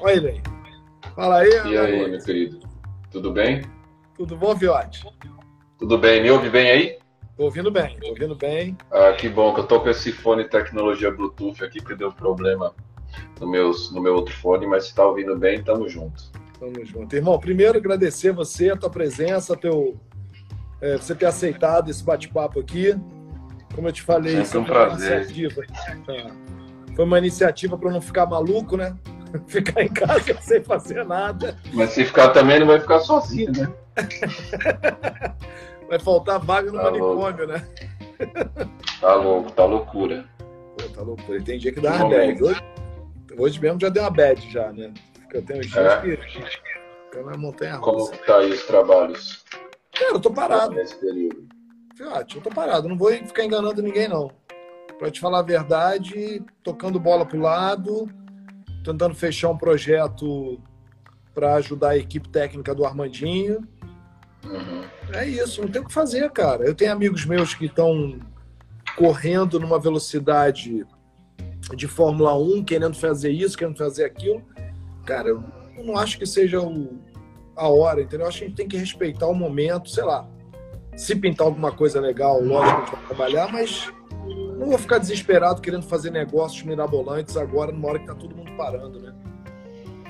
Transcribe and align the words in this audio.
Olha 0.00 0.12
ele 0.12 0.28
aí. 0.28 0.42
Fala 1.14 1.38
aí. 1.38 1.50
E 1.50 1.76
aí, 1.76 2.10
meu 2.10 2.20
querido? 2.20 2.60
Tudo 3.10 3.32
bem? 3.32 3.62
Tudo 4.16 4.36
bom, 4.36 4.54
Viote? 4.54 5.04
Tudo 5.78 5.98
bem. 5.98 6.22
Me 6.22 6.30
ouve 6.30 6.48
bem 6.48 6.70
aí? 6.70 6.98
Tô 7.36 7.44
ouvindo 7.44 7.70
bem, 7.70 7.96
tô 7.98 8.08
ouvindo 8.08 8.34
bem. 8.34 8.76
Ah, 8.90 9.12
que 9.12 9.28
bom 9.28 9.54
que 9.54 9.60
eu 9.60 9.66
tô 9.66 9.80
com 9.80 9.88
esse 9.88 10.12
fone 10.12 10.44
tecnologia 10.44 11.10
Bluetooth 11.10 11.64
aqui 11.64 11.80
que 11.82 11.94
deu 11.94 12.12
problema 12.12 12.74
no, 13.40 13.46
meus, 13.46 13.90
no 13.90 14.00
meu 14.02 14.14
outro 14.14 14.34
fone, 14.34 14.66
mas 14.66 14.86
se 14.86 14.94
tá 14.94 15.06
ouvindo 15.06 15.34
bem, 15.38 15.62
tamo 15.62 15.88
junto. 15.88 16.30
Tamo 16.58 16.84
junto. 16.84 17.16
Irmão, 17.16 17.38
primeiro 17.38 17.78
agradecer 17.78 18.32
você, 18.32 18.68
a 18.68 18.76
tua 18.76 18.90
presença, 18.90 19.56
teu, 19.56 19.98
é, 20.82 20.98
você 20.98 21.14
ter 21.14 21.24
aceitado 21.24 21.90
esse 21.90 22.04
bate-papo 22.04 22.60
aqui. 22.60 22.94
Como 23.74 23.88
eu 23.88 23.92
te 23.92 24.02
falei, 24.02 24.44
Sempre 24.44 24.58
um 24.58 24.64
prazer. 24.64 25.22
Iniciativa, 25.22 25.62
tá? 26.04 26.30
foi 26.94 27.04
uma 27.06 27.18
iniciativa 27.18 27.78
para 27.78 27.90
não 27.90 28.02
ficar 28.02 28.26
maluco, 28.26 28.76
né? 28.76 28.94
Ficar 29.46 29.82
em 29.82 29.88
casa 29.88 30.34
sem 30.40 30.62
fazer 30.62 31.04
nada. 31.04 31.56
Mas 31.72 31.90
se 31.90 32.04
ficar 32.04 32.30
também, 32.30 32.58
não 32.60 32.66
vai 32.66 32.80
ficar 32.80 33.00
sozinho, 33.00 33.52
né? 33.52 33.72
vai 35.88 35.98
faltar 35.98 36.38
vaga 36.40 36.70
no 36.70 36.78
Tá 36.78 36.84
manicômio, 36.84 37.46
né? 37.46 37.66
Tá 39.00 39.14
louco, 39.14 39.50
tá 39.52 39.64
loucura. 39.64 40.24
Pô, 40.38 40.88
tá 40.94 41.02
loucura. 41.02 41.38
E 41.38 41.42
tem 41.42 41.58
dia 41.58 41.72
que 41.72 41.80
dá 41.80 41.94
uma 41.96 42.08
bad. 42.08 42.42
Hoje, 42.42 42.60
hoje 43.38 43.60
mesmo 43.60 43.80
já 43.80 43.88
deu 43.88 44.02
uma 44.02 44.10
bad 44.10 44.50
já, 44.50 44.72
né? 44.72 44.92
Porque 45.20 45.36
eu 45.38 45.42
tenho 45.42 45.60
uns 45.60 45.66
dias 45.66 45.92
É. 45.92 46.00
que 46.00 46.16
fica 46.16 47.22
na 47.24 47.36
montanha 47.36 47.78
Como 47.78 48.10
que 48.10 48.18
tá 48.26 48.38
aí 48.38 48.50
os 48.50 48.62
trabalhos 48.64 49.44
Cara, 49.94 50.12
eu 50.12 50.20
tô 50.20 50.30
parado. 50.30 50.74
nesse 50.74 50.94
período? 50.96 51.46
Fiote, 51.96 52.36
eu 52.36 52.42
tô 52.42 52.50
parado. 52.50 52.88
Não 52.88 52.96
vou 52.96 53.10
ficar 53.12 53.44
enganando 53.44 53.82
ninguém, 53.82 54.08
não. 54.08 54.30
Pra 54.98 55.10
te 55.10 55.20
falar 55.20 55.38
a 55.38 55.42
verdade, 55.42 56.42
tocando 56.62 57.00
bola 57.00 57.24
pro 57.26 57.40
lado, 57.40 58.06
tentando 58.84 59.14
fechar 59.14 59.50
um 59.50 59.56
projeto 59.56 60.60
para 61.34 61.54
ajudar 61.54 61.90
a 61.90 61.96
equipe 61.96 62.28
técnica 62.28 62.74
do 62.74 62.84
Armandinho. 62.84 63.66
Uhum. 64.44 64.82
É 65.12 65.26
isso, 65.26 65.60
não 65.62 65.68
tem 65.68 65.82
o 65.82 65.86
que 65.86 65.92
fazer, 65.92 66.30
cara. 66.30 66.64
Eu 66.64 66.74
tenho 66.74 66.92
amigos 66.92 67.24
meus 67.24 67.54
que 67.54 67.66
estão 67.66 68.18
correndo 68.96 69.58
numa 69.60 69.78
velocidade 69.78 70.86
de 71.74 71.86
Fórmula 71.86 72.36
1, 72.36 72.64
querendo 72.64 72.94
fazer 72.96 73.30
isso, 73.30 73.56
querendo 73.56 73.76
fazer 73.76 74.04
aquilo. 74.04 74.42
Cara, 75.04 75.28
eu 75.28 75.44
não 75.84 75.96
acho 75.96 76.18
que 76.18 76.26
seja 76.26 76.60
o- 76.60 76.98
a 77.56 77.68
hora, 77.68 78.00
entendeu? 78.02 78.24
Eu 78.24 78.28
acho 78.28 78.38
que 78.38 78.44
a 78.44 78.48
gente 78.48 78.56
tem 78.56 78.68
que 78.68 78.76
respeitar 78.76 79.26
o 79.26 79.34
momento, 79.34 79.90
sei 79.90 80.04
lá. 80.04 80.26
Se 80.96 81.14
pintar 81.14 81.46
alguma 81.46 81.70
coisa 81.72 82.00
legal, 82.00 82.42
lógico 82.42 82.76
que 82.76 82.82
a 82.82 82.84
gente 82.86 82.96
vai 82.96 83.06
trabalhar, 83.06 83.52
mas 83.52 83.92
não 84.60 84.68
vou 84.68 84.78
ficar 84.78 84.98
desesperado 84.98 85.60
querendo 85.60 85.82
fazer 85.84 86.10
negócios 86.10 86.62
mirabolantes 86.62 87.36
agora, 87.36 87.72
numa 87.72 87.88
hora 87.88 87.98
que 87.98 88.06
tá 88.06 88.14
todo 88.14 88.34
mundo 88.36 88.52
parando, 88.56 89.00
né? 89.00 89.12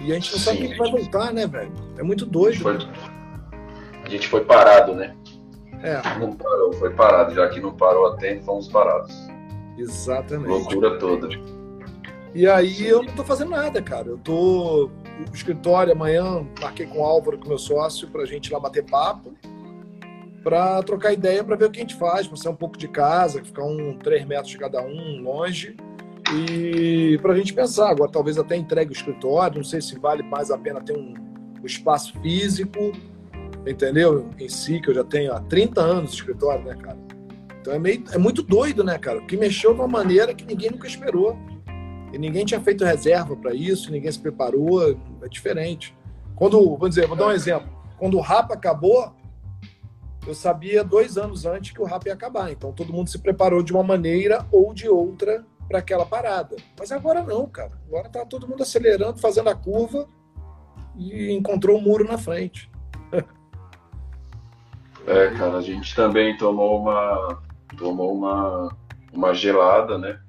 E 0.01 0.11
a 0.13 0.15
gente 0.15 0.33
não 0.33 0.39
sabe 0.39 0.59
Sim. 0.59 0.67
o 0.67 0.71
que 0.71 0.79
vai 0.79 0.91
voltar, 0.91 1.33
né, 1.33 1.47
velho? 1.47 1.73
É 1.99 2.03
muito 2.03 2.25
A 2.25 2.27
gente 2.27 2.33
doido. 2.33 2.63
foi- 2.63 2.79
A 4.05 4.09
gente 4.09 4.29
foi 4.29 4.45
parado, 4.45 4.95
né? 4.95 5.15
É, 5.83 6.19
Não 6.19 6.33
parou, 6.33 6.73
foi 6.75 6.91
parado. 6.91 7.35
Já 7.35 7.49
que 7.49 7.61
não 7.61 7.73
parou 7.73 8.07
a 8.09 8.17
tempo, 8.17 8.45
fomos 8.45 8.69
parados. 8.69 9.15
exatamente. 9.79 10.49
Loucura 10.49 10.99
toda. 10.99 11.29
E 12.35 12.47
aí 12.47 12.87
eu 12.87 13.03
não 13.03 13.13
tô 13.15 13.25
fazendo 13.25 13.51
nada, 13.51 13.81
cara. 13.83 14.09
Eu 14.09 14.19
tô 14.19 14.91
no 15.19 15.35
escritório 15.35 15.93
amanhã, 15.93 16.47
marquei 16.61 16.87
com 16.87 17.01
o 17.01 17.05
Álvaro, 17.05 17.39
com 17.39 17.49
meu 17.49 17.59
sócio, 17.59 18.09
pra 18.09 18.25
gente 18.25 18.47
ir 18.49 18.53
lá 18.53 18.61
bater 18.61 18.85
papo, 18.85 19.33
pra 20.43 20.83
trocar 20.83 21.13
ideia, 21.13 21.45
pra 21.45 21.57
ver 21.57 21.67
o 21.67 21.71
que 21.71 21.79
a 21.79 21.83
gente 21.83 21.97
faz, 21.97 22.27
pra 22.27 22.37
sair 22.37 22.53
um 22.53 22.57
pouco 22.57 22.79
de 22.79 22.89
casa, 22.89 23.45
ficar 23.45 23.65
um 23.65 23.97
3 23.99 24.25
metros 24.27 24.51
de 24.51 24.59
cada 24.59 24.83
um, 24.83 25.21
longe, 25.23 25.77
e 26.33 27.19
pra 27.21 27.35
gente 27.35 27.53
pensar. 27.53 27.91
Agora 27.91 28.11
talvez 28.11 28.39
até 28.39 28.57
entregue 28.57 28.91
o 28.91 28.93
escritório, 28.93 29.59
não 29.59 29.65
sei 29.65 29.81
se 29.81 29.99
vale 29.99 30.23
mais 30.23 30.51
a 30.51 30.59
pena 30.59 30.81
ter 30.81 30.97
um, 30.97 31.15
um 31.63 31.67
espaço 31.67 32.19
físico, 32.21 32.93
entendeu? 33.67 34.29
Em 34.39 34.49
si, 34.49 34.81
que 34.81 34.91
eu 34.91 34.95
já 34.95 35.05
tenho 35.05 35.33
há 35.33 35.41
30 35.41 35.81
anos 35.81 36.11
de 36.11 36.17
escritório, 36.17 36.65
né, 36.65 36.75
cara? 36.77 36.99
Então 37.61 37.75
é, 37.75 37.79
meio, 37.79 38.05
é 38.11 38.19
muito 38.19 38.43
doido, 38.43 38.83
né, 38.83 38.99
cara? 38.99 39.21
Que 39.23 39.37
mexeu 39.37 39.75
de 39.75 39.81
uma 39.81 39.89
maneira 39.89 40.35
que 40.35 40.45
ninguém 40.45 40.71
nunca 40.71 40.87
esperou. 40.87 41.37
E 42.13 42.19
ninguém 42.19 42.45
tinha 42.45 42.61
feito 42.61 42.85
reserva 42.85 43.37
para 43.37 43.55
isso, 43.55 43.93
ninguém 43.93 44.11
se 44.11 44.19
preparou, 44.19 44.91
é 45.23 45.29
diferente. 45.29 45.95
Quando, 46.35 46.77
vou 46.77 46.89
dizer, 46.89 47.07
vou 47.07 47.17
dar 47.17 47.29
um 47.29 47.33
exemplo. 47.33 47.69
Quando 47.99 48.17
o 48.17 48.21
rap 48.21 48.51
acabou, 48.51 49.13
eu 50.27 50.35
sabia 50.35 50.85
dois 50.85 51.17
anos 51.17 51.47
antes 51.47 51.73
que 51.73 51.81
o 51.81 51.85
rap 51.85 52.07
ia 52.07 52.15
acabar. 52.15 52.51
Então 52.51 52.73
todo 52.73 52.93
mundo 52.93 53.09
se 53.09 53.19
preparou 53.19 53.63
de 53.63 53.73
uma 53.73 53.83
maneira 53.83 54.47
ou 54.53 54.75
de 54.75 54.89
outra 54.89 55.45
para 55.69 55.79
aquela 55.79 56.05
parada. 56.05 56.57
Mas 56.79 56.93
agora 56.93 57.23
não, 57.23 57.47
cara. 57.47 57.73
Agora 57.87 58.09
tá 58.09 58.27
todo 58.27 58.47
mundo 58.47 58.63
acelerando, 58.63 59.19
fazendo 59.19 59.49
a 59.49 59.55
curva 59.55 60.09
e 60.97 61.33
encontrou 61.33 61.79
o 61.79 61.83
muro 61.83 62.05
na 62.05 62.19
frente. 62.19 62.71
É, 65.07 65.31
cara, 65.31 65.57
a 65.57 65.63
gente 65.63 65.97
também 65.97 66.37
tomou 66.37 66.79
uma 66.79 67.43
tomou 67.77 68.15
uma, 68.15 68.77
uma 69.13 69.33
gelada, 69.33 69.97
né? 69.97 70.21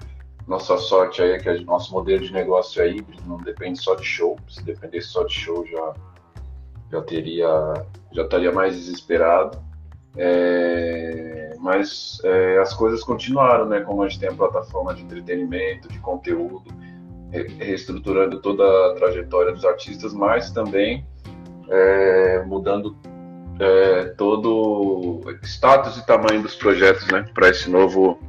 Nossa 0.47 0.78
sorte 0.78 1.22
aí 1.22 1.31
é 1.31 1.40
que 1.40 1.50
o 1.50 1.66
nosso 1.66 1.91
modelo 1.91 2.23
de 2.23 2.31
negócio 2.31 2.81
é 2.81 2.90
híbrido, 2.90 3.22
não 3.28 3.38
depende 3.38 3.81
só 3.81 3.96
de 3.96 4.06
show. 4.06 4.40
Se 4.47 4.63
dependesse 4.63 5.09
só 5.09 5.23
de 5.25 5.34
show, 5.34 5.66
já, 5.68 5.94
já 6.90 7.02
teria 7.02 7.73
já 8.12 8.23
estaria 8.23 8.52
mais 8.52 8.75
desesperado. 8.75 9.62
É, 10.18 11.56
mas 11.60 12.20
é, 12.24 12.58
as 12.60 12.74
coisas 12.74 13.04
continuaram, 13.04 13.66
né? 13.66 13.82
Como 13.82 14.04
a 14.04 14.10
gente 14.10 14.20
tem 14.20 14.30
a 14.30 14.34
plataforma 14.34 14.94
de 14.94 15.04
entretenimento, 15.04 15.88
de 15.88 16.00
conteúdo, 16.00 16.64
re- 17.32 17.48
reestruturando 17.60 18.42
toda 18.42 18.64
a 18.92 18.96
trajetória 18.96 19.54
dos 19.54 19.64
artistas, 19.64 20.14
mas 20.14 20.52
também 20.52 21.06
é, 21.70 22.44
mudando 22.46 22.96
é, 23.60 24.06
todo 24.18 25.22
o 25.26 25.32
status 25.44 25.98
e 25.98 26.06
tamanho 26.06 26.42
dos 26.42 26.56
projetos, 26.56 27.08
né, 27.08 27.26
para 27.34 27.50
esse 27.50 27.70
novo 27.70 28.20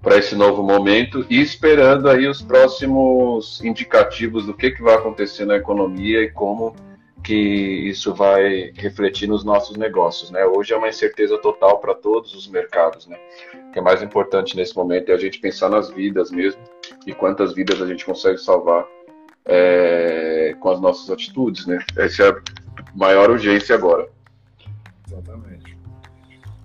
para 0.00 0.16
esse 0.16 0.34
novo 0.34 0.64
momento 0.64 1.24
e 1.30 1.40
esperando 1.40 2.08
aí 2.08 2.26
os 2.26 2.42
próximos 2.42 3.62
indicativos 3.62 4.44
do 4.44 4.52
que, 4.52 4.72
que 4.72 4.82
vai 4.82 4.96
acontecer 4.96 5.44
na 5.44 5.54
economia 5.54 6.20
e 6.22 6.30
como 6.30 6.74
que 7.22 7.34
isso 7.34 8.12
vai 8.14 8.72
refletir 8.74 9.28
nos 9.28 9.44
nossos 9.44 9.76
negócios, 9.76 10.30
né? 10.30 10.44
Hoje 10.44 10.72
é 10.72 10.76
uma 10.76 10.88
incerteza 10.88 11.38
total 11.38 11.78
para 11.78 11.94
todos 11.94 12.34
os 12.34 12.48
mercados, 12.48 13.06
né? 13.06 13.18
O 13.68 13.72
que 13.72 13.78
é 13.78 13.82
mais 13.82 14.02
importante 14.02 14.56
nesse 14.56 14.76
momento 14.76 15.10
é 15.10 15.14
a 15.14 15.18
gente 15.18 15.38
pensar 15.38 15.68
nas 15.68 15.90
vidas 15.90 16.30
mesmo 16.30 16.60
e 17.06 17.14
quantas 17.14 17.54
vidas 17.54 17.80
a 17.80 17.86
gente 17.86 18.04
consegue 18.04 18.38
salvar 18.38 18.86
é, 19.44 20.54
com 20.60 20.70
as 20.70 20.80
nossas 20.80 21.10
atitudes, 21.10 21.66
né? 21.66 21.78
Essa 21.96 22.24
é 22.24 22.30
a 22.30 22.42
maior 22.94 23.30
urgência 23.30 23.74
agora. 23.74 24.08
Exatamente. 25.06 25.78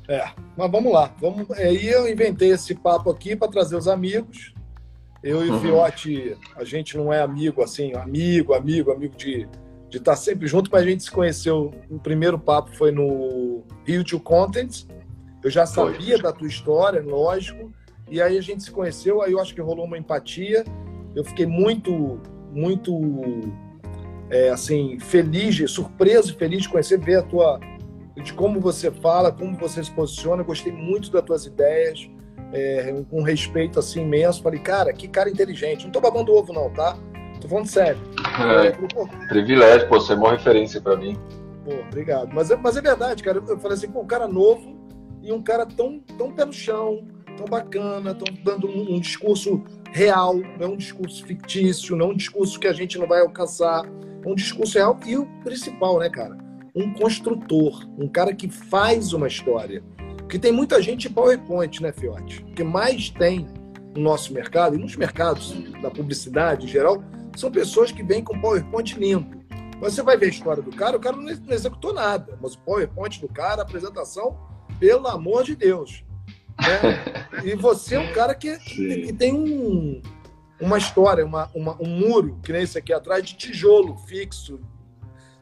É, 0.08 0.30
mas 0.56 0.72
vamos 0.72 0.92
lá. 0.92 1.14
Vamos, 1.20 1.52
aí 1.52 1.88
eu 1.88 2.10
inventei 2.10 2.52
esse 2.52 2.74
papo 2.74 3.10
aqui 3.10 3.36
para 3.36 3.52
trazer 3.52 3.76
os 3.76 3.88
amigos. 3.88 4.54
Eu 5.22 5.46
e 5.46 5.50
o 5.50 5.54
Uhum. 5.54 5.60
Fiote, 5.60 6.38
a 6.56 6.64
gente 6.64 6.98
não 6.98 7.12
é 7.12 7.22
amigo 7.22 7.62
assim, 7.62 7.94
amigo, 7.94 8.54
amigo, 8.54 8.92
amigo 8.92 9.16
de 9.16 9.48
de 9.90 9.98
estar 9.98 10.16
sempre 10.16 10.48
junto, 10.48 10.70
mas 10.72 10.84
a 10.84 10.86
gente 10.86 11.04
se 11.04 11.12
conheceu. 11.12 11.74
O 11.90 12.00
primeiro 12.00 12.38
papo 12.38 12.76
foi 12.76 12.92
no 12.92 13.64
Rio 13.86 14.04
to 14.04 14.20
Content. 14.20 14.86
Eu 15.44 15.50
já 15.50 15.66
Foi. 15.66 15.94
sabia 15.94 16.18
da 16.18 16.32
tua 16.32 16.48
história, 16.48 17.02
lógico. 17.02 17.72
E 18.10 18.22
aí 18.22 18.38
a 18.38 18.42
gente 18.42 18.64
se 18.64 18.72
conheceu, 18.72 19.22
aí 19.22 19.32
eu 19.32 19.40
acho 19.40 19.54
que 19.54 19.62
rolou 19.62 19.86
uma 19.86 19.98
empatia. 19.98 20.64
Eu 21.16 21.24
fiquei 21.24 21.46
muito, 21.46 22.20
muito 22.52 23.00
é, 24.30 24.50
assim, 24.50 25.00
feliz, 25.00 25.70
surpreso 25.72 26.34
e 26.34 26.36
feliz 26.36 26.64
de 26.64 26.70
conhecer, 26.70 27.00
ver 27.00 27.20
a 27.20 27.24
tua 27.24 27.60
de 28.16 28.34
como 28.34 28.60
você 28.60 28.90
fala, 28.90 29.32
como 29.32 29.56
você 29.58 29.84
se 29.84 29.92
posiciona. 29.92 30.42
Eu 30.42 30.46
Gostei 30.46 30.72
muito 30.72 31.12
das 31.12 31.24
tuas 31.24 31.46
ideias, 31.46 32.10
é, 32.52 32.92
com 33.10 33.20
um 33.20 33.24
respeito 33.24 33.80
assim 33.80 34.02
imenso. 34.02 34.42
Falei, 34.42 34.60
cara, 34.60 34.92
que 34.92 35.08
cara 35.08 35.30
inteligente. 35.30 35.86
Não 35.86 35.92
tô 35.92 36.02
babando 36.02 36.34
ovo, 36.34 36.52
não, 36.52 36.70
tá? 36.72 36.98
Tô 37.42 37.48
falando 37.48 37.68
sério. 37.68 38.00
É, 38.40 38.68
Eu 38.68 38.74
falei, 38.74 38.88
pô, 38.94 39.08
privilégio, 39.28 39.88
pô, 39.88 40.00
você 40.00 40.14
é 40.14 40.16
uma 40.16 40.32
referência 40.32 40.82
para 40.82 40.96
mim. 40.96 41.18
pô, 41.64 41.74
obrigado. 41.88 42.30
Mas 42.34 42.52
é, 42.52 42.56
mas 42.56 42.78
é 42.78 42.82
verdade, 42.82 43.24
cara. 43.24 43.42
Eu 43.48 43.58
falei 43.60 43.78
assim, 43.78 43.90
pô, 43.90 44.02
um 44.02 44.08
cara 44.08 44.28
novo 44.28 44.78
e 45.22 45.32
um 45.32 45.42
cara 45.42 45.66
tão, 45.66 46.00
tão 46.18 46.32
pé 46.32 46.46
no 46.46 46.54
chão, 46.54 47.06
tão 47.36 47.46
bacana, 47.46 48.14
tão 48.16 48.28
dando 48.44 48.68
um, 48.68 48.96
um 48.96 49.00
discurso 49.00 49.64
real, 49.92 50.36
não 50.36 50.66
é 50.66 50.68
um 50.68 50.78
discurso 50.78 51.26
fictício, 51.26 51.96
não 51.96 52.08
é 52.08 52.10
um 52.10 52.16
discurso 52.16 52.60
que 52.60 52.68
a 52.68 52.74
gente 52.74 52.98
não 52.98 53.08
vai 53.08 53.22
alcançar. 53.22 53.86
É 54.24 54.30
um 54.30 54.36
discurso 54.36 54.78
real 54.78 55.00
e 55.06 55.18
o 55.18 55.26
principal, 55.44 56.00
né, 56.00 56.10
cara? 56.10 56.38
Um 56.76 56.94
construtor, 56.94 57.88
um 57.98 58.08
cara 58.08 58.34
que 58.34 58.50
faz 58.50 59.14
uma 59.14 59.28
história. 59.28 59.84
Porque 60.18 60.38
tem 60.38 60.52
muita 60.52 60.82
gente 60.82 61.08
em 61.08 61.12
PowerPoint, 61.12 61.82
né, 61.82 61.92
Fiote? 61.94 62.44
O 62.44 62.54
que 62.54 62.64
mais 62.64 63.10
tem 63.10 63.48
no 63.96 64.04
nosso 64.04 64.34
mercado, 64.34 64.76
e 64.76 64.78
nos 64.78 64.96
mercados 64.96 65.56
da 65.82 65.90
publicidade 65.90 66.66
em 66.66 66.70
geral, 66.70 67.04
são 67.40 67.52
pessoas 67.52 67.92
que 67.92 68.04
vêm 68.04 68.24
com 68.24 68.40
PowerPoint 68.40 68.98
limpo. 68.98 69.38
Você 69.80 70.02
vai 70.02 70.18
ver 70.18 70.26
a 70.26 70.30
história 70.30 70.64
do 70.64 70.76
cara, 70.76 70.98
o 70.98 71.00
cara 71.00 71.16
não 71.16 71.30
executou 71.30 71.94
nada. 71.94 72.38
Mas 72.42 72.56
o 72.56 72.60
PowerPoint 72.60 73.22
do 73.22 73.28
cara, 73.28 73.62
a 73.62 73.64
apresentação, 73.64 74.38
pelo 74.80 75.08
amor 75.08 75.44
de 75.44 75.56
Deus. 75.56 76.04
né? 76.60 77.44
E 77.44 77.56
você 77.56 77.96
é 77.96 78.00
um 78.00 78.12
cara 78.12 78.34
que, 78.34 78.58
que, 78.58 79.14
tem 79.14 79.34
um, 79.34 80.02
uma 80.60 80.78
história, 80.78 81.24
uma, 81.24 81.50
uma, 81.54 81.78
um 81.80 81.88
muro, 81.88 82.40
que 82.42 82.52
nem 82.52 82.64
esse 82.64 82.78
aqui 82.78 82.92
atrás, 82.92 83.24
de 83.24 83.36
tijolo 83.36 83.96
fixo, 84.08 84.60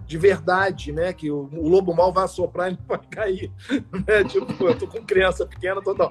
de 0.05 0.17
verdade, 0.17 0.91
né? 0.91 1.13
Que 1.13 1.31
o, 1.31 1.49
o 1.53 1.67
lobo 1.67 1.93
mal 1.95 2.11
vai 2.11 2.25
assoprar 2.25 2.71
e 2.71 2.77
vai 2.87 2.99
cair. 3.09 3.51
Né? 4.05 4.23
Tipo, 4.25 4.67
eu 4.67 4.77
tô 4.77 4.87
com 4.87 5.03
criança 5.03 5.45
pequena, 5.45 5.81
toda 5.81 6.05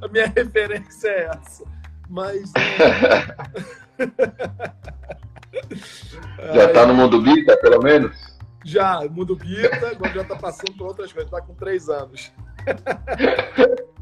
a 0.00 0.08
minha 0.08 0.26
referência 0.34 1.08
é 1.08 1.30
essa. 1.34 1.64
Mas. 2.08 2.52
já 6.54 6.72
tá 6.72 6.86
no 6.86 6.94
mundo 6.94 7.20
Bita, 7.20 7.56
pelo 7.58 7.82
menos? 7.82 8.16
Já, 8.64 9.00
mundo 9.10 9.36
Bita, 9.36 9.88
agora 9.88 10.12
já 10.12 10.24
tá 10.24 10.36
passando 10.36 10.72
por 10.76 10.88
outras 10.88 11.12
coisas, 11.12 11.30
tá 11.30 11.40
com 11.40 11.54
três 11.54 11.88
anos. 11.88 12.32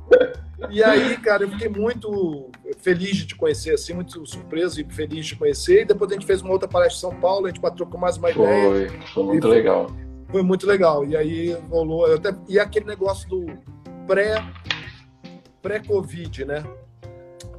E 0.71 0.83
aí, 0.83 1.17
cara, 1.19 1.45
eu 1.45 1.51
fiquei 1.51 1.69
muito 1.69 2.51
feliz 2.79 3.17
de 3.17 3.27
te 3.27 3.35
conhecer, 3.35 3.75
assim, 3.75 3.93
muito 3.93 4.25
surpreso 4.27 4.81
e 4.81 4.85
feliz 4.85 5.27
de 5.27 5.33
te 5.33 5.37
conhecer. 5.37 5.83
E 5.83 5.85
depois 5.85 6.11
a 6.11 6.15
gente 6.15 6.27
fez 6.27 6.41
uma 6.41 6.53
outra 6.53 6.69
palestra 6.69 6.97
em 6.97 7.13
São 7.13 7.21
Paulo, 7.21 7.47
a 7.47 7.51
gente 7.51 7.61
trocou 7.77 8.01
mais 8.01 8.17
uma 8.17 8.33
foi, 8.33 8.43
ideia. 8.43 9.01
Foi, 9.13 9.25
muito 9.25 9.47
foi, 9.47 9.57
legal. 9.57 9.91
Foi 10.29 10.43
muito 10.43 10.67
legal. 10.67 11.05
E 11.05 11.17
aí 11.17 11.53
rolou. 11.71 12.13
Até, 12.13 12.35
e 12.49 12.59
aquele 12.59 12.87
negócio 12.87 13.29
do 13.29 13.47
pré, 14.07 14.43
pré-Covid, 15.63 16.45
né? 16.45 16.65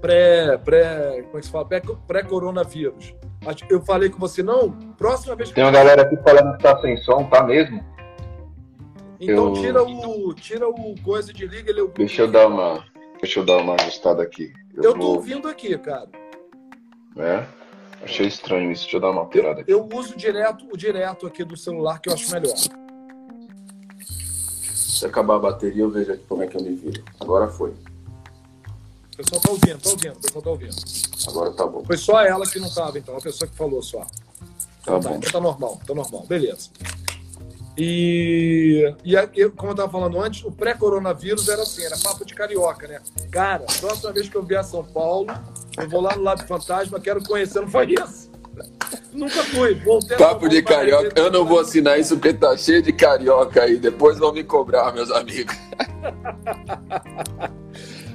Pré, 0.02 0.58
pré, 0.58 1.24
como 1.24 1.38
é 1.38 1.40
que 1.40 1.46
se 1.46 1.52
fala? 1.52 1.68
Pré-coronavírus. 2.08 3.14
Eu 3.70 3.82
falei 3.82 4.10
com 4.10 4.20
você, 4.20 4.42
não, 4.42 4.72
próxima 4.98 5.36
vez 5.36 5.50
que. 5.50 5.56
Tem 5.56 5.64
uma 5.64 5.72
galera 5.72 6.02
aqui 6.02 6.18
falando 6.18 6.58
que 6.58 6.64
tá 6.64 6.80
sem 6.82 6.98
som, 6.98 7.24
tá 7.26 7.44
mesmo? 7.44 7.84
Então 9.20 9.48
eu... 9.48 9.54
tira 9.54 9.84
o 9.84 10.34
tira 10.34 10.68
o 10.68 10.96
coisa 11.02 11.32
de 11.32 11.48
liga 11.48 11.72
ele 11.72 11.88
Deixa 11.96 12.24
eu 12.24 12.32
dar 12.32 12.48
uma 12.48 12.84
deixa 13.22 13.40
eu 13.40 13.46
dar 13.46 13.58
uma 13.58 13.76
ajustada 13.76 14.22
aqui. 14.22 14.52
Eu, 14.76 14.84
eu 14.84 14.92
vou... 14.92 15.00
tô 15.00 15.08
ouvindo 15.14 15.48
aqui, 15.48 15.78
cara. 15.78 16.10
É? 17.18 17.46
Achei 18.04 18.28
estranho 18.28 18.72
isso. 18.72 18.84
Deixa 18.84 18.98
eu 18.98 19.02
dar 19.02 19.12
uma 19.12 19.22
alterada 19.22 19.62
aqui. 19.62 19.72
Eu 19.72 19.88
uso 19.94 20.16
direto 20.18 20.68
o 20.72 20.78
direto 20.78 21.26
aqui 21.26 21.44
do 21.44 21.56
celular 21.56 22.00
que 22.00 22.10
eu 22.10 22.14
acho 22.14 22.32
melhor. 22.32 22.56
Se 24.74 25.06
acabar 25.06 25.36
a 25.36 25.40
bateria, 25.40 25.84
eu 25.84 25.90
vejo 25.90 26.12
aqui 26.12 26.24
como 26.28 26.44
é 26.44 26.48
que 26.48 26.58
eu 26.58 26.62
me 26.62 26.76
viro. 26.76 27.04
Agora 27.20 27.48
foi. 27.48 27.74
O 29.16 29.24
pessoal 29.24 29.42
tá 29.42 29.50
ouvindo, 29.50 29.80
tá 29.82 29.90
ouvindo, 29.92 30.18
o 30.18 30.22
pessoal 30.22 30.42
tá 30.44 30.50
ouvindo. 30.50 30.76
Agora 31.28 31.52
tá 31.54 31.66
bom. 31.66 31.86
Foi 31.86 31.98
só 31.98 32.22
ela 32.22 32.46
que 32.46 32.60
não 32.60 32.70
tava, 32.70 33.00
então, 33.00 33.16
a 33.16 33.22
pessoa 33.22 33.50
que 33.50 33.56
falou 33.56 33.82
só. 33.82 34.00
Tá, 34.00 34.08
tá 34.84 35.00
bom. 35.00 35.16
Então 35.16 35.32
tá 35.32 35.40
normal, 35.40 35.80
tá 35.88 35.96
normal, 35.96 36.26
beleza. 36.28 36.70
E, 37.78 38.94
e 39.06 39.50
como 39.52 39.70
eu 39.70 39.72
estava 39.72 39.90
falando 39.90 40.20
antes, 40.20 40.44
o 40.44 40.52
pré-coronavírus 40.52 41.48
era 41.48 41.62
assim, 41.62 41.84
era 41.84 41.98
papo 41.98 42.26
de 42.26 42.34
carioca, 42.36 42.88
né? 42.88 43.00
Cara, 43.32 43.64
próxima 43.80 44.12
vez 44.12 44.28
que 44.28 44.36
eu 44.36 44.44
vier 44.44 44.60
a 44.60 44.64
São 44.64 44.84
Paulo, 44.84 45.34
eu 45.78 45.90
vou 45.90 46.02
lá 46.02 46.14
no 46.18 46.22
Lab 46.22 46.46
Fantasma, 46.46 47.00
quero 47.00 47.24
conhecer, 47.24 47.62
não 47.62 47.70
foi 47.70 47.94
isso? 47.94 48.30
Nunca 49.14 49.44
fui. 49.46 49.76
Voltei 49.76 50.18
papo 50.18 50.50
de 50.50 50.62
carioca, 50.62 51.18
eu 51.18 51.32
não 51.32 51.46
vou 51.46 51.62
assinar 51.62 51.98
isso 51.98 52.16
porque 52.16 52.34
tá 52.34 52.58
cheio 52.58 52.82
de 52.82 52.92
carioca 52.92 53.64
aí, 53.64 53.78
depois 53.78 54.20
vão 54.20 54.34
me 54.34 54.44
cobrar, 54.44 54.94
meus 54.94 55.10
amigos. 55.10 55.56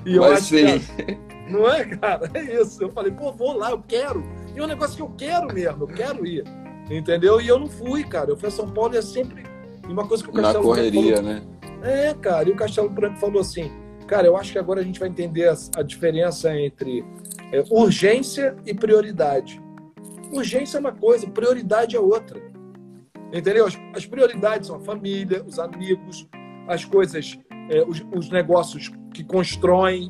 e 0.05 0.17
eu 0.17 0.23
Mas 0.23 0.33
acho 0.33 0.45
sim. 0.45 0.79
Que, 0.79 1.51
não 1.51 1.69
é, 1.69 1.85
cara? 1.85 2.31
É 2.35 2.63
isso. 2.63 2.83
Eu 2.83 2.91
falei, 2.91 3.13
pô, 3.13 3.33
vou 3.33 3.57
lá, 3.57 3.71
eu 3.71 3.83
quero. 3.87 4.25
E 4.55 4.59
é 4.59 4.63
um 4.63 4.67
negócio 4.67 4.97
que 4.97 5.03
eu 5.03 5.11
quero 5.17 5.53
mesmo, 5.53 5.85
eu 5.85 5.89
quero 5.89 6.27
ir. 6.27 6.45
Entendeu? 6.91 7.41
E 7.41 7.49
eu 7.49 7.59
não 7.59 7.69
fui, 7.69 8.05
cara. 8.05 8.31
Eu 8.31 8.37
fui 8.37 8.49
a 8.49 8.53
São 8.53 8.69
Paulo 8.69 8.95
e 8.95 8.99
é 8.99 9.03
sempre 9.03 9.45
e 9.91 9.93
uma 9.93 10.07
coisa 10.07 10.23
que 10.23 10.31
o 10.31 10.33
Castelo 10.33 10.59
Na 10.59 10.71
correria, 10.71 11.17
falou, 11.17 11.33
né? 11.33 11.43
É, 11.83 12.15
cara. 12.15 12.49
E 12.49 12.53
o 12.53 12.57
Castelo 12.57 12.89
Branco 12.89 13.19
falou 13.19 13.41
assim, 13.41 13.73
cara, 14.07 14.25
eu 14.27 14.37
acho 14.37 14.53
que 14.53 14.59
agora 14.59 14.81
a 14.81 14.85
gente 14.85 15.01
vai 15.01 15.09
entender 15.09 15.49
a, 15.49 15.55
a 15.77 15.83
diferença 15.83 16.57
entre 16.57 17.05
é, 17.53 17.65
urgência 17.69 18.57
e 18.65 18.73
prioridade. 18.73 19.61
Urgência 20.33 20.79
é 20.79 20.81
uma 20.81 20.93
coisa, 20.93 21.27
prioridade 21.27 21.97
é 21.97 22.01
outra. 22.01 22.41
Entendeu? 23.33 23.67
As, 23.67 23.77
as 23.95 24.07
prioridades 24.07 24.69
são 24.69 24.77
a 24.77 24.81
família, 24.81 25.43
os 25.45 25.59
amigos, 25.59 26.29
as 26.69 26.85
coisas, 26.85 27.37
é, 27.71 27.85
os, 27.87 28.05
os 28.13 28.29
negócios 28.29 28.91
que 29.15 29.23
constroem, 29.23 30.09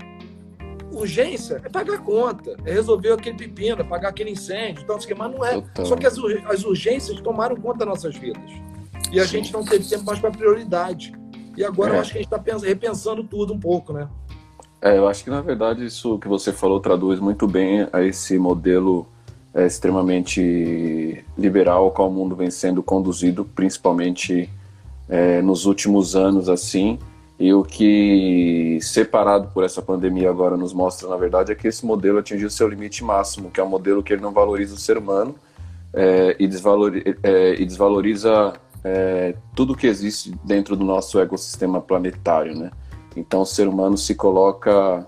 urgência 0.90 1.60
é 1.64 1.68
pagar 1.68 1.94
a 1.94 1.98
conta, 1.98 2.56
é 2.64 2.72
resolver 2.72 3.12
aquele 3.12 3.36
pepino, 3.36 3.80
é 3.80 3.84
pagar 3.84 4.08
aquele 4.08 4.30
incêndio, 4.30 4.82
então, 4.82 4.98
mas 5.16 5.30
não 5.30 5.44
é. 5.44 5.60
Total. 5.60 5.86
Só 5.86 5.96
que 5.96 6.06
as, 6.06 6.16
as 6.48 6.64
urgências 6.64 7.20
tomaram 7.20 7.54
conta 7.56 7.80
das 7.80 7.88
nossas 7.88 8.16
vidas. 8.16 8.50
E 9.12 9.20
a 9.20 9.24
Sim. 9.24 9.38
gente 9.38 9.52
não 9.52 9.64
teve 9.64 9.88
tempo 9.88 10.04
mais 10.04 10.18
para 10.18 10.30
prioridade. 10.30 11.12
E 11.56 11.64
agora 11.64 11.94
é. 11.94 11.96
eu 11.96 12.00
acho 12.00 12.12
que 12.12 12.18
a 12.18 12.22
gente 12.22 12.32
está 12.32 12.66
repensando 12.66 13.22
tudo 13.22 13.52
um 13.52 13.60
pouco, 13.60 13.92
né? 13.92 14.08
É, 14.82 14.96
eu 14.96 15.06
acho 15.06 15.22
que 15.22 15.28
na 15.28 15.42
verdade 15.42 15.84
isso 15.84 16.18
que 16.18 16.26
você 16.26 16.54
falou 16.54 16.80
traduz 16.80 17.20
muito 17.20 17.46
bem 17.46 17.86
a 17.92 18.02
esse 18.02 18.38
modelo 18.38 19.06
é, 19.52 19.66
extremamente 19.66 21.22
liberal 21.36 21.84
ao 21.84 21.90
qual 21.90 22.08
o 22.08 22.12
mundo 22.12 22.34
vem 22.34 22.50
sendo 22.50 22.82
conduzido, 22.82 23.44
principalmente 23.44 24.48
é, 25.06 25.42
nos 25.42 25.66
últimos 25.66 26.16
anos, 26.16 26.48
assim, 26.48 26.98
e 27.40 27.54
o 27.54 27.64
que, 27.64 28.78
separado 28.82 29.48
por 29.48 29.64
essa 29.64 29.80
pandemia 29.80 30.28
agora, 30.28 30.58
nos 30.58 30.74
mostra, 30.74 31.08
na 31.08 31.16
verdade, 31.16 31.50
é 31.50 31.54
que 31.54 31.66
esse 31.66 31.86
modelo 31.86 32.18
atingiu 32.18 32.50
seu 32.50 32.68
limite 32.68 33.02
máximo, 33.02 33.50
que 33.50 33.58
é 33.58 33.64
um 33.64 33.68
modelo 33.68 34.02
que 34.02 34.12
ele 34.12 34.20
não 34.20 34.30
valoriza 34.30 34.74
o 34.74 34.78
ser 34.78 34.98
humano 34.98 35.34
é, 35.94 36.36
e, 36.38 36.44
é, 37.22 37.54
e 37.54 37.64
desvaloriza 37.64 38.52
é, 38.84 39.34
tudo 39.56 39.74
que 39.74 39.86
existe 39.86 40.38
dentro 40.44 40.76
do 40.76 40.84
nosso 40.84 41.18
ecossistema 41.18 41.80
planetário, 41.80 42.54
né? 42.54 42.70
Então, 43.16 43.40
o 43.40 43.46
ser 43.46 43.66
humano 43.66 43.96
se 43.96 44.14
coloca, 44.14 45.06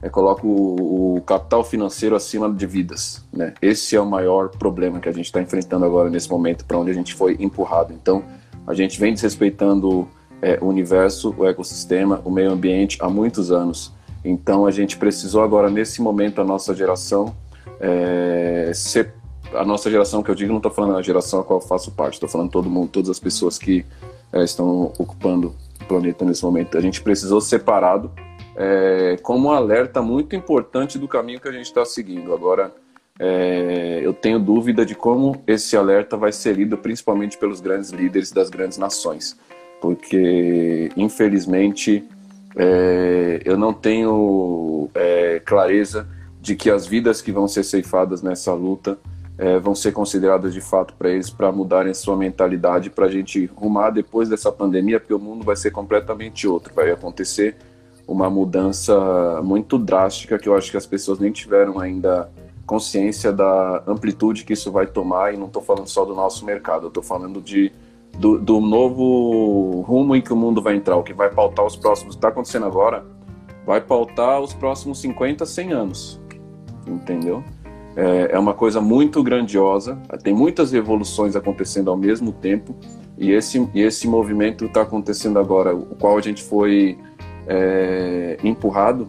é, 0.00 0.08
coloca 0.08 0.46
o, 0.46 1.16
o, 1.16 1.20
capital 1.20 1.62
financeiro 1.62 2.16
acima 2.16 2.50
de 2.50 2.66
vidas, 2.66 3.26
né? 3.30 3.52
Esse 3.60 3.94
é 3.94 4.00
o 4.00 4.06
maior 4.06 4.48
problema 4.48 5.00
que 5.00 5.08
a 5.10 5.12
gente 5.12 5.26
está 5.26 5.42
enfrentando 5.42 5.84
agora 5.84 6.08
nesse 6.08 6.30
momento, 6.30 6.64
para 6.64 6.78
onde 6.78 6.90
a 6.90 6.94
gente 6.94 7.14
foi 7.14 7.36
empurrado. 7.38 7.92
Então, 7.92 8.24
a 8.66 8.72
gente 8.72 8.98
vem 8.98 9.12
desrespeitando 9.12 10.08
é, 10.40 10.58
o 10.60 10.66
universo, 10.66 11.34
o 11.36 11.46
ecossistema, 11.46 12.20
o 12.24 12.30
meio 12.30 12.50
ambiente 12.50 12.98
há 13.00 13.08
muitos 13.08 13.50
anos. 13.50 13.92
Então 14.24 14.66
a 14.66 14.70
gente 14.70 14.96
precisou 14.96 15.42
agora, 15.42 15.70
nesse 15.70 16.02
momento, 16.02 16.40
a 16.40 16.44
nossa 16.44 16.74
geração, 16.74 17.34
é, 17.80 18.70
ser, 18.74 19.14
a 19.52 19.64
nossa 19.64 19.90
geração 19.90 20.22
que 20.22 20.30
eu 20.30 20.34
digo, 20.34 20.50
não 20.50 20.58
estou 20.58 20.72
falando 20.72 20.96
a 20.96 21.02
geração 21.02 21.40
a 21.40 21.44
qual 21.44 21.60
eu 21.60 21.66
faço 21.66 21.90
parte, 21.92 22.14
estou 22.14 22.28
falando 22.28 22.50
todo 22.50 22.68
mundo, 22.68 22.88
todas 22.88 23.10
as 23.10 23.18
pessoas 23.18 23.58
que 23.58 23.84
é, 24.32 24.42
estão 24.42 24.92
ocupando 24.98 25.54
o 25.80 25.84
planeta 25.84 26.24
nesse 26.24 26.44
momento. 26.44 26.76
A 26.76 26.80
gente 26.80 27.00
precisou 27.00 27.40
separado 27.40 28.10
é, 28.56 29.16
como 29.22 29.48
um 29.48 29.52
alerta 29.52 30.02
muito 30.02 30.34
importante 30.34 30.98
do 30.98 31.08
caminho 31.08 31.40
que 31.40 31.48
a 31.48 31.52
gente 31.52 31.66
está 31.66 31.84
seguindo. 31.84 32.32
Agora, 32.34 32.72
é, 33.18 34.00
eu 34.02 34.12
tenho 34.12 34.38
dúvida 34.38 34.84
de 34.84 34.94
como 34.94 35.42
esse 35.46 35.76
alerta 35.76 36.16
vai 36.16 36.32
ser 36.32 36.56
lido, 36.56 36.76
principalmente 36.76 37.38
pelos 37.38 37.60
grandes 37.60 37.90
líderes 37.90 38.30
das 38.30 38.50
grandes 38.50 38.78
nações 38.78 39.36
porque 39.80 40.90
infelizmente 40.96 42.04
é, 42.56 43.40
eu 43.44 43.56
não 43.56 43.72
tenho 43.72 44.88
é, 44.94 45.40
clareza 45.44 46.08
de 46.40 46.56
que 46.56 46.70
as 46.70 46.86
vidas 46.86 47.20
que 47.20 47.32
vão 47.32 47.46
ser 47.46 47.62
ceifadas 47.62 48.22
nessa 48.22 48.52
luta 48.52 48.98
é, 49.36 49.58
vão 49.58 49.74
ser 49.74 49.92
consideradas 49.92 50.52
de 50.52 50.60
fato 50.60 50.94
para 50.94 51.10
eles 51.10 51.30
para 51.30 51.52
mudarem 51.52 51.94
sua 51.94 52.16
mentalidade 52.16 52.90
para 52.90 53.06
a 53.06 53.10
gente 53.10 53.46
rumar 53.46 53.92
depois 53.92 54.28
dessa 54.28 54.50
pandemia, 54.50 54.98
porque 54.98 55.14
o 55.14 55.18
mundo 55.18 55.44
vai 55.44 55.54
ser 55.54 55.70
completamente 55.70 56.48
outro, 56.48 56.74
vai 56.74 56.90
acontecer 56.90 57.56
uma 58.06 58.28
mudança 58.28 59.40
muito 59.44 59.78
drástica 59.78 60.38
que 60.38 60.48
eu 60.48 60.56
acho 60.56 60.70
que 60.70 60.76
as 60.76 60.86
pessoas 60.86 61.18
nem 61.18 61.30
tiveram 61.30 61.78
ainda 61.78 62.28
consciência 62.66 63.32
da 63.32 63.82
amplitude 63.86 64.44
que 64.44 64.52
isso 64.52 64.72
vai 64.72 64.86
tomar 64.86 65.32
e 65.32 65.36
não 65.36 65.46
estou 65.46 65.62
falando 65.62 65.86
só 65.86 66.04
do 66.04 66.14
nosso 66.14 66.44
mercado, 66.44 66.88
estou 66.88 67.02
falando 67.02 67.40
de 67.40 67.72
do, 68.18 68.38
do 68.38 68.60
novo 68.60 69.82
rumo 69.82 70.16
em 70.16 70.20
que 70.20 70.32
o 70.32 70.36
mundo 70.36 70.60
vai 70.60 70.74
entrar, 70.74 70.96
o 70.96 71.02
que 71.02 71.14
vai 71.14 71.30
pautar 71.30 71.64
os 71.64 71.76
próximos, 71.76 72.16
está 72.16 72.28
acontecendo 72.28 72.66
agora, 72.66 73.06
vai 73.64 73.80
pautar 73.80 74.40
os 74.40 74.52
próximos 74.52 75.00
50, 75.00 75.46
100 75.46 75.72
anos, 75.72 76.20
entendeu? 76.86 77.44
É, 77.96 78.30
é 78.32 78.38
uma 78.38 78.54
coisa 78.54 78.80
muito 78.80 79.22
grandiosa, 79.22 79.96
tem 80.22 80.34
muitas 80.34 80.72
revoluções 80.72 81.36
acontecendo 81.36 81.90
ao 81.90 81.96
mesmo 81.96 82.32
tempo, 82.32 82.74
e 83.16 83.30
esse, 83.30 83.68
e 83.72 83.80
esse 83.80 84.08
movimento 84.08 84.64
está 84.64 84.82
acontecendo 84.82 85.38
agora, 85.38 85.74
o 85.74 85.94
qual 85.96 86.18
a 86.18 86.20
gente 86.20 86.42
foi 86.42 86.98
é, 87.46 88.36
empurrado 88.42 89.08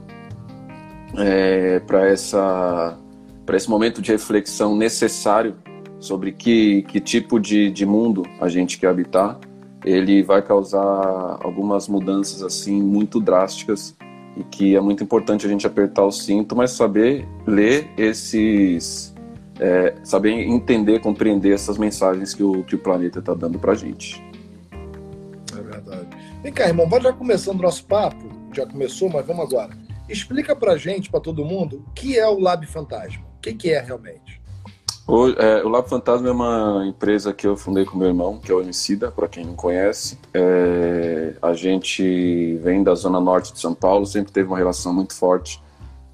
é, 1.17 1.79
para 1.79 2.11
esse 2.11 3.69
momento 3.69 4.01
de 4.01 4.11
reflexão 4.11 4.75
necessário 4.75 5.55
sobre 5.99 6.31
que, 6.31 6.83
que 6.83 6.99
tipo 6.99 7.39
de, 7.39 7.69
de 7.69 7.85
mundo 7.85 8.23
a 8.39 8.47
gente 8.47 8.79
quer 8.79 8.87
habitar, 8.87 9.39
ele 9.83 10.23
vai 10.23 10.41
causar 10.41 11.39
algumas 11.41 11.87
mudanças 11.87 12.43
assim 12.43 12.81
muito 12.81 13.19
drásticas 13.19 13.95
e 14.37 14.43
que 14.43 14.75
é 14.75 14.81
muito 14.81 15.03
importante 15.03 15.45
a 15.45 15.49
gente 15.49 15.65
apertar 15.67 16.03
o 16.03 16.11
cinto, 16.11 16.55
mas 16.55 16.71
saber 16.71 17.27
ler 17.45 17.89
esses, 17.97 19.13
é, 19.59 19.95
saber 20.03 20.31
entender, 20.31 20.99
compreender 20.99 21.53
essas 21.53 21.77
mensagens 21.77 22.33
que 22.33 22.43
o, 22.43 22.63
que 22.63 22.75
o 22.75 22.79
planeta 22.79 23.19
está 23.19 23.33
dando 23.33 23.59
para 23.59 23.73
a 23.73 23.75
gente. 23.75 24.23
É 25.57 25.61
verdade. 25.61 26.07
Vem 26.41 26.53
cá, 26.53 26.67
irmão, 26.67 26.87
vai 26.87 27.01
já 27.01 27.11
começando 27.11 27.59
o 27.59 27.63
nosso 27.63 27.83
papo, 27.85 28.29
já 28.53 28.65
começou, 28.65 29.09
mas 29.09 29.25
vamos 29.25 29.45
agora. 29.45 29.77
Explica 30.07 30.55
para 30.55 30.77
gente, 30.77 31.09
para 31.09 31.19
todo 31.19 31.45
mundo, 31.45 31.83
o 31.87 31.91
que 31.91 32.17
é 32.17 32.27
o 32.27 32.39
Lab 32.39 32.65
Fantasma. 32.65 33.23
O 33.37 33.41
que, 33.41 33.53
que 33.53 33.71
é 33.71 33.79
realmente? 33.79 34.38
O, 35.09 35.27
é, 35.29 35.63
o 35.63 35.69
Lab 35.69 35.89
Fantasma 35.89 36.29
é 36.29 36.31
uma 36.31 36.85
empresa 36.85 37.33
que 37.33 37.47
eu 37.47 37.57
fundei 37.57 37.83
com 37.83 37.97
meu 37.97 38.09
irmão, 38.09 38.37
que 38.37 38.51
é 38.51 38.53
o 38.53 38.61
Emicida, 38.61 39.09
para 39.09 39.27
quem 39.27 39.43
não 39.43 39.55
conhece. 39.55 40.19
É, 40.31 41.33
a 41.41 41.51
gente 41.53 42.53
vem 42.57 42.83
da 42.83 42.93
zona 42.93 43.19
norte 43.19 43.51
de 43.51 43.59
São 43.59 43.73
Paulo, 43.73 44.05
sempre 44.05 44.31
teve 44.31 44.47
uma 44.47 44.57
relação 44.59 44.93
muito 44.93 45.15
forte 45.15 45.59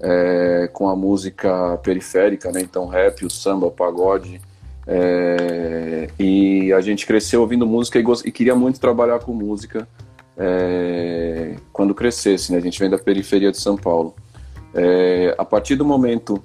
é, 0.00 0.70
com 0.72 0.88
a 0.88 0.96
música 0.96 1.76
periférica, 1.82 2.50
né? 2.50 2.62
Então 2.62 2.86
rap, 2.86 3.22
o 3.22 3.28
samba, 3.28 3.66
o 3.66 3.70
pagode. 3.70 4.40
É, 4.86 6.08
e 6.18 6.72
a 6.72 6.80
gente 6.80 7.04
cresceu 7.04 7.42
ouvindo 7.42 7.66
música 7.66 7.98
e, 7.98 8.04
e 8.24 8.32
queria 8.32 8.54
muito 8.54 8.80
trabalhar 8.80 9.18
com 9.18 9.34
música 9.34 9.86
é, 10.38 11.56
quando 11.70 11.94
crescesse. 11.94 12.50
Né? 12.50 12.56
A 12.56 12.62
gente 12.62 12.80
vem 12.80 12.88
da 12.88 12.96
periferia 12.96 13.50
de 13.50 13.60
São 13.60 13.76
Paulo. 13.76 14.14
É, 14.72 15.34
a 15.36 15.44
partir 15.44 15.76
do 15.76 15.84
momento 15.84 16.42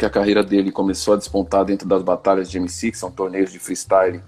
que 0.00 0.06
a 0.06 0.10
carreira 0.10 0.42
dele 0.42 0.72
começou 0.72 1.12
a 1.12 1.16
despontar 1.18 1.62
dentro 1.62 1.86
das 1.86 2.02
batalhas 2.02 2.50
de 2.50 2.56
MC, 2.56 2.90
que 2.90 2.96
são 2.96 3.10
torneios 3.10 3.52
de 3.52 3.58
freestyle 3.58 4.22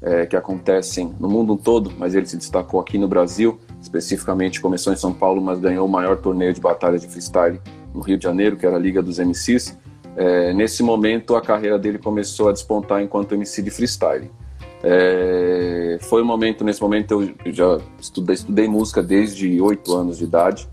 é, 0.00 0.24
que 0.24 0.36
acontecem 0.36 1.12
no 1.18 1.28
mundo 1.28 1.56
todo, 1.56 1.92
mas 1.98 2.14
ele 2.14 2.26
se 2.26 2.36
destacou 2.36 2.78
aqui 2.78 2.96
no 2.96 3.08
Brasil, 3.08 3.58
especificamente 3.82 4.60
começou 4.60 4.92
em 4.92 4.96
São 4.96 5.12
Paulo, 5.12 5.42
mas 5.42 5.58
ganhou 5.58 5.84
o 5.84 5.90
maior 5.90 6.16
torneio 6.18 6.54
de 6.54 6.60
batalhas 6.60 7.00
de 7.00 7.08
freestyle 7.08 7.60
no 7.92 8.02
Rio 8.02 8.16
de 8.16 8.22
Janeiro, 8.22 8.56
que 8.56 8.64
era 8.64 8.76
a 8.76 8.78
Liga 8.78 9.02
dos 9.02 9.18
MCs. 9.18 9.76
É, 10.16 10.52
nesse 10.52 10.84
momento, 10.84 11.34
a 11.34 11.42
carreira 11.42 11.76
dele 11.76 11.98
começou 11.98 12.48
a 12.48 12.52
despontar 12.52 13.02
enquanto 13.02 13.34
MC 13.34 13.62
de 13.62 13.70
freestyle. 13.70 14.30
É, 14.80 15.98
foi 16.02 16.22
um 16.22 16.26
momento, 16.26 16.62
nesse 16.62 16.80
momento 16.80 17.34
eu 17.44 17.52
já 17.52 17.80
estudei, 18.00 18.36
estudei 18.36 18.68
música 18.68 19.02
desde 19.02 19.60
oito 19.60 19.92
anos 19.92 20.18
de 20.18 20.24
idade, 20.24 20.68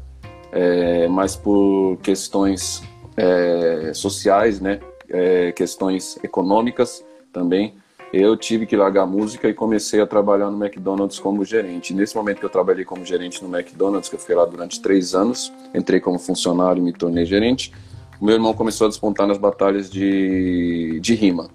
é, 0.52 1.08
mas 1.08 1.36
por 1.36 1.98
questões 2.04 2.84
é, 3.16 3.92
sociais, 3.94 4.60
né, 4.60 4.80
é, 5.10 5.52
questões 5.52 6.18
econômicas 6.24 7.04
também, 7.32 7.76
eu 8.14 8.38
tive 8.38 8.68
que 8.68 8.76
largar 8.76 9.04
a 9.04 9.06
música 9.08 9.50
e 9.50 9.56
comecei 9.56 10.00
a 10.00 10.06
trabalhar 10.06 10.52
no 10.52 10.64
McDonald's 10.64 11.18
como 11.18 11.44
gerente. 11.44 11.96
Nesse 11.96 12.16
momento 12.16 12.38
que 12.38 12.46
eu 12.46 12.50
trabalhei 12.50 12.86
como 12.86 13.04
gerente 13.04 13.44
no 13.44 13.58
McDonald's, 13.58 14.08
que 14.08 14.14
eu 14.14 14.20
fiquei 14.20 14.36
lá 14.36 14.46
durante 14.46 14.80
três 14.80 15.16
anos, 15.16 15.52
entrei 15.74 16.00
como 16.00 16.20
funcionário 16.20 16.80
e 16.80 16.84
me 16.84 16.94
tornei 16.94 17.26
gerente, 17.26 17.74
o 18.22 18.26
meu 18.26 18.36
irmão 18.36 18.54
começou 18.54 18.86
a 18.86 18.88
despontar 18.88 19.26
nas 19.26 19.40
batalhas 19.40 19.90
de, 19.90 21.00
de 21.02 21.16
rima. 21.16 21.50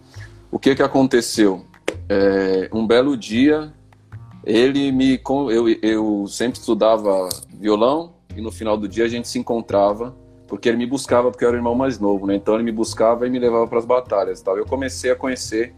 O 0.50 0.58
que 0.58 0.74
que 0.74 0.82
aconteceu? 0.82 1.64
É, 2.08 2.68
um 2.72 2.84
belo 2.84 3.16
dia, 3.16 3.72
ele 4.44 4.90
me... 4.90 5.20
Eu, 5.52 5.68
eu 5.80 6.26
sempre 6.26 6.58
estudava 6.58 7.28
violão 7.54 8.14
e 8.36 8.40
no 8.40 8.50
final 8.50 8.76
do 8.76 8.88
dia 8.88 9.04
a 9.04 9.08
gente 9.08 9.28
se 9.28 9.38
encontrava 9.38 10.12
porque 10.48 10.68
ele 10.68 10.78
me 10.78 10.86
buscava 10.86 11.30
porque 11.30 11.44
eu 11.44 11.48
era 11.48 11.56
o 11.56 11.60
irmão 11.60 11.74
mais 11.74 12.00
novo, 12.00 12.26
né? 12.26 12.34
Então 12.34 12.54
ele 12.54 12.64
me 12.64 12.72
buscava 12.72 13.26
e 13.26 13.30
me 13.30 13.38
levava 13.38 13.66
para 13.68 13.78
as 13.78 13.84
batalhas, 13.84 14.40
tal. 14.40 14.56
Eu 14.56 14.64
comecei 14.64 15.10
a 15.12 15.14
conhecer 15.14 15.74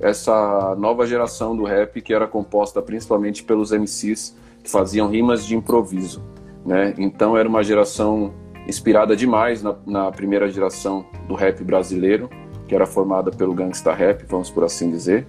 essa 0.00 0.74
nova 0.76 1.06
geração 1.06 1.54
do 1.54 1.62
rap 1.62 2.00
que 2.00 2.12
era 2.12 2.26
composta 2.26 2.82
principalmente 2.82 3.44
pelos 3.44 3.70
MCs 3.70 4.34
que 4.62 4.70
faziam 4.70 5.08
rimas 5.08 5.44
de 5.44 5.54
improviso, 5.54 6.22
né? 6.64 6.94
Então 6.96 7.36
era 7.36 7.46
uma 7.46 7.62
geração 7.62 8.32
inspirada 8.66 9.14
demais 9.14 9.62
na, 9.62 9.76
na 9.86 10.10
primeira 10.10 10.48
geração 10.48 11.04
do 11.28 11.34
rap 11.34 11.62
brasileiro, 11.62 12.30
que 12.66 12.74
era 12.74 12.86
formada 12.86 13.30
pelo 13.30 13.52
gangsta 13.52 13.92
rap, 13.92 14.24
vamos 14.26 14.50
por 14.50 14.64
assim 14.64 14.90
dizer. 14.90 15.26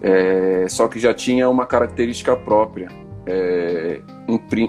É, 0.00 0.66
só 0.68 0.86
que 0.86 1.00
já 1.00 1.12
tinha 1.12 1.50
uma 1.50 1.66
característica 1.66 2.36
própria, 2.36 2.88
é, 3.26 4.00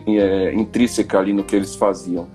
é, 0.08 0.54
intrínseca 0.56 1.20
ali 1.20 1.32
no 1.32 1.44
que 1.44 1.56
eles 1.56 1.76
faziam 1.76 2.28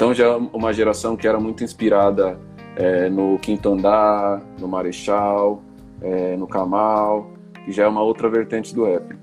então 0.00 0.14
já 0.14 0.28
é 0.28 0.36
uma 0.54 0.72
geração 0.72 1.14
que 1.14 1.28
era 1.28 1.38
muito 1.38 1.62
inspirada 1.62 2.38
é, 2.74 3.10
no 3.10 3.38
Quinto 3.38 3.68
Andar, 3.68 4.40
no 4.58 4.66
Marechal, 4.66 5.62
é, 6.00 6.38
no 6.38 6.46
Kamal, 6.46 7.30
que 7.66 7.70
já 7.70 7.84
é 7.84 7.86
uma 7.86 8.00
outra 8.00 8.30
vertente 8.30 8.74
do 8.74 8.86
rap. 8.86 9.14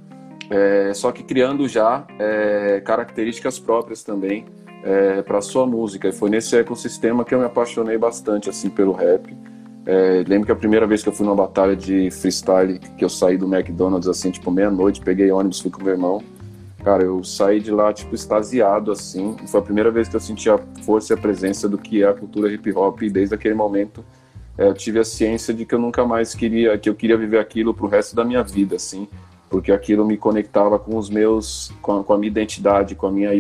É, 0.52 0.94
só 0.94 1.12
que 1.12 1.24
criando 1.24 1.68
já 1.68 2.06
é, 2.20 2.80
características 2.86 3.58
próprias 3.58 4.04
também 4.04 4.46
é, 4.84 5.24
para 5.24 5.42
sua 5.42 5.66
música. 5.66 6.10
E 6.10 6.12
foi 6.12 6.30
nesse 6.30 6.56
ecossistema 6.56 7.26
que 7.26 7.34
eu 7.34 7.40
me 7.40 7.46
apaixonei 7.46 7.98
bastante 7.98 8.48
assim 8.48 8.70
pelo 8.70 8.92
rap. 8.92 9.36
Lembro 10.28 10.46
que 10.46 10.52
a 10.52 10.56
primeira 10.56 10.86
vez 10.86 11.02
que 11.02 11.10
eu 11.10 11.14
fui 11.14 11.26
numa 11.26 11.36
batalha 11.36 11.76
de 11.76 12.12
freestyle, 12.12 12.78
que 12.78 13.04
eu 13.04 13.10
saí 13.10 13.36
do 13.36 13.52
McDonald's 13.52 14.08
assim, 14.08 14.30
tipo 14.30 14.52
meia-noite, 14.52 15.02
peguei 15.02 15.32
ônibus, 15.32 15.60
fui 15.60 15.72
com 15.72 15.82
meu 15.82 15.94
irmão. 15.94 16.22
Cara, 16.88 17.04
eu 17.04 17.22
saí 17.22 17.60
de 17.60 17.70
lá, 17.70 17.92
tipo, 17.92 18.16
extasiado, 18.16 18.94
assim. 18.94 19.36
Foi 19.48 19.60
a 19.60 19.64
primeira 19.64 19.92
vez 19.92 20.08
que 20.08 20.16
eu 20.16 20.22
senti 20.22 20.50
a 20.50 20.58
força 20.86 21.12
e 21.12 21.16
a 21.16 21.18
presença 21.20 21.68
do 21.68 21.78
que 21.78 22.02
é 22.02 22.08
a 22.08 22.14
cultura 22.14 22.50
hip 22.50 22.72
hop. 22.72 23.02
E 23.02 23.10
desde 23.10 23.36
aquele 23.36 23.56
momento 23.56 24.06
é, 24.58 24.70
eu 24.70 24.74
tive 24.74 24.98
a 24.98 25.04
ciência 25.04 25.54
de 25.54 25.66
que 25.66 25.76
eu 25.76 25.80
nunca 25.80 26.06
mais 26.06 26.34
queria, 26.34 26.78
que 26.78 26.90
eu 26.90 26.96
queria 26.96 27.18
viver 27.18 27.40
aquilo 27.40 27.74
pro 27.74 27.88
resto 27.88 28.16
da 28.16 28.24
minha 28.24 28.42
vida, 28.42 28.78
assim. 28.78 29.06
Porque 29.50 29.70
aquilo 29.74 30.06
me 30.06 30.16
conectava 30.16 30.80
com 30.80 30.96
os 30.96 31.10
meus, 31.10 31.74
com 31.82 32.00
a, 32.00 32.04
com 32.06 32.14
a 32.14 32.18
minha 32.18 32.32
identidade, 32.32 32.96
com 32.96 33.08
a 33.08 33.12
minha, 33.12 33.32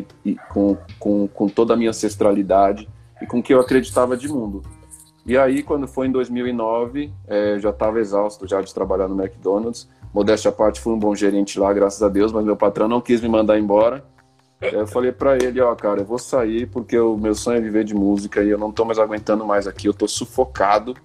com, 0.49 0.77
com, 0.99 1.29
com 1.29 1.47
toda 1.47 1.73
a 1.73 1.77
minha 1.77 1.91
ancestralidade 1.91 2.89
e 3.21 3.25
com 3.25 3.39
o 3.39 3.41
que 3.41 3.53
eu 3.53 3.61
acreditava 3.61 4.17
de 4.17 4.27
mundo. 4.27 4.61
E 5.25 5.37
aí, 5.37 5.63
quando 5.63 5.87
foi 5.87 6.07
em 6.07 6.11
2009, 6.11 7.13
é, 7.25 7.57
já 7.59 7.69
estava 7.69 7.97
exausto 8.01 8.45
já 8.45 8.59
de 8.59 8.73
trabalhar 8.73 9.07
no 9.07 9.17
McDonald's 9.17 9.87
modéstia 10.17 10.49
à 10.49 10.51
parte, 10.51 10.79
fui 10.79 10.93
um 10.93 10.97
bom 10.97 11.13
gerente 11.13 11.59
lá, 11.59 11.71
graças 11.71 12.01
a 12.01 12.09
Deus, 12.09 12.31
mas 12.31 12.43
meu 12.43 12.57
patrão 12.57 12.87
não 12.87 12.99
quis 12.99 13.21
me 13.21 13.29
mandar 13.29 13.59
embora. 13.59 14.03
Eu 14.59 14.87
falei 14.87 15.11
para 15.11 15.35
ele, 15.35 15.61
ó, 15.61 15.75
cara, 15.75 16.01
eu 16.01 16.05
vou 16.05 16.17
sair 16.17 16.65
porque 16.65 16.97
o 16.97 17.15
meu 17.15 17.35
sonho 17.35 17.59
é 17.59 17.61
viver 17.61 17.83
de 17.83 17.93
música 17.93 18.43
e 18.43 18.49
eu 18.49 18.57
não 18.57 18.71
tô 18.71 18.83
mais 18.83 18.97
aguentando 18.97 19.45
mais 19.45 19.67
aqui, 19.67 19.87
eu 19.87 19.93
tô 19.93 20.07
sufocado. 20.07 20.95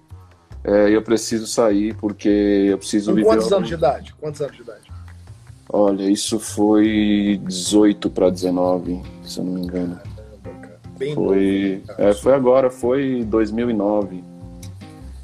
É, 0.63 0.89
eu 0.89 1.03
preciso 1.03 1.45
sair 1.45 1.93
porque 1.95 2.27
eu 2.71 2.77
preciso 2.79 3.11
Com 3.11 3.15
viver. 3.17 3.27
Quantos 3.27 3.53
anos 3.53 3.67
de 3.67 3.75
idade? 3.75 4.15
Quantos 4.19 4.41
anos 4.41 4.55
de 4.55 4.63
idade? 4.63 4.91
Olha, 5.71 6.09
isso 6.09 6.39
foi 6.39 7.39
18 7.43 8.09
para 8.09 8.31
19, 8.31 8.99
se 9.23 9.37
eu 9.37 9.43
não 9.43 9.53
me 9.53 9.61
engano. 9.61 9.99
Bem 10.97 11.13
foi, 11.13 11.83
novo, 11.87 12.01
é, 12.01 12.13
foi 12.15 12.33
agora, 12.33 12.71
foi 12.71 13.23
2009. 13.25 14.23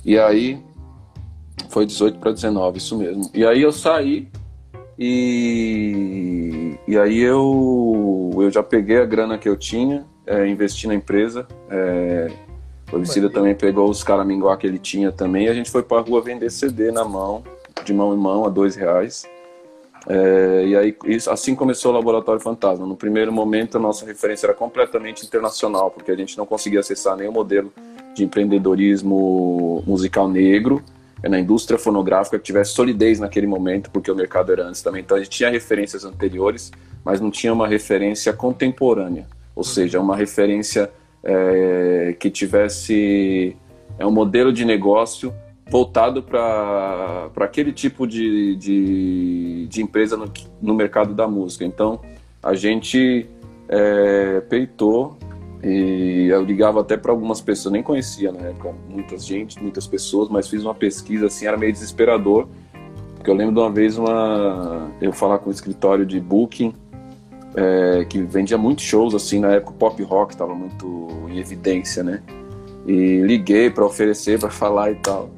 E 0.06 0.20
aí 0.20 0.62
foi 1.68 1.86
18 1.86 2.20
para 2.20 2.32
19, 2.32 2.78
isso 2.78 2.98
mesmo. 2.98 3.30
E 3.34 3.46
aí 3.46 3.62
eu 3.62 3.72
saí 3.72 4.28
e, 5.02 6.76
e 6.86 6.98
aí 6.98 7.20
eu, 7.20 8.32
eu 8.36 8.52
já 8.52 8.62
peguei 8.62 8.98
a 8.98 9.06
grana 9.06 9.38
que 9.38 9.48
eu 9.48 9.56
tinha, 9.56 10.06
é, 10.28 10.46
investi 10.48 10.88
na 10.88 10.94
empresa. 10.94 11.48
É, 11.70 12.30
o 12.92 13.00
Vicida 13.00 13.30
também 13.30 13.56
pegou 13.56 13.90
os 13.90 14.04
caraminguá 14.04 14.58
que 14.58 14.68
ele 14.68 14.78
tinha 14.78 15.12
também 15.12 15.46
e 15.46 15.50
a 15.50 15.54
gente 15.54 15.72
foi 15.72 15.84
para 15.84 16.00
a 16.00 16.02
rua 16.02 16.22
vender 16.22 16.50
CD 16.50 16.92
na 16.92 17.06
mão, 17.06 17.44
de 17.86 17.94
mão 17.94 18.14
em 18.14 18.18
mão, 18.18 18.46
a 18.46 18.50
dois 18.50 18.76
reais. 18.76 19.26
É, 20.08 20.66
e 20.66 20.76
aí, 20.76 20.98
isso, 21.06 21.32
assim 21.32 21.56
começou 21.56 21.92
o 21.92 21.96
Laboratório 21.96 22.42
Fantasma. 22.42 22.86
No 22.86 22.98
primeiro 22.98 23.32
momento, 23.32 23.78
a 23.78 23.80
nossa 23.80 24.06
referência 24.06 24.48
era 24.48 24.54
completamente 24.54 25.26
internacional, 25.26 25.92
porque 25.92 26.12
a 26.12 26.16
gente 26.16 26.38
não 26.38 26.46
conseguia 26.46 26.82
acessar 26.82 27.16
nenhum 27.16 27.32
modelo 27.32 27.72
de 28.14 28.26
empreendedorismo 28.26 29.82
musical 29.88 30.28
negro 30.28 30.84
na 31.28 31.40
indústria 31.40 31.78
fonográfica 31.78 32.38
que 32.38 32.46
tivesse 32.46 32.72
solidez 32.72 33.20
naquele 33.20 33.48
momento, 33.48 33.90
porque 33.92 34.10
o 34.10 34.16
mercado 34.16 34.52
era 34.52 34.64
antes 34.64 34.82
também. 34.82 35.02
Então 35.02 35.18
a 35.18 35.20
gente 35.20 35.32
tinha 35.32 35.50
referências 35.50 36.06
anteriores, 36.06 36.72
mas 37.04 37.20
não 37.20 37.30
tinha 37.30 37.52
uma 37.52 37.68
referência 37.68 38.32
contemporânea, 38.32 39.28
ou 39.56 39.64
seja, 39.64 40.00
uma 40.00 40.16
referência 40.16 40.90
é, 41.24 42.16
que 42.18 42.30
tivesse 42.30 43.56
é 43.98 44.06
um 44.06 44.12
modelo 44.12 44.54
de 44.54 44.64
negócio 44.64 45.34
voltado 45.70 46.24
para 46.24 47.30
aquele 47.42 47.72
tipo 47.72 48.08
de, 48.08 48.56
de, 48.56 49.68
de 49.68 49.82
empresa 49.82 50.16
no, 50.16 50.32
no 50.62 50.74
mercado 50.74 51.14
da 51.14 51.28
música. 51.28 51.66
Então 51.66 52.00
a 52.42 52.54
gente 52.54 53.28
é, 53.68 54.42
peitou 54.42 55.18
e 55.64 56.28
eu 56.30 56.44
ligava 56.44 56.82
até 56.82 56.96
para 56.96 57.12
algumas 57.12 57.42
pessoas, 57.42 57.74
nem 57.74 57.84
conhecia 57.84 58.32
na 58.32 58.40
época, 58.40 58.74
muita 58.90 59.18
gente, 59.18 59.62
muitas 59.62 59.86
pessoas, 59.86 60.30
mas 60.30 60.48
fiz 60.48 60.64
uma 60.64 60.74
pesquisa 60.74 61.28
assim, 61.28 61.46
era 61.46 61.58
meio 61.58 61.74
desesperador. 61.74 62.48
Porque 63.16 63.30
eu 63.30 63.36
lembro 63.36 63.54
de 63.54 63.60
uma 63.60 63.70
vez 63.70 63.98
uma, 63.98 64.90
eu 65.02 65.12
falar 65.12 65.40
com 65.40 65.50
um 65.50 65.54
escritório 65.54 66.06
de 66.06 66.20
booking 66.20 66.74
é, 67.56 68.06
que 68.06 68.22
vendia 68.22 68.58
muitos 68.58 68.86
shows 68.86 69.14
assim, 69.14 69.40
na 69.40 69.52
época 69.52 69.72
o 69.72 69.76
pop 69.76 70.02
rock 70.04 70.34
estava 70.34 70.56
muito 70.56 71.10
em 71.30 71.38
evidência, 71.38 72.04
né? 72.04 72.22
E 72.88 73.22
liguei 73.22 73.70
para 73.70 73.86
oferecer, 73.86 74.40
para 74.40 74.50
falar 74.50 74.92
e 74.92 74.96
tal. 74.96 75.30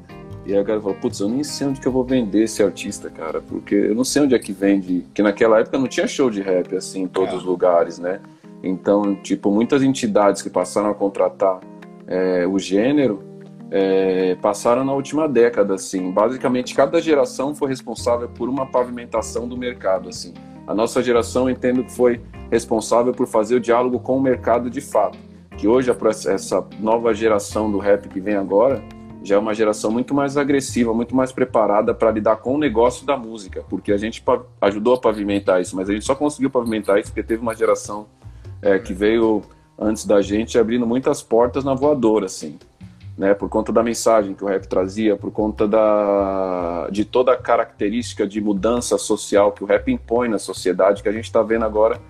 E 0.46 0.54
aí 0.54 0.60
o 0.60 0.64
cara 0.64 0.80
falou, 0.80 0.96
putz, 0.96 1.20
eu 1.20 1.28
nem 1.28 1.42
sei 1.44 1.66
onde 1.66 1.80
que 1.80 1.86
eu 1.86 1.92
vou 1.92 2.04
vender 2.04 2.44
esse 2.44 2.62
artista, 2.62 3.10
cara, 3.10 3.40
porque 3.40 3.74
eu 3.74 3.94
não 3.94 4.04
sei 4.04 4.22
onde 4.22 4.34
é 4.34 4.38
que 4.38 4.52
vende. 4.52 5.00
Porque 5.06 5.22
naquela 5.22 5.58
época 5.58 5.78
não 5.78 5.86
tinha 5.88 6.06
show 6.06 6.30
de 6.30 6.40
rap 6.40 6.76
assim 6.76 7.02
em 7.02 7.08
todos 7.08 7.34
é. 7.34 7.36
os 7.36 7.44
lugares, 7.44 7.98
né? 7.98 8.20
Então, 8.62 9.14
tipo, 9.16 9.50
muitas 9.50 9.82
entidades 9.82 10.40
que 10.40 10.48
passaram 10.48 10.90
a 10.90 10.94
contratar 10.94 11.60
é, 12.06 12.46
o 12.46 12.58
gênero 12.58 13.22
é, 13.70 14.36
passaram 14.36 14.84
na 14.84 14.92
última 14.92 15.28
década, 15.28 15.74
assim. 15.74 16.12
Basicamente, 16.12 16.74
cada 16.74 17.00
geração 17.00 17.54
foi 17.54 17.68
responsável 17.68 18.28
por 18.28 18.48
uma 18.48 18.66
pavimentação 18.66 19.48
do 19.48 19.56
mercado, 19.56 20.08
assim. 20.08 20.34
A 20.66 20.74
nossa 20.74 21.02
geração, 21.02 21.50
entendo 21.50 21.82
que 21.82 21.90
foi 21.90 22.20
responsável 22.50 23.12
por 23.12 23.26
fazer 23.26 23.56
o 23.56 23.60
diálogo 23.60 23.98
com 23.98 24.16
o 24.16 24.20
mercado 24.20 24.70
de 24.70 24.80
fato, 24.80 25.18
que 25.56 25.66
hoje 25.66 25.90
essa 26.28 26.64
nova 26.78 27.14
geração 27.14 27.70
do 27.70 27.78
rap 27.78 28.08
que 28.08 28.20
vem 28.20 28.36
agora 28.36 28.82
já 29.24 29.36
é 29.36 29.38
uma 29.38 29.54
geração 29.54 29.90
muito 29.90 30.12
mais 30.12 30.36
agressiva, 30.36 30.92
muito 30.92 31.14
mais 31.14 31.32
preparada 31.32 31.94
para 31.94 32.10
lidar 32.10 32.36
com 32.36 32.54
o 32.54 32.58
negócio 32.58 33.06
da 33.06 33.16
música, 33.16 33.64
porque 33.68 33.92
a 33.92 33.96
gente 33.96 34.22
ajudou 34.60 34.94
a 34.94 35.00
pavimentar 35.00 35.60
isso, 35.60 35.76
mas 35.76 35.88
a 35.88 35.92
gente 35.92 36.04
só 36.04 36.14
conseguiu 36.14 36.50
pavimentar 36.50 36.98
isso 36.98 37.10
porque 37.10 37.22
teve 37.22 37.40
uma 37.40 37.54
geração 37.54 38.06
é, 38.62 38.78
que 38.78 38.94
veio 38.94 39.42
antes 39.78 40.06
da 40.06 40.22
gente 40.22 40.58
abrindo 40.58 40.86
muitas 40.86 41.22
portas 41.22 41.64
na 41.64 41.74
voadora, 41.74 42.26
assim, 42.26 42.58
né? 43.18 43.34
Por 43.34 43.48
conta 43.48 43.72
da 43.72 43.82
mensagem 43.82 44.34
que 44.34 44.44
o 44.44 44.46
rap 44.46 44.66
trazia, 44.66 45.16
por 45.16 45.30
conta 45.30 45.68
da 45.68 46.88
de 46.90 47.04
toda 47.04 47.32
a 47.32 47.36
característica 47.36 48.26
de 48.26 48.40
mudança 48.40 48.96
social 48.96 49.52
que 49.52 49.62
o 49.62 49.66
rap 49.66 49.90
impõe 49.90 50.28
na 50.28 50.38
sociedade, 50.38 51.02
que 51.02 51.08
a 51.08 51.12
gente 51.12 51.24
está 51.24 51.42
vendo 51.42 51.64
agora 51.64 52.00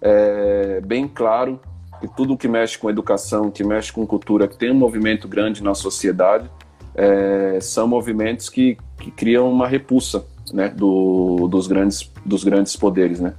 é, 0.00 0.80
bem 0.80 1.08
claro 1.08 1.58
e 2.02 2.08
tudo 2.08 2.36
que 2.36 2.48
mexe 2.48 2.76
com 2.76 2.90
educação, 2.90 3.50
que 3.50 3.62
mexe 3.62 3.92
com 3.92 4.04
cultura, 4.06 4.48
que 4.48 4.56
tem 4.56 4.72
um 4.72 4.74
movimento 4.74 5.28
grande 5.28 5.62
na 5.62 5.74
sociedade, 5.74 6.50
é, 6.94 7.58
são 7.60 7.86
movimentos 7.86 8.48
que, 8.48 8.76
que, 8.98 9.10
criam 9.10 9.50
uma 9.50 9.68
repulsa 9.68 10.26
né, 10.52 10.68
do, 10.68 11.46
dos, 11.48 11.68
grandes, 11.68 12.10
dos 12.26 12.42
grandes 12.42 12.74
poderes. 12.74 13.20
Né? 13.20 13.32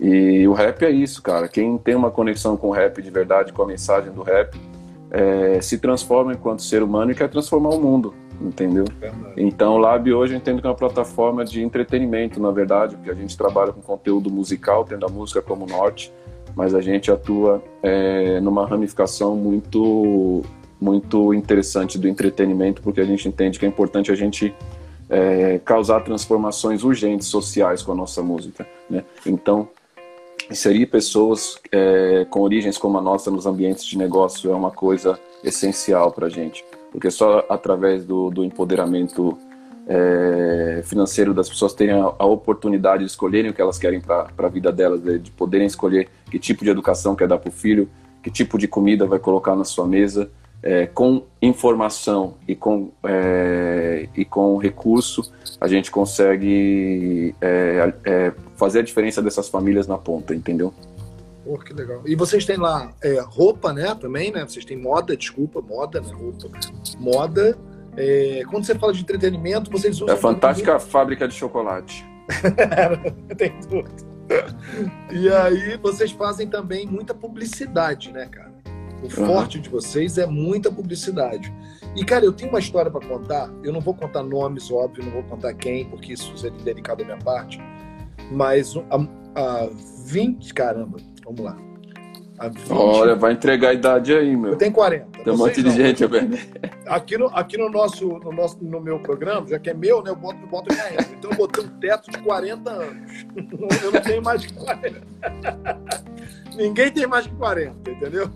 E 0.00 0.46
o 0.48 0.52
rap 0.52 0.84
é 0.84 0.90
isso, 0.90 1.22
cara. 1.22 1.48
Quem 1.48 1.78
tem 1.78 1.94
uma 1.94 2.10
conexão 2.10 2.56
com 2.56 2.68
o 2.68 2.72
rap 2.72 3.00
de 3.00 3.10
verdade, 3.10 3.52
com 3.52 3.62
a 3.62 3.66
mensagem 3.66 4.12
do 4.12 4.22
rap, 4.22 4.58
é, 5.10 5.60
se 5.60 5.78
transforma 5.78 6.32
enquanto 6.32 6.62
ser 6.62 6.82
humano 6.82 7.12
e 7.12 7.14
quer 7.14 7.28
transformar 7.28 7.70
o 7.70 7.80
mundo, 7.80 8.12
entendeu? 8.40 8.84
Verdade. 8.98 9.34
Então 9.36 9.74
o 9.74 9.78
Lab 9.78 10.12
hoje 10.12 10.34
eu 10.34 10.38
entendo 10.38 10.60
que 10.60 10.66
é 10.66 10.70
uma 10.70 10.76
plataforma 10.76 11.44
de 11.44 11.62
entretenimento, 11.62 12.40
na 12.40 12.50
verdade, 12.50 12.96
porque 12.96 13.10
a 13.10 13.14
gente 13.14 13.36
trabalha 13.36 13.72
com 13.72 13.80
conteúdo 13.80 14.28
musical, 14.30 14.84
tendo 14.84 15.06
a 15.06 15.08
música 15.08 15.40
como 15.40 15.66
norte, 15.66 16.12
mas 16.56 16.74
a 16.74 16.80
gente 16.80 17.12
atua 17.12 17.62
é, 17.82 18.40
numa 18.40 18.66
ramificação 18.66 19.36
muito 19.36 20.42
muito 20.80 21.32
interessante 21.32 21.98
do 21.98 22.08
entretenimento, 22.08 22.82
porque 22.82 23.00
a 23.00 23.04
gente 23.04 23.26
entende 23.26 23.58
que 23.58 23.64
é 23.64 23.68
importante 23.68 24.10
a 24.10 24.14
gente 24.14 24.54
é, 25.08 25.58
causar 25.64 26.00
transformações 26.00 26.82
urgentes 26.82 27.28
sociais 27.28 27.82
com 27.82 27.92
a 27.92 27.94
nossa 27.94 28.22
música. 28.22 28.66
Né? 28.90 29.02
Então, 29.24 29.68
inserir 30.50 30.86
pessoas 30.86 31.58
é, 31.72 32.26
com 32.28 32.40
origens 32.40 32.76
como 32.76 32.98
a 32.98 33.00
nossa 33.00 33.30
nos 33.30 33.46
ambientes 33.46 33.84
de 33.84 33.96
negócio 33.96 34.50
é 34.50 34.54
uma 34.54 34.70
coisa 34.70 35.18
essencial 35.42 36.12
para 36.12 36.26
a 36.26 36.30
gente, 36.30 36.64
porque 36.92 37.10
só 37.10 37.44
através 37.48 38.04
do, 38.04 38.30
do 38.30 38.44
empoderamento 38.44 39.38
é, 39.86 40.82
financeiro 40.84 41.34
das 41.34 41.48
pessoas 41.48 41.74
terem 41.74 42.00
a, 42.00 42.12
a, 42.18 42.24
oportunidade 42.24 43.04
de 43.04 43.10
escolherem 43.10 43.50
o 43.50 43.54
que 43.54 43.60
elas 43.60 43.78
querem 43.78 44.00
para 44.00 44.30
a 44.38 44.48
vida 44.48 44.72
delas, 44.72 45.02
de, 45.02 45.18
de 45.18 45.30
poderem 45.30 45.66
escolher 45.66 46.08
que 46.30 46.38
tipo 46.38 46.64
de 46.64 46.70
educação 46.70 47.14
quer 47.14 47.28
dar 47.28 47.38
para 47.38 47.48
o 47.48 47.52
filho, 47.52 47.88
que 48.22 48.30
tipo 48.30 48.58
de 48.58 48.66
comida 48.66 49.06
vai 49.06 49.18
colocar 49.18 49.54
na 49.54 49.64
sua 49.64 49.86
mesa, 49.86 50.30
é, 50.64 50.86
com 50.86 51.26
informação 51.42 52.36
e 52.48 52.56
com, 52.56 52.90
é, 53.04 54.08
e 54.16 54.24
com 54.24 54.56
recurso, 54.56 55.30
a 55.60 55.68
gente 55.68 55.90
consegue 55.90 57.34
é, 57.38 57.92
é, 58.02 58.32
fazer 58.56 58.78
a 58.78 58.82
diferença 58.82 59.20
dessas 59.20 59.46
famílias 59.46 59.86
na 59.86 59.98
ponta, 59.98 60.34
entendeu? 60.34 60.72
Pô, 61.44 61.58
que 61.58 61.74
legal. 61.74 62.00
E 62.06 62.16
vocês 62.16 62.46
têm 62.46 62.56
lá 62.56 62.90
é, 63.02 63.20
roupa, 63.20 63.74
né? 63.74 63.94
Também, 63.94 64.32
né? 64.32 64.42
Vocês 64.42 64.64
têm 64.64 64.78
moda, 64.78 65.14
desculpa, 65.14 65.60
moda, 65.60 66.00
né? 66.00 66.10
Roupa. 66.10 66.48
Moda. 66.98 67.58
É, 67.94 68.42
quando 68.50 68.64
você 68.64 68.74
fala 68.74 68.94
de 68.94 69.02
entretenimento, 69.02 69.70
vocês 69.70 70.00
usam. 70.00 70.14
É 70.14 70.16
fantástica 70.16 70.80
fábrica 70.80 71.28
de 71.28 71.34
chocolate. 71.34 72.06
Tem 73.36 73.52
tudo. 73.68 73.90
E 75.12 75.28
aí 75.28 75.76
vocês 75.76 76.10
fazem 76.10 76.48
também 76.48 76.86
muita 76.86 77.12
publicidade, 77.12 78.10
né, 78.10 78.26
cara? 78.30 78.53
O 79.04 79.10
forte 79.10 79.60
de 79.60 79.68
vocês 79.68 80.16
é 80.16 80.26
muita 80.26 80.72
publicidade. 80.72 81.52
E, 81.94 82.04
cara, 82.04 82.24
eu 82.24 82.32
tenho 82.32 82.50
uma 82.50 82.58
história 82.58 82.90
para 82.90 83.06
contar. 83.06 83.52
Eu 83.62 83.72
não 83.72 83.80
vou 83.80 83.94
contar 83.94 84.22
nomes, 84.22 84.70
óbvio, 84.70 85.04
não 85.04 85.12
vou 85.12 85.22
contar 85.24 85.52
quem, 85.52 85.84
porque 85.84 86.14
isso 86.14 86.36
seria 86.38 86.58
delicado 86.60 86.98
da 86.98 87.04
minha 87.04 87.18
parte. 87.18 87.60
Mas 88.32 88.74
há 89.34 89.68
20. 90.06 90.54
Caramba, 90.54 90.96
vamos 91.22 91.40
lá. 91.40 91.56
20... 92.42 92.72
Olha, 92.72 93.14
vai 93.14 93.32
entregar 93.32 93.68
a 93.68 93.74
idade 93.74 94.12
aí, 94.12 94.36
meu. 94.36 94.52
Eu 94.52 94.56
tenho 94.56 94.72
40. 94.72 95.22
Tem 95.22 95.32
um 95.32 95.36
monte 95.36 95.62
de 95.62 95.70
gente, 95.70 96.02
Aqui, 96.86 97.16
no, 97.16 97.26
aqui 97.28 97.56
no, 97.56 97.70
nosso, 97.70 98.06
no, 98.06 98.32
nosso, 98.32 98.58
no 98.62 98.80
meu 98.80 98.98
programa, 98.98 99.46
já 99.46 99.58
que 99.58 99.70
é 99.70 99.74
meu, 99.74 100.02
né, 100.02 100.10
eu 100.10 100.16
boto, 100.16 100.38
eu 100.42 100.48
boto 100.48 100.74
minha 100.74 100.84
época. 100.84 101.14
Então 101.16 101.30
eu 101.30 101.36
botei 101.36 101.64
um 101.64 101.68
teto 101.78 102.10
de 102.10 102.18
40 102.18 102.70
anos. 102.70 103.26
Eu 103.82 103.92
não 103.92 104.00
tenho 104.00 104.22
mais 104.22 104.42
de 104.42 104.52
40. 104.52 105.02
Ninguém 106.56 106.90
tem 106.90 107.06
mais 107.06 107.26
que 107.26 107.34
40, 107.34 107.90
entendeu? 107.90 108.30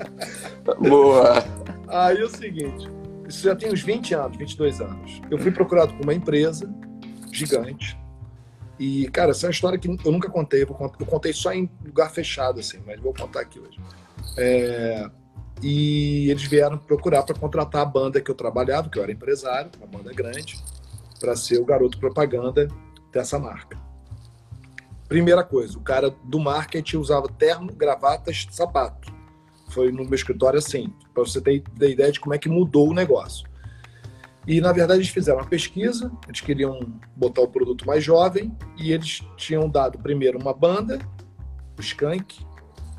Boa! 0.80 1.44
Aí 1.88 2.18
é 2.18 2.24
o 2.24 2.28
seguinte, 2.28 2.88
isso 3.28 3.42
já 3.42 3.54
tem 3.54 3.72
uns 3.72 3.82
20 3.82 4.14
anos, 4.14 4.36
22 4.36 4.80
anos. 4.80 5.20
Eu 5.30 5.38
fui 5.38 5.50
procurado 5.50 5.94
por 5.94 6.02
uma 6.02 6.14
empresa 6.14 6.68
gigante. 7.32 7.98
E, 8.78 9.08
cara, 9.08 9.30
essa 9.30 9.46
é 9.46 9.48
uma 9.48 9.52
história 9.52 9.78
que 9.78 9.88
eu 9.88 10.12
nunca 10.12 10.28
contei. 10.28 10.62
Eu 10.62 10.66
contei 10.66 11.32
só 11.32 11.52
em 11.52 11.70
lugar 11.84 12.10
fechado, 12.10 12.60
assim, 12.60 12.78
mas 12.86 13.00
vou 13.00 13.14
contar 13.14 13.40
aqui 13.40 13.58
hoje. 13.58 13.80
É, 14.36 15.08
e 15.62 16.30
eles 16.30 16.44
vieram 16.44 16.76
procurar 16.76 17.22
para 17.22 17.34
contratar 17.34 17.82
a 17.82 17.86
banda 17.86 18.20
que 18.20 18.30
eu 18.30 18.34
trabalhava, 18.34 18.90
que 18.90 18.98
eu 18.98 19.02
era 19.02 19.12
empresário, 19.12 19.70
uma 19.78 19.86
banda 19.86 20.12
grande, 20.12 20.58
para 21.18 21.34
ser 21.34 21.58
o 21.58 21.64
garoto 21.64 21.98
propaganda 21.98 22.68
dessa 23.10 23.38
marca. 23.38 23.78
Primeira 25.08 25.44
coisa, 25.44 25.78
o 25.78 25.80
cara 25.80 26.10
do 26.24 26.40
marketing 26.40 26.96
usava 26.96 27.28
terno, 27.28 27.72
gravatas, 27.72 28.46
sapato. 28.50 29.12
Foi 29.70 29.92
no 29.92 30.04
meu 30.04 30.14
escritório 30.14 30.58
assim, 30.58 30.92
para 31.14 31.24
você 31.24 31.40
ter, 31.40 31.62
ter 31.78 31.90
ideia 31.90 32.10
de 32.10 32.18
como 32.18 32.34
é 32.34 32.38
que 32.38 32.48
mudou 32.48 32.88
o 32.88 32.94
negócio. 32.94 33.48
E 34.46 34.60
na 34.60 34.72
verdade 34.72 35.00
eles 35.00 35.10
fizeram 35.10 35.38
uma 35.38 35.46
pesquisa, 35.46 36.10
eles 36.26 36.40
queriam 36.40 36.80
botar 37.16 37.42
o 37.42 37.48
produto 37.48 37.86
mais 37.86 38.02
jovem 38.02 38.56
e 38.76 38.92
eles 38.92 39.24
tinham 39.36 39.68
dado 39.68 39.98
primeiro 39.98 40.38
uma 40.38 40.54
banda, 40.54 40.98
o 41.76 41.80
Skank, 41.80 42.44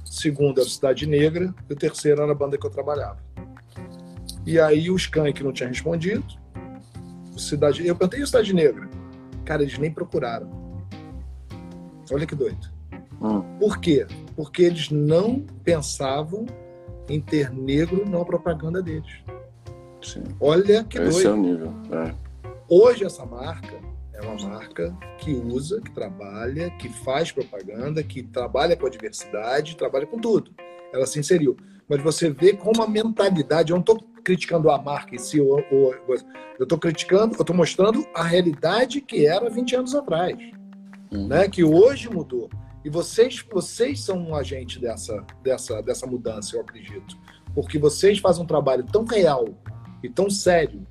segundo 0.05 0.61
a 0.61 0.65
Cidade 0.65 1.05
Negra 1.05 1.53
e 1.69 1.73
o 1.73 1.75
terceiro 1.75 2.21
era 2.21 2.31
a 2.31 2.35
banda 2.35 2.57
que 2.57 2.65
eu 2.65 2.69
trabalhava. 2.69 3.23
E 4.45 4.59
aí 4.59 4.89
o 4.89 4.95
Skank 4.95 5.41
não 5.41 5.53
tinha 5.53 5.69
respondido, 5.69 6.25
Cidade, 7.37 7.85
eu 7.85 7.95
perguntei 7.95 8.21
o 8.21 8.27
Cidade 8.27 8.53
Negra, 8.53 8.89
cara 9.47 9.63
eles 9.63 9.77
nem 9.77 9.91
procuraram. 9.91 10.66
Olha 12.11 12.25
que 12.25 12.35
doido. 12.35 12.67
Hum. 13.21 13.41
Por 13.59 13.79
quê? 13.79 14.05
Porque 14.35 14.63
eles 14.63 14.89
não 14.89 15.45
pensavam 15.63 16.45
em 17.09 17.19
ter 17.19 17.51
negro 17.51 18.07
na 18.07 18.23
propaganda 18.23 18.81
deles. 18.81 19.23
Sim. 20.01 20.23
Olha 20.39 20.83
que 20.83 20.97
Esse 20.97 21.03
doido. 21.03 21.17
Esse 21.17 21.27
é 21.27 21.31
o 21.31 21.37
nível. 21.37 21.73
É. 21.91 22.13
Hoje 22.69 23.05
essa 23.05 23.25
marca 23.25 23.79
é 24.13 24.21
uma 24.21 24.49
marca 24.49 24.95
que 25.17 25.31
usa, 25.31 25.81
que 25.81 25.91
trabalha, 25.91 26.69
que 26.71 26.89
faz 26.89 27.31
propaganda, 27.31 28.03
que 28.03 28.23
trabalha 28.23 28.75
com 28.75 28.85
a 28.85 28.89
diversidade, 28.89 29.77
trabalha 29.77 30.05
com 30.05 30.19
tudo. 30.19 30.51
Ela 30.93 31.05
se 31.05 31.19
inseriu. 31.19 31.55
Mas 31.87 32.01
você 32.01 32.29
vê 32.29 32.53
como 32.53 32.83
a 32.83 32.87
mentalidade, 32.87 33.71
eu 33.71 33.75
não 33.75 33.81
estou 33.81 34.03
criticando 34.23 34.69
a 34.69 34.77
marca 34.77 35.15
em 35.15 35.19
si, 35.19 35.39
ou, 35.39 35.63
ou, 35.71 35.93
eu 36.59 36.63
estou 36.63 36.77
criticando, 36.77 37.35
eu 37.35 37.41
estou 37.41 37.55
mostrando 37.55 38.05
a 38.13 38.23
realidade 38.23 38.99
que 38.99 39.25
era 39.25 39.49
20 39.49 39.75
anos 39.75 39.95
atrás 39.95 40.37
uhum. 41.11 41.27
né? 41.27 41.47
Que 41.47 41.63
hoje 41.63 42.09
mudou. 42.09 42.49
E 42.83 42.89
vocês, 42.89 43.43
vocês 43.51 44.01
são 44.01 44.17
um 44.17 44.35
agente 44.35 44.79
dessa, 44.79 45.25
dessa, 45.43 45.81
dessa 45.81 46.07
mudança, 46.07 46.55
eu 46.55 46.61
acredito. 46.61 47.17
Porque 47.53 47.77
vocês 47.77 48.19
fazem 48.19 48.43
um 48.43 48.47
trabalho 48.47 48.85
tão 48.85 49.03
real 49.03 49.45
e 50.03 50.09
tão 50.09 50.29
sério 50.29 50.85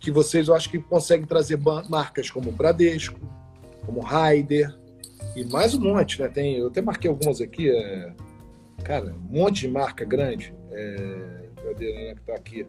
que 0.00 0.10
vocês, 0.10 0.48
eu 0.48 0.54
acho 0.54 0.70
que 0.70 0.78
conseguem 0.78 1.26
trazer 1.26 1.58
marcas 1.88 2.30
como 2.30 2.50
Bradesco, 2.50 3.20
como 3.84 4.00
Raider 4.00 4.76
e 5.34 5.44
mais 5.44 5.74
um 5.74 5.80
monte, 5.80 6.20
né? 6.20 6.28
Tem, 6.28 6.56
eu 6.56 6.68
até 6.68 6.80
marquei 6.80 7.10
algumas 7.10 7.40
aqui, 7.40 7.70
é, 7.70 8.12
cara, 8.82 9.14
um 9.14 9.38
monte 9.38 9.62
de 9.62 9.68
marca 9.68 10.04
grande. 10.04 10.54
É, 10.70 11.46
cadê 11.62 11.92
né, 11.92 12.14
que 12.14 12.20
tá 12.22 12.34
aqui? 12.34 12.66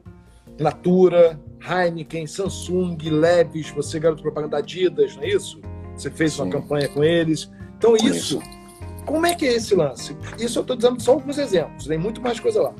Natura, 0.59 1.39
Heineken, 1.61 2.25
Samsung, 2.25 2.97
Leves, 3.09 3.69
você 3.71 3.99
garoto 3.99 4.21
propaganda 4.21 4.57
Adidas, 4.57 5.15
não 5.15 5.23
é 5.23 5.29
isso? 5.29 5.61
Você 5.97 6.11
fez 6.11 6.33
Sim. 6.33 6.43
uma 6.43 6.51
campanha 6.51 6.87
com 6.87 7.03
eles. 7.03 7.49
Então, 7.77 7.95
isso, 7.95 8.41
como 9.05 9.25
é 9.25 9.33
que 9.33 9.45
é 9.45 9.53
esse 9.53 9.73
lance? 9.75 10.15
Isso 10.37 10.59
eu 10.59 10.61
estou 10.61 10.75
dizendo 10.75 11.01
só 11.01 11.13
alguns 11.13 11.37
exemplos, 11.37 11.87
tem 11.87 11.97
muito 11.97 12.21
mais 12.21 12.39
coisa 12.39 12.61
lá. 12.61 12.73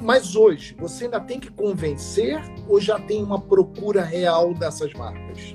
Mas 0.00 0.36
hoje, 0.36 0.76
você 0.78 1.04
ainda 1.04 1.20
tem 1.20 1.40
que 1.40 1.50
convencer 1.50 2.40
ou 2.68 2.80
já 2.80 2.98
tem 2.98 3.22
uma 3.22 3.40
procura 3.40 4.02
real 4.02 4.54
dessas 4.54 4.92
marcas? 4.94 5.52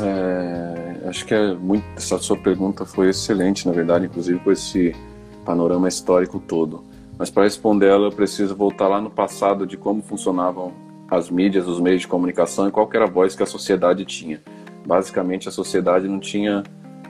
É, 0.00 1.08
acho 1.08 1.26
que 1.26 1.34
é 1.34 1.54
muito, 1.54 1.84
essa 1.94 2.18
sua 2.18 2.36
pergunta 2.36 2.86
foi 2.86 3.10
excelente, 3.10 3.66
na 3.66 3.72
verdade, 3.72 4.06
inclusive 4.06 4.38
com 4.38 4.50
esse 4.50 4.94
panorama 5.44 5.88
histórico 5.88 6.38
todo. 6.38 6.84
Mas 7.18 7.30
para 7.30 7.44
responder 7.44 7.88
ela, 7.88 8.06
eu 8.06 8.12
preciso 8.12 8.56
voltar 8.56 8.88
lá 8.88 9.00
no 9.00 9.10
passado 9.10 9.66
de 9.66 9.76
como 9.76 10.00
funcionavam 10.00 10.72
as 11.10 11.28
mídias, 11.28 11.66
os 11.66 11.78
meios 11.78 12.00
de 12.00 12.08
comunicação 12.08 12.66
e 12.66 12.70
qual 12.70 12.88
era 12.94 13.04
a 13.04 13.08
voz 13.08 13.34
que 13.34 13.42
a 13.42 13.46
sociedade 13.46 14.04
tinha 14.06 14.40
basicamente 14.86 15.48
a 15.48 15.52
sociedade 15.52 16.08
não 16.08 16.20
tinha 16.20 16.62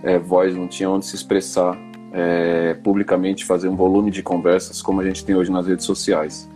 é, 0.02 0.18
voz, 0.18 0.54
não 0.54 0.68
tinha 0.68 0.88
onde 0.88 1.06
se 1.06 1.14
expressar 1.14 1.78
é, 2.12 2.74
publicamente 2.82 3.44
fazer 3.44 3.68
um 3.68 3.76
volume 3.76 4.10
de 4.10 4.22
conversas 4.22 4.82
como 4.82 5.00
a 5.00 5.04
gente 5.04 5.24
tem 5.24 5.34
hoje 5.34 5.50
nas 5.50 5.66
redes 5.66 5.84
sociais. 5.84 6.48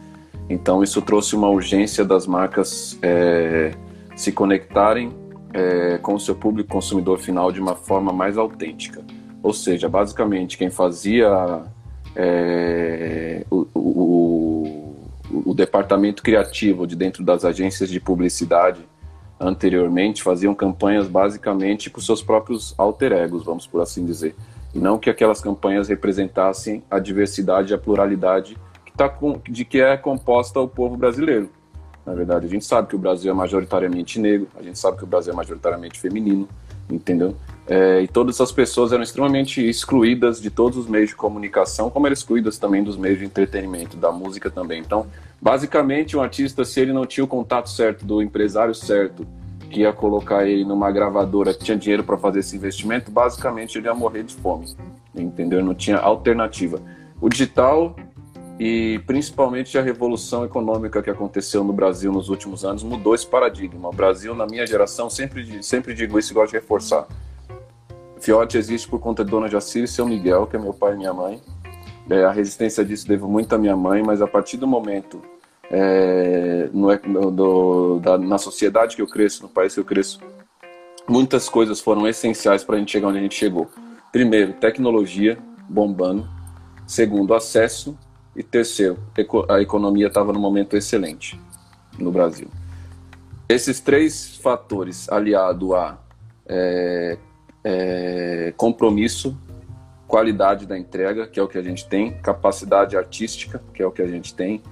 Então 0.48 0.82
isso 0.82 1.00
trouxe 1.00 1.34
uma 1.34 1.48
urgência 1.48 2.04
das 2.04 2.26
marcas 2.26 2.98
é, 3.02 3.72
se 4.14 4.32
conectarem 4.32 5.12
é, 5.52 5.98
com 5.98 6.14
o 6.14 6.20
seu 6.20 6.34
público 6.34 6.70
consumidor 6.70 7.18
final 7.18 7.52
de 7.52 7.60
uma 7.60 7.74
forma 7.74 8.12
mais 8.12 8.36
autêntica. 8.36 9.02
Ou 9.42 9.52
seja, 9.52 9.88
basicamente 9.88 10.58
quem 10.58 10.70
fazia 10.70 11.62
é, 12.16 13.44
o, 13.50 13.66
o, 13.74 14.96
o, 15.46 15.54
departamento 15.54 16.22
criativo 16.22 16.86
de 16.86 16.96
dentro 16.96 17.24
das 17.24 17.44
agências 17.44 17.88
de 17.88 18.00
publicidade 18.00 18.80
anteriormente 19.38 20.22
faziam 20.22 20.54
campanhas 20.54 21.06
basicamente 21.06 21.90
com 21.90 22.00
seus 22.00 22.22
próprios 22.22 22.74
alter 22.78 23.12
egos, 23.12 23.44
vamos 23.44 23.66
por 23.66 23.80
assim 23.80 24.04
dizer. 24.04 24.34
E 24.74 24.78
não 24.78 24.98
que 24.98 25.08
aquelas 25.08 25.40
campanhas 25.40 25.88
representassem 25.88 26.82
a 26.90 26.98
diversidade 26.98 27.72
e 27.72 27.74
a 27.74 27.78
pluralidade 27.78 28.56
que 28.84 28.92
tá 28.92 29.08
com, 29.08 29.40
de 29.48 29.64
que 29.64 29.80
é 29.80 29.96
composta 29.96 30.60
o 30.60 30.68
povo 30.68 30.96
brasileiro. 30.96 31.50
Na 32.04 32.12
verdade, 32.12 32.46
a 32.46 32.48
gente 32.48 32.64
sabe 32.64 32.88
que 32.88 32.96
o 32.96 32.98
Brasil 32.98 33.30
é 33.30 33.34
majoritariamente 33.34 34.20
negro, 34.20 34.48
a 34.56 34.62
gente 34.62 34.78
sabe 34.78 34.98
que 34.98 35.04
o 35.04 35.06
Brasil 35.06 35.32
é 35.32 35.36
majoritariamente 35.36 35.98
feminino, 35.98 36.48
entendeu? 36.90 37.36
É, 37.66 38.02
e 38.02 38.08
todas 38.08 38.36
essas 38.36 38.52
pessoas 38.52 38.92
eram 38.92 39.02
extremamente 39.02 39.66
excluídas 39.66 40.40
de 40.40 40.50
todos 40.50 40.76
os 40.76 40.86
meios 40.86 41.10
de 41.10 41.16
comunicação, 41.16 41.88
como 41.88 42.06
eram 42.06 42.12
excluídas 42.12 42.58
também 42.58 42.82
dos 42.82 42.96
meios 42.96 43.18
de 43.18 43.24
entretenimento, 43.24 43.96
da 43.96 44.12
música 44.12 44.50
também. 44.50 44.80
Então, 44.80 45.06
basicamente, 45.40 46.16
um 46.16 46.20
artista, 46.20 46.64
se 46.64 46.80
ele 46.80 46.92
não 46.92 47.06
tinha 47.06 47.24
o 47.24 47.28
contato 47.28 47.70
certo 47.70 48.04
do 48.04 48.20
empresário 48.20 48.74
certo, 48.74 49.26
que 49.70 49.80
ia 49.80 49.92
colocar 49.92 50.46
ele 50.46 50.64
numa 50.64 50.90
gravadora 50.90 51.52
que 51.52 51.64
tinha 51.64 51.76
dinheiro 51.76 52.04
para 52.04 52.16
fazer 52.16 52.40
esse 52.40 52.56
investimento, 52.56 53.10
basicamente 53.10 53.76
ele 53.76 53.86
ia 53.86 53.94
morrer 53.94 54.22
de 54.22 54.34
fome, 54.34 54.66
entendeu? 55.14 55.64
Não 55.64 55.74
tinha 55.74 55.96
alternativa. 55.96 56.80
O 57.20 57.28
digital 57.28 57.96
e 58.58 59.00
principalmente 59.06 59.76
a 59.76 59.82
revolução 59.82 60.44
econômica 60.44 61.02
que 61.02 61.10
aconteceu 61.10 61.64
no 61.64 61.72
Brasil 61.72 62.12
nos 62.12 62.28
últimos 62.28 62.64
anos 62.64 62.82
mudou 62.82 63.14
esse 63.14 63.26
paradigma. 63.26 63.88
O 63.88 63.92
Brasil, 63.92 64.34
na 64.34 64.46
minha 64.46 64.66
geração, 64.66 65.10
sempre, 65.10 65.62
sempre 65.62 65.92
digo 65.92 66.18
isso 66.18 66.32
e 66.32 66.34
gosto 66.34 66.52
de 66.52 66.58
reforçar. 66.58 67.06
Fiote 68.20 68.56
existe 68.56 68.88
por 68.88 69.00
conta 69.00 69.24
de 69.24 69.30
Dona 69.30 69.48
Jacira 69.48 69.84
e 69.84 69.88
seu 69.88 70.06
Miguel, 70.06 70.46
que 70.46 70.56
é 70.56 70.58
meu 70.58 70.72
pai 70.72 70.94
e 70.94 70.96
minha 70.96 71.12
mãe. 71.12 71.42
É, 72.08 72.24
a 72.24 72.30
resistência 72.30 72.84
disso 72.84 73.08
devo 73.08 73.28
muito 73.28 73.52
à 73.54 73.58
minha 73.58 73.76
mãe, 73.76 74.02
mas 74.02 74.22
a 74.22 74.26
partir 74.26 74.56
do 74.56 74.66
momento 74.66 75.20
é, 75.70 76.68
no, 76.72 77.30
do, 77.30 77.98
da, 77.98 78.16
na 78.16 78.38
sociedade 78.38 78.94
que 78.94 79.02
eu 79.02 79.06
cresço, 79.06 79.42
no 79.42 79.48
país 79.48 79.74
que 79.74 79.80
eu 79.80 79.84
cresço, 79.84 80.20
muitas 81.08 81.48
coisas 81.48 81.80
foram 81.80 82.06
essenciais 82.06 82.62
para 82.62 82.76
a 82.76 82.78
gente 82.78 82.92
chegar 82.92 83.08
onde 83.08 83.18
a 83.18 83.22
gente 83.22 83.34
chegou. 83.34 83.68
Primeiro, 84.12 84.52
tecnologia 84.54 85.38
bombando. 85.68 86.28
Segundo, 86.86 87.34
acesso 87.34 87.98
e 88.36 88.42
terceiro, 88.42 88.98
a 89.48 89.60
economia 89.60 90.08
estava 90.08 90.32
no 90.32 90.40
momento 90.40 90.76
excelente 90.76 91.38
no 91.98 92.10
Brasil. 92.10 92.48
Esses 93.48 93.80
três 93.80 94.36
fatores, 94.36 95.08
aliado 95.08 95.74
a 95.74 95.98
é, 96.46 97.18
é, 97.62 98.54
compromisso, 98.56 99.36
qualidade 100.08 100.66
da 100.66 100.78
entrega, 100.78 101.26
que 101.26 101.38
é 101.38 101.42
o 101.42 101.48
que 101.48 101.58
a 101.58 101.62
gente 101.62 101.86
tem, 101.86 102.12
capacidade 102.18 102.96
artística, 102.96 103.62
que 103.72 103.82
é 103.82 103.86
o 103.86 103.90
que 103.90 104.02
a 104.02 104.06
gente 104.06 104.34
tem, 104.34 104.62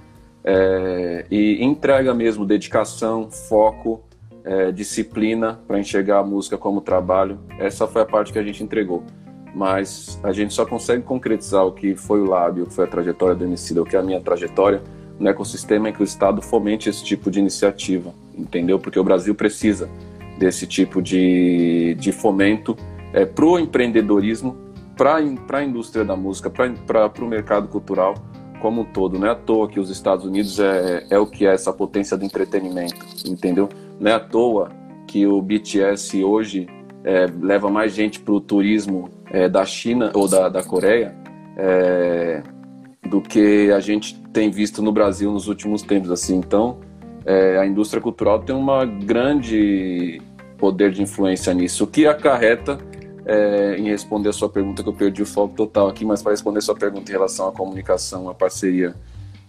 é, 0.43 1.25
e 1.31 1.63
entrega 1.63 2.13
mesmo, 2.13 2.45
dedicação, 2.45 3.29
foco, 3.29 4.03
é, 4.43 4.71
disciplina 4.71 5.59
para 5.67 5.79
enxergar 5.79 6.19
a 6.19 6.23
música 6.23 6.57
como 6.57 6.81
trabalho. 6.81 7.39
Essa 7.59 7.87
foi 7.87 8.01
a 8.01 8.05
parte 8.05 8.33
que 8.33 8.39
a 8.39 8.43
gente 8.43 8.61
entregou 8.61 9.03
mas 9.53 10.19
a 10.23 10.31
gente 10.31 10.53
só 10.53 10.65
consegue 10.65 11.03
concretizar 11.03 11.65
o 11.65 11.71
que 11.71 11.95
foi 11.95 12.21
o 12.21 12.25
lábio, 12.25 12.63
o 12.63 12.67
que 12.67 12.73
foi 12.73 12.85
a 12.85 12.87
trajetória 12.87 13.35
do 13.35 13.43
Emicida, 13.43 13.81
o 13.81 13.85
que 13.85 13.95
é 13.95 13.99
a 13.99 14.03
minha 14.03 14.19
trajetória, 14.19 14.81
no 15.19 15.29
ecossistema 15.29 15.89
em 15.89 15.93
que 15.93 16.01
o 16.01 16.03
Estado 16.03 16.41
fomente 16.41 16.89
esse 16.89 17.03
tipo 17.03 17.29
de 17.29 17.39
iniciativa, 17.39 18.13
entendeu? 18.35 18.79
Porque 18.79 18.99
o 18.99 19.03
Brasil 19.03 19.35
precisa 19.35 19.89
desse 20.37 20.65
tipo 20.65 21.01
de, 21.01 21.95
de 21.99 22.11
fomento 22.11 22.75
é, 23.13 23.25
para 23.25 23.45
o 23.45 23.59
empreendedorismo, 23.59 24.57
para 24.97 25.17
a 25.17 25.63
indústria 25.63 26.03
da 26.03 26.15
música, 26.15 26.49
para 26.49 27.11
o 27.21 27.27
mercado 27.27 27.67
cultural 27.67 28.15
como 28.59 28.81
um 28.81 28.85
todo. 28.85 29.19
Não 29.19 29.27
é 29.27 29.31
à 29.31 29.35
toa 29.35 29.67
que 29.67 29.79
os 29.79 29.89
Estados 29.89 30.25
Unidos 30.25 30.59
é, 30.59 31.05
é 31.09 31.19
o 31.19 31.27
que 31.27 31.45
é 31.45 31.53
essa 31.53 31.73
potência 31.73 32.17
do 32.17 32.25
entretenimento, 32.25 33.05
entendeu? 33.25 33.69
Não 33.99 34.09
é 34.09 34.13
à 34.13 34.19
toa 34.19 34.69
que 35.05 35.27
o 35.27 35.41
BTS 35.41 36.23
hoje 36.23 36.67
é, 37.03 37.27
leva 37.41 37.69
mais 37.69 37.93
gente 37.93 38.19
para 38.19 38.33
o 38.33 38.39
turismo 38.39 39.09
é, 39.33 39.49
da 39.49 39.65
China 39.65 40.11
ou 40.13 40.27
da, 40.27 40.47
da 40.47 40.63
Coreia 40.63 41.13
é, 41.57 42.43
do 43.09 43.19
que 43.19 43.71
a 43.71 43.79
gente 43.79 44.17
tem 44.31 44.49
visto 44.49 44.81
no 44.81 44.91
Brasil 44.91 45.31
nos 45.31 45.47
últimos 45.47 45.81
tempos. 45.81 46.11
Assim, 46.11 46.37
então, 46.37 46.77
é, 47.25 47.57
a 47.57 47.65
indústria 47.65 48.01
cultural 48.01 48.39
tem 48.39 48.55
uma 48.55 48.85
grande 48.85 50.21
poder 50.57 50.91
de 50.91 51.01
influência 51.01 51.53
nisso, 51.53 51.83
o 51.83 51.87
que 51.87 52.07
acarreta 52.07 52.77
é, 53.25 53.75
em 53.77 53.89
responder 53.89 54.29
a 54.29 54.33
sua 54.33 54.47
pergunta, 54.47 54.81
que 54.81 54.87
eu 54.87 54.93
perdi 54.93 55.21
o 55.21 55.25
foco 55.25 55.53
total 55.55 55.87
aqui, 55.87 56.05
mas 56.05 56.21
para 56.21 56.31
responder 56.31 56.59
a 56.59 56.61
sua 56.61 56.75
pergunta 56.75 57.11
em 57.11 57.13
relação 57.13 57.49
à 57.49 57.51
comunicação, 57.51 58.29
à 58.29 58.33
parceria 58.33 58.95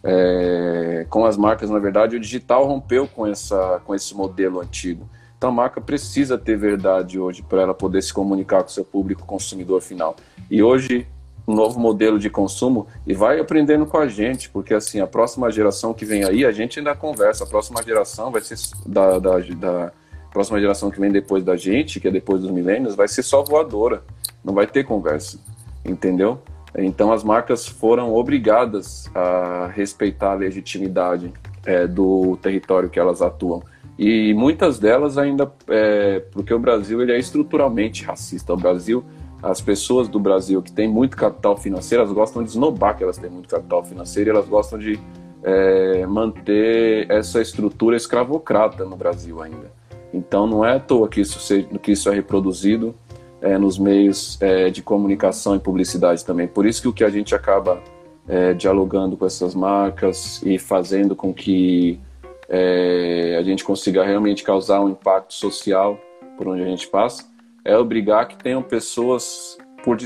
é, 0.02 1.06
com 1.08 1.24
as 1.24 1.36
marcas, 1.36 1.70
na 1.70 1.78
verdade, 1.78 2.16
o 2.16 2.20
digital 2.20 2.66
rompeu 2.66 3.06
com, 3.08 3.26
essa, 3.26 3.80
com 3.84 3.94
esse 3.94 4.14
modelo 4.14 4.60
antigo. 4.60 5.08
Então 5.44 5.52
a 5.52 5.54
marca 5.54 5.78
precisa 5.78 6.38
ter 6.38 6.56
verdade 6.56 7.20
hoje 7.20 7.42
para 7.42 7.60
ela 7.60 7.74
poder 7.74 8.00
se 8.00 8.14
comunicar 8.14 8.62
com 8.62 8.70
seu 8.70 8.82
público 8.82 9.26
consumidor 9.26 9.82
final. 9.82 10.16
E 10.50 10.62
hoje 10.62 11.06
um 11.46 11.54
novo 11.54 11.78
modelo 11.78 12.18
de 12.18 12.30
consumo 12.30 12.86
e 13.06 13.12
vai 13.12 13.38
aprendendo 13.38 13.84
com 13.84 13.98
a 13.98 14.08
gente, 14.08 14.48
porque 14.48 14.72
assim, 14.72 15.00
a 15.00 15.06
próxima 15.06 15.50
geração 15.50 15.92
que 15.92 16.06
vem 16.06 16.24
aí, 16.24 16.46
a 16.46 16.50
gente 16.50 16.78
ainda 16.78 16.94
conversa, 16.94 17.44
a 17.44 17.46
próxima 17.46 17.82
geração 17.82 18.30
vai 18.32 18.40
ser 18.40 18.56
da, 18.86 19.18
da, 19.18 19.38
da 19.38 19.92
próxima 20.32 20.58
geração 20.58 20.90
que 20.90 20.98
vem 20.98 21.12
depois 21.12 21.44
da 21.44 21.58
gente, 21.58 22.00
que 22.00 22.08
é 22.08 22.10
depois 22.10 22.40
dos 22.40 22.50
milênios, 22.50 22.94
vai 22.94 23.06
ser 23.06 23.22
só 23.22 23.42
voadora, 23.42 24.02
não 24.42 24.54
vai 24.54 24.66
ter 24.66 24.82
conversa, 24.84 25.38
entendeu? 25.84 26.40
Então 26.74 27.12
as 27.12 27.22
marcas 27.22 27.66
foram 27.66 28.14
obrigadas 28.14 29.10
a 29.14 29.66
respeitar 29.66 30.30
a 30.30 30.36
legitimidade 30.36 31.30
é, 31.66 31.86
do 31.86 32.38
território 32.38 32.88
que 32.88 32.98
elas 32.98 33.20
atuam. 33.20 33.62
E 33.98 34.34
muitas 34.34 34.78
delas 34.78 35.16
ainda, 35.16 35.50
é, 35.68 36.20
porque 36.32 36.52
o 36.52 36.58
Brasil 36.58 37.00
ele 37.00 37.12
é 37.12 37.18
estruturalmente 37.18 38.04
racista. 38.04 38.52
O 38.52 38.56
Brasil, 38.56 39.04
as 39.42 39.60
pessoas 39.60 40.08
do 40.08 40.18
Brasil 40.18 40.60
que 40.60 40.72
têm 40.72 40.88
muito 40.88 41.16
capital 41.16 41.56
financeiro, 41.56 42.02
elas 42.02 42.12
gostam 42.12 42.42
de 42.42 42.50
esnobar 42.50 42.96
que 42.96 43.04
elas 43.04 43.18
têm 43.18 43.30
muito 43.30 43.48
capital 43.48 43.84
financeiro 43.84 44.30
e 44.30 44.32
elas 44.32 44.48
gostam 44.48 44.78
de 44.78 44.98
é, 45.44 46.04
manter 46.06 47.10
essa 47.10 47.40
estrutura 47.40 47.96
escravocrata 47.96 48.84
no 48.84 48.96
Brasil 48.96 49.40
ainda. 49.42 49.70
Então 50.12 50.46
não 50.46 50.64
é 50.64 50.76
à 50.76 50.80
toa 50.80 51.08
que 51.08 51.20
isso, 51.20 51.38
seja, 51.38 51.66
que 51.80 51.92
isso 51.92 52.08
é 52.08 52.14
reproduzido 52.14 52.94
é, 53.40 53.58
nos 53.58 53.78
meios 53.78 54.40
é, 54.40 54.70
de 54.70 54.82
comunicação 54.82 55.54
e 55.54 55.58
publicidade 55.58 56.24
também. 56.24 56.48
Por 56.48 56.66
isso 56.66 56.80
que 56.82 56.88
o 56.88 56.92
que 56.92 57.04
a 57.04 57.10
gente 57.10 57.34
acaba 57.34 57.80
é, 58.26 58.54
dialogando 58.54 59.16
com 59.16 59.26
essas 59.26 59.54
marcas 59.54 60.42
e 60.42 60.58
fazendo 60.58 61.14
com 61.14 61.32
que 61.32 62.00
é, 62.48 63.36
a 63.38 63.42
gente 63.42 63.64
consiga 63.64 64.04
realmente 64.04 64.42
causar 64.42 64.80
um 64.80 64.90
impacto 64.90 65.34
social 65.34 65.98
por 66.36 66.48
onde 66.48 66.62
a 66.62 66.66
gente 66.66 66.88
passa, 66.88 67.24
é 67.64 67.76
obrigar 67.76 68.28
que 68.28 68.36
tenham 68.36 68.62
pessoas 68.62 69.56
por, 69.82 69.96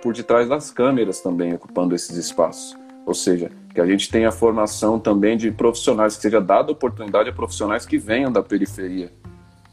por 0.00 0.14
detrás 0.14 0.48
das 0.48 0.70
câmeras 0.70 1.20
também 1.20 1.54
ocupando 1.54 1.94
esses 1.94 2.16
espaços. 2.16 2.76
Ou 3.06 3.14
seja, 3.14 3.50
que 3.74 3.80
a 3.80 3.86
gente 3.86 4.10
tenha 4.10 4.30
formação 4.30 4.98
também 4.98 5.36
de 5.36 5.50
profissionais, 5.50 6.16
que 6.16 6.22
seja 6.22 6.40
dada 6.40 6.72
oportunidade 6.72 7.30
a 7.30 7.32
profissionais 7.32 7.86
que 7.86 7.96
venham 7.96 8.30
da 8.30 8.42
periferia, 8.42 9.10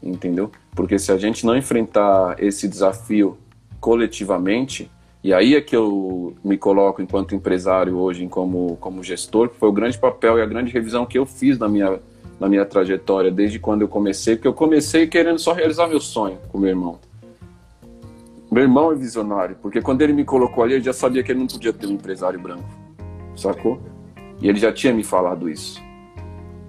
entendeu? 0.02 0.50
Porque 0.74 0.98
se 0.98 1.12
a 1.12 1.18
gente 1.18 1.44
não 1.44 1.56
enfrentar 1.56 2.42
esse 2.42 2.66
desafio 2.66 3.36
coletivamente, 3.78 4.90
e 5.22 5.34
aí 5.34 5.54
é 5.54 5.60
que 5.60 5.76
eu 5.76 6.34
me 6.42 6.56
coloco 6.56 7.02
enquanto 7.02 7.34
empresário 7.34 7.98
hoje, 7.98 8.26
como, 8.26 8.76
como 8.76 9.02
gestor, 9.02 9.50
que 9.50 9.56
foi 9.56 9.68
o 9.68 9.72
grande 9.72 9.98
papel 9.98 10.38
e 10.38 10.42
a 10.42 10.46
grande 10.46 10.72
revisão 10.72 11.04
que 11.04 11.18
eu 11.18 11.26
fiz 11.26 11.58
na 11.58 11.68
minha 11.68 12.00
na 12.38 12.48
minha 12.48 12.64
trajetória 12.64 13.30
desde 13.30 13.58
quando 13.58 13.82
eu 13.82 13.88
comecei, 13.88 14.36
porque 14.36 14.48
eu 14.48 14.54
comecei 14.54 15.06
querendo 15.06 15.38
só 15.38 15.52
realizar 15.52 15.86
meu 15.86 16.00
sonho 16.00 16.38
com 16.48 16.58
meu 16.58 16.70
irmão. 16.70 16.98
Meu 18.50 18.62
irmão 18.62 18.92
é 18.92 18.94
visionário, 18.94 19.56
porque 19.60 19.80
quando 19.80 20.02
ele 20.02 20.12
me 20.12 20.24
colocou 20.24 20.62
ali, 20.62 20.74
eu 20.74 20.80
já 20.80 20.92
sabia 20.92 21.22
que 21.22 21.32
ele 21.32 21.40
não 21.40 21.46
podia 21.46 21.72
ter 21.72 21.86
um 21.86 21.92
empresário 21.92 22.38
branco, 22.38 22.68
sacou? 23.34 23.80
E 24.40 24.48
ele 24.48 24.58
já 24.58 24.72
tinha 24.72 24.92
me 24.92 25.02
falado 25.02 25.48
isso. 25.48 25.82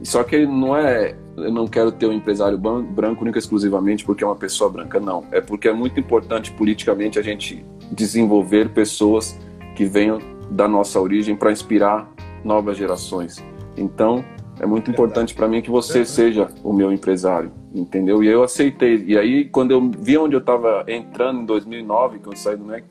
Só 0.03 0.23
que 0.23 0.35
ele 0.35 0.47
não 0.47 0.75
é, 0.75 1.15
eu 1.35 1.51
não 1.51 1.67
quero 1.67 1.91
ter 1.91 2.07
um 2.07 2.13
empresário 2.13 2.57
branco 2.57 3.23
única 3.23 3.37
exclusivamente 3.37 4.05
porque 4.05 4.23
é 4.23 4.27
uma 4.27 4.35
pessoa 4.35 4.69
branca, 4.69 4.99
não. 4.99 5.25
É 5.31 5.41
porque 5.41 5.67
é 5.67 5.73
muito 5.73 5.99
importante 5.99 6.51
politicamente 6.51 7.19
a 7.19 7.21
gente 7.21 7.65
desenvolver 7.91 8.69
pessoas 8.69 9.37
que 9.75 9.85
venham 9.85 10.19
da 10.49 10.67
nossa 10.67 10.99
origem 10.99 11.35
para 11.35 11.51
inspirar 11.51 12.09
novas 12.43 12.77
gerações. 12.77 13.43
Então, 13.75 14.23
é 14.59 14.65
muito 14.65 14.89
importante 14.89 15.35
para 15.35 15.47
mim 15.47 15.61
que 15.61 15.69
você 15.69 16.03
seja 16.03 16.49
o 16.63 16.73
meu 16.73 16.91
empresário, 16.91 17.51
entendeu? 17.73 18.23
E 18.23 18.27
eu 18.27 18.43
aceitei. 18.43 19.03
E 19.05 19.17
aí, 19.17 19.45
quando 19.45 19.71
eu 19.71 19.91
vi 19.99 20.17
onde 20.17 20.35
eu 20.35 20.39
estava 20.39 20.83
entrando 20.87 21.41
em 21.41 21.45
2009, 21.45 22.19
que 22.19 22.27
eu 22.27 22.35
saí 22.35 22.57
do 22.57 22.65
MEC, 22.65 22.85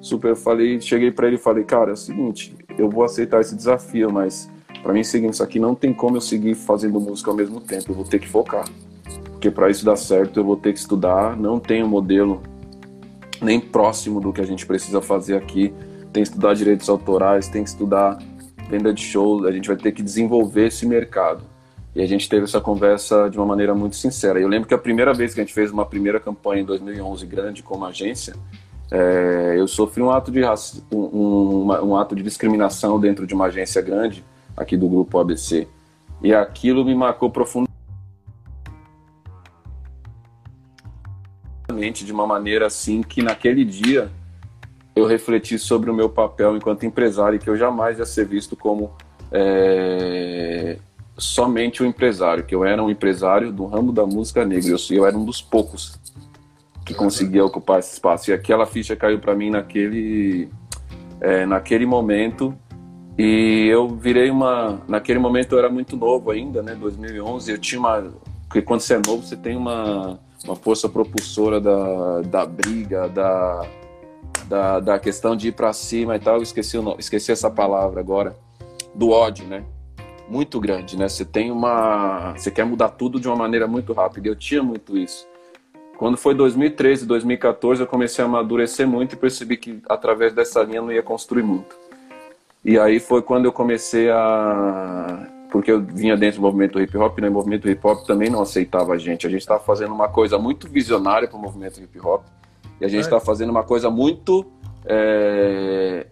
super. 0.00 0.36
Falei, 0.36 0.80
cheguei 0.80 1.10
para 1.10 1.26
ele 1.26 1.36
e 1.36 1.38
falei, 1.38 1.64
cara, 1.64 1.90
é 1.90 1.94
o 1.94 1.96
seguinte, 1.96 2.54
eu 2.76 2.88
vou 2.88 3.04
aceitar 3.04 3.40
esse 3.40 3.56
desafio, 3.56 4.12
mas 4.12 4.50
para 4.82 4.92
mim 4.92 5.02
seguir 5.02 5.28
isso 5.28 5.42
aqui 5.42 5.58
não 5.58 5.74
tem 5.74 5.92
como 5.92 6.16
eu 6.16 6.20
seguir 6.20 6.54
fazendo 6.54 7.00
música 7.00 7.30
ao 7.30 7.36
mesmo 7.36 7.60
tempo. 7.60 7.90
Eu 7.90 7.94
vou 7.94 8.04
ter 8.04 8.20
que 8.20 8.28
focar, 8.28 8.64
porque 9.32 9.50
para 9.50 9.68
isso 9.68 9.84
dar 9.84 9.96
certo 9.96 10.38
eu 10.38 10.44
vou 10.44 10.56
ter 10.56 10.72
que 10.72 10.78
estudar. 10.78 11.36
Não 11.36 11.58
tenho 11.58 11.88
modelo 11.88 12.40
nem 13.42 13.60
próximo 13.60 14.20
do 14.20 14.32
que 14.32 14.40
a 14.40 14.46
gente 14.46 14.66
precisa 14.66 15.00
fazer 15.00 15.36
aqui. 15.36 15.72
Tem 16.12 16.22
que 16.22 16.28
estudar 16.28 16.54
direitos 16.54 16.88
autorais, 16.88 17.48
tem 17.48 17.62
que 17.62 17.68
estudar 17.70 18.18
venda 18.68 18.92
de 18.92 19.02
shows. 19.02 19.44
A 19.46 19.52
gente 19.52 19.66
vai 19.66 19.76
ter 19.76 19.92
que 19.92 20.02
desenvolver 20.02 20.66
esse 20.66 20.86
mercado. 20.86 21.42
E 21.94 22.02
a 22.02 22.06
gente 22.06 22.28
teve 22.28 22.44
essa 22.44 22.60
conversa 22.60 23.28
de 23.28 23.38
uma 23.38 23.46
maneira 23.46 23.74
muito 23.74 23.96
sincera. 23.96 24.38
Eu 24.38 24.46
lembro 24.46 24.68
que 24.68 24.74
a 24.74 24.78
primeira 24.78 25.12
vez 25.12 25.34
que 25.34 25.40
a 25.40 25.44
gente 25.44 25.54
fez 25.54 25.70
uma 25.70 25.84
primeira 25.84 26.20
campanha 26.20 26.62
em 26.62 26.64
2011 26.64 27.26
grande 27.26 27.62
como 27.62 27.84
agência, 27.84 28.36
é, 28.90 29.54
eu 29.56 29.66
sofri 29.66 30.02
um 30.02 30.10
ato 30.10 30.30
de 30.30 30.40
um, 30.92 30.96
um, 30.96 31.66
um, 31.86 31.96
ato 31.96 32.14
de 32.14 32.22
discriminação 32.22 33.00
dentro 33.00 33.26
de 33.26 33.34
uma 33.34 33.46
agência 33.46 33.82
grande 33.82 34.24
aqui 34.56 34.76
do 34.76 34.88
grupo 34.88 35.18
ABC. 35.18 35.66
E 36.22 36.32
aquilo 36.34 36.84
me 36.84 36.94
marcou 36.94 37.30
profundamente 37.30 37.68
de 42.04 42.12
uma 42.12 42.26
maneira 42.26 42.66
assim 42.66 43.02
que 43.02 43.22
naquele 43.22 43.64
dia 43.64 44.10
eu 44.98 45.06
refleti 45.06 45.58
sobre 45.58 45.90
o 45.90 45.94
meu 45.94 46.08
papel 46.08 46.56
enquanto 46.56 46.84
empresário 46.84 47.38
que 47.38 47.48
eu 47.48 47.56
jamais 47.56 47.98
ia 47.98 48.06
ser 48.06 48.26
visto 48.26 48.56
como 48.56 48.92
é, 49.32 50.78
somente 51.16 51.82
um 51.82 51.86
empresário, 51.86 52.44
que 52.44 52.54
eu 52.54 52.64
era 52.64 52.82
um 52.82 52.90
empresário 52.90 53.52
do 53.52 53.66
ramo 53.66 53.92
da 53.92 54.06
música 54.06 54.44
negra, 54.44 54.70
eu, 54.70 54.96
eu 54.96 55.06
era 55.06 55.16
um 55.16 55.24
dos 55.24 55.42
poucos 55.42 55.98
que 56.84 56.94
conseguia 56.94 57.44
ocupar 57.44 57.80
esse 57.80 57.92
espaço. 57.92 58.30
E 58.30 58.32
aquela 58.32 58.64
ficha 58.64 58.96
caiu 58.96 59.18
para 59.18 59.34
mim 59.34 59.50
naquele, 59.50 60.48
é, 61.20 61.44
naquele 61.44 61.84
momento 61.84 62.56
e 63.18 63.66
eu 63.66 63.88
virei 63.88 64.30
uma. 64.30 64.80
Naquele 64.86 65.18
momento 65.18 65.52
eu 65.52 65.58
era 65.58 65.68
muito 65.68 65.96
novo 65.96 66.30
ainda, 66.30 66.62
né? 66.62 66.74
2011. 66.76 67.50
Eu 67.50 67.58
tinha 67.58 67.80
uma. 67.80 68.12
Porque 68.46 68.62
quando 68.62 68.80
você 68.80 68.94
é 68.94 69.00
novo, 69.04 69.22
você 69.22 69.36
tem 69.36 69.56
uma, 69.56 70.18
uma 70.44 70.54
força 70.54 70.88
propulsora 70.88 71.60
da, 71.60 72.22
da 72.22 72.46
briga, 72.46 73.08
da, 73.08 73.66
da, 74.48 74.80
da 74.80 74.98
questão 74.98 75.36
de 75.36 75.48
ir 75.48 75.52
para 75.52 75.72
cima 75.72 76.16
e 76.16 76.18
tal. 76.18 76.42
Esqueci, 76.42 76.78
o, 76.78 76.96
esqueci 76.98 77.30
essa 77.30 77.50
palavra 77.50 78.00
agora. 78.00 78.36
Do 78.94 79.10
ódio, 79.10 79.46
né? 79.46 79.64
muito 80.28 80.60
grande, 80.60 80.96
né? 80.96 81.08
Você 81.08 81.24
tem 81.24 81.50
uma, 81.50 82.34
você 82.36 82.50
quer 82.50 82.64
mudar 82.64 82.90
tudo 82.90 83.18
de 83.18 83.26
uma 83.26 83.36
maneira 83.36 83.66
muito 83.66 83.92
rápida. 83.92 84.28
Eu 84.28 84.36
tinha 84.36 84.62
muito 84.62 84.96
isso. 84.96 85.26
Quando 85.96 86.16
foi 86.16 86.34
2013, 86.34 87.06
2014, 87.06 87.80
eu 87.80 87.86
comecei 87.86 88.22
a 88.22 88.28
amadurecer 88.28 88.86
muito 88.86 89.14
e 89.14 89.16
percebi 89.16 89.56
que 89.56 89.80
através 89.88 90.32
dessa 90.32 90.62
linha 90.62 90.80
não 90.80 90.92
ia 90.92 91.02
construir 91.02 91.42
muito. 91.42 91.74
E 92.64 92.78
aí 92.78 93.00
foi 93.00 93.22
quando 93.22 93.46
eu 93.46 93.52
comecei 93.52 94.10
a 94.10 95.26
porque 95.50 95.72
eu 95.72 95.80
vinha 95.80 96.14
dentro 96.14 96.40
do 96.40 96.42
movimento 96.42 96.78
hip 96.78 96.94
hop, 96.98 97.18
né? 97.20 97.28
O 97.28 97.32
movimento 97.32 97.68
hip 97.68 97.84
hop 97.86 98.06
também 98.06 98.28
não 98.28 98.42
aceitava 98.42 98.92
a 98.92 98.98
gente. 98.98 99.26
A 99.26 99.30
gente 99.30 99.40
estava 99.40 99.60
fazendo 99.60 99.94
uma 99.94 100.08
coisa 100.08 100.38
muito 100.38 100.68
visionária 100.68 101.26
para 101.26 101.38
o 101.38 101.40
movimento 101.40 101.80
hip 101.80 101.98
hop 102.00 102.22
e 102.80 102.84
a 102.84 102.88
gente 102.88 103.02
estava 103.02 103.22
é. 103.22 103.24
fazendo 103.24 103.50
uma 103.50 103.62
coisa 103.62 103.90
muito 103.90 104.46
é, 104.84 106.06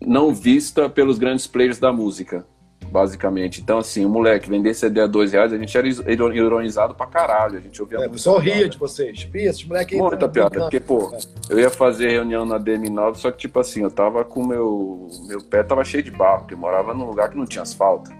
não 0.00 0.34
vista 0.34 0.88
pelos 0.88 1.18
grandes 1.18 1.46
players 1.46 1.78
da 1.78 1.92
música 1.92 2.44
basicamente. 2.90 3.60
Então, 3.60 3.78
assim, 3.78 4.04
o 4.04 4.08
moleque 4.08 4.50
vender 4.50 4.74
CD 4.74 5.00
a 5.00 5.06
dois 5.06 5.32
reais, 5.32 5.52
a 5.52 5.58
gente 5.58 5.76
era 5.76 5.88
ironizado 5.88 6.94
pra 6.94 7.06
caralho. 7.06 7.58
A 7.58 7.60
gente 7.60 7.80
ouvia 7.80 7.98
é, 8.00 8.08
pessoal 8.08 8.38
ria 8.38 8.68
de 8.68 8.76
vocês. 8.76 9.24
Pia, 9.24 9.50
esses 9.50 9.64
moleques 9.64 9.94
aí. 9.94 10.00
Muita 10.00 10.28
piada, 10.28 10.60
porque, 10.60 10.80
pô, 10.80 11.16
eu 11.48 11.58
ia 11.58 11.70
fazer 11.70 12.10
reunião 12.10 12.44
na 12.44 12.58
DM9, 12.58 13.16
só 13.16 13.30
que, 13.30 13.38
tipo 13.38 13.58
assim, 13.60 13.82
eu 13.82 13.90
tava 13.90 14.24
com 14.24 14.44
meu. 14.44 15.08
Meu 15.26 15.42
pé 15.42 15.62
tava 15.62 15.84
cheio 15.84 16.02
de 16.02 16.10
barro, 16.10 16.40
porque 16.40 16.54
eu 16.54 16.58
morava 16.58 16.92
num 16.92 17.06
lugar 17.06 17.30
que 17.30 17.38
não 17.38 17.46
tinha 17.46 17.62
asfalto. 17.62 18.10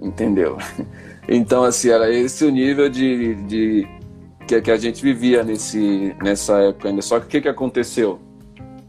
Entendeu? 0.00 0.56
Então, 1.26 1.64
assim, 1.64 1.88
era 1.88 2.12
esse 2.12 2.44
o 2.44 2.50
nível 2.50 2.86
de. 2.90 3.34
de 3.46 3.88
que, 4.46 4.60
que 4.60 4.70
a 4.70 4.76
gente 4.76 5.02
vivia 5.02 5.42
nesse, 5.42 6.14
nessa 6.22 6.58
época 6.60 6.88
ainda. 6.88 7.02
Só 7.02 7.18
que 7.20 7.26
o 7.26 7.28
que, 7.28 7.40
que 7.42 7.48
aconteceu? 7.48 8.18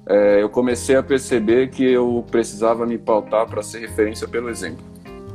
É, 0.07 0.41
eu 0.41 0.49
comecei 0.49 0.95
a 0.95 1.03
perceber 1.03 1.69
que 1.69 1.83
eu 1.83 2.23
precisava 2.29 2.85
me 2.85 2.97
pautar 2.97 3.47
para 3.47 3.63
ser 3.63 3.79
referência 3.79 4.27
pelo 4.27 4.49
exemplo. 4.49 4.83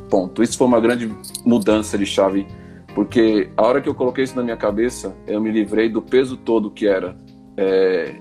Ponto. 0.09 0.43
Isso 0.43 0.57
foi 0.57 0.67
uma 0.67 0.81
grande 0.81 1.13
mudança 1.45 1.99
de 1.99 2.07
chave, 2.07 2.47
porque 2.95 3.51
a 3.57 3.63
hora 3.63 3.81
que 3.81 3.89
eu 3.89 3.95
coloquei 3.95 4.25
isso 4.25 4.37
na 4.37 4.43
minha 4.43 4.57
cabeça, 4.57 5.15
eu 5.27 5.41
me 5.41 5.51
livrei 5.51 5.89
do 5.89 6.01
peso 6.03 6.37
todo 6.37 6.71
que 6.71 6.87
era 6.87 7.17
é, 7.57 8.15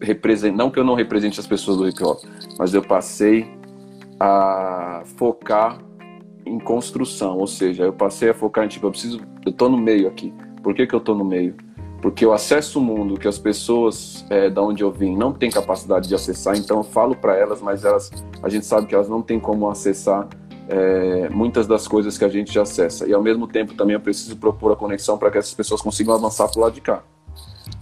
represent... 0.00 0.54
não 0.54 0.70
que 0.70 0.78
eu 0.78 0.84
não 0.84 0.94
represente 0.94 1.38
as 1.38 1.46
pessoas 1.46 1.76
do 1.76 1.88
hip 1.88 2.02
hop, 2.02 2.22
mas 2.58 2.74
eu 2.74 2.82
passei 2.82 3.46
a 4.18 5.02
focar 5.16 5.78
em 6.44 6.58
construção, 6.58 7.38
ou 7.38 7.46
seja, 7.46 7.84
eu 7.84 7.92
passei 7.92 8.30
a 8.30 8.34
focar 8.34 8.64
em 8.64 8.68
tipo, 8.68 8.86
eu 8.86 8.90
preciso, 8.90 9.20
eu 9.46 9.52
tô 9.52 9.68
no 9.68 9.76
meio 9.76 10.08
aqui. 10.08 10.32
Por 10.62 10.74
que, 10.74 10.86
que 10.86 10.94
eu 10.94 11.00
tô 11.00 11.14
no 11.14 11.24
meio? 11.24 11.54
Porque 12.00 12.24
eu 12.24 12.32
acesso 12.32 12.78
o 12.78 12.82
mundo 12.82 13.18
que 13.18 13.28
as 13.28 13.38
pessoas 13.38 14.24
é, 14.30 14.48
da 14.48 14.62
onde 14.62 14.82
eu 14.82 14.90
vim 14.90 15.16
não 15.16 15.32
têm 15.32 15.50
capacidade 15.50 16.08
de 16.08 16.14
acessar, 16.14 16.56
então 16.56 16.78
eu 16.78 16.84
falo 16.84 17.14
para 17.14 17.36
elas, 17.36 17.60
mas 17.60 17.84
elas, 17.84 18.10
a 18.42 18.48
gente 18.48 18.64
sabe 18.64 18.86
que 18.86 18.94
elas 18.94 19.08
não 19.08 19.20
têm 19.20 19.38
como 19.38 19.68
acessar 19.68 20.26
é, 20.68 21.28
muitas 21.28 21.66
das 21.66 21.86
coisas 21.86 22.16
que 22.16 22.24
a 22.24 22.28
gente 22.28 22.52
já 22.52 22.62
acessa. 22.62 23.06
E 23.06 23.12
ao 23.12 23.22
mesmo 23.22 23.46
tempo 23.46 23.74
também 23.74 23.94
eu 23.94 24.00
preciso 24.00 24.36
propor 24.36 24.72
a 24.72 24.76
conexão 24.76 25.18
para 25.18 25.30
que 25.30 25.36
essas 25.36 25.52
pessoas 25.52 25.82
consigam 25.82 26.14
avançar 26.14 26.48
para 26.48 26.58
o 26.58 26.62
lado 26.62 26.74
de 26.74 26.80
cá. 26.80 27.02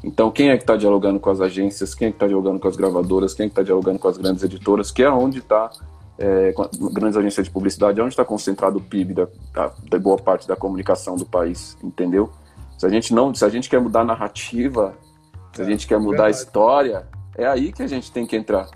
Então, 0.03 0.31
quem 0.31 0.51
é 0.51 0.57
que 0.57 0.63
está 0.63 0.77
dialogando 0.77 1.19
com 1.19 1.31
as 1.31 1.41
agências? 1.41 1.95
Quem 1.95 2.09
é 2.09 2.11
que 2.11 2.17
está 2.17 2.27
dialogando 2.27 2.59
com 2.59 2.69
as 2.69 2.77
gravadoras? 2.77 3.35
Quem 3.35 3.45
é 3.45 3.49
que 3.49 3.53
está 3.53 3.63
dialogando 3.63 3.99
com 3.99 4.09
as 4.09 4.17
grandes 4.17 4.43
editoras? 4.43 4.91
Que 4.91 5.03
é 5.03 5.11
onde 5.11 5.39
está, 5.39 5.71
é, 6.19 6.55
grandes 6.93 7.17
agências 7.17 7.47
de 7.47 7.53
publicidade, 7.53 8.01
é 8.01 8.03
onde 8.03 8.13
está 8.13 8.25
concentrado 8.25 8.79
o 8.79 8.81
PIB 8.81 9.15
da, 9.15 9.29
da, 9.53 9.73
da, 9.91 9.99
boa 9.99 10.17
parte 10.17 10.47
da 10.47 10.57
comunicação 10.57 11.17
do 11.17 11.27
país, 11.27 11.77
entendeu? 11.83 12.31
Se 12.79 12.87
a 12.87 12.89
gente 12.89 13.13
não, 13.13 13.35
se 13.35 13.45
a 13.45 13.49
gente 13.49 13.69
quer 13.69 13.81
mudar 13.81 14.03
a 14.03 14.05
narrativa, 14.05 14.97
se 15.53 15.61
a 15.61 15.65
gente 15.65 15.87
quer 15.87 15.99
mudar 15.99 16.27
a 16.27 16.31
história, 16.31 17.07
é 17.37 17.45
aí 17.45 17.73
que 17.73 17.83
a 17.83 17.87
gente 17.89 18.13
tem 18.13 18.25
que 18.25 18.37
entrar. 18.37 18.69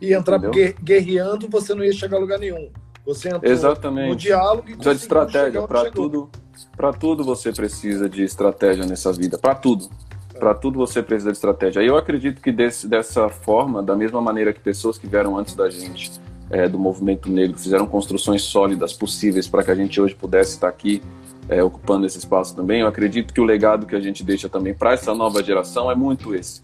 E 0.00 0.14
entrar 0.14 0.38
entendeu? 0.38 0.74
guerreando, 0.82 1.46
você 1.48 1.74
não 1.74 1.84
ia 1.84 1.92
chegar 1.92 2.16
a 2.16 2.20
lugar 2.20 2.38
nenhum. 2.38 2.70
Você 3.04 3.28
entrou 3.28 3.52
Exatamente. 3.52 4.08
no 4.08 4.16
diálogo 4.16 4.70
e 4.70 4.72
precisa 4.72 4.94
de 4.94 5.00
estratégia 5.02 5.62
para 5.66 5.90
tudo. 5.90 6.30
Para 6.74 6.92
tudo 6.94 7.22
você 7.22 7.52
precisa 7.52 8.08
de 8.08 8.22
estratégia 8.22 8.86
nessa 8.86 9.12
vida, 9.12 9.36
para 9.36 9.54
tudo. 9.54 9.90
É. 10.34 10.38
Para 10.38 10.54
tudo 10.54 10.78
você 10.78 11.02
precisa 11.02 11.30
de 11.30 11.36
estratégia. 11.36 11.82
E 11.82 11.86
eu 11.86 11.98
acredito 11.98 12.40
que 12.40 12.50
desse, 12.50 12.88
dessa 12.88 13.28
forma, 13.28 13.82
da 13.82 13.94
mesma 13.94 14.22
maneira 14.22 14.52
que 14.52 14.60
pessoas 14.60 14.96
que 14.96 15.06
vieram 15.06 15.36
antes 15.36 15.54
da 15.54 15.68
gente, 15.68 16.12
é, 16.48 16.66
do 16.66 16.78
movimento 16.78 17.30
negro, 17.30 17.58
fizeram 17.58 17.86
construções 17.86 18.42
sólidas 18.42 18.94
possíveis 18.94 19.46
para 19.46 19.62
que 19.62 19.70
a 19.70 19.74
gente 19.74 20.00
hoje 20.00 20.14
pudesse 20.14 20.52
estar 20.52 20.68
aqui 20.68 21.02
é, 21.48 21.62
ocupando 21.62 22.06
esse 22.06 22.18
espaço 22.18 22.54
também, 22.54 22.80
eu 22.80 22.86
acredito 22.86 23.32
que 23.32 23.40
o 23.40 23.44
legado 23.44 23.86
que 23.86 23.94
a 23.94 24.00
gente 24.00 24.22
deixa 24.24 24.48
também 24.48 24.74
para 24.74 24.92
essa 24.92 25.14
nova 25.14 25.42
geração 25.42 25.90
é 25.90 25.94
muito 25.94 26.34
esse 26.34 26.62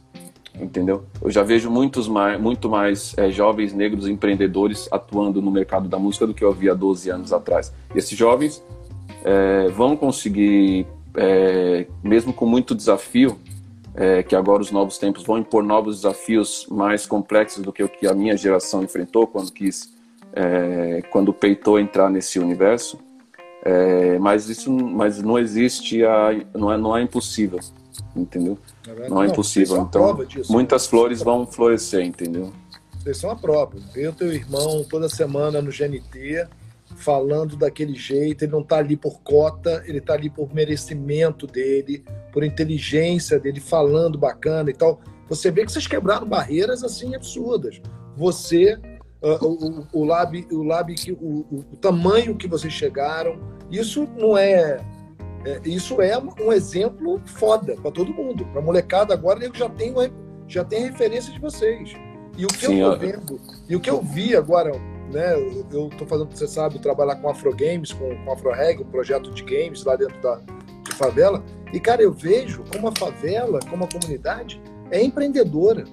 entendeu? 0.59 1.05
Eu 1.23 1.31
já 1.31 1.43
vejo 1.43 1.71
muitos 1.71 2.09
mais, 2.09 2.41
muito 2.41 2.69
mais 2.69 3.15
é, 3.17 3.31
jovens 3.31 3.73
negros 3.73 4.09
empreendedores 4.09 4.89
atuando 4.91 5.41
no 5.41 5.51
mercado 5.51 5.89
da 5.89 5.99
música 5.99 6.27
do 6.27 6.35
que 6.35 6.45
eu 6.45 6.51
havia 6.51 6.75
12 6.75 7.11
anos 7.11 7.33
atrás. 7.33 7.73
E 7.95 7.99
esses 7.99 8.17
jovens 8.17 8.63
é, 9.25 9.69
vão 9.69 9.97
conseguir, 9.97 10.87
é, 11.15 11.87
mesmo 12.03 12.33
com 12.33 12.47
muito 12.47 12.75
desafio, 12.75 13.39
é, 13.95 14.23
que 14.23 14.37
agora 14.37 14.63
os 14.63 14.71
novos 14.71 14.99
tempos 14.99 15.25
vão 15.25 15.39
impor 15.39 15.63
novos 15.63 15.97
desafios 15.97 16.67
mais 16.71 17.07
complexos 17.07 17.63
do 17.63 17.73
que 17.73 17.83
o 17.83 17.89
que 17.89 18.07
a 18.07 18.15
minha 18.15 18.37
geração 18.37 18.83
enfrentou 18.83 19.27
quando 19.27 19.53
quis, 19.53 19.93
é, 20.33 21.03
quando 21.11 21.33
peitou 21.33 21.79
entrar 21.79 22.09
nesse 22.09 22.39
universo. 22.39 22.99
É, 23.65 24.19
mas 24.19 24.49
isso, 24.49 24.73
mas 24.73 25.23
não 25.23 25.39
existe, 25.39 26.05
a, 26.05 26.31
não 26.55 26.73
é, 26.73 26.77
não 26.77 26.97
é 26.97 27.03
impossível, 27.03 27.61
entendeu? 28.17 28.59
Não 29.09 29.23
é 29.23 29.27
impossível. 29.27 29.77
É 29.77 29.81
então, 29.81 30.25
disso, 30.25 30.51
muitas 30.51 30.85
né? 30.85 30.91
flores 30.91 31.23
vão 31.23 31.47
florescer, 31.47 32.05
entendeu? 32.05 32.53
Vocês 32.99 33.19
são 33.19 33.31
a 33.31 33.37
prova. 33.37 33.77
Vê 33.95 34.09
o 34.09 34.13
teu 34.13 34.33
irmão 34.33 34.85
toda 34.85 35.09
semana 35.09 35.63
no 35.63 35.71
GNT 35.71 36.47
falando 36.97 37.57
daquele 37.57 37.95
jeito. 37.95 38.45
Ele 38.45 38.53
não 38.53 38.61
está 38.61 38.77
ali 38.77 38.97
por 38.97 39.21
cota, 39.21 39.83
ele 39.87 39.99
está 39.99 40.15
ali 40.15 40.29
por 40.29 40.53
merecimento 40.55 41.47
dele, 41.47 42.05
por 42.33 42.45
inteligência 42.45 43.39
dele, 43.39 43.61
falando 43.61 44.19
bacana 44.19 44.71
e 44.71 44.75
tal. 44.75 45.01
Você 45.29 45.51
vê 45.51 45.65
que 45.65 45.73
vocês 45.73 45.87
quebraram 45.87 46.27
barreiras 46.27 46.83
assim 46.85 47.15
absurdas. 47.15 47.81
Você, 48.17 48.79
uh, 49.23 49.45
o, 49.45 49.87
o, 50.01 50.05
lab, 50.05 50.47
o 50.51 50.63
lab, 50.63 50.95
o, 51.21 51.47
o 51.51 51.77
tamanho 51.81 52.37
que 52.37 52.49
vocês 52.49 52.73
chegaram, 52.73 53.39
isso 53.71 54.09
não 54.17 54.37
é 54.37 54.81
é, 55.45 55.61
isso 55.65 56.03
é 56.03 56.19
um 56.19 56.53
exemplo 56.53 57.21
foda 57.25 57.75
para 57.77 57.91
todo 57.91 58.13
mundo. 58.13 58.45
Para 58.47 58.61
molecada 58.61 59.15
agora, 59.15 59.43
eu 59.43 59.55
já 59.55 59.69
tenho 59.69 59.97
já 60.47 60.65
tem 60.65 60.83
referência 60.83 61.33
de 61.33 61.41
vocês. 61.41 61.95
E 62.37 62.45
o 62.45 62.49
que 62.49 62.67
Sim, 62.67 62.81
eu 62.81 62.91
tô 62.91 62.99
vendo, 62.99 63.41
e 63.69 63.77
o 63.77 63.81
que 63.81 63.91
eu 63.91 64.03
vi 64.03 64.37
agora, 64.37 64.73
né? 65.13 65.35
Eu 65.73 65.89
estou 65.89 66.07
fazendo, 66.07 66.31
você 66.31 66.47
sabe, 66.47 66.79
trabalhar 66.79 67.17
com 67.17 67.29
Afro 67.29 67.55
Games, 67.55 67.93
com, 67.93 68.17
com 68.25 68.33
Afro 68.33 68.51
Reg, 68.51 68.81
um 68.81 68.87
projeto 68.87 69.31
de 69.31 69.43
games 69.45 69.85
lá 69.85 69.97
dentro 69.97 70.21
da 70.21 70.41
de 70.83 70.95
favela. 70.95 71.43
E 71.73 71.79
cara, 71.79 72.03
eu 72.03 72.13
vejo 72.13 72.65
como 72.73 72.89
a 72.89 72.93
favela, 72.93 73.61
como 73.69 73.85
a 73.85 73.89
comunidade 73.89 74.61
é 74.91 75.03
empreendedora. 75.03 75.85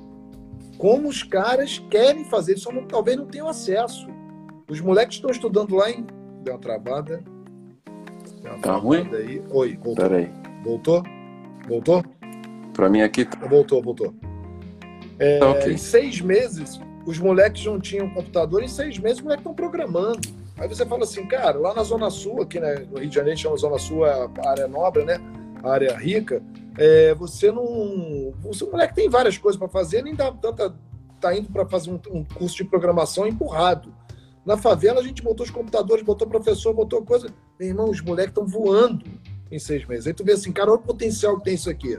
Como 0.78 1.10
os 1.10 1.24
caras 1.24 1.80
querem 1.90 2.26
fazer, 2.26 2.58
só 2.58 2.72
não, 2.72 2.86
talvez 2.86 3.18
não 3.18 3.26
tenham 3.26 3.48
acesso. 3.48 4.08
Os 4.70 4.80
moleques 4.82 5.18
estão 5.18 5.32
estudando 5.32 5.76
lá 5.76 5.90
em. 5.90 6.06
Deu 6.44 6.54
uma 6.54 6.60
travada. 6.60 7.24
Deu 8.42 8.52
uma 8.52 8.56
tá 8.56 8.62
travada 8.62 8.80
ruim? 8.82 9.16
Aí. 9.16 9.42
Oi, 9.50 9.78
voltou. 9.78 9.96
Peraí. 9.96 10.32
Voltou? 10.64 11.04
Voltou? 11.68 12.04
Para 12.74 12.90
mim 12.90 13.02
aqui. 13.02 13.26
Tá... 13.26 13.46
Voltou, 13.48 13.82
voltou. 13.82 14.14
É, 15.20 15.40
tá 15.40 15.52
okay. 15.52 15.74
Em 15.74 15.78
seis 15.78 16.22
meses, 16.22 16.80
os 17.06 17.18
moleques 17.18 17.66
não 17.66 17.80
tinham 17.80 18.10
computador, 18.10 18.62
em 18.62 18.68
seis 18.68 19.00
meses 19.00 19.18
os 19.20 19.24
moleques 19.24 19.42
estão 19.42 19.54
programando. 19.54 20.28
Aí 20.58 20.68
você 20.68 20.86
fala 20.86 21.04
assim, 21.04 21.26
cara, 21.28 21.58
lá 21.58 21.74
na 21.74 21.84
Zona 21.84 22.10
Sul, 22.10 22.42
aqui 22.42 22.60
né, 22.60 22.86
no 22.92 23.00
Rio 23.00 23.10
de 23.10 23.16
Janeiro, 23.16 23.40
chama 23.40 23.58
Zona 23.58 23.78
Sul 23.78 24.04
a 24.06 24.30
área 24.46 24.68
nobre, 24.68 25.06
né? 25.06 25.20
A 25.64 25.72
área 25.72 25.96
rica. 25.96 26.42
É, 26.78 27.14
você 27.16 27.52
não. 27.52 28.34
Você, 28.44 28.64
o 28.64 28.72
moleque 28.72 28.96
tem 28.96 29.10
várias 29.10 29.38
coisas 29.38 29.58
para 29.58 29.68
fazer, 29.68 30.04
nem 30.04 30.16
dá 30.16 30.32
tanta. 30.32 30.76
Tá 31.20 31.36
indo 31.36 31.52
para 31.52 31.66
fazer 31.66 31.90
um, 31.90 32.00
um, 32.12 32.24
curso 32.24 32.58
de 32.58 32.64
programação 32.64 33.26
empurrado. 33.26 33.92
Na 34.46 34.56
favela, 34.56 35.00
a 35.00 35.04
gente 35.04 35.24
botou 35.24 35.44
os 35.44 35.52
computadores, 35.52 36.04
botou 36.04 36.28
professor, 36.28 36.74
botou 36.74 37.04
coisa. 37.04 37.28
Meu 37.60 37.70
irmão, 37.70 37.90
os 37.90 38.00
moleques 38.02 38.32
estão 38.32 38.46
voando 38.46 39.04
em 39.52 39.58
seis 39.58 39.84
meses. 39.86 40.06
Aí 40.06 40.14
tu 40.14 40.24
vê 40.24 40.34
assim, 40.34 40.52
cara, 40.52 40.70
olha 40.70 40.80
o 40.80 40.84
potencial 40.84 41.38
que 41.38 41.46
tem 41.46 41.56
isso 41.56 41.70
aqui. 41.70 41.98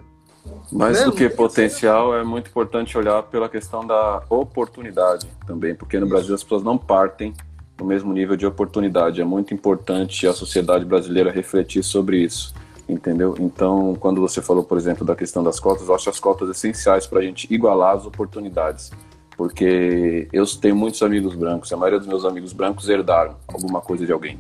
Mais 0.71 1.01
né? 1.01 1.05
do 1.05 1.13
que 1.13 1.29
potencial, 1.29 2.15
é 2.15 2.23
muito 2.23 2.49
importante 2.49 2.97
olhar 2.97 3.23
pela 3.25 3.49
questão 3.49 3.87
da 3.87 4.23
oportunidade 4.31 5.27
também, 5.47 5.75
porque 5.75 5.99
no 5.99 6.07
isso. 6.07 6.15
Brasil 6.15 6.35
as 6.35 6.43
pessoas 6.43 6.63
não 6.63 6.79
partem 6.79 7.35
no 7.79 7.87
mesmo 7.87 8.13
nível 8.13 8.37
de 8.37 8.47
oportunidade. 8.47 9.21
É 9.21 9.25
muito 9.25 9.53
importante 9.55 10.27
a 10.27 10.33
sociedade 10.33 10.85
brasileira 10.85 11.31
refletir 11.31 11.83
sobre 11.83 12.19
isso, 12.19 12.55
entendeu? 12.89 13.35
Então, 13.39 13.97
quando 14.01 14.21
você 14.21 14.41
falou, 14.41 14.65
por 14.65 14.79
exemplo, 14.79 15.05
da 15.05 15.15
questão 15.15 15.43
das 15.43 15.61
cotas, 15.61 15.89
eu 15.89 15.95
acho 15.95 16.09
as 16.09 16.19
cotas 16.19 16.49
essenciais 16.49 17.07
para 17.07 17.21
a 17.21 17.23
gente 17.23 17.47
igualar 17.53 17.97
as 17.97 18.07
oportunidades, 18.07 18.91
porque 19.37 20.27
eu 20.33 20.45
tenho 20.61 20.75
muitos 20.75 21.03
amigos 21.03 21.35
brancos, 21.35 21.73
a 21.73 21.77
maioria 21.77 21.99
dos 21.99 22.09
meus 22.09 22.25
amigos 22.25 22.53
brancos 22.53 22.89
herdaram 22.89 23.37
alguma 23.47 23.81
coisa 23.81 24.07
de 24.07 24.13
alguém. 24.13 24.39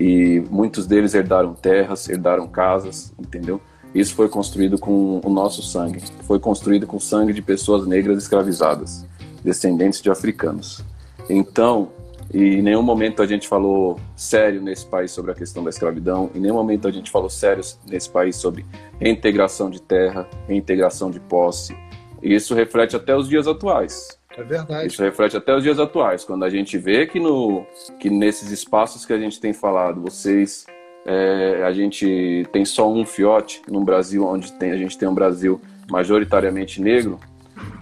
E 0.00 0.42
muitos 0.50 0.86
deles 0.86 1.14
herdaram 1.14 1.54
terras, 1.54 2.08
herdaram 2.08 2.48
casas, 2.48 3.14
entendeu? 3.18 3.60
Isso 3.94 4.14
foi 4.14 4.28
construído 4.28 4.78
com 4.78 5.20
o 5.24 5.30
nosso 5.30 5.62
sangue. 5.62 6.02
Foi 6.22 6.38
construído 6.38 6.86
com 6.86 7.00
sangue 7.00 7.32
de 7.32 7.40
pessoas 7.40 7.86
negras 7.86 8.22
escravizadas, 8.22 9.06
descendentes 9.42 10.02
de 10.02 10.10
africanos. 10.10 10.84
Então, 11.30 11.88
e 12.36 12.56
em 12.56 12.62
nenhum 12.62 12.82
momento 12.82 13.22
a 13.22 13.26
gente 13.26 13.48
falou 13.48 13.98
sério 14.14 14.60
nesse 14.60 14.84
país 14.84 15.10
sobre 15.10 15.32
a 15.32 15.34
questão 15.34 15.64
da 15.64 15.70
escravidão, 15.70 16.30
em 16.34 16.38
nenhum 16.38 16.56
momento 16.56 16.86
a 16.86 16.90
gente 16.90 17.10
falou 17.10 17.30
sério 17.30 17.64
nesse 17.88 18.10
país 18.10 18.36
sobre 18.36 18.66
reintegração 19.00 19.70
de 19.70 19.80
terra, 19.80 20.28
reintegração 20.46 21.10
de 21.10 21.18
posse. 21.18 21.74
E 22.22 22.34
isso 22.34 22.54
reflete 22.54 22.94
até 22.94 23.16
os 23.16 23.26
dias 23.26 23.48
atuais. 23.48 24.18
É 24.36 24.42
verdade. 24.42 24.88
Isso 24.88 25.02
reflete 25.02 25.34
até 25.34 25.56
os 25.56 25.62
dias 25.62 25.80
atuais, 25.80 26.24
quando 26.24 26.44
a 26.44 26.50
gente 26.50 26.76
vê 26.76 27.06
que, 27.06 27.18
no, 27.18 27.64
que 27.98 28.10
nesses 28.10 28.50
espaços 28.50 29.06
que 29.06 29.14
a 29.14 29.18
gente 29.18 29.40
tem 29.40 29.54
falado, 29.54 30.02
vocês 30.02 30.66
é, 31.06 31.62
a 31.64 31.72
gente 31.72 32.46
tem 32.52 32.66
só 32.66 32.92
um 32.92 33.06
fiote 33.06 33.62
no 33.66 33.82
Brasil, 33.82 34.26
onde 34.26 34.52
tem, 34.52 34.72
a 34.72 34.76
gente 34.76 34.98
tem 34.98 35.08
um 35.08 35.14
Brasil 35.14 35.58
majoritariamente 35.90 36.82
negro, 36.82 37.18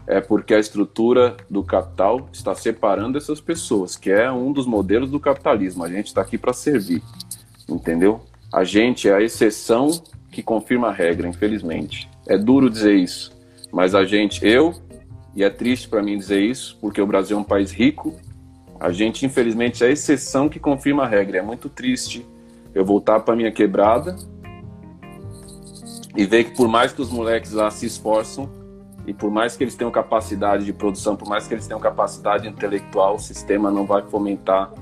é 0.06 0.20
porque 0.20 0.54
a 0.54 0.58
estrutura 0.58 1.36
do 1.48 1.62
capital 1.62 2.28
está 2.32 2.54
separando 2.54 3.16
essas 3.16 3.40
pessoas, 3.40 3.96
que 3.96 4.10
é 4.10 4.30
um 4.30 4.52
dos 4.52 4.66
modelos 4.66 5.10
do 5.10 5.18
capitalismo. 5.18 5.84
A 5.84 5.88
gente 5.88 6.08
está 6.08 6.20
aqui 6.20 6.36
para 6.36 6.52
servir, 6.52 7.02
entendeu? 7.68 8.20
A 8.52 8.64
gente 8.64 9.08
é 9.08 9.14
a 9.14 9.22
exceção 9.22 9.90
que 10.30 10.42
confirma 10.42 10.88
a 10.88 10.92
regra, 10.92 11.26
infelizmente. 11.26 12.08
É 12.26 12.36
duro 12.36 12.68
dizer 12.68 12.94
isso, 12.94 13.32
mas 13.72 13.94
a 13.94 14.04
gente, 14.04 14.46
eu, 14.46 14.74
e 15.34 15.42
é 15.42 15.50
triste 15.50 15.88
para 15.88 16.02
mim 16.02 16.18
dizer 16.18 16.42
isso, 16.42 16.76
porque 16.80 17.00
o 17.00 17.06
Brasil 17.06 17.36
é 17.36 17.40
um 17.40 17.44
país 17.44 17.72
rico, 17.72 18.14
a 18.78 18.92
gente, 18.92 19.24
infelizmente, 19.24 19.82
é 19.82 19.86
a 19.86 19.90
exceção 19.90 20.48
que 20.48 20.58
confirma 20.58 21.04
a 21.04 21.08
regra. 21.08 21.38
É 21.38 21.42
muito 21.42 21.68
triste 21.68 22.26
eu 22.74 22.84
voltar 22.84 23.20
para 23.20 23.34
minha 23.34 23.50
quebrada 23.50 24.16
e 26.14 26.26
ver 26.26 26.44
que 26.44 26.56
por 26.56 26.68
mais 26.68 26.92
que 26.92 27.00
os 27.00 27.10
moleques 27.10 27.52
lá 27.52 27.70
se 27.70 27.86
esforçam 27.86 28.63
e 29.06 29.12
por 29.12 29.30
mais 29.30 29.56
que 29.56 29.64
eles 29.64 29.74
tenham 29.74 29.90
capacidade 29.90 30.64
de 30.64 30.72
produção, 30.72 31.16
por 31.16 31.28
mais 31.28 31.46
que 31.46 31.54
eles 31.54 31.66
tenham 31.66 31.80
capacidade 31.80 32.48
intelectual, 32.48 33.16
o 33.16 33.18
sistema 33.18 33.70
não 33.70 33.84
vai 33.86 34.02
fomentar 34.02 34.72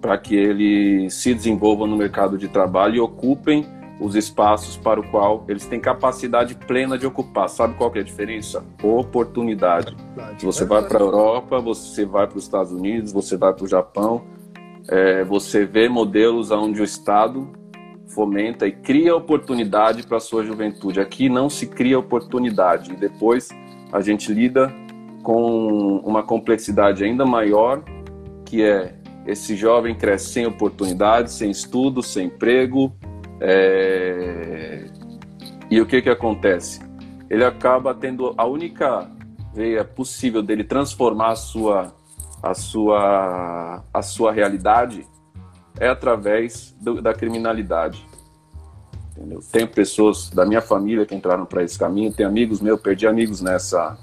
para 0.00 0.18
que 0.18 0.36
eles 0.36 1.14
se 1.14 1.32
desenvolvam 1.34 1.86
no 1.86 1.96
mercado 1.96 2.36
de 2.36 2.48
trabalho 2.48 2.96
e 2.96 3.00
ocupem 3.00 3.66
os 4.00 4.14
espaços 4.14 4.76
para 4.76 5.00
o 5.00 5.08
qual 5.08 5.44
eles 5.48 5.66
têm 5.66 5.80
capacidade 5.80 6.54
plena 6.54 6.98
de 6.98 7.06
ocupar. 7.06 7.48
Sabe 7.48 7.74
qual 7.74 7.90
que 7.90 7.98
é 7.98 8.02
a 8.02 8.04
diferença? 8.04 8.64
Oportunidade. 8.82 9.96
Se 10.38 10.44
você 10.44 10.64
vai 10.64 10.82
para 10.82 10.98
a 10.98 11.00
Europa, 11.00 11.58
você 11.60 12.04
vai 12.04 12.26
para 12.26 12.36
os 12.36 12.44
Estados 12.44 12.72
Unidos, 12.72 13.12
você 13.12 13.36
vai 13.36 13.52
para 13.52 13.64
o 13.64 13.68
Japão, 13.68 14.24
é, 14.88 15.24
você 15.24 15.64
vê 15.64 15.88
modelos 15.88 16.50
onde 16.50 16.80
o 16.80 16.84
Estado 16.84 17.48
fomenta 18.08 18.66
e 18.66 18.72
cria 18.72 19.16
oportunidade 19.16 20.06
para 20.06 20.18
a 20.18 20.20
sua 20.20 20.44
juventude. 20.44 21.00
Aqui 21.00 21.28
não 21.28 21.48
se 21.48 21.66
cria 21.66 21.98
oportunidade. 21.98 22.92
E 22.92 22.96
depois 22.96 23.48
a 23.94 24.00
gente 24.00 24.34
lida 24.34 24.74
com 25.22 25.98
uma 25.98 26.20
complexidade 26.20 27.04
ainda 27.04 27.24
maior, 27.24 27.80
que 28.44 28.60
é 28.60 28.92
esse 29.24 29.54
jovem 29.54 29.94
cresce 29.94 30.32
sem 30.32 30.46
oportunidade, 30.46 31.30
sem 31.30 31.48
estudo, 31.48 32.02
sem 32.02 32.26
emprego. 32.26 32.92
É... 33.40 34.84
E 35.70 35.80
o 35.80 35.86
que, 35.86 36.02
que 36.02 36.10
acontece? 36.10 36.80
Ele 37.30 37.44
acaba 37.44 37.94
tendo 37.94 38.34
a 38.36 38.44
única 38.44 39.08
veia 39.54 39.84
possível 39.84 40.42
dele 40.42 40.64
transformar 40.64 41.30
a 41.30 41.36
sua 41.36 41.94
a 42.42 42.52
sua, 42.52 43.82
a 43.92 44.02
sua 44.02 44.30
realidade 44.30 45.06
é 45.80 45.88
através 45.88 46.76
do, 46.78 47.00
da 47.00 47.14
criminalidade. 47.14 48.06
Entendeu? 49.16 49.40
Tem 49.52 49.66
pessoas 49.66 50.28
da 50.30 50.44
minha 50.44 50.60
família 50.60 51.06
que 51.06 51.14
entraram 51.14 51.46
para 51.46 51.62
esse 51.62 51.78
caminho, 51.78 52.12
tem 52.12 52.26
amigos 52.26 52.60
meus, 52.60 52.80
perdi 52.80 53.06
amigos 53.06 53.40
nessa, 53.40 53.96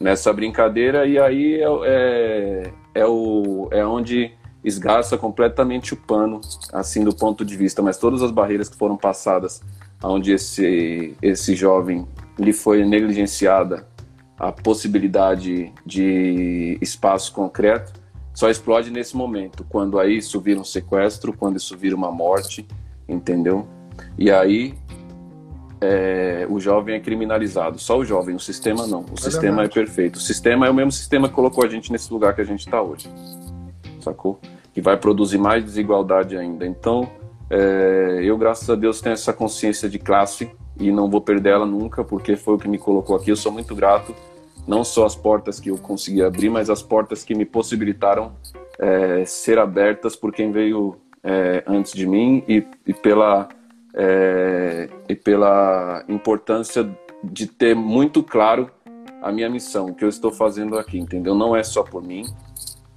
nessa 0.00 0.32
brincadeira, 0.32 1.06
e 1.06 1.18
aí 1.18 1.60
é, 1.60 1.66
é, 1.84 2.72
é, 2.94 3.06
o, 3.06 3.68
é 3.70 3.84
onde 3.84 4.32
esgarça 4.64 5.18
completamente 5.18 5.92
o 5.92 5.96
pano, 5.96 6.40
assim, 6.72 7.04
do 7.04 7.14
ponto 7.14 7.44
de 7.44 7.56
vista, 7.56 7.82
mas 7.82 7.98
todas 7.98 8.22
as 8.22 8.30
barreiras 8.30 8.68
que 8.68 8.76
foram 8.76 8.96
passadas, 8.96 9.60
onde 10.02 10.32
esse, 10.32 11.14
esse 11.20 11.54
jovem 11.54 12.06
lhe 12.38 12.52
foi 12.52 12.84
negligenciada 12.84 13.86
a 14.38 14.50
possibilidade 14.50 15.72
de 15.84 16.78
espaço 16.80 17.32
concreto 17.32 17.92
só 18.34 18.48
explode 18.48 18.90
nesse 18.90 19.16
momento, 19.16 19.64
quando 19.68 19.98
aí 19.98 20.16
isso 20.16 20.40
vira 20.40 20.58
um 20.58 20.64
sequestro, 20.64 21.32
quando 21.32 21.58
isso 21.58 21.76
vira 21.76 21.94
uma 21.94 22.10
morte, 22.10 22.66
entendeu? 23.06 23.68
E 24.18 24.30
aí 24.30 24.74
é, 25.80 26.46
o 26.48 26.60
jovem 26.60 26.94
é 26.94 27.00
criminalizado. 27.00 27.78
Só 27.78 27.98
o 27.98 28.04
jovem, 28.04 28.36
o 28.36 28.40
sistema 28.40 28.86
não. 28.86 29.00
O 29.00 29.14
é 29.16 29.20
sistema 29.20 29.56
verdade. 29.56 29.80
é 29.80 29.82
perfeito. 29.84 30.16
O 30.16 30.20
sistema 30.20 30.66
é 30.66 30.70
o 30.70 30.74
mesmo 30.74 30.92
sistema 30.92 31.28
que 31.28 31.34
colocou 31.34 31.64
a 31.64 31.68
gente 31.68 31.90
nesse 31.90 32.12
lugar 32.12 32.34
que 32.34 32.40
a 32.40 32.44
gente 32.44 32.60
está 32.60 32.80
hoje, 32.80 33.10
sacou? 34.00 34.38
Que 34.72 34.80
vai 34.80 34.96
produzir 34.96 35.38
mais 35.38 35.64
desigualdade 35.64 36.36
ainda. 36.36 36.64
Então, 36.64 37.10
é, 37.50 38.20
eu, 38.22 38.38
graças 38.38 38.70
a 38.70 38.74
Deus, 38.74 39.00
tenho 39.00 39.14
essa 39.14 39.32
consciência 39.32 39.88
de 39.88 39.98
classe 39.98 40.50
e 40.78 40.90
não 40.90 41.10
vou 41.10 41.20
perder 41.20 41.50
ela 41.50 41.66
nunca, 41.66 42.04
porque 42.04 42.36
foi 42.36 42.54
o 42.54 42.58
que 42.58 42.68
me 42.68 42.78
colocou 42.78 43.16
aqui. 43.16 43.30
Eu 43.30 43.36
sou 43.36 43.52
muito 43.52 43.74
grato 43.74 44.14
não 44.66 44.84
só 44.84 45.04
as 45.04 45.16
portas 45.16 45.58
que 45.58 45.70
eu 45.70 45.76
consegui 45.76 46.22
abrir, 46.22 46.48
mas 46.48 46.70
as 46.70 46.80
portas 46.80 47.24
que 47.24 47.34
me 47.34 47.44
possibilitaram 47.44 48.32
é, 48.78 49.24
ser 49.24 49.58
abertas 49.58 50.14
por 50.14 50.32
quem 50.32 50.52
veio 50.52 50.96
é, 51.22 51.64
antes 51.66 51.92
de 51.92 52.06
mim 52.06 52.44
e, 52.48 52.64
e 52.86 52.94
pela, 52.94 53.48
é, 53.94 54.88
e 55.08 55.14
pela 55.14 56.04
importância 56.08 56.88
de 57.22 57.46
ter 57.46 57.74
muito 57.74 58.22
claro 58.22 58.70
a 59.22 59.30
minha 59.30 59.48
missão, 59.48 59.86
o 59.86 59.94
que 59.94 60.04
eu 60.04 60.08
estou 60.08 60.32
fazendo 60.32 60.78
aqui, 60.78 60.98
entendeu? 60.98 61.34
Não 61.34 61.54
é 61.54 61.62
só 61.62 61.82
por 61.82 62.02
mim, 62.02 62.24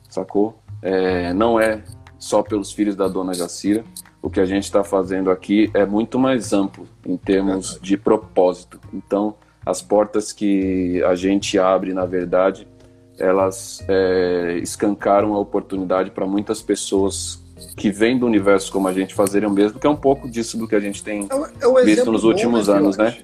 sacou? 0.10 0.60
É, 0.82 1.34
não 1.34 1.60
é 1.60 1.84
só 2.18 2.42
pelos 2.42 2.72
filhos 2.72 2.96
da 2.96 3.08
dona 3.08 3.34
Jacira. 3.34 3.84
O 4.22 4.30
que 4.30 4.40
a 4.40 4.46
gente 4.46 4.64
está 4.64 4.84
fazendo 4.84 5.30
aqui 5.30 5.70
é 5.76 5.86
muito 5.86 6.18
mais 6.18 6.52
amplo 6.52 6.88
em 7.06 7.16
termos 7.16 7.80
de 7.80 7.96
propósito. 7.96 8.80
Então, 8.92 9.36
as 9.64 9.84
portas 9.84 10.32
que 10.32 11.04
a 11.04 11.14
gente 11.14 11.60
abre, 11.60 11.94
na 11.94 12.06
verdade, 12.06 12.68
elas 13.20 13.84
é, 13.88 14.58
escancaram 14.62 15.36
a 15.36 15.40
oportunidade 15.40 16.10
para 16.10 16.26
muitas 16.26 16.62
pessoas 16.62 17.45
que 17.76 17.90
vêm 17.92 18.18
do 18.18 18.26
universo 18.26 18.72
como 18.72 18.88
a 18.88 18.94
gente 18.94 19.14
fazerem 19.14 19.48
o 19.48 19.52
mesmo, 19.52 19.80
que 19.80 19.88
é 19.88 19.90
um 19.90 19.96
pouco 19.96 20.30
disso 20.30 20.58
do 20.58 20.68
que 20.68 20.76
a 20.76 20.80
gente 20.80 21.04
tem 21.04 21.28
é, 21.32 21.82
é 21.82 21.84
visto 21.86 22.12
nos 22.12 22.24
últimos 22.24 22.68
né, 22.68 22.76
anos, 22.76 22.98
né? 22.98 23.18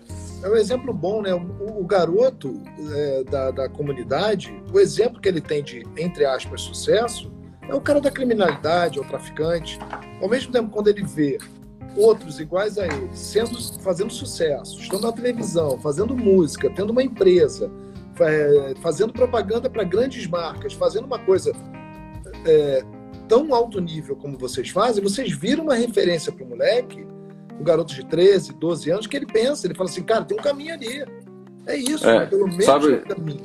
É 0.44 0.50
um 0.50 0.56
exemplo 0.56 0.94
bom, 0.94 1.22
né? 1.22 1.34
O, 1.34 1.82
o 1.82 1.86
garoto 1.86 2.62
é, 2.94 3.24
da, 3.26 3.52
da 3.52 3.70
comunidade, 3.70 4.54
o 4.74 4.80
exemplo 4.80 5.22
que 5.22 5.28
ele 5.28 5.42
tem 5.42 5.64
de, 5.64 5.86
entre 5.98 6.26
aspas, 6.26 6.62
sucesso, 6.62 7.32
é 7.68 7.76
o 7.76 7.82
cara 7.82 8.02
da 8.02 8.10
criminalidade, 8.10 8.98
é 8.98 9.02
o 9.02 9.06
traficante. 9.06 9.78
Ao 10.22 10.28
mesmo 10.28 10.52
tempo, 10.52 10.70
quando 10.72 10.88
ele 10.88 11.04
vê 11.04 11.38
outros 11.96 12.40
iguais 12.40 12.78
a 12.78 12.86
ele, 12.86 13.10
sendo, 13.14 13.58
fazendo 13.82 14.12
sucesso, 14.12 14.80
estando 14.80 15.04
na 15.04 15.12
televisão, 15.12 15.78
fazendo 15.80 16.16
música, 16.16 16.70
tendo 16.70 16.90
uma 16.90 17.04
empresa, 17.04 17.70
é, 18.20 18.74
fazendo 18.82 19.14
propaganda 19.14 19.70
para 19.70 19.84
grandes 19.84 20.26
marcas, 20.28 20.74
fazendo 20.74 21.06
uma 21.06 21.20
coisa 21.20 21.52
é, 22.46 22.84
tão 23.32 23.56
alto 23.56 23.80
nível 23.80 24.14
como 24.14 24.38
vocês 24.38 24.72
fazem, 24.72 25.02
vocês 25.02 25.32
viram 25.32 25.64
uma 25.64 25.76
referência 25.76 26.34
para 26.34 26.44
o 26.44 26.50
moleque, 26.50 27.08
um 27.58 27.64
garoto 27.64 27.96
de 27.96 28.06
13, 28.06 28.52
12 28.56 28.92
anos, 28.92 29.08
que 29.08 29.16
ele 29.16 29.26
pensa, 29.26 29.66
ele 29.66 29.74
fala 29.74 29.90
assim, 29.90 30.04
cara, 30.04 30.26
tem 30.26 30.38
um 30.38 30.42
caminho 30.42 30.74
ali. 30.74 31.06
É 31.66 31.78
isso, 31.78 32.06
é, 32.06 32.26
pelo 32.26 32.46
menos 32.46 32.66
sabe, 32.66 32.98
caminho. 32.98 33.40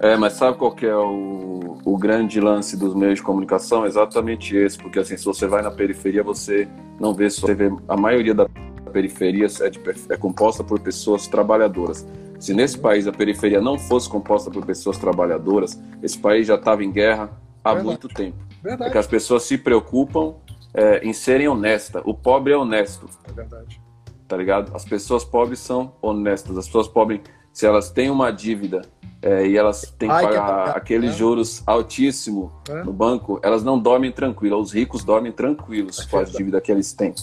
É, 0.00 0.16
mas 0.16 0.32
sabe 0.32 0.56
qual 0.56 0.74
que 0.74 0.86
é 0.86 0.96
o, 0.96 1.76
o 1.84 1.98
grande 1.98 2.40
lance 2.40 2.74
dos 2.74 2.94
meios 2.94 3.16
de 3.16 3.22
comunicação? 3.22 3.84
É 3.84 3.88
exatamente 3.88 4.56
esse, 4.56 4.78
porque 4.78 4.98
assim, 4.98 5.18
se 5.18 5.26
você 5.26 5.46
vai 5.46 5.60
na 5.60 5.70
periferia, 5.70 6.22
você 6.22 6.66
não 6.98 7.12
vê 7.12 7.28
só. 7.28 7.48
Você 7.48 7.54
vê, 7.54 7.70
a 7.86 7.98
maioria 7.98 8.32
da 8.32 8.48
periferia 8.90 9.46
é, 9.60 9.68
de, 9.68 9.78
é 10.08 10.16
composta 10.16 10.64
por 10.64 10.80
pessoas 10.80 11.26
trabalhadoras. 11.26 12.06
Se 12.40 12.54
nesse 12.54 12.78
país 12.78 13.06
a 13.06 13.12
periferia 13.12 13.60
não 13.60 13.78
fosse 13.78 14.08
composta 14.08 14.50
por 14.50 14.64
pessoas 14.64 14.96
trabalhadoras, 14.96 15.78
esse 16.02 16.16
país 16.16 16.46
já 16.46 16.54
estava 16.54 16.82
em 16.82 16.90
guerra 16.90 17.30
há 17.70 17.74
Verdade. 17.74 17.86
muito 17.86 18.08
tempo. 18.08 18.38
Verdade. 18.62 18.84
Porque 18.84 18.98
as 18.98 19.06
pessoas 19.06 19.42
se 19.44 19.58
preocupam 19.58 20.34
é, 20.74 21.06
em 21.06 21.12
serem 21.12 21.48
honestas. 21.48 22.02
O 22.04 22.14
pobre 22.14 22.52
é 22.52 22.56
honesto. 22.56 23.08
É 23.28 23.32
verdade. 23.32 23.80
Tá 24.26 24.36
ligado? 24.36 24.74
As 24.74 24.84
pessoas 24.84 25.24
pobres 25.24 25.58
são 25.58 25.92
honestas. 26.02 26.56
As 26.56 26.66
pessoas 26.66 26.88
pobres, 26.88 27.20
se 27.52 27.66
elas 27.66 27.90
têm 27.90 28.10
uma 28.10 28.30
dívida 28.30 28.82
é, 29.22 29.46
e 29.46 29.56
elas 29.56 29.82
têm 29.98 30.08
que 30.08 30.14
Ai, 30.14 30.22
pagar 30.22 30.72
que 30.72 30.78
aqueles 30.78 31.10
é. 31.10 31.14
juros 31.14 31.62
altíssimos 31.66 32.50
é. 32.68 32.84
no 32.84 32.92
banco, 32.92 33.40
elas 33.42 33.62
não 33.62 33.78
dormem 33.78 34.12
tranquilas. 34.12 34.58
Os 34.60 34.72
ricos 34.72 35.02
dormem 35.04 35.32
tranquilos 35.32 36.04
com 36.04 36.18
a 36.18 36.24
dívida 36.24 36.60
que 36.60 36.70
eles 36.70 36.92
têm. 36.92 37.14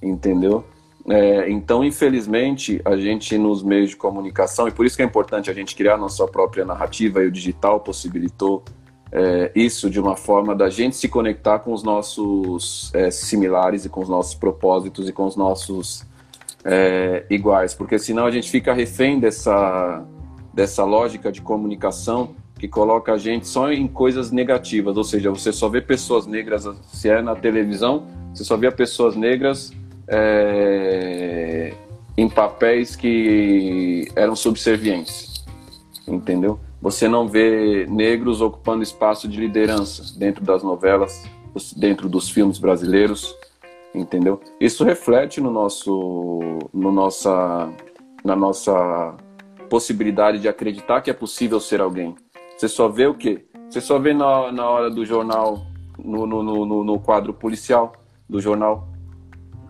Entendeu? 0.00 0.64
É, 1.08 1.50
então, 1.50 1.84
infelizmente, 1.84 2.80
a 2.84 2.96
gente 2.96 3.36
nos 3.36 3.62
meios 3.62 3.90
de 3.90 3.96
comunicação, 3.96 4.68
e 4.68 4.70
por 4.70 4.86
isso 4.86 4.96
que 4.96 5.02
é 5.02 5.04
importante 5.04 5.50
a 5.50 5.54
gente 5.54 5.74
criar 5.74 5.96
nossa 5.96 6.26
própria 6.28 6.64
narrativa, 6.64 7.22
e 7.22 7.26
o 7.26 7.30
digital 7.30 7.80
possibilitou 7.80 8.62
é, 9.12 9.52
isso 9.54 9.90
de 9.90 10.00
uma 10.00 10.16
forma 10.16 10.54
da 10.54 10.70
gente 10.70 10.96
se 10.96 11.06
conectar 11.06 11.58
com 11.58 11.72
os 11.74 11.82
nossos 11.82 12.90
é, 12.94 13.10
similares 13.10 13.84
e 13.84 13.88
com 13.90 14.00
os 14.00 14.08
nossos 14.08 14.34
propósitos 14.34 15.06
e 15.06 15.12
com 15.12 15.26
os 15.26 15.36
nossos 15.36 16.06
é, 16.64 17.24
iguais, 17.28 17.74
porque 17.74 17.98
senão 17.98 18.24
a 18.24 18.30
gente 18.30 18.50
fica 18.50 18.72
refém 18.72 19.20
dessa, 19.20 20.02
dessa 20.54 20.84
lógica 20.84 21.30
de 21.30 21.42
comunicação 21.42 22.34
que 22.58 22.66
coloca 22.66 23.12
a 23.12 23.18
gente 23.18 23.46
só 23.48 23.70
em 23.70 23.86
coisas 23.86 24.30
negativas, 24.30 24.96
ou 24.96 25.04
seja, 25.04 25.30
você 25.30 25.52
só 25.52 25.68
vê 25.68 25.80
pessoas 25.80 26.26
negras, 26.26 26.66
se 26.92 27.08
é 27.08 27.20
na 27.20 27.34
televisão, 27.34 28.06
você 28.32 28.44
só 28.44 28.56
vê 28.56 28.70
pessoas 28.70 29.16
negras 29.16 29.72
é, 30.06 31.74
em 32.16 32.28
papéis 32.28 32.94
que 32.94 34.08
eram 34.14 34.36
subservientes, 34.36 35.44
entendeu? 36.06 36.58
Você 36.82 37.06
não 37.06 37.28
vê 37.28 37.86
negros 37.86 38.40
ocupando 38.40 38.82
espaço 38.82 39.28
de 39.28 39.38
liderança 39.38 40.18
dentro 40.18 40.44
das 40.44 40.64
novelas, 40.64 41.24
dentro 41.76 42.08
dos 42.08 42.28
filmes 42.28 42.58
brasileiros, 42.58 43.36
entendeu? 43.94 44.40
Isso 44.60 44.82
reflete 44.82 45.40
no 45.40 45.48
nosso, 45.48 46.40
no 46.74 46.90
nossa, 46.90 47.70
na 48.24 48.34
nossa 48.34 49.16
possibilidade 49.70 50.40
de 50.40 50.48
acreditar 50.48 51.00
que 51.02 51.10
é 51.10 51.14
possível 51.14 51.60
ser 51.60 51.80
alguém. 51.80 52.16
Você 52.56 52.66
só 52.66 52.88
vê 52.88 53.06
o 53.06 53.14
quê? 53.14 53.46
Você 53.70 53.80
só 53.80 54.00
vê 54.00 54.12
na, 54.12 54.50
na 54.50 54.68
hora 54.68 54.90
do 54.90 55.06
jornal, 55.06 55.64
no, 55.96 56.26
no, 56.26 56.42
no, 56.42 56.84
no 56.84 56.98
quadro 56.98 57.32
policial 57.32 57.92
do 58.28 58.40
jornal, 58.40 58.88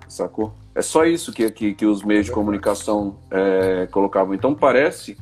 sacou? 0.08 0.54
É 0.74 0.80
só 0.80 1.04
isso 1.04 1.30
que, 1.30 1.50
que, 1.50 1.74
que 1.74 1.84
os 1.84 2.02
meios 2.02 2.24
de 2.24 2.32
comunicação 2.32 3.18
é, 3.30 3.86
colocavam. 3.92 4.32
Então 4.32 4.54
parece 4.54 5.18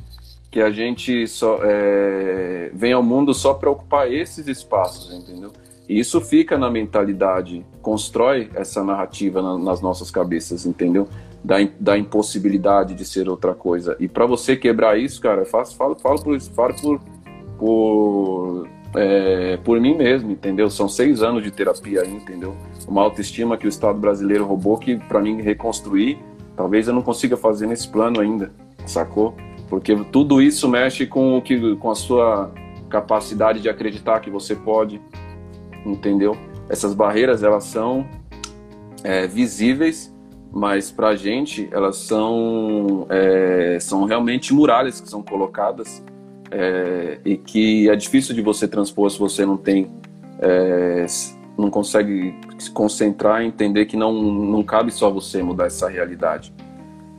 que 0.51 0.59
a 0.59 0.69
gente 0.69 1.25
só 1.27 1.59
é, 1.63 2.69
vem 2.73 2.91
ao 2.91 3.01
mundo 3.01 3.33
só 3.33 3.53
para 3.53 3.71
ocupar 3.71 4.11
esses 4.11 4.47
espaços, 4.47 5.13
entendeu? 5.13 5.49
E 5.87 5.97
isso 5.97 6.19
fica 6.19 6.57
na 6.57 6.69
mentalidade, 6.69 7.65
constrói 7.81 8.49
essa 8.53 8.83
narrativa 8.83 9.41
na, 9.41 9.57
nas 9.57 9.81
nossas 9.81 10.11
cabeças, 10.11 10.65
entendeu? 10.65 11.07
Da, 11.41 11.55
da 11.79 11.97
impossibilidade 11.97 12.93
de 12.93 13.05
ser 13.05 13.29
outra 13.29 13.53
coisa. 13.53 13.95
E 13.97 14.09
para 14.09 14.25
você 14.25 14.57
quebrar 14.57 14.99
isso, 14.99 15.21
cara, 15.21 15.45
faço, 15.45 15.75
falo, 15.75 15.95
falo 15.95 16.21
por 16.21 16.39
falo 16.41 16.73
por, 16.75 17.01
por, 17.57 18.67
é, 18.95 19.57
por 19.63 19.79
mim 19.79 19.95
mesmo, 19.95 20.31
entendeu? 20.31 20.69
São 20.69 20.89
seis 20.89 21.23
anos 21.23 21.43
de 21.43 21.51
terapia 21.51 22.01
aí, 22.01 22.13
entendeu? 22.13 22.55
Uma 22.87 23.03
autoestima 23.03 23.57
que 23.57 23.65
o 23.65 23.69
Estado 23.69 23.97
brasileiro 23.97 24.45
roubou 24.45 24.77
que 24.77 24.97
para 24.97 25.21
mim 25.21 25.41
reconstruir, 25.41 26.19
talvez 26.57 26.89
eu 26.89 26.93
não 26.93 27.01
consiga 27.01 27.37
fazer 27.37 27.67
nesse 27.67 27.87
plano 27.87 28.19
ainda, 28.19 28.51
sacou? 28.85 29.33
Porque 29.71 29.95
tudo 30.11 30.41
isso 30.41 30.67
mexe 30.67 31.07
com 31.07 31.37
o 31.37 31.41
que 31.41 31.77
com 31.77 31.89
a 31.89 31.95
sua 31.95 32.51
capacidade 32.89 33.61
de 33.61 33.69
acreditar 33.69 34.19
que 34.19 34.29
você 34.29 34.53
pode, 34.53 35.01
entendeu? 35.85 36.35
Essas 36.67 36.93
barreiras 36.93 37.41
elas 37.41 37.63
são 37.63 38.05
é, 39.01 39.25
visíveis, 39.25 40.13
mas 40.51 40.91
para 40.91 41.07
a 41.07 41.15
gente 41.15 41.69
elas 41.71 41.95
são 41.95 43.07
é, 43.09 43.77
são 43.79 44.03
realmente 44.03 44.53
muralhas 44.53 44.99
que 44.99 45.09
são 45.09 45.23
colocadas 45.23 46.03
é, 46.51 47.19
e 47.23 47.37
que 47.37 47.89
é 47.89 47.95
difícil 47.95 48.35
de 48.35 48.41
você 48.41 48.67
transpor 48.67 49.09
se 49.09 49.17
você 49.17 49.45
não 49.45 49.55
tem 49.55 49.89
é, 50.41 51.05
não 51.57 51.69
consegue 51.69 52.35
se 52.59 52.69
concentrar 52.71 53.41
e 53.41 53.47
entender 53.47 53.85
que 53.85 53.95
não 53.95 54.11
não 54.21 54.63
cabe 54.63 54.91
só 54.91 55.09
você 55.09 55.41
mudar 55.41 55.67
essa 55.67 55.87
realidade, 55.87 56.53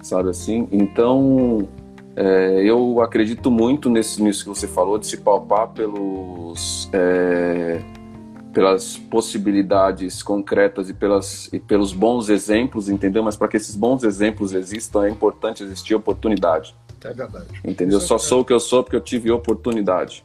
sabe 0.03 0.29
assim? 0.29 0.69
Então 0.71 1.67
é, 2.15 2.63
eu 2.63 3.01
acredito 3.01 3.51
muito 3.51 3.89
nesse, 3.89 4.23
nisso 4.23 4.45
que 4.45 4.49
você 4.49 4.69
falou, 4.69 4.99
de 4.99 5.07
se 5.07 5.17
palpar 5.17 5.69
pelos, 5.69 6.89
é, 6.93 7.81
pelas 8.53 8.99
possibilidades 8.99 10.23
concretas 10.23 10.91
e, 10.91 10.95
pelas, 10.95 11.49
e 11.53 11.59
pelos 11.59 11.93
bons 11.93 12.29
exemplos, 12.29 12.89
entendeu? 12.89 13.23
Mas 13.23 13.37
para 13.37 13.49
que 13.49 13.57
esses 13.57 13.75
bons 13.75 14.05
exemplos 14.05 14.53
existam, 14.53 15.07
é 15.07 15.11
importante 15.11 15.63
existir 15.63 15.95
oportunidade. 15.95 16.75
É 17.03 17.13
verdade. 17.13 17.49
Entendeu? 17.65 17.99
Isso 17.99 18.07
Só 18.07 18.17
é 18.17 18.19
sou 18.19 18.41
o 18.43 18.45
que 18.45 18.53
eu 18.53 18.61
sou 18.61 18.83
porque 18.83 18.97
eu 18.97 19.01
tive 19.01 19.31
oportunidade. 19.31 20.25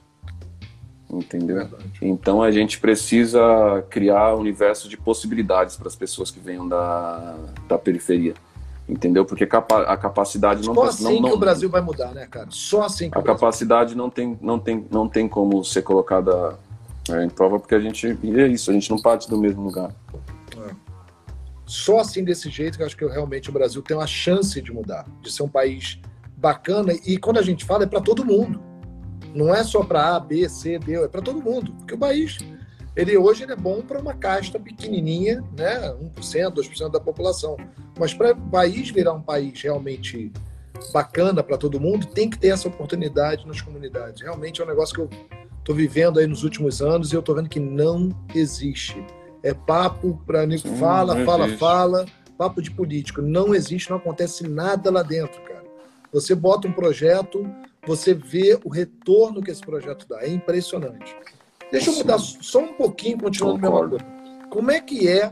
Entendeu? 1.09 1.61
É 1.61 1.69
então 2.01 2.43
a 2.43 2.51
gente 2.51 2.81
precisa 2.81 3.39
criar 3.89 4.35
um 4.35 4.39
universo 4.39 4.89
de 4.89 4.97
possibilidades 4.97 5.77
para 5.77 5.87
as 5.87 5.95
pessoas 5.95 6.29
que 6.29 6.39
venham 6.39 6.67
da, 6.67 7.37
da 7.65 7.77
periferia 7.77 8.33
entendeu? 8.87 9.25
Porque 9.25 9.43
a 9.43 9.97
capacidade 9.97 10.65
não 10.65 10.73
só 10.73 10.83
assim 10.83 11.03
não, 11.03 11.21
não, 11.21 11.29
que 11.29 11.35
o 11.35 11.39
Brasil 11.39 11.69
vai 11.69 11.81
mudar, 11.81 12.13
né, 12.13 12.25
cara? 12.25 12.47
Só 12.49 12.83
assim 12.83 13.09
que 13.09 13.17
a 13.17 13.21
capacidade 13.21 13.95
não 13.95 14.09
tem 14.09 14.37
não 14.41 14.57
tem 14.59 14.87
não 14.89 15.09
tem 15.09 15.27
como 15.27 15.63
ser 15.63 15.81
colocada 15.81 16.57
é, 17.09 17.23
em 17.23 17.29
prova 17.29 17.59
porque 17.59 17.75
a 17.75 17.79
gente 17.79 18.07
é 18.07 18.47
isso, 18.47 18.71
a 18.71 18.73
gente 18.73 18.89
não 18.89 19.01
parte 19.01 19.29
do 19.29 19.37
mesmo 19.37 19.63
lugar. 19.63 19.91
É. 20.57 20.71
Só 21.65 21.99
assim 21.99 22.23
desse 22.23 22.49
jeito 22.49 22.77
que 22.77 22.83
eu 22.83 22.87
acho 22.87 22.95
que 22.95 23.05
realmente 23.05 23.49
o 23.49 23.53
Brasil 23.53 23.81
tem 23.81 23.97
uma 23.97 24.07
chance 24.07 24.61
de 24.61 24.71
mudar, 24.71 25.05
de 25.21 25.31
ser 25.31 25.43
um 25.43 25.49
país 25.49 25.99
bacana 26.37 26.93
e 27.05 27.17
quando 27.17 27.37
a 27.37 27.41
gente 27.41 27.65
fala 27.65 27.83
é 27.83 27.87
para 27.87 28.01
todo 28.01 28.23
mundo. 28.23 28.61
Não 29.35 29.53
é 29.53 29.63
só 29.63 29.83
para 29.83 30.15
A, 30.15 30.19
B, 30.19 30.47
C, 30.49 30.79
D, 30.79 30.95
é 30.95 31.07
para 31.07 31.21
todo 31.21 31.41
mundo, 31.41 31.71
porque 31.73 31.93
o 31.93 31.97
país 31.97 32.39
ele 32.97 33.15
hoje 33.15 33.43
ele 33.43 33.53
é 33.53 33.55
bom 33.55 33.81
para 33.81 33.99
uma 33.99 34.15
casta 34.15 34.59
pequenininha, 34.59 35.43
né, 35.55 35.95
1%, 36.17 36.51
2% 36.51 36.91
da 36.91 36.99
população. 36.99 37.55
Mas 37.97 38.11
para 38.11 38.31
o 38.31 38.49
país 38.49 38.89
virar 38.89 39.13
um 39.13 39.21
país 39.21 39.61
realmente 39.61 40.31
bacana 40.91 41.43
para 41.43 41.57
todo 41.57 41.79
mundo, 41.79 42.07
tem 42.07 42.27
que 42.27 42.39
ter 42.39 42.47
essa 42.47 42.67
oportunidade 42.67 43.45
nas 43.45 43.61
comunidades. 43.61 44.23
Realmente 44.23 44.61
é 44.61 44.63
um 44.63 44.67
negócio 44.67 44.95
que 44.95 45.01
eu 45.01 45.09
estou 45.59 45.75
vivendo 45.75 46.19
aí 46.19 46.25
nos 46.25 46.43
últimos 46.43 46.81
anos 46.81 47.11
e 47.11 47.15
eu 47.15 47.19
estou 47.19 47.35
vendo 47.35 47.47
que 47.47 47.59
não 47.59 48.09
existe. 48.33 49.05
É 49.43 49.53
papo 49.53 50.19
para 50.25 50.39
fala, 50.79 51.23
fala, 51.23 51.45
existe. 51.45 51.59
fala, 51.59 52.05
papo 52.35 52.63
de 52.63 52.71
político. 52.71 53.21
Não 53.21 53.53
existe, 53.53 53.91
não 53.91 53.97
acontece 53.97 54.47
nada 54.47 54.89
lá 54.89 55.03
dentro, 55.03 55.39
cara. 55.41 55.65
Você 56.11 56.33
bota 56.33 56.67
um 56.67 56.71
projeto, 56.71 57.47
você 57.85 58.13
vê 58.15 58.59
o 58.63 58.69
retorno 58.69 59.41
que 59.41 59.51
esse 59.51 59.61
projeto 59.61 60.07
dá. 60.09 60.23
É 60.23 60.29
impressionante. 60.29 61.15
Deixa 61.71 61.89
eu 61.89 61.95
mudar 61.95 62.17
só 62.19 62.59
um 62.59 62.73
pouquinho, 62.73 63.19
continuando 63.19 63.59
meu 63.59 63.99
Como 64.49 64.71
é 64.71 64.79
que 64.79 65.07
é 65.07 65.31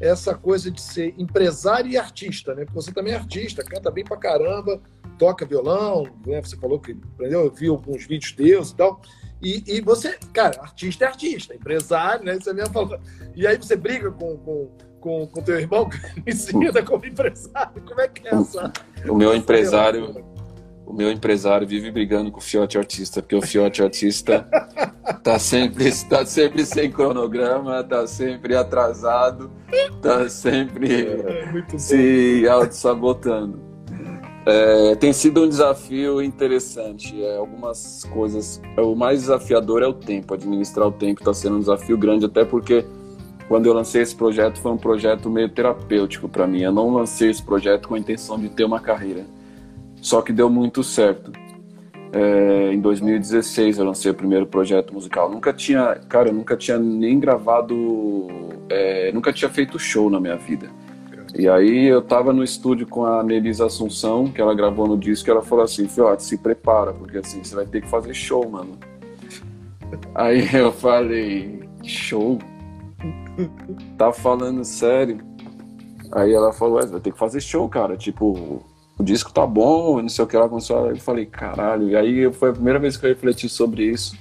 essa 0.00 0.34
coisa 0.34 0.70
de 0.70 0.80
ser 0.80 1.14
empresário 1.18 1.90
e 1.90 1.96
artista, 1.96 2.54
né? 2.54 2.64
Porque 2.64 2.80
você 2.80 2.92
também 2.92 3.12
é 3.12 3.16
artista, 3.16 3.64
canta 3.64 3.90
bem 3.90 4.04
pra 4.04 4.16
caramba, 4.16 4.80
toca 5.18 5.46
violão, 5.46 6.04
né? 6.26 6.40
Você 6.40 6.56
falou 6.56 6.78
que 6.78 6.96
aprendeu, 7.14 7.44
eu 7.44 7.50
vi 7.50 7.68
alguns 7.68 8.06
vídeos 8.06 8.32
teus 8.32 8.70
e 8.70 8.76
tal. 8.76 9.00
E, 9.40 9.62
e 9.66 9.80
você, 9.80 10.18
cara, 10.32 10.60
artista 10.60 11.04
é 11.04 11.08
artista, 11.08 11.54
empresário, 11.54 12.24
né? 12.24 12.34
Você 12.34 12.52
mesmo 12.52 12.72
falou. 12.72 12.98
E 13.34 13.46
aí 13.46 13.56
você 13.56 13.76
briga 13.76 14.10
com, 14.10 14.36
com, 14.38 14.70
com, 15.00 15.26
com 15.26 15.42
teu 15.42 15.58
irmão 15.58 15.88
que 15.88 15.98
me 16.22 16.32
ensina 16.32 16.82
como 16.82 17.04
empresário. 17.06 17.82
Como 17.86 18.00
é 18.00 18.08
que 18.08 18.26
é 18.26 18.34
essa? 18.34 18.72
O 19.08 19.14
meu 19.14 19.34
empresário 19.34 20.24
o 20.88 20.94
meu 20.94 21.12
empresário 21.12 21.66
vive 21.66 21.90
brigando 21.90 22.32
com 22.32 22.38
o 22.38 22.42
fiote 22.42 22.78
artista, 22.78 23.20
porque 23.20 23.36
o 23.36 23.42
fiote 23.42 23.82
artista 23.82 24.48
tá 25.22 25.38
sempre, 25.38 25.92
tá 26.08 26.24
sempre 26.24 26.64
sem 26.64 26.90
cronograma, 26.90 27.84
tá 27.84 28.06
sempre 28.06 28.56
atrasado, 28.56 29.50
tá 30.00 30.26
sempre 30.30 31.06
é, 31.06 31.78
se 31.78 32.48
auto-sabotando. 32.48 33.60
É, 34.46 34.94
tem 34.94 35.12
sido 35.12 35.42
um 35.42 35.48
desafio 35.48 36.22
interessante. 36.22 37.22
É, 37.22 37.36
algumas 37.36 38.04
coisas. 38.04 38.58
O 38.78 38.94
mais 38.94 39.20
desafiador 39.20 39.82
é 39.82 39.86
o 39.86 39.92
tempo. 39.92 40.32
Administrar 40.32 40.88
o 40.88 40.92
tempo 40.92 41.20
está 41.20 41.34
sendo 41.34 41.56
um 41.56 41.60
desafio 41.60 41.98
grande, 41.98 42.24
até 42.24 42.46
porque 42.46 42.82
quando 43.46 43.66
eu 43.66 43.74
lancei 43.74 44.00
esse 44.00 44.16
projeto 44.16 44.58
foi 44.58 44.72
um 44.72 44.78
projeto 44.78 45.28
meio 45.28 45.50
terapêutico 45.50 46.30
para 46.30 46.46
mim. 46.46 46.62
Eu 46.62 46.72
não 46.72 46.94
lancei 46.94 47.28
esse 47.28 47.42
projeto 47.42 47.88
com 47.88 47.94
a 47.94 47.98
intenção 47.98 48.38
de 48.38 48.48
ter 48.48 48.64
uma 48.64 48.80
carreira. 48.80 49.26
Só 50.00 50.22
que 50.22 50.32
deu 50.32 50.48
muito 50.48 50.82
certo. 50.82 51.32
É, 52.12 52.72
em 52.72 52.80
2016 52.80 53.78
eu 53.78 53.84
lancei 53.84 54.10
o 54.10 54.14
primeiro 54.14 54.46
projeto 54.46 54.94
musical. 54.94 55.30
Nunca 55.30 55.52
tinha, 55.52 55.94
cara, 56.08 56.28
eu 56.30 56.32
nunca 56.32 56.56
tinha 56.56 56.78
nem 56.78 57.18
gravado, 57.20 58.26
é, 58.68 59.12
nunca 59.12 59.32
tinha 59.32 59.50
feito 59.50 59.78
show 59.78 60.08
na 60.08 60.18
minha 60.18 60.36
vida. 60.36 60.68
E 61.36 61.48
aí 61.48 61.84
eu 61.84 62.00
tava 62.00 62.32
no 62.32 62.42
estúdio 62.42 62.86
com 62.86 63.04
a 63.04 63.22
Nelisa 63.22 63.66
Assunção, 63.66 64.28
que 64.28 64.40
ela 64.40 64.54
gravou 64.54 64.88
no 64.88 64.96
disco, 64.96 65.28
e 65.28 65.30
ela 65.30 65.42
falou 65.42 65.64
assim, 65.64 65.86
Fiote, 65.86 66.22
se 66.22 66.38
prepara, 66.38 66.92
porque 66.92 67.18
assim, 67.18 67.44
você 67.44 67.54
vai 67.54 67.66
ter 67.66 67.82
que 67.82 67.88
fazer 67.88 68.14
show, 68.14 68.48
mano. 68.48 68.78
Aí 70.14 70.48
eu 70.54 70.72
falei, 70.72 71.68
show? 71.84 72.38
Tá 73.96 74.12
falando 74.12 74.64
sério? 74.64 75.18
Aí 76.12 76.32
ela 76.32 76.52
falou, 76.52 76.80
vai 76.88 77.00
ter 77.00 77.12
que 77.12 77.18
fazer 77.18 77.40
show, 77.40 77.68
cara. 77.68 77.96
Tipo, 77.96 78.64
o 78.98 79.02
disco 79.02 79.32
tá 79.32 79.46
bom, 79.46 80.02
não 80.02 80.08
sei 80.08 80.24
o 80.24 80.28
que 80.28 80.36
lá. 80.36 80.48
Começou, 80.48 80.90
eu 80.90 80.96
falei, 80.96 81.24
caralho. 81.24 81.88
E 81.88 81.96
aí 81.96 82.32
foi 82.32 82.50
a 82.50 82.52
primeira 82.52 82.78
vez 82.78 82.96
que 82.96 83.06
eu 83.06 83.10
refleti 83.10 83.48
sobre 83.48 83.84
isso. 83.84 84.16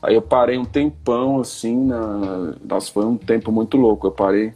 Aí 0.00 0.14
eu 0.14 0.22
parei 0.22 0.56
um 0.56 0.64
tempão, 0.64 1.40
assim, 1.40 1.76
na... 1.86 2.54
Nossa, 2.64 2.90
foi 2.92 3.04
um 3.04 3.16
tempo 3.16 3.50
muito 3.50 3.76
louco. 3.76 4.06
Eu 4.06 4.12
parei, 4.12 4.52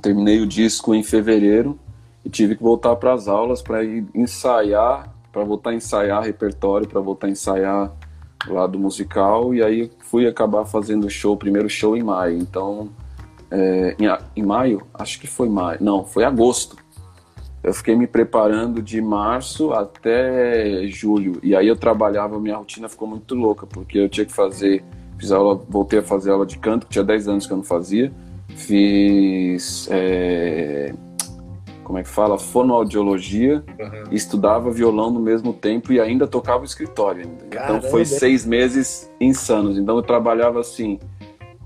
terminei 0.00 0.40
o 0.40 0.46
disco 0.46 0.94
em 0.94 1.02
fevereiro 1.02 1.78
e 2.24 2.30
tive 2.30 2.54
que 2.54 2.62
voltar 2.62 2.94
para 2.96 3.12
as 3.12 3.26
aulas 3.26 3.60
para 3.60 3.84
ensaiar, 4.14 5.12
para 5.32 5.42
voltar 5.42 5.70
a 5.70 5.74
ensaiar 5.74 6.22
repertório, 6.22 6.88
para 6.88 7.00
voltar 7.00 7.26
a 7.26 7.30
ensaiar 7.30 7.92
lado 8.46 8.78
musical. 8.78 9.52
E 9.52 9.62
aí 9.62 9.90
fui 9.98 10.28
acabar 10.28 10.64
fazendo 10.64 11.10
show, 11.10 11.36
primeiro 11.36 11.68
show 11.68 11.96
em 11.96 12.04
maio. 12.04 12.38
Então, 12.38 12.88
é, 13.50 13.96
em, 13.98 14.40
em 14.40 14.46
maio, 14.46 14.86
acho 14.94 15.18
que 15.20 15.26
foi 15.26 15.48
maio, 15.48 15.78
não, 15.82 16.04
foi 16.04 16.24
agosto 16.24 16.76
eu 17.62 17.74
fiquei 17.74 17.96
me 17.96 18.06
preparando 18.06 18.80
de 18.80 19.00
março 19.00 19.72
até 19.72 20.86
julho. 20.86 21.38
E 21.42 21.56
aí 21.56 21.66
eu 21.66 21.76
trabalhava, 21.76 22.38
minha 22.38 22.56
rotina 22.56 22.88
ficou 22.88 23.08
muito 23.08 23.34
louca, 23.34 23.66
porque 23.66 23.98
eu 23.98 24.08
tinha 24.08 24.24
que 24.24 24.32
fazer, 24.32 24.84
fiz 25.18 25.32
aula, 25.32 25.60
voltei 25.68 25.98
a 25.98 26.02
fazer 26.02 26.30
aula 26.30 26.46
de 26.46 26.58
canto, 26.58 26.86
que 26.86 26.92
tinha 26.92 27.04
10 27.04 27.28
anos 27.28 27.46
que 27.46 27.52
eu 27.52 27.56
não 27.56 27.64
fazia. 27.64 28.12
Fiz, 28.48 29.88
é, 29.90 30.94
como 31.82 31.98
é 31.98 32.02
que 32.02 32.08
fala? 32.08 32.38
Fonoaudiologia, 32.38 33.64
uhum. 33.78 34.04
estudava 34.12 34.70
violão 34.70 35.10
no 35.10 35.20
mesmo 35.20 35.52
tempo 35.52 35.92
e 35.92 36.00
ainda 36.00 36.26
tocava 36.26 36.62
o 36.62 36.64
escritório. 36.64 37.28
Então 37.46 37.82
foi 37.82 38.04
seis 38.04 38.46
meses 38.46 39.10
insanos. 39.20 39.76
Então 39.76 39.96
eu 39.96 40.02
trabalhava 40.02 40.60
assim, 40.60 40.98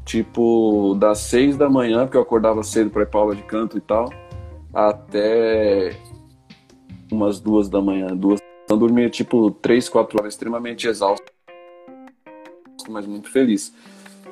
tipo, 0.06 0.96
das 0.98 1.18
seis 1.18 1.56
da 1.56 1.68
manhã, 1.68 2.04
porque 2.04 2.16
eu 2.16 2.22
acordava 2.22 2.62
cedo 2.62 2.88
para 2.90 3.02
ir 3.02 3.06
pra 3.06 3.20
aula 3.20 3.36
de 3.36 3.42
canto 3.42 3.76
e 3.76 3.80
tal 3.80 4.08
até 4.72 5.96
umas 7.10 7.40
duas 7.40 7.68
da 7.68 7.80
manhã, 7.80 8.08
duas. 8.16 8.40
Então 8.64 8.78
dormia 8.78 9.10
tipo 9.10 9.50
três, 9.50 9.88
quatro 9.88 10.18
horas, 10.18 10.34
extremamente 10.34 10.86
exausto, 10.86 11.26
mas 12.88 13.06
muito 13.06 13.30
feliz. 13.30 13.72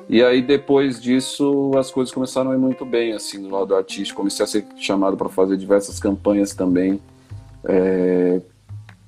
E 0.09 0.23
aí 0.23 0.41
depois 0.41 1.01
disso 1.01 1.71
as 1.77 1.91
coisas 1.91 2.13
começaram 2.13 2.51
a 2.51 2.55
ir 2.55 2.57
muito 2.57 2.85
bem 2.85 3.13
assim 3.13 3.37
no 3.37 3.49
lado 3.49 3.75
artístico. 3.75 4.17
Comecei 4.17 4.43
a 4.43 4.47
ser 4.47 4.65
chamado 4.77 5.15
para 5.15 5.29
fazer 5.29 5.57
diversas 5.57 5.99
campanhas 5.99 6.53
também. 6.53 6.99
É, 7.63 8.41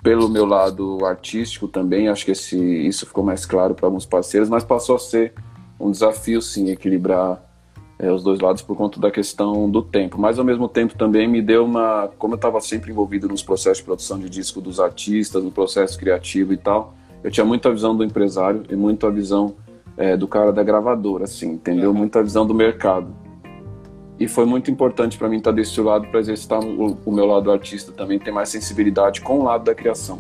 pelo 0.04 0.28
meu 0.28 0.46
lado 0.46 1.06
artístico 1.06 1.68
também, 1.68 2.10
acho 2.10 2.26
que 2.26 2.32
esse, 2.32 2.58
isso 2.58 3.06
ficou 3.06 3.24
mais 3.24 3.46
claro 3.46 3.74
para 3.74 3.88
alguns 3.88 4.06
parceiros, 4.06 4.50
mas 4.50 4.64
passou 4.64 4.98
a 4.98 5.00
ser 5.00 5.34
um 5.80 5.90
desafio 5.90 6.42
sim 6.42 6.70
equilibrar 6.70 7.42
é, 8.04 8.12
os 8.12 8.22
dois 8.22 8.40
lados 8.42 8.62
por 8.62 8.76
conta 8.76 9.00
da 9.00 9.10
questão 9.10 9.70
do 9.70 9.82
tempo. 9.82 10.20
Mas 10.20 10.38
ao 10.38 10.44
mesmo 10.44 10.68
tempo 10.68 10.98
também 10.98 11.26
me 11.26 11.42
deu 11.42 11.64
uma. 11.64 12.10
Como 12.18 12.34
eu 12.34 12.36
estava 12.36 12.60
sempre 12.60 12.92
envolvido 12.92 13.30
nos 13.30 13.42
processos 13.42 13.78
de 13.78 13.86
produção 13.86 14.20
de 14.20 14.30
disco 14.30 14.60
dos 14.60 14.78
artistas, 14.78 15.42
no 15.42 15.50
processo 15.50 15.98
criativo 15.98 16.52
e 16.52 16.58
tal, 16.58 16.94
eu 17.24 17.32
tinha 17.32 17.46
muita 17.46 17.72
visão 17.72 17.96
do 17.96 18.04
empresário 18.04 18.64
e 18.70 18.76
muita 18.76 19.10
visão 19.10 19.56
é, 19.96 20.18
do 20.18 20.28
cara 20.28 20.52
da 20.52 20.62
gravadora, 20.62 21.24
assim, 21.24 21.52
entendeu? 21.52 21.92
Uhum. 21.92 21.98
Muita 21.98 22.22
visão 22.22 22.46
do 22.46 22.54
mercado. 22.54 23.08
E 24.20 24.28
foi 24.28 24.46
muito 24.46 24.70
importante 24.70 25.18
para 25.18 25.30
mim 25.30 25.38
estar 25.38 25.52
desse 25.52 25.80
lado 25.80 26.08
para 26.08 26.20
exercitar 26.20 26.60
o, 26.60 26.98
o, 27.06 27.12
meu 27.12 27.26
lado 27.26 27.52
artista 27.52 27.92
também, 27.94 28.20
ter 28.20 28.32
mais 28.32 28.50
sensibilidade 28.50 29.22
com 29.22 29.40
o 29.40 29.44
lado 29.44 29.64
da 29.64 29.74
criação. 29.74 30.20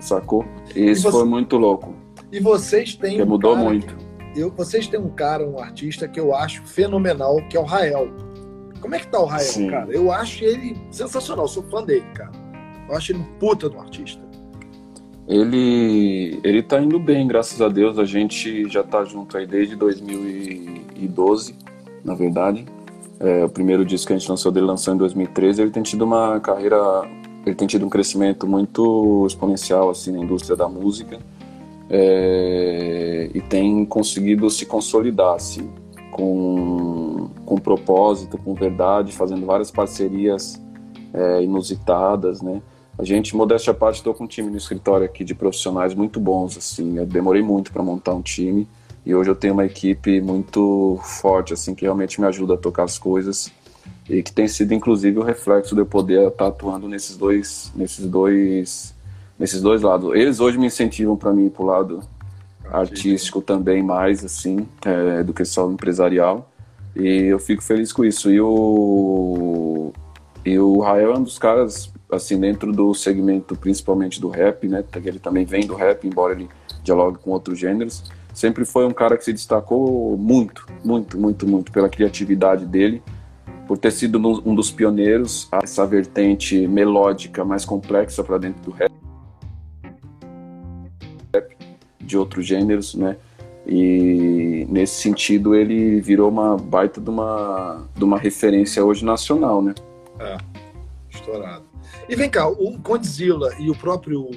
Sacou? 0.00 0.44
E 0.74 0.90
isso 0.90 1.02
você... 1.02 1.18
foi 1.18 1.24
muito 1.24 1.56
louco. 1.56 1.94
E 2.32 2.40
vocês 2.40 2.96
têm. 2.96 3.12
Porque 3.12 3.24
mudou 3.24 3.56
muito 3.56 4.05
eu, 4.36 4.50
vocês 4.50 4.86
têm 4.86 5.00
um 5.00 5.08
cara, 5.08 5.46
um 5.46 5.58
artista 5.58 6.06
que 6.06 6.20
eu 6.20 6.34
acho 6.34 6.62
fenomenal, 6.64 7.36
que 7.48 7.56
é 7.56 7.60
o 7.60 7.64
Rael. 7.64 8.08
Como 8.80 8.94
é 8.94 8.98
que 8.98 9.08
tá 9.08 9.18
o 9.18 9.24
Rael, 9.24 9.44
Sim. 9.44 9.70
cara? 9.70 9.90
Eu 9.90 10.12
acho 10.12 10.44
ele 10.44 10.76
sensacional, 10.90 11.48
sou 11.48 11.62
fã 11.64 11.82
dele, 11.82 12.04
cara. 12.14 12.32
Eu 12.88 12.94
acho 12.94 13.12
ele 13.12 13.20
um 13.20 13.38
puta 13.38 13.68
do 13.68 13.78
artista. 13.78 14.22
Ele, 15.26 16.38
ele 16.44 16.62
tá 16.62 16.80
indo 16.80 17.00
bem, 17.00 17.26
graças 17.26 17.60
a 17.60 17.68
Deus. 17.68 17.98
A 17.98 18.04
gente 18.04 18.68
já 18.68 18.82
tá 18.82 19.04
junto 19.04 19.36
aí 19.36 19.46
desde 19.46 19.74
2012, 19.74 21.54
na 22.04 22.14
verdade. 22.14 22.64
É, 23.18 23.44
o 23.44 23.48
primeiro 23.48 23.84
disco 23.84 24.08
que 24.08 24.12
a 24.12 24.18
gente 24.18 24.28
lançou 24.28 24.52
dele 24.52 24.66
lançou 24.66 24.94
em 24.94 24.98
2013. 24.98 25.62
Ele 25.62 25.70
tem 25.70 25.82
tido 25.82 26.04
uma 26.04 26.38
carreira, 26.38 26.76
ele 27.44 27.56
tem 27.56 27.66
tido 27.66 27.84
um 27.84 27.88
crescimento 27.88 28.46
muito 28.46 29.26
exponencial 29.26 29.90
assim 29.90 30.12
na 30.12 30.18
indústria 30.20 30.54
da 30.54 30.68
música 30.68 31.18
é, 31.88 33.30
e 33.34 33.40
tem 33.40 33.84
conseguido 33.84 34.48
se 34.50 34.66
consolidar 34.66 35.34
assim, 35.34 35.70
com, 36.10 37.30
com 37.44 37.56
propósito, 37.56 38.38
com 38.38 38.54
verdade, 38.54 39.12
fazendo 39.12 39.46
várias 39.46 39.70
parcerias 39.70 40.60
é, 41.12 41.42
inusitadas, 41.42 42.42
né? 42.42 42.60
A 42.98 43.04
gente, 43.04 43.36
modéstia 43.36 43.72
à 43.72 43.74
parte, 43.74 43.96
estou 43.96 44.14
com 44.14 44.24
um 44.24 44.26
time 44.26 44.50
no 44.50 44.56
escritório 44.56 45.04
aqui 45.04 45.22
de 45.22 45.34
profissionais 45.34 45.94
muito 45.94 46.18
bons, 46.18 46.56
assim, 46.56 46.96
eu 46.96 47.04
demorei 47.04 47.42
muito 47.42 47.70
para 47.70 47.82
montar 47.82 48.14
um 48.14 48.22
time 48.22 48.66
e 49.04 49.14
hoje 49.14 49.30
eu 49.30 49.36
tenho 49.36 49.52
uma 49.52 49.66
equipe 49.66 50.20
muito 50.20 50.98
forte, 51.02 51.52
assim, 51.52 51.74
que 51.74 51.84
realmente 51.84 52.20
me 52.20 52.26
ajuda 52.26 52.54
a 52.54 52.56
tocar 52.56 52.84
as 52.84 52.98
coisas 52.98 53.52
e 54.08 54.22
que 54.22 54.32
tem 54.32 54.48
sido, 54.48 54.72
inclusive, 54.72 55.18
o 55.18 55.22
reflexo 55.22 55.74
de 55.74 55.80
eu 55.82 55.86
poder 55.86 56.26
estar 56.28 56.46
atuando 56.46 56.88
nesses 56.88 57.16
dois, 57.16 57.70
nesses 57.76 58.06
dois 58.06 58.95
nesses 59.38 59.60
dois 59.60 59.82
lados. 59.82 60.14
Eles 60.14 60.40
hoje 60.40 60.58
me 60.58 60.66
incentivam 60.66 61.16
para 61.16 61.32
mim 61.32 61.48
para 61.48 61.62
o 61.62 61.66
lado 61.66 62.00
artístico 62.70 63.40
também. 63.40 63.82
mais 63.82 64.24
assim 64.24 64.66
é, 64.84 65.22
do 65.22 65.32
que 65.32 65.44
só 65.44 65.70
empresarial. 65.70 66.50
E 66.94 67.24
eu 67.24 67.38
fico 67.38 67.62
feliz 67.62 67.92
com 67.92 68.04
isso. 68.04 68.30
E 68.30 68.40
o 68.40 69.92
e 70.44 70.58
o 70.58 70.78
Rael 70.80 71.12
é 71.12 71.18
um 71.18 71.22
dos 71.22 71.38
caras 71.38 71.92
assim 72.10 72.38
dentro 72.38 72.72
do 72.72 72.94
segmento 72.94 73.56
principalmente 73.56 74.20
do 74.20 74.28
rap 74.28 74.68
né? 74.68 74.84
Ele 75.04 75.18
também 75.18 75.44
vem 75.44 75.66
do 75.66 75.74
rap 75.74 76.06
embora 76.06 76.34
ele 76.34 76.48
dialogue 76.84 77.18
com 77.18 77.30
outros 77.30 77.58
gêneros. 77.58 78.04
Sempre 78.32 78.64
foi 78.64 78.86
um 78.86 78.92
cara 78.92 79.16
que 79.16 79.24
se 79.24 79.32
destacou 79.32 80.16
muito 80.16 80.66
muito 80.84 81.18
muito 81.18 81.46
muito 81.46 81.72
pela 81.72 81.88
criatividade 81.88 82.64
dele 82.64 83.02
por 83.66 83.76
ter 83.76 83.90
sido 83.90 84.18
um 84.18 84.54
dos 84.54 84.70
pioneiros 84.70 85.48
a 85.50 85.58
essa 85.64 85.84
vertente 85.84 86.68
melódica 86.68 87.44
mais 87.44 87.64
complexa 87.64 88.22
para 88.22 88.38
dentro 88.38 88.62
do 88.62 88.70
rap 88.70 88.95
de 92.06 92.16
outros 92.16 92.46
gêneros, 92.46 92.94
né? 92.94 93.16
E 93.66 94.64
nesse 94.68 95.00
sentido 95.02 95.54
ele 95.54 96.00
virou 96.00 96.30
uma 96.30 96.56
baita 96.56 97.00
de 97.00 97.10
uma, 97.10 97.86
de 97.96 98.04
uma 98.04 98.18
referência 98.18 98.84
hoje 98.84 99.04
nacional, 99.04 99.60
né? 99.60 99.74
É, 100.20 100.36
estourado. 101.10 101.64
E 102.08 102.14
vem 102.14 102.30
cá, 102.30 102.48
o 102.48 102.78
Condzilla 102.80 103.54
e 103.58 103.68
o 103.68 103.74
próprio 103.74 104.30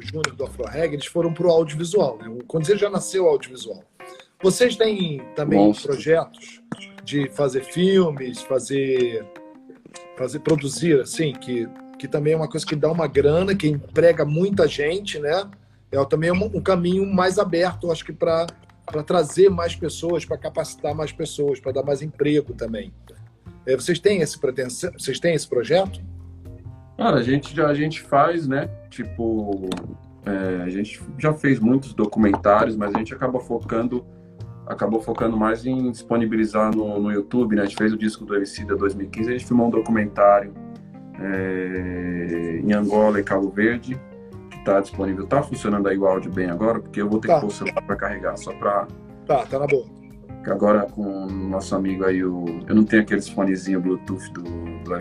Júnior 0.00 0.34
do 0.36 0.44
Afro 0.44 0.64
Reggae, 0.66 0.96
eles 0.96 1.06
foram 1.06 1.32
pro 1.32 1.50
audiovisual, 1.50 2.18
né? 2.18 2.28
O 2.28 2.44
Condzilla 2.44 2.78
já 2.78 2.90
nasceu 2.90 3.26
audiovisual. 3.26 3.82
Vocês 4.42 4.76
têm 4.76 5.22
também 5.34 5.58
Monstro. 5.58 5.92
projetos 5.92 6.60
de 7.02 7.30
fazer 7.30 7.64
filmes, 7.64 8.42
fazer 8.42 9.24
fazer 10.18 10.40
produzir 10.40 11.00
assim, 11.00 11.32
que 11.32 11.66
que 11.98 12.06
também 12.06 12.34
é 12.34 12.36
uma 12.36 12.48
coisa 12.48 12.66
que 12.66 12.76
dá 12.76 12.90
uma 12.90 13.06
grana, 13.06 13.54
que 13.54 13.66
emprega 13.66 14.24
muita 14.24 14.68
gente, 14.68 15.18
né? 15.18 15.48
É 16.02 16.06
também 16.06 16.30
um, 16.30 16.44
um 16.56 16.60
caminho 16.60 17.06
mais 17.06 17.38
aberto, 17.38 17.90
acho 17.90 18.04
que 18.04 18.12
para 18.12 18.46
trazer 19.04 19.48
mais 19.48 19.74
pessoas, 19.74 20.24
para 20.24 20.36
capacitar 20.36 20.94
mais 20.94 21.12
pessoas, 21.12 21.60
para 21.60 21.72
dar 21.72 21.82
mais 21.82 22.02
emprego 22.02 22.52
também. 22.54 22.92
É, 23.66 23.74
vocês 23.74 23.98
têm 23.98 24.20
esse 24.20 24.38
pretensão, 24.38 24.92
vocês 24.92 25.18
têm 25.18 25.34
esse 25.34 25.48
projeto? 25.48 26.00
Cara, 26.96 27.18
a 27.18 27.22
gente 27.22 27.54
já 27.54 27.66
a 27.66 27.74
gente 27.74 28.00
faz, 28.00 28.46
né? 28.46 28.68
Tipo, 28.88 29.68
é, 30.24 30.62
a 30.62 30.68
gente 30.68 31.00
já 31.18 31.32
fez 31.32 31.58
muitos 31.58 31.92
documentários, 31.92 32.76
mas 32.76 32.94
a 32.94 32.98
gente 32.98 33.12
acaba 33.12 33.40
focando 33.40 34.04
acabou 34.66 35.00
focando 35.00 35.36
mais 35.36 35.64
em 35.64 35.92
disponibilizar 35.92 36.74
no, 36.74 37.00
no 37.00 37.12
YouTube, 37.12 37.54
né? 37.54 37.62
A 37.62 37.64
gente 37.66 37.76
fez 37.76 37.92
o 37.92 37.96
disco 37.96 38.24
do 38.24 38.34
Emicida 38.34 38.74
2015, 38.74 39.28
a 39.28 39.32
gente 39.32 39.46
filmou 39.46 39.68
um 39.68 39.70
documentário 39.70 40.52
é, 41.20 42.60
em 42.64 42.72
Angola 42.72 43.20
e 43.20 43.22
Cabo 43.22 43.48
Verde, 43.48 43.98
está 44.66 44.80
disponível. 44.80 45.24
Está 45.24 45.42
funcionando 45.42 45.88
aí 45.88 45.96
o 45.96 46.06
áudio 46.06 46.30
bem 46.30 46.50
agora, 46.50 46.80
porque 46.80 47.00
eu 47.00 47.08
vou 47.08 47.20
ter 47.20 47.28
tá. 47.28 47.34
que 47.34 47.40
pôr 47.42 47.46
o 47.46 47.50
celular 47.50 47.82
para 47.82 47.96
carregar, 47.96 48.36
só 48.36 48.52
para. 48.52 48.88
Tá, 49.26 49.46
tá 49.46 49.58
na 49.58 49.66
boa. 49.66 49.84
Agora 50.46 50.82
com 50.82 51.02
o 51.02 51.30
nosso 51.30 51.74
amigo 51.74 52.04
aí, 52.04 52.22
o... 52.22 52.44
eu 52.68 52.74
não 52.74 52.84
tenho 52.84 53.02
aqueles 53.02 53.28
fonezinhos 53.28 53.82
Bluetooth 53.82 54.30
do, 54.32 54.42
do 54.84 54.94
é. 54.94 55.00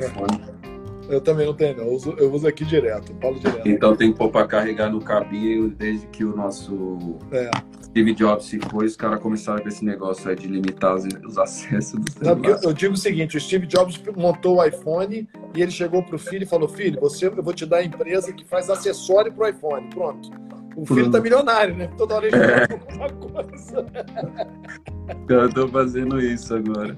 Eu 1.10 1.22
também 1.22 1.46
não 1.46 1.54
tenho, 1.54 1.78
não. 1.78 1.86
Eu 1.86 1.94
uso, 1.94 2.16
eu 2.18 2.32
uso 2.34 2.48
aqui 2.48 2.66
direto, 2.66 3.16
falo 3.22 3.40
direto. 3.40 3.68
Então 3.68 3.96
tem 3.96 4.12
que 4.12 4.18
pôr 4.18 4.30
para 4.30 4.48
carregar 4.48 4.90
no 4.90 5.02
cabinho 5.02 5.70
desde 5.70 6.08
que 6.08 6.24
o 6.24 6.36
nosso 6.36 7.18
é. 7.32 7.50
Steve 7.84 8.14
Jobs 8.14 8.46
se 8.46 8.60
foi, 8.60 8.86
os 8.86 8.96
caras 8.96 9.20
começaram 9.20 9.62
com 9.62 9.70
esse 9.70 9.86
negócio 9.86 10.30
aí 10.30 10.36
de 10.36 10.48
limitar 10.48 10.96
os, 10.96 11.06
os 11.26 11.38
acessos 11.38 12.00
dos 12.00 12.16
eu, 12.22 12.60
eu, 12.64 12.74
digo 12.74 12.94
o 12.94 12.98
seguinte, 12.98 13.38
o 13.38 13.40
Steve 13.40 13.66
Jobs 13.68 14.02
montou 14.18 14.58
o 14.58 14.64
iPhone 14.66 15.28
e 15.56 15.62
ele 15.62 15.72
chegou 15.72 16.04
pro 16.04 16.20
filho 16.20 16.44
e 16.44 16.46
falou, 16.46 16.68
filho, 16.68 17.00
você, 17.00 17.28
eu 17.28 17.44
vou 17.44 17.54
te 17.54 17.66
dar 17.66 17.78
a 17.78 17.84
empresa 17.84 18.34
que 18.34 18.44
faz 18.46 18.70
acessório 18.70 19.32
pro 19.32 19.48
iPhone. 19.48 19.90
Pronto. 19.90 20.30
O 20.76 20.86
filho 20.86 21.10
tá 21.10 21.22
milionário, 21.22 21.76
né? 21.76 21.88
Toda 21.98 22.16
hora 22.16 22.28
ele 22.28 22.36
é. 22.36 22.68
alguma 23.02 23.44
coisa. 23.44 23.86
Eu 25.30 25.50
tô 25.50 25.68
fazendo 25.68 26.20
isso 26.20 26.54
agora. 26.56 26.98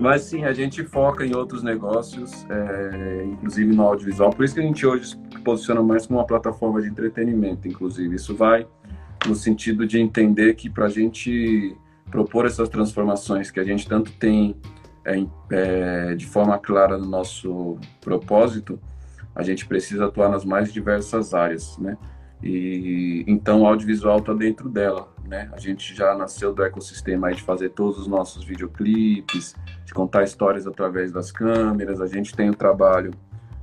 Mas 0.00 0.22
sim, 0.22 0.44
a 0.44 0.52
gente 0.52 0.84
foca 0.84 1.24
em 1.24 1.34
outros 1.34 1.62
negócios, 1.62 2.46
é, 2.50 3.24
inclusive 3.24 3.74
no 3.74 3.82
audiovisual. 3.82 4.30
Por 4.30 4.44
isso 4.44 4.54
que 4.54 4.60
a 4.60 4.64
gente 4.64 4.84
hoje 4.86 5.10
se 5.10 5.16
posiciona 5.44 5.82
mais 5.82 6.06
como 6.06 6.18
uma 6.18 6.26
plataforma 6.26 6.82
de 6.82 6.88
entretenimento, 6.88 7.68
inclusive. 7.68 8.16
Isso 8.16 8.34
vai 8.34 8.66
no 9.26 9.34
sentido 9.34 9.86
de 9.86 9.98
entender 9.98 10.54
que 10.54 10.68
para 10.68 10.86
a 10.86 10.88
gente 10.88 11.76
propor 12.10 12.46
essas 12.46 12.68
transformações 12.68 13.50
que 13.50 13.58
a 13.58 13.64
gente 13.64 13.88
tanto 13.88 14.12
tem 14.12 14.56
é, 15.04 15.24
é, 15.50 16.14
de 16.14 16.26
forma 16.26 16.58
clara 16.58 16.98
no 16.98 17.06
nosso 17.06 17.78
propósito, 18.00 18.78
a 19.34 19.42
gente 19.42 19.66
precisa 19.66 20.06
atuar 20.06 20.28
nas 20.28 20.44
mais 20.44 20.72
diversas 20.72 21.34
áreas, 21.34 21.76
né? 21.78 21.96
E 22.44 23.24
então 23.26 23.62
o 23.62 23.66
audiovisual 23.66 24.18
está 24.18 24.34
dentro 24.34 24.68
dela, 24.68 25.08
né? 25.26 25.48
A 25.50 25.58
gente 25.58 25.94
já 25.94 26.14
nasceu 26.14 26.52
do 26.52 26.62
ecossistema 26.62 27.32
de 27.32 27.42
fazer 27.42 27.70
todos 27.70 27.98
os 27.98 28.06
nossos 28.06 28.44
videoclipes, 28.44 29.54
de 29.82 29.94
contar 29.94 30.24
histórias 30.24 30.66
através 30.66 31.10
das 31.10 31.32
câmeras. 31.32 32.02
A 32.02 32.06
gente 32.06 32.36
tem 32.36 32.50
o 32.50 32.54
trabalho 32.54 33.12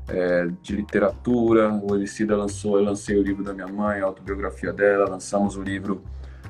é, 0.08 0.50
de 0.64 0.76
literatura. 0.76 1.72
O 1.72 1.96
Emicida 1.96 2.36
lançou, 2.36 2.80
eu 2.80 2.86
lancei 2.86 3.16
o 3.16 3.22
livro 3.22 3.44
da 3.44 3.54
minha 3.54 3.68
mãe, 3.68 4.02
a 4.02 4.06
autobiografia 4.06 4.74
dela. 4.74 5.08
Lançamos 5.08 5.56
o 5.56 5.62
livro 5.62 6.02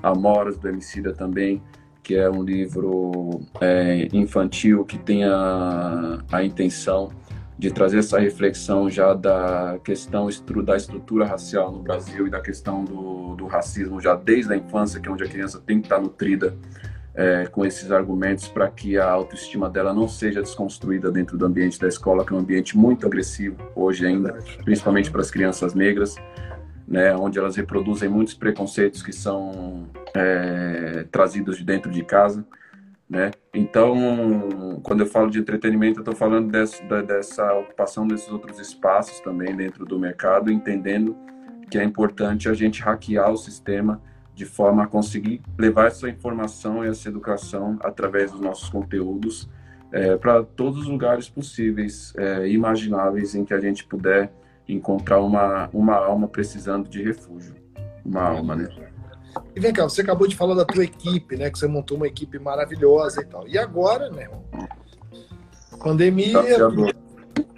Amoras 0.02 0.58
do 0.58 0.70
Emicida 0.70 1.12
também, 1.12 1.62
que 2.02 2.16
é 2.16 2.30
um 2.30 2.44
livro 2.44 3.42
é, 3.60 4.08
infantil 4.14 4.86
que 4.86 4.98
tem 4.98 5.26
a, 5.26 6.20
a 6.32 6.42
intenção 6.46 7.10
de 7.62 7.72
trazer 7.72 8.00
essa 8.00 8.20
reflexão 8.20 8.90
já 8.90 9.14
da 9.14 9.78
questão 9.84 10.28
da 10.66 10.76
estrutura 10.76 11.28
racial 11.28 11.72
no 11.72 11.78
Brasil 11.78 12.26
e 12.26 12.30
da 12.32 12.42
questão 12.42 12.84
do, 12.84 13.36
do 13.36 13.46
racismo 13.46 14.02
já 14.02 14.16
desde 14.16 14.52
a 14.52 14.58
infância, 14.58 15.00
que 15.00 15.08
é 15.08 15.12
onde 15.12 15.24
a 15.24 15.28
criança 15.28 15.62
tem 15.64 15.80
que 15.80 15.86
estar 15.86 16.02
nutrida 16.02 16.58
é, 17.14 17.46
com 17.46 17.64
esses 17.64 17.92
argumentos 17.92 18.48
para 18.48 18.68
que 18.68 18.98
a 18.98 19.08
autoestima 19.08 19.70
dela 19.70 19.94
não 19.94 20.08
seja 20.08 20.42
desconstruída 20.42 21.12
dentro 21.12 21.38
do 21.38 21.46
ambiente 21.46 21.80
da 21.80 21.88
escola, 21.88 22.26
que 22.26 22.34
é 22.34 22.36
um 22.36 22.40
ambiente 22.40 22.76
muito 22.76 23.06
agressivo 23.06 23.58
hoje 23.76 24.08
ainda, 24.08 24.40
principalmente 24.64 25.12
para 25.12 25.22
as 25.22 25.30
crianças 25.30 25.76
negras, 25.76 26.16
né, 26.88 27.16
onde 27.16 27.38
elas 27.38 27.56
reproduzem 27.56 28.10
muitos 28.10 28.34
preconceitos 28.34 29.04
que 29.04 29.14
são 29.14 29.88
é, 30.16 31.06
trazidos 31.12 31.60
de 31.60 31.64
dentro 31.64 31.92
de 31.92 32.04
casa. 32.04 32.44
Né? 33.12 33.30
Então, 33.54 34.80
quando 34.84 35.02
eu 35.02 35.06
falo 35.06 35.30
de 35.30 35.38
entretenimento, 35.38 36.00
eu 36.00 36.02
estou 36.02 36.16
falando 36.16 36.50
dessa, 36.50 36.82
dessa 37.04 37.54
ocupação 37.56 38.08
desses 38.08 38.32
outros 38.32 38.58
espaços 38.58 39.20
também 39.20 39.54
dentro 39.54 39.84
do 39.86 40.00
mercado, 40.00 40.50
entendendo 40.50 41.14
que 41.70 41.78
é 41.78 41.84
importante 41.84 42.48
a 42.48 42.54
gente 42.54 42.82
hackear 42.82 43.30
o 43.30 43.36
sistema 43.36 44.02
de 44.34 44.46
forma 44.46 44.84
a 44.84 44.88
conseguir 44.88 45.42
levar 45.60 45.88
essa 45.88 46.08
informação 46.08 46.86
e 46.86 46.88
essa 46.88 47.10
educação 47.10 47.78
através 47.82 48.32
dos 48.32 48.40
nossos 48.40 48.70
conteúdos 48.70 49.50
é, 49.92 50.16
para 50.16 50.42
todos 50.42 50.84
os 50.84 50.88
lugares 50.88 51.28
possíveis, 51.28 52.14
é, 52.16 52.48
imagináveis, 52.48 53.36
em 53.36 53.44
que 53.44 53.54
a 53.54 53.60
gente 53.60 53.84
puder 53.84 54.32
encontrar 54.70 55.20
uma, 55.20 55.70
uma 55.74 55.96
alma 55.96 56.30
precisando 56.30 56.88
de 56.88 57.04
refúgio. 57.04 57.56
Uma 58.06 58.22
alma, 58.22 58.56
né? 58.56 58.70
E 59.56 59.60
vem 59.60 59.74
cá, 59.74 59.84
você 59.84 60.02
acabou 60.02 60.28
de 60.28 60.36
falar 60.36 60.56
da 60.56 60.66
tua 60.66 60.84
equipe, 60.84 61.36
né? 61.36 61.50
Que 61.50 61.60
você 61.60 61.68
montou 61.68 61.98
uma 61.98 62.08
equipe 62.08 62.40
maravilhosa 62.40 63.22
e 63.22 63.26
tal. 63.26 63.48
E 63.48 63.58
agora, 63.58 64.10
né? 64.10 64.30
Pandemia, 65.84 66.42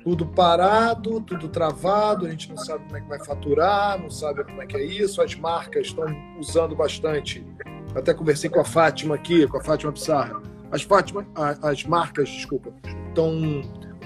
tudo 0.04 0.26
parado, 0.26 1.22
tudo 1.22 1.48
travado, 1.48 2.26
a 2.26 2.30
gente 2.30 2.50
não 2.50 2.58
sabe 2.58 2.84
como 2.86 2.98
é 2.98 3.02
que 3.02 3.08
vai 3.08 3.24
faturar, 3.24 4.00
não 4.00 4.10
sabe 4.10 4.44
como 4.44 4.62
é 4.62 4.66
que 4.66 4.76
é 4.76 4.84
isso, 4.84 5.22
as 5.22 5.34
marcas 5.36 5.88
estão 5.88 6.06
usando 6.40 6.76
bastante. 6.76 7.46
Eu 7.94 8.00
até 8.00 8.14
conversei 8.14 8.50
com 8.50 8.60
a 8.60 8.66
Fátima 8.66 9.16
aqui, 9.16 9.48
com 9.48 9.58
a 9.58 9.64
Fátima 9.64 9.92
Pissarra. 9.92 10.42
As, 10.72 10.82
Fátima, 10.82 11.26
as 11.62 11.84
marcas, 11.86 12.28
desculpa, 12.28 12.74
estão 13.08 13.62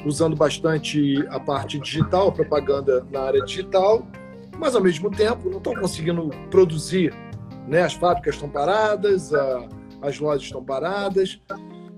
usando 0.05 0.35
bastante 0.35 1.25
a 1.29 1.39
parte 1.39 1.79
digital, 1.79 2.27
a 2.27 2.31
propaganda 2.31 3.05
na 3.11 3.21
área 3.21 3.41
digital, 3.43 4.05
mas 4.59 4.75
ao 4.75 4.81
mesmo 4.81 5.09
tempo 5.09 5.49
não 5.49 5.57
estão 5.57 5.73
conseguindo 5.73 6.29
produzir. 6.51 7.13
Né? 7.67 7.83
As 7.83 7.93
fábricas 7.93 8.35
estão 8.35 8.49
paradas, 8.49 9.33
a, 9.33 9.67
as 10.01 10.19
lojas 10.19 10.43
estão 10.43 10.63
paradas. 10.63 11.39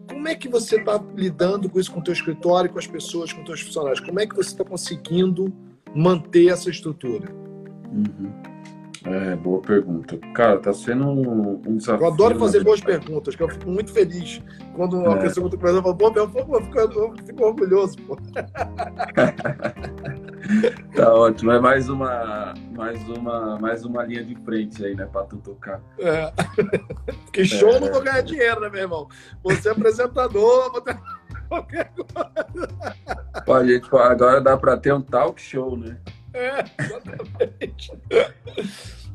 Como 0.07 0.27
é 0.27 0.35
que 0.35 0.49
você 0.49 0.77
está 0.77 1.01
lidando 1.15 1.69
com 1.69 1.79
isso 1.79 1.91
com 1.91 1.99
o 1.99 2.03
teu 2.03 2.13
escritório, 2.13 2.69
com 2.69 2.79
as 2.79 2.87
pessoas, 2.87 3.31
com 3.31 3.41
os 3.41 3.45
teus 3.45 3.61
funcionários? 3.61 3.99
Como 3.99 4.19
é 4.19 4.25
que 4.25 4.35
você 4.35 4.49
está 4.49 4.65
conseguindo 4.65 5.53
manter 5.93 6.47
essa 6.47 6.69
estrutura? 6.69 7.31
Uhum. 7.91 8.48
É, 9.05 9.35
boa 9.35 9.61
pergunta. 9.61 10.17
Cara, 10.33 10.57
tá 10.59 10.73
sendo 10.73 11.07
um, 11.07 11.61
um 11.65 11.77
desafio. 11.77 12.05
Eu 12.05 12.13
adoro 12.13 12.37
fazer 12.37 12.61
boas 12.63 12.81
perguntas, 12.81 13.33
que 13.35 13.43
eu 13.43 13.49
fico 13.49 13.69
muito 13.69 13.93
feliz 13.93 14.41
quando 14.75 14.97
uma 14.97 15.17
é. 15.17 15.21
pessoa 15.21 15.47
muito 15.47 15.57
fala, 15.59 15.81
boa 15.81 16.13
pergunta, 16.13 16.39
eu 16.39 16.61
fico, 16.61 16.79
eu 16.79 17.13
fico 17.25 17.45
orgulhoso, 17.45 17.97
pô. 18.03 18.17
tá 20.95 21.13
ótimo. 21.13 21.51
É 21.51 21.59
mais 21.59 21.89
uma, 21.89 22.53
mais 22.71 23.03
uma, 23.09 23.59
mais 23.59 23.83
uma 23.85 24.03
linha 24.03 24.23
de 24.23 24.35
frente 24.37 24.85
aí, 24.85 24.95
né, 24.95 25.05
pra 25.05 25.23
tu 25.23 25.37
tocar. 25.37 25.81
É. 25.99 26.31
Porque 27.25 27.45
show 27.45 27.71
é. 27.71 27.79
não 27.79 27.91
vou 27.91 28.01
ganhar 28.01 28.21
dinheiro, 28.21 28.61
né, 28.61 28.69
meu 28.69 28.81
irmão? 28.81 29.07
Você 29.43 29.69
é 29.69 29.71
apresentador, 29.71 30.71
vou 30.71 30.81
ter 30.81 30.99
qualquer 31.47 31.91
coisa. 31.93 32.67
Pô, 33.45 33.65
gente, 33.65 33.87
agora 33.95 34.41
dá 34.41 34.57
pra 34.57 34.75
ter 34.77 34.93
um 34.93 35.01
talk 35.01 35.41
show, 35.41 35.77
né? 35.77 35.97
É, 36.33 36.63
exatamente. 36.83 37.91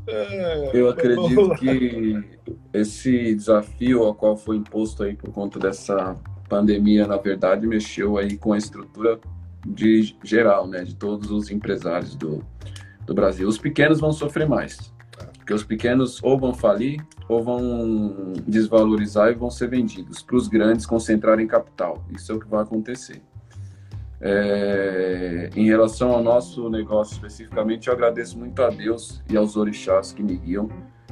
É, 0.06 0.70
Eu 0.74 0.88
acredito 0.88 1.54
que 1.58 2.22
esse 2.72 3.34
desafio 3.34 4.02
ao 4.02 4.14
qual 4.14 4.36
foi 4.36 4.56
imposto 4.56 5.02
aí 5.02 5.14
por 5.14 5.32
conta 5.32 5.58
dessa 5.58 6.16
pandemia, 6.48 7.06
na 7.06 7.16
verdade, 7.16 7.66
mexeu 7.66 8.18
aí 8.18 8.36
com 8.36 8.52
a 8.52 8.58
estrutura 8.58 9.18
de 9.66 10.14
geral, 10.22 10.66
né, 10.66 10.84
de 10.84 10.94
todos 10.94 11.30
os 11.30 11.50
empresários 11.50 12.14
do, 12.14 12.44
do 13.06 13.14
Brasil. 13.14 13.48
Os 13.48 13.58
pequenos 13.58 13.98
vão 13.98 14.12
sofrer 14.12 14.46
mais, 14.46 14.92
porque 15.38 15.54
os 15.54 15.64
pequenos 15.64 16.22
ou 16.22 16.38
vão 16.38 16.52
falir 16.52 17.04
ou 17.28 17.42
vão 17.42 18.34
desvalorizar 18.46 19.30
e 19.30 19.34
vão 19.34 19.50
ser 19.50 19.68
vendidos 19.68 20.22
para 20.22 20.36
os 20.36 20.48
grandes 20.48 20.84
concentrarem 20.84 21.46
capital. 21.46 22.04
Isso 22.14 22.30
é 22.30 22.34
o 22.34 22.40
que 22.40 22.46
vai 22.46 22.62
acontecer. 22.62 23.22
É, 24.26 25.50
em 25.54 25.66
relação 25.66 26.10
ao 26.10 26.22
nosso 26.22 26.70
negócio 26.70 27.12
especificamente, 27.12 27.88
eu 27.88 27.92
agradeço 27.92 28.38
muito 28.38 28.62
a 28.62 28.70
Deus 28.70 29.22
e 29.30 29.36
aos 29.36 29.54
orixás 29.54 30.12
que 30.12 30.22
me 30.22 30.34
guiam, 30.38 30.66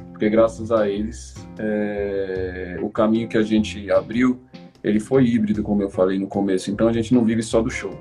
porque 0.09 0.27
graças 0.31 0.71
a 0.71 0.89
eles 0.89 1.35
é, 1.59 2.79
o 2.81 2.89
caminho 2.89 3.29
que 3.29 3.37
a 3.37 3.43
gente 3.43 3.91
abriu 3.91 4.41
ele 4.83 4.99
foi 4.99 5.25
híbrido, 5.25 5.63
como 5.63 5.81
eu 5.81 5.89
falei 5.89 6.19
no 6.19 6.27
começo. 6.27 6.69
Então 6.69 6.87
a 6.87 6.93
gente 6.93 7.13
não 7.13 7.23
vive 7.23 7.41
só 7.41 7.61
do 7.61 7.69
show. 7.69 7.93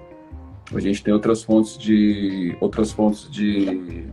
A 0.74 0.80
gente 0.80 1.02
tem 1.04 1.12
outras 1.12 1.42
fontes 1.42 1.76
de 1.78 2.56
outras 2.60 2.90
fontes 2.90 3.30
de 3.30 4.08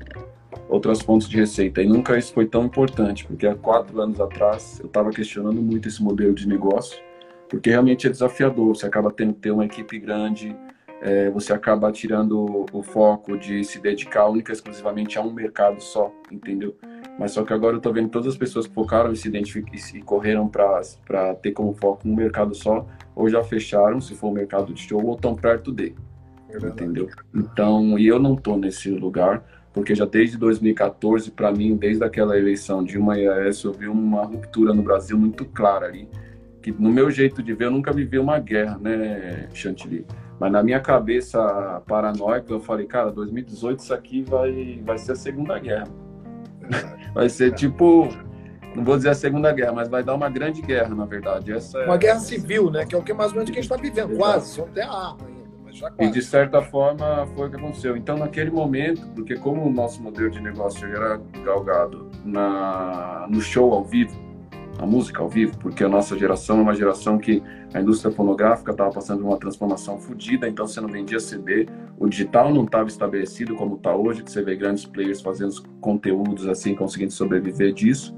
outras 0.67 1.01
fontes 1.01 1.27
de 1.27 1.37
receita 1.37 1.81
e 1.81 1.87
nunca 1.87 2.17
isso 2.17 2.33
foi 2.33 2.45
tão 2.45 2.65
importante, 2.65 3.25
porque 3.25 3.47
há 3.47 3.55
quatro 3.55 3.99
anos 4.01 4.19
atrás 4.19 4.79
eu 4.79 4.85
estava 4.85 5.09
questionando 5.09 5.61
muito 5.61 5.87
esse 5.87 6.03
modelo 6.03 6.33
de 6.33 6.47
negócio, 6.47 7.01
porque 7.47 7.69
realmente 7.69 8.05
é 8.05 8.09
desafiador. 8.09 8.75
Você 8.75 8.85
acaba 8.85 9.09
tendo 9.09 9.33
que 9.33 9.39
ter 9.39 9.51
uma 9.51 9.65
equipe 9.65 9.97
grande 9.97 10.55
é, 11.01 11.29
você 11.29 11.53
acaba 11.53 11.91
tirando 11.91 12.65
o 12.71 12.83
foco 12.83 13.37
de 13.37 13.63
se 13.63 13.79
dedicar 13.79 14.27
única 14.27 14.51
e 14.51 14.55
exclusivamente 14.55 15.17
a 15.17 15.21
um 15.21 15.31
mercado 15.31 15.81
só, 15.81 16.13
entendeu? 16.31 16.75
Mas 17.17 17.31
só 17.31 17.43
que 17.43 17.53
agora 17.53 17.77
eu 17.77 17.81
tô 17.81 17.91
vendo 17.91 18.09
todas 18.09 18.27
as 18.27 18.37
pessoas 18.37 18.67
que 18.67 18.73
focaram 18.73 19.11
e 19.11 19.15
se 19.15 19.27
identificam 19.27 19.73
e 19.93 20.01
correram 20.01 20.47
para 20.47 21.35
ter 21.35 21.51
como 21.51 21.73
foco 21.73 22.07
um 22.07 22.15
mercado 22.15 22.53
só, 22.55 22.85
ou 23.15 23.29
já 23.29 23.43
fecharam, 23.43 23.99
se 23.99 24.15
for 24.15 24.27
o 24.27 24.31
mercado 24.31 24.73
de 24.73 24.81
show, 24.81 25.03
ou 25.05 25.15
estão 25.15 25.35
perto 25.35 25.71
de. 25.71 25.93
É 26.49 26.57
entendeu? 26.57 27.07
Então, 27.33 27.99
e 27.99 28.07
eu 28.07 28.17
não 28.17 28.35
tô 28.35 28.57
nesse 28.57 28.89
lugar, 28.89 29.43
porque 29.73 29.93
já 29.93 30.05
desde 30.05 30.37
2014, 30.37 31.29
para 31.31 31.51
mim, 31.51 31.75
desde 31.75 32.03
aquela 32.03 32.37
eleição 32.37 32.83
de 32.83 32.97
uma 32.97 33.17
IAS, 33.17 33.63
eu 33.63 33.71
vi 33.71 33.87
uma 33.87 34.23
ruptura 34.23 34.73
no 34.73 34.81
Brasil 34.81 35.17
muito 35.17 35.45
clara 35.45 35.85
ali. 35.85 36.09
Que 36.61 36.71
no 36.71 36.89
meu 36.89 37.11
jeito 37.11 37.43
de 37.43 37.53
ver, 37.53 37.65
eu 37.65 37.71
nunca 37.71 37.93
vivi 37.93 38.17
uma 38.17 38.39
guerra, 38.39 38.77
né, 38.79 39.47
Chantilly? 39.53 40.05
Mas 40.39 40.51
na 40.51 40.63
minha 40.63 40.79
cabeça 40.79 41.81
paranoica, 41.85 42.51
eu 42.51 42.59
falei, 42.59 42.85
cara, 42.85 43.11
2018 43.11 43.79
isso 43.79 43.93
aqui 43.93 44.23
vai, 44.23 44.81
vai 44.85 44.97
ser 44.97 45.11
a 45.11 45.15
Segunda 45.15 45.59
Guerra. 45.59 45.87
Vai 47.15 47.27
ser 47.27 47.55
tipo, 47.55 48.07
não 48.75 48.83
vou 48.83 48.95
dizer 48.95 49.09
a 49.09 49.15
Segunda 49.15 49.51
Guerra, 49.51 49.73
mas 49.73 49.89
vai 49.89 50.03
dar 50.03 50.13
uma 50.13 50.29
grande 50.29 50.61
guerra, 50.61 50.93
na 50.93 51.05
verdade. 51.05 51.51
Essa 51.51 51.83
uma 51.85 51.95
é... 51.95 51.97
guerra 51.97 52.19
civil, 52.19 52.69
né? 52.69 52.85
Que 52.85 52.93
é 52.93 52.97
o 52.97 53.01
que 53.01 53.11
mais 53.13 53.31
ou 53.31 53.37
menos 53.37 53.49
que 53.49 53.57
a 53.57 53.61
gente 53.61 53.71
está 53.71 53.81
vivendo, 53.81 54.11
Exato. 54.11 54.17
quase, 54.17 54.49
só 54.53 54.65
não 54.65 54.73
tem 54.73 54.83
arma 54.83 55.17
ainda. 55.27 55.49
Mas 55.65 55.77
já 55.77 55.89
quase. 55.89 56.09
E 56.09 56.13
de 56.13 56.21
certa 56.21 56.61
forma 56.61 57.27
foi 57.35 57.47
o 57.47 57.49
que 57.49 57.57
aconteceu. 57.57 57.97
Então, 57.97 58.15
naquele 58.15 58.51
momento, 58.51 59.07
porque 59.15 59.35
como 59.35 59.65
o 59.65 59.71
nosso 59.71 60.01
modelo 60.03 60.29
de 60.29 60.39
negócio 60.39 60.87
era 60.87 61.19
galgado 61.43 62.11
na, 62.23 63.25
no 63.27 63.41
show 63.41 63.73
ao 63.73 63.83
vivo, 63.83 64.15
a 64.79 64.85
música 64.85 65.21
ao 65.21 65.27
vivo, 65.27 65.57
porque 65.57 65.83
a 65.83 65.89
nossa 65.89 66.17
geração 66.17 66.59
é 66.59 66.61
uma 66.61 66.73
geração 66.73 67.17
que 67.17 67.43
a 67.73 67.81
indústria 67.81 68.11
fonográfica 68.11 68.71
estava 68.71 68.91
passando 68.91 69.25
uma 69.25 69.37
transformação 69.37 69.99
fodida, 69.99 70.47
então 70.47 70.65
você 70.65 70.79
não 70.79 70.87
vendia 70.87 71.19
CD, 71.19 71.67
o 71.97 72.07
digital 72.07 72.53
não 72.53 72.63
estava 72.63 72.87
estabelecido 72.87 73.55
como 73.55 73.75
está 73.75 73.93
hoje, 73.93 74.23
que 74.23 74.31
você 74.31 74.41
vê 74.41 74.55
grandes 74.55 74.85
players 74.85 75.21
fazendo 75.21 75.61
conteúdos 75.81 76.47
assim, 76.47 76.73
conseguindo 76.73 77.11
sobreviver 77.11 77.73
disso, 77.73 78.15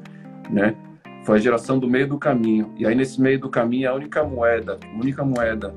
né? 0.52 0.76
Foi 1.24 1.38
a 1.38 1.42
geração 1.42 1.80
do 1.80 1.88
meio 1.88 2.08
do 2.08 2.18
caminho. 2.18 2.72
E 2.78 2.86
aí 2.86 2.94
nesse 2.94 3.20
meio 3.20 3.40
do 3.40 3.50
caminho 3.50 3.90
a 3.90 3.96
única 3.96 4.24
moeda, 4.24 4.80
única 4.96 5.26
moeda 5.26 5.74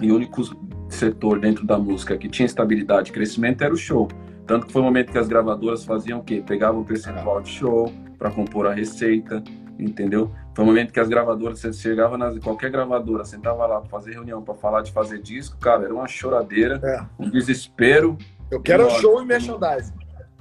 e 0.00 0.10
único 0.10 0.42
setor 0.88 1.38
dentro 1.38 1.66
da 1.66 1.78
música 1.78 2.16
que 2.16 2.28
tinha 2.28 2.46
estabilidade 2.46 3.10
e 3.10 3.12
crescimento 3.12 3.62
era 3.62 3.72
o 3.72 3.76
show. 3.76 4.08
Tanto 4.46 4.66
que 4.66 4.72
foi 4.72 4.80
o 4.80 4.84
momento 4.84 5.12
que 5.12 5.18
as 5.18 5.28
gravadoras 5.28 5.84
faziam 5.84 6.20
o 6.20 6.22
quê? 6.22 6.42
Pegavam 6.46 6.80
o 6.80 6.84
percentual 6.84 7.42
de 7.42 7.50
show 7.50 7.92
para 8.18 8.30
compor 8.30 8.66
a 8.66 8.72
receita, 8.72 9.42
entendeu? 9.78 10.30
Foi 10.54 10.64
um 10.64 10.68
momento 10.68 10.92
que 10.92 11.00
as 11.00 11.08
gravadoras, 11.08 11.58
você 11.58 11.72
chegava 11.72 12.18
nas 12.18 12.38
qualquer 12.38 12.70
gravadora, 12.70 13.24
sentava 13.24 13.66
lá 13.66 13.80
para 13.80 13.88
fazer 13.88 14.12
reunião, 14.12 14.42
para 14.42 14.54
falar 14.54 14.82
de 14.82 14.92
fazer 14.92 15.20
disco, 15.20 15.56
cara, 15.58 15.84
era 15.84 15.94
uma 15.94 16.06
choradeira, 16.06 16.80
é. 16.82 17.04
um 17.18 17.30
desespero. 17.30 18.18
Eu 18.50 18.60
quero 18.60 18.86
e, 18.86 18.90
show 19.00 19.22
e 19.22 19.24
merchandising. 19.24 19.94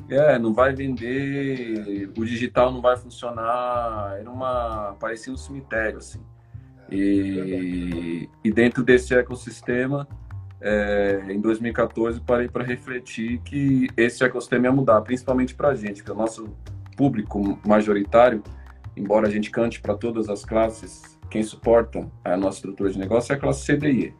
É, 0.09 0.37
não 0.37 0.53
vai 0.53 0.73
vender, 0.73 2.11
o 2.17 2.25
digital 2.25 2.71
não 2.71 2.81
vai 2.81 2.97
funcionar, 2.97 4.17
era 4.19 4.29
uma, 4.29 4.95
parecia 4.99 5.31
um 5.31 5.37
cemitério, 5.37 5.99
assim. 5.99 6.19
E, 6.91 8.29
e 8.43 8.51
dentro 8.51 8.83
desse 8.83 9.15
ecossistema, 9.15 10.05
é, 10.59 11.23
em 11.29 11.39
2014, 11.39 12.19
parei 12.19 12.49
para 12.49 12.63
refletir 12.63 13.39
que 13.39 13.87
esse 13.95 14.23
ecossistema 14.23 14.65
ia 14.65 14.71
mudar, 14.71 15.01
principalmente 15.01 15.55
para 15.55 15.69
a 15.69 15.75
gente, 15.75 16.03
que 16.03 16.11
o 16.11 16.15
nosso 16.15 16.49
público 16.97 17.57
majoritário 17.65 18.43
embora 18.95 19.27
a 19.27 19.31
gente 19.31 19.49
cante 19.49 19.81
para 19.81 19.95
todas 19.95 20.29
as 20.29 20.43
classes, 20.45 21.19
quem 21.29 21.41
suporta 21.43 22.07
a 22.23 22.35
nossa 22.35 22.57
estrutura 22.57 22.91
de 22.91 22.99
negócio 22.99 23.31
é 23.31 23.35
a 23.35 23.39
classe 23.39 23.65
CDI, 23.65 24.13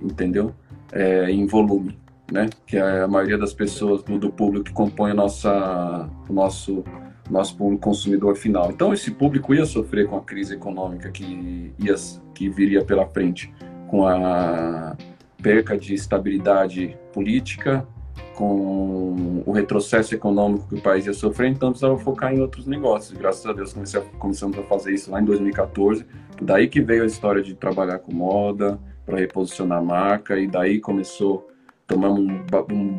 entendeu? 0.00 0.54
É, 0.92 1.30
em 1.30 1.46
volume, 1.46 1.98
né? 2.30 2.48
Que 2.66 2.76
é 2.76 3.02
a 3.02 3.08
maioria 3.08 3.38
das 3.38 3.52
pessoas 3.52 4.02
do, 4.02 4.18
do 4.18 4.30
público 4.30 4.66
que 4.66 4.72
compõe 4.72 5.14
nossa, 5.14 6.08
o 6.28 6.32
nosso, 6.32 6.84
nosso 7.30 7.56
público 7.56 7.82
consumidor 7.82 8.36
final. 8.36 8.70
Então, 8.70 8.92
esse 8.92 9.10
público 9.10 9.54
ia 9.54 9.64
sofrer 9.64 10.06
com 10.06 10.16
a 10.16 10.20
crise 10.20 10.54
econômica 10.54 11.10
que, 11.10 11.72
ia, 11.78 11.94
que 12.34 12.48
viria 12.48 12.84
pela 12.84 13.06
frente, 13.06 13.52
com 13.88 14.06
a 14.06 14.96
perca 15.42 15.78
de 15.78 15.94
estabilidade 15.94 16.96
política, 17.12 17.86
com 18.34 19.42
o 19.44 19.52
retrocesso 19.52 20.14
econômico 20.14 20.68
que 20.68 20.76
o 20.76 20.80
país 20.80 21.06
ia 21.06 21.12
sofrer, 21.12 21.50
então 21.50 21.70
precisava 21.70 21.98
focar 21.98 22.34
em 22.34 22.40
outros 22.40 22.66
negócios. 22.66 23.18
Graças 23.18 23.44
a 23.46 23.52
Deus 23.52 23.72
comecei 23.72 24.00
começamos 24.18 24.58
a 24.58 24.62
fazer 24.62 24.92
isso 24.92 25.10
lá 25.10 25.20
em 25.20 25.24
2014. 25.24 26.06
Daí 26.40 26.68
que 26.68 26.80
veio 26.80 27.02
a 27.02 27.06
história 27.06 27.42
de 27.42 27.54
trabalhar 27.54 27.98
com 27.98 28.12
moda, 28.12 28.78
para 29.04 29.18
reposicionar 29.18 29.78
a 29.78 29.82
marca, 29.82 30.38
e 30.38 30.46
daí 30.46 30.80
começou, 30.80 31.48
tomamos 31.86 32.20
um, 32.20 32.74
um, 32.74 32.98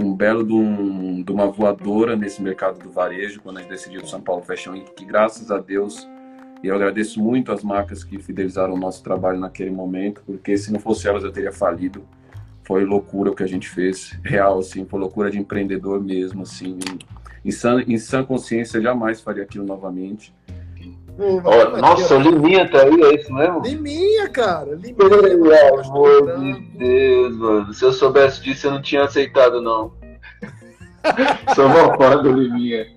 um 0.00 0.14
belo 0.14 0.44
de, 0.44 0.54
um, 0.54 1.22
de, 1.22 1.30
uma 1.30 1.46
voadora 1.46 2.16
nesse 2.16 2.42
mercado 2.42 2.78
do 2.78 2.90
varejo, 2.90 3.40
quando 3.42 3.58
a 3.58 3.60
gente 3.60 3.70
decidiu 3.70 4.02
o 4.02 4.06
São 4.06 4.20
Paulo 4.20 4.42
Fashion 4.42 4.72
Week, 4.72 4.92
que 4.92 5.04
graças 5.04 5.50
a 5.50 5.58
Deus, 5.58 6.08
e 6.62 6.68
eu 6.68 6.74
agradeço 6.74 7.22
muito 7.22 7.52
as 7.52 7.62
marcas 7.62 8.02
que 8.02 8.18
fidelizaram 8.18 8.72
o 8.72 8.78
nosso 8.78 9.02
trabalho 9.02 9.38
naquele 9.38 9.70
momento, 9.70 10.22
porque 10.24 10.56
se 10.56 10.72
não 10.72 10.80
fosse 10.80 11.06
elas 11.06 11.22
eu 11.22 11.30
teria 11.30 11.52
falido 11.52 12.02
foi 12.64 12.84
loucura 12.84 13.30
o 13.30 13.34
que 13.34 13.42
a 13.42 13.46
gente 13.46 13.68
fez, 13.68 14.18
real, 14.24 14.58
assim, 14.58 14.84
foi 14.84 14.98
loucura 14.98 15.30
de 15.30 15.38
empreendedor 15.38 16.02
mesmo, 16.02 16.42
assim, 16.42 16.78
em, 17.44 17.50
sã, 17.50 17.82
em 17.86 17.98
sã 17.98 18.24
consciência 18.24 18.80
jamais 18.80 19.20
faria 19.20 19.42
aquilo 19.42 19.64
novamente. 19.64 20.34
Pô, 21.16 21.40
oh, 21.44 21.76
nossa, 21.76 22.16
o 22.16 22.20
Liminha 22.20 22.68
tá 22.68 22.82
aí, 22.82 23.00
é 23.02 23.14
isso 23.14 23.32
mesmo? 23.32 23.60
Liminha, 23.62 24.28
cara, 24.28 24.74
Liminha. 24.74 24.96
Pelo 24.96 25.80
amor 25.80 26.40
de 26.40 26.60
Deus, 26.76 27.36
mano, 27.36 27.72
se 27.72 27.84
eu 27.84 27.92
soubesse 27.92 28.42
disso 28.42 28.66
eu 28.66 28.72
não 28.72 28.82
tinha 28.82 29.04
aceitado, 29.04 29.60
não. 29.60 29.92
Sou 31.54 31.68
mó 31.68 31.96
fã 31.96 32.20
do 32.20 32.32
Liminha. 32.32 32.93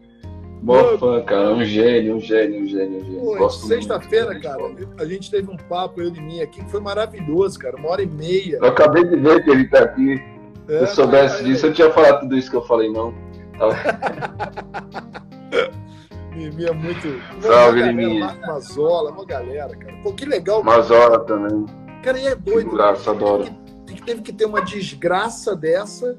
Mó 0.68 0.98
fã, 0.98 1.22
cara. 1.22 1.54
Um 1.54 1.64
gênio, 1.64 2.18
um 2.18 2.20
gênio, 2.20 2.62
um 2.62 2.68
gênio, 2.68 3.00
um 3.00 3.06
gênio. 3.06 3.50
Sexta-feira, 3.50 4.38
cara, 4.38 4.62
a 5.00 5.06
gente 5.06 5.32
teve 5.32 5.50
um 5.50 5.56
papo, 5.56 6.02
eu 6.02 6.14
e 6.14 6.20
mim 6.20 6.42
aqui, 6.42 6.62
que 6.62 6.70
foi 6.70 6.82
maravilhoso, 6.82 7.58
cara. 7.58 7.78
Uma 7.78 7.92
hora 7.92 8.04
e 8.04 8.06
meia. 8.06 8.58
Eu 8.58 8.66
acabei 8.66 9.06
de 9.06 9.16
ver 9.16 9.46
que 9.46 9.50
ele 9.50 9.66
tá 9.70 9.84
aqui. 9.84 10.22
É, 10.68 10.80
Se 10.80 10.84
eu 10.84 10.88
soubesse 10.88 11.42
disso, 11.46 11.66
é... 11.66 11.70
eu 11.70 11.74
tinha 11.74 11.90
falado 11.90 12.20
tudo 12.20 12.36
isso 12.36 12.52
que 12.52 12.58
eu 12.58 12.62
falei, 12.64 12.92
não. 12.92 13.14
Mimi 16.36 16.66
é 16.66 16.74
muito. 16.74 17.18
Salve, 17.40 17.84
Mimi. 17.94 18.20
Mazola, 18.20 19.12
uma 19.12 19.26
galera, 19.26 19.74
cara. 19.74 19.96
Pô, 20.04 20.12
que 20.12 20.26
legal. 20.26 20.62
Mazola 20.62 21.22
também. 21.22 21.66
Cara, 22.04 22.20
e 22.20 22.28
é 22.28 22.36
doido. 22.36 22.72
Graça, 22.72 23.12
adoro. 23.12 23.46
Teve 23.86 24.00
que, 24.00 24.06
teve 24.06 24.22
que 24.22 24.34
ter 24.34 24.44
uma 24.44 24.62
desgraça 24.62 25.56
dessa 25.56 26.18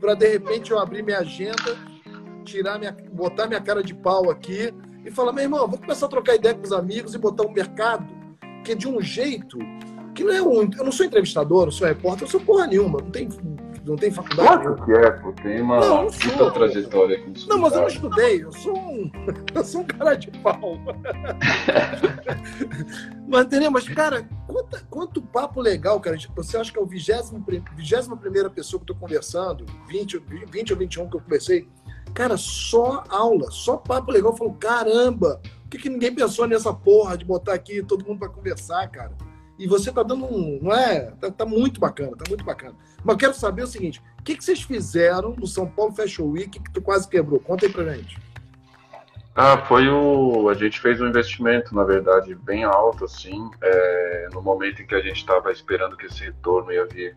para 0.00 0.14
de 0.14 0.28
repente 0.28 0.70
eu 0.70 0.78
abrir 0.78 1.02
minha 1.02 1.18
agenda 1.18 1.89
tirar 2.40 2.78
minha, 2.78 2.96
botar 3.12 3.46
minha 3.46 3.60
cara 3.60 3.82
de 3.82 3.94
pau 3.94 4.30
aqui 4.30 4.74
e 5.04 5.10
falar, 5.10 5.32
meu 5.32 5.44
irmão, 5.44 5.66
vou 5.68 5.78
começar 5.78 6.06
a 6.06 6.08
trocar 6.08 6.34
ideia 6.34 6.54
com 6.54 6.62
os 6.62 6.72
amigos 6.72 7.14
e 7.14 7.18
botar 7.18 7.46
um 7.46 7.52
mercado 7.52 8.06
que 8.64 8.72
é 8.72 8.74
de 8.74 8.88
um 8.88 9.00
jeito 9.00 9.58
que 10.14 10.24
não 10.24 10.32
é 10.32 10.42
um. 10.42 10.70
Eu 10.76 10.84
não 10.84 10.92
sou 10.92 11.06
entrevistador, 11.06 11.64
não 11.64 11.72
sou 11.72 11.86
repórter, 11.86 12.24
eu 12.24 12.30
sou 12.30 12.40
porra 12.40 12.66
nenhuma, 12.66 12.98
não 13.00 13.10
tem, 13.10 13.28
não 13.84 13.96
tem 13.96 14.10
faculdade. 14.10 14.64
Claro 14.64 14.84
que 14.84 14.92
é, 14.92 15.10
pô, 15.10 15.32
tem 15.32 15.60
uma 15.60 15.80
não, 15.80 16.02
não 16.04 16.10
sou, 16.10 16.50
trajetória 16.50 17.16
aqui 17.16 17.46
Não, 17.48 17.58
mas 17.58 17.72
eu 17.72 17.80
não 17.80 17.88
estudei, 17.88 18.44
eu 18.44 18.52
sou 18.52 18.76
um, 18.76 19.10
eu 19.54 19.64
sou 19.64 19.80
um 19.80 19.84
cara 19.84 20.14
de 20.14 20.30
pau. 20.38 20.78
mas 23.26 23.46
entendeu? 23.46 23.70
Mas, 23.70 23.88
cara, 23.88 24.28
quanto, 24.46 24.86
quanto 24.88 25.22
papo 25.22 25.60
legal, 25.60 26.00
cara. 26.00 26.16
Você 26.36 26.56
acha 26.56 26.72
que 26.72 26.78
é 26.78 26.82
o 26.82 26.86
21 26.86 28.16
primeira 28.16 28.50
pessoa 28.50 28.78
que 28.80 28.90
eu 28.90 28.94
tô 28.94 29.00
conversando, 29.00 29.64
20, 29.88 30.18
20 30.50 30.72
ou 30.72 30.78
21 30.78 31.08
que 31.08 31.16
eu 31.16 31.20
conversei, 31.20 31.68
Cara, 32.14 32.36
só 32.36 33.04
aula, 33.08 33.50
só 33.50 33.76
papo 33.76 34.10
legal. 34.10 34.36
Falou, 34.36 34.54
caramba, 34.54 35.40
por 35.62 35.70
que, 35.70 35.78
que 35.78 35.88
ninguém 35.88 36.14
pensou 36.14 36.46
nessa 36.46 36.72
porra 36.72 37.16
de 37.16 37.24
botar 37.24 37.54
aqui 37.54 37.82
todo 37.82 38.04
mundo 38.04 38.18
para 38.18 38.28
conversar, 38.28 38.88
cara? 38.88 39.12
E 39.58 39.66
você 39.66 39.92
tá 39.92 40.02
dando 40.02 40.24
um. 40.24 40.58
Não 40.62 40.72
é? 40.72 41.12
Tá, 41.20 41.30
tá, 41.30 41.44
muito 41.44 41.78
bacana, 41.78 42.16
tá 42.16 42.24
muito 42.28 42.44
bacana. 42.44 42.74
Mas 43.04 43.14
eu 43.14 43.18
quero 43.18 43.34
saber 43.34 43.62
o 43.62 43.66
seguinte: 43.66 44.02
o 44.18 44.22
que, 44.22 44.34
que 44.34 44.42
vocês 44.42 44.62
fizeram 44.62 45.34
no 45.36 45.46
São 45.46 45.66
Paulo 45.66 45.92
Fashion 45.92 46.28
Week 46.30 46.58
que 46.58 46.72
tu 46.72 46.80
quase 46.80 47.06
quebrou? 47.06 47.38
Conta 47.38 47.66
aí 47.66 47.72
pra 47.72 47.94
gente. 47.94 48.18
Ah, 49.34 49.58
foi 49.58 49.86
o. 49.86 50.48
A 50.48 50.54
gente 50.54 50.80
fez 50.80 51.00
um 51.00 51.06
investimento, 51.06 51.74
na 51.74 51.84
verdade, 51.84 52.34
bem 52.34 52.64
alto, 52.64 53.04
assim, 53.04 53.50
é, 53.62 54.28
no 54.32 54.42
momento 54.42 54.82
em 54.82 54.86
que 54.86 54.94
a 54.94 55.00
gente 55.00 55.18
estava 55.18 55.52
esperando 55.52 55.96
que 55.96 56.06
esse 56.06 56.24
retorno 56.24 56.72
ia 56.72 56.86
vir 56.86 57.16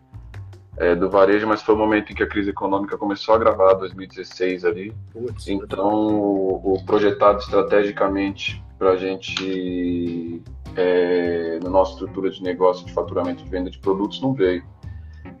é, 0.76 0.94
do 0.94 1.08
varejo, 1.08 1.46
mas 1.46 1.62
foi 1.62 1.74
o 1.74 1.78
momento 1.78 2.12
em 2.12 2.14
que 2.14 2.22
a 2.22 2.26
crise 2.26 2.50
econômica 2.50 2.98
começou 2.98 3.34
a 3.34 3.38
gravar, 3.38 3.74
2016 3.74 4.64
ali. 4.64 4.92
Putz, 5.12 5.48
então, 5.48 6.20
o, 6.20 6.74
o, 6.74 6.84
projetado 6.84 7.38
estrategicamente 7.38 8.62
para 8.78 8.90
a 8.90 8.96
gente, 8.96 10.42
é, 10.76 11.60
na 11.62 11.70
nossa 11.70 11.92
estrutura 11.92 12.30
de 12.30 12.42
negócio 12.42 12.84
de 12.84 12.92
faturamento 12.92 13.44
de 13.44 13.50
venda 13.50 13.70
de 13.70 13.78
produtos, 13.78 14.20
não 14.20 14.34
veio. 14.34 14.64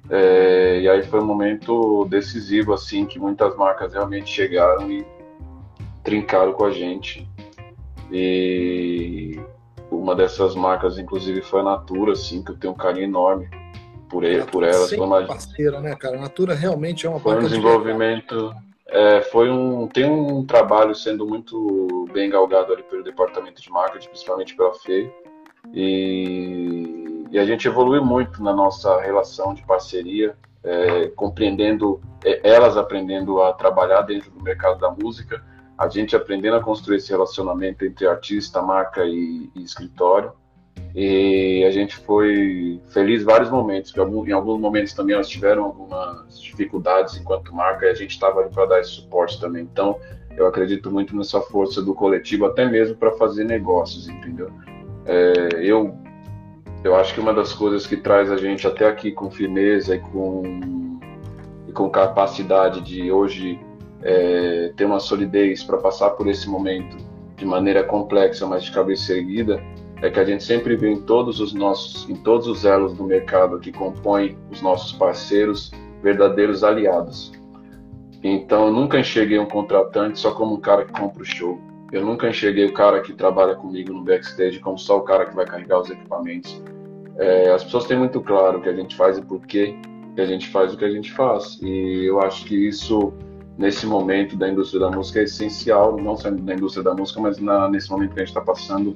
É, 0.08 0.80
e 0.80 0.88
aí 0.88 1.02
foi 1.02 1.20
um 1.20 1.26
momento 1.26 2.04
decisivo, 2.04 2.72
assim, 2.72 3.04
que 3.04 3.18
muitas 3.18 3.56
marcas 3.56 3.92
realmente 3.92 4.30
chegaram 4.30 4.90
e 4.90 5.04
trincaram 6.04 6.52
com 6.52 6.64
a 6.64 6.70
gente. 6.70 7.28
E 8.12 9.40
uma 9.90 10.14
dessas 10.14 10.54
marcas, 10.54 10.96
inclusive, 10.96 11.40
foi 11.42 11.60
a 11.60 11.64
Natura, 11.64 12.12
assim, 12.12 12.44
que 12.44 12.52
eu 12.52 12.56
tenho 12.56 12.72
um 12.72 12.76
carinho 12.76 13.06
enorme 13.06 13.48
por, 14.14 14.22
ele, 14.22 14.44
por 14.44 14.62
elas. 14.62 14.90
Foi 14.90 15.00
uma 15.00 15.26
parceira, 15.26 15.80
né, 15.80 15.96
cara? 15.96 16.16
A 16.16 16.20
Natura 16.20 16.54
realmente 16.54 17.04
é 17.04 17.10
uma 17.10 17.18
Foi 17.18 17.34
um 17.34 17.40
desenvolvimento. 17.40 18.54
É, 18.86 19.22
foi 19.22 19.50
um, 19.50 19.88
tem 19.88 20.04
um 20.04 20.46
trabalho 20.46 20.94
sendo 20.94 21.26
muito 21.26 22.06
bem 22.12 22.30
galgado 22.30 22.72
ali 22.72 22.84
pelo 22.84 23.02
departamento 23.02 23.60
de 23.60 23.68
marketing, 23.70 24.08
principalmente 24.08 24.54
pela 24.54 24.72
Fê. 24.74 25.10
E, 25.72 27.26
e 27.32 27.38
a 27.38 27.44
gente 27.44 27.66
evoluiu 27.66 28.04
muito 28.04 28.40
na 28.40 28.52
nossa 28.52 29.00
relação 29.00 29.52
de 29.52 29.62
parceria, 29.66 30.36
é, 30.62 31.08
compreendendo, 31.08 32.00
é, 32.24 32.40
elas 32.48 32.76
aprendendo 32.76 33.42
a 33.42 33.52
trabalhar 33.52 34.02
dentro 34.02 34.30
do 34.30 34.40
mercado 34.40 34.78
da 34.78 34.92
música, 34.92 35.42
a 35.76 35.88
gente 35.88 36.14
aprendendo 36.14 36.54
a 36.54 36.62
construir 36.62 36.98
esse 36.98 37.10
relacionamento 37.10 37.84
entre 37.84 38.06
artista, 38.06 38.62
marca 38.62 39.04
e, 39.04 39.50
e 39.56 39.64
escritório 39.64 40.32
E 40.94 41.64
a 41.66 41.70
gente 41.72 41.96
foi 41.96 42.80
feliz 42.86 43.22
em 43.22 43.24
vários 43.24 43.50
momentos, 43.50 43.92
em 43.96 44.32
alguns 44.32 44.60
momentos 44.60 44.92
também 44.92 45.14
elas 45.14 45.28
tiveram 45.28 45.64
algumas 45.64 46.40
dificuldades 46.40 47.16
enquanto 47.16 47.52
marca 47.52 47.86
e 47.86 47.88
a 47.88 47.94
gente 47.94 48.12
estava 48.12 48.40
ali 48.40 48.50
para 48.50 48.66
dar 48.66 48.80
esse 48.80 48.90
suporte 48.90 49.40
também. 49.40 49.62
Então, 49.62 49.98
eu 50.36 50.46
acredito 50.46 50.90
muito 50.90 51.16
nessa 51.16 51.40
força 51.40 51.82
do 51.82 51.94
coletivo, 51.94 52.46
até 52.46 52.64
mesmo 52.64 52.96
para 52.96 53.10
fazer 53.12 53.44
negócios, 53.44 54.08
entendeu? 54.08 54.50
É, 55.04 55.48
eu, 55.60 55.96
eu 56.84 56.94
acho 56.94 57.12
que 57.12 57.20
uma 57.20 57.32
das 57.32 57.52
coisas 57.52 57.86
que 57.86 57.96
traz 57.96 58.30
a 58.30 58.36
gente 58.36 58.66
até 58.66 58.86
aqui 58.86 59.10
com 59.10 59.30
firmeza 59.30 59.96
e 59.96 59.98
com, 59.98 60.42
e 61.68 61.72
com 61.72 61.90
capacidade 61.90 62.80
de 62.80 63.10
hoje 63.10 63.58
é, 64.02 64.72
ter 64.76 64.84
uma 64.84 65.00
solidez 65.00 65.64
para 65.64 65.78
passar 65.78 66.10
por 66.10 66.28
esse 66.28 66.48
momento 66.48 66.96
de 67.36 67.44
maneira 67.44 67.82
complexa, 67.82 68.46
mas 68.46 68.64
de 68.64 68.70
cabeça 68.72 69.12
erguida, 69.12 69.60
é 70.04 70.10
que 70.10 70.20
a 70.20 70.24
gente 70.24 70.44
sempre 70.44 70.76
vê 70.76 70.90
em 70.90 71.00
todos 71.00 71.40
os 71.40 71.54
nossos, 71.54 72.08
em 72.10 72.14
todos 72.14 72.46
os 72.46 72.66
elos 72.66 72.92
do 72.92 73.04
mercado 73.04 73.58
que 73.58 73.72
compõem 73.72 74.36
os 74.50 74.60
nossos 74.60 74.92
parceiros, 74.92 75.72
verdadeiros 76.02 76.62
aliados. 76.62 77.32
Então, 78.22 78.66
eu 78.66 78.72
nunca 78.72 79.00
enxerguei 79.00 79.38
um 79.38 79.46
contratante 79.46 80.18
só 80.18 80.30
como 80.32 80.56
um 80.56 80.60
cara 80.60 80.84
que 80.84 80.92
compra 80.92 81.22
o 81.22 81.24
show. 81.24 81.58
Eu 81.90 82.04
nunca 82.04 82.28
enxerguei 82.28 82.66
o 82.66 82.74
cara 82.74 83.00
que 83.00 83.14
trabalha 83.14 83.54
comigo 83.54 83.94
no 83.94 84.04
backstage 84.04 84.60
como 84.60 84.78
só 84.78 84.98
o 84.98 85.00
cara 85.00 85.24
que 85.24 85.34
vai 85.34 85.46
carregar 85.46 85.80
os 85.80 85.88
equipamentos. 85.88 86.62
É, 87.16 87.50
as 87.50 87.64
pessoas 87.64 87.86
têm 87.86 87.98
muito 87.98 88.20
claro 88.20 88.58
o 88.58 88.60
que 88.60 88.68
a 88.68 88.76
gente 88.76 88.94
faz 88.94 89.16
e 89.16 89.22
por 89.22 89.40
que 89.46 89.74
a 90.18 90.26
gente 90.26 90.48
faz 90.48 90.74
o 90.74 90.76
que 90.76 90.84
a 90.84 90.90
gente 90.90 91.10
faz. 91.12 91.58
E 91.62 92.04
eu 92.04 92.20
acho 92.20 92.44
que 92.44 92.54
isso, 92.54 93.14
nesse 93.56 93.86
momento 93.86 94.36
da 94.36 94.50
indústria 94.50 94.80
da 94.80 94.90
música, 94.90 95.20
é 95.20 95.22
essencial, 95.22 95.96
não 95.96 96.14
só 96.14 96.30
na 96.30 96.52
indústria 96.52 96.84
da 96.84 96.92
música, 96.92 97.22
mas 97.22 97.38
na, 97.38 97.70
nesse 97.70 97.90
momento 97.90 98.12
que 98.12 98.20
a 98.20 98.24
gente 98.24 98.36
está 98.36 98.42
passando 98.42 98.94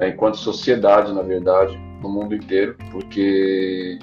é, 0.00 0.08
enquanto 0.08 0.38
sociedade, 0.38 1.12
na 1.12 1.22
verdade, 1.22 1.78
no 2.02 2.08
mundo 2.08 2.34
inteiro, 2.34 2.74
porque 2.90 3.98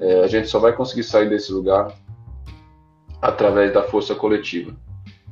é, 0.00 0.20
a 0.20 0.28
gente 0.28 0.48
só 0.48 0.60
vai 0.60 0.72
conseguir 0.72 1.02
sair 1.02 1.28
desse 1.28 1.52
lugar 1.52 1.92
através 3.20 3.74
da 3.74 3.82
força 3.82 4.14
coletiva, 4.14 4.72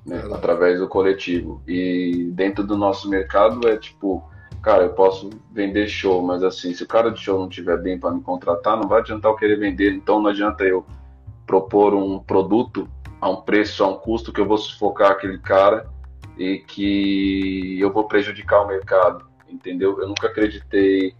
né? 0.04 0.20
através 0.32 0.80
do 0.80 0.88
coletivo. 0.88 1.62
E 1.66 2.30
dentro 2.34 2.66
do 2.66 2.76
nosso 2.76 3.08
mercado 3.08 3.68
é 3.68 3.76
tipo, 3.76 4.28
cara, 4.60 4.82
eu 4.82 4.90
posso 4.90 5.30
vender 5.52 5.86
show, 5.86 6.20
mas 6.20 6.42
assim, 6.42 6.74
se 6.74 6.82
o 6.82 6.88
cara 6.88 7.12
de 7.12 7.20
show 7.20 7.38
não 7.38 7.48
tiver 7.48 7.78
bem 7.78 7.98
para 7.98 8.10
me 8.10 8.20
contratar, 8.20 8.76
não 8.76 8.88
vai 8.88 9.00
adiantar 9.00 9.30
eu 9.30 9.36
querer 9.36 9.56
vender. 9.56 9.92
Então 9.94 10.20
não 10.20 10.30
adianta 10.30 10.64
eu 10.64 10.84
propor 11.46 11.94
um 11.94 12.18
produto 12.18 12.88
a 13.20 13.30
um 13.30 13.36
preço, 13.42 13.84
a 13.84 13.88
um 13.88 13.94
custo 13.94 14.32
que 14.32 14.40
eu 14.40 14.46
vou 14.46 14.58
sufocar 14.58 15.12
aquele 15.12 15.38
cara 15.38 15.88
e 16.36 16.58
que 16.58 17.78
eu 17.80 17.92
vou 17.92 18.04
prejudicar 18.04 18.64
o 18.64 18.68
mercado 18.68 19.27
entendeu? 19.50 20.00
Eu 20.00 20.08
nunca 20.08 20.26
acreditei 20.26 21.14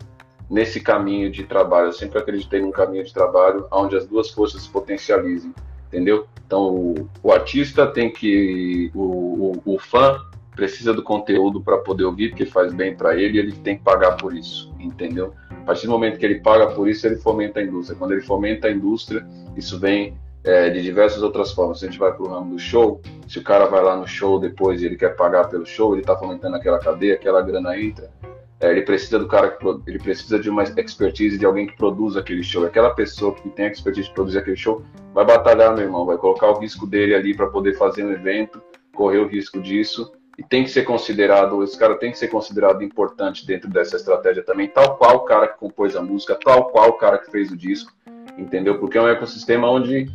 nesse 0.51 0.81
caminho 0.81 1.31
de 1.31 1.45
trabalho, 1.45 1.89
eu 1.89 1.93
sempre 1.93 2.19
acreditei 2.19 2.61
num 2.61 2.71
caminho 2.71 3.05
de 3.05 3.13
trabalho 3.13 3.67
onde 3.71 3.97
as 3.97 4.07
duas 4.07 4.31
forças 4.31 4.63
se 4.63 4.69
potencializem, 4.69 5.55
entendeu? 5.89 6.27
Então, 6.47 6.75
o, 6.75 7.11
o 7.23 7.33
artista 7.33 7.87
tem 7.87 8.11
que. 8.11 8.91
O, 8.95 9.63
o, 9.67 9.75
o 9.75 9.79
fã 9.79 10.19
precisa 10.57 10.93
do 10.93 11.03
conteúdo 11.03 11.61
para 11.61 11.79
poder 11.79 12.05
ouvir, 12.05 12.31
porque 12.31 12.45
faz 12.47 12.73
bem 12.73 12.97
para 12.97 13.15
ele 13.15 13.37
e 13.37 13.41
ele 13.41 13.53
tem 13.53 13.77
que 13.77 13.85
pagar 13.85 14.17
por 14.17 14.35
isso, 14.35 14.75
entendeu? 14.81 15.33
A 15.51 15.67
partir 15.67 15.87
do 15.87 15.93
momento 15.93 16.19
que 16.19 16.25
ele 16.25 16.41
paga 16.41 16.69
por 16.69 16.89
isso, 16.89 17.07
ele 17.07 17.17
fomenta 17.17 17.61
a 17.61 17.63
indústria. 17.63 17.97
Quando 17.97 18.13
ele 18.13 18.23
fomenta 18.23 18.67
a 18.67 18.71
indústria, 18.73 19.25
isso 19.57 19.79
vem 19.79 20.17
é, 20.49 20.71
de 20.71 20.81
diversas 20.81 21.23
outras 21.23 21.53
formas. 21.53 21.79
Se 21.79 21.85
a 21.85 21.91
gente 21.91 21.99
vai 21.99 22.11
para 22.11 22.23
o 22.23 22.29
ramo 22.29 22.55
do 22.55 22.59
show, 22.59 23.03
se 23.29 23.39
o 23.39 23.43
cara 23.43 23.67
vai 23.67 23.83
lá 23.83 23.95
no 23.95 24.09
show 24.09 24.41
depois 24.41 24.81
e 24.81 24.87
ele 24.87 24.97
quer 24.97 25.15
pagar 25.15 25.47
pelo 25.49 25.67
show, 25.67 25.93
ele 25.93 26.01
está 26.01 26.17
fomentando 26.17 26.57
aquela 26.57 26.79
cadeia, 26.79 27.15
aquela 27.15 27.43
grana 27.43 27.79
entra. 27.79 28.11
É, 28.59 28.71
ele 28.71 28.81
precisa 28.81 29.19
do 29.19 29.29
cara 29.29 29.51
que 29.51 29.67
ele 29.87 29.99
precisa 29.99 30.39
de 30.39 30.49
uma 30.49 30.63
expertise 30.63 31.37
de 31.37 31.45
alguém 31.45 31.67
que 31.67 31.77
produz 31.77 32.17
aquele 32.17 32.43
show. 32.43 32.65
Aquela 32.65 32.91
pessoa 32.91 33.35
que 33.35 33.47
tem 33.51 33.67
a 33.67 33.69
expertise 33.69 34.09
de 34.09 34.15
produzir 34.15 34.39
aquele 34.39 34.57
show 34.57 34.83
vai 35.13 35.27
batalhar, 35.27 35.75
meu 35.75 35.85
irmão, 35.85 36.07
vai 36.07 36.17
colocar 36.17 36.49
o 36.51 36.59
risco 36.59 36.87
dele 36.87 37.15
ali 37.15 37.37
para 37.37 37.49
poder 37.49 37.75
fazer 37.75 38.03
um 38.03 38.11
evento, 38.11 38.63
correr 38.95 39.19
o 39.19 39.29
risco 39.29 39.61
disso 39.61 40.11
e 40.39 40.43
tem 40.43 40.65
que 40.65 40.71
ser 40.71 40.85
considerado, 40.85 41.63
esse 41.63 41.77
cara 41.77 41.97
tem 41.97 42.11
que 42.11 42.19
ser 42.19 42.29
considerado 42.29 42.83
importante 42.83 43.47
dentro 43.47 43.69
dessa 43.69 43.97
estratégia 43.97 44.43
também, 44.43 44.69
tal 44.69 44.97
qual 44.97 45.17
o 45.17 45.21
cara 45.25 45.49
que 45.49 45.59
compôs 45.59 45.95
a 45.95 46.01
música, 46.01 46.39
tal 46.43 46.71
qual 46.71 46.89
o 46.91 46.93
cara 46.95 47.19
que 47.19 47.31
fez 47.31 47.51
o 47.51 47.57
disco, 47.57 47.93
entendeu? 48.39 48.79
Porque 48.79 48.97
é 48.97 49.03
um 49.03 49.09
ecossistema 49.09 49.69
onde 49.69 50.09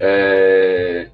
é, 0.00 1.10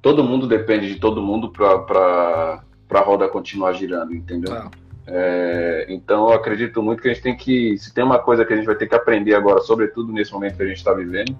todo 0.00 0.24
mundo 0.24 0.46
depende 0.46 0.92
de 0.92 1.00
todo 1.00 1.22
mundo 1.22 1.50
para 1.50 2.62
a 2.90 3.00
roda 3.00 3.28
continuar 3.28 3.72
girando, 3.72 4.14
entendeu? 4.14 4.52
Ah. 4.52 4.70
É, 5.10 5.86
então 5.88 6.28
eu 6.28 6.34
acredito 6.34 6.82
muito 6.82 7.00
que 7.00 7.08
a 7.08 7.14
gente 7.14 7.22
tem 7.22 7.36
que, 7.36 7.78
se 7.78 7.94
tem 7.94 8.04
uma 8.04 8.18
coisa 8.18 8.44
que 8.44 8.52
a 8.52 8.56
gente 8.56 8.66
vai 8.66 8.76
ter 8.76 8.86
que 8.86 8.94
aprender 8.94 9.34
agora, 9.34 9.60
sobretudo 9.60 10.12
nesse 10.12 10.32
momento 10.32 10.56
que 10.56 10.62
a 10.62 10.66
gente 10.66 10.76
está 10.76 10.92
vivendo, 10.92 11.36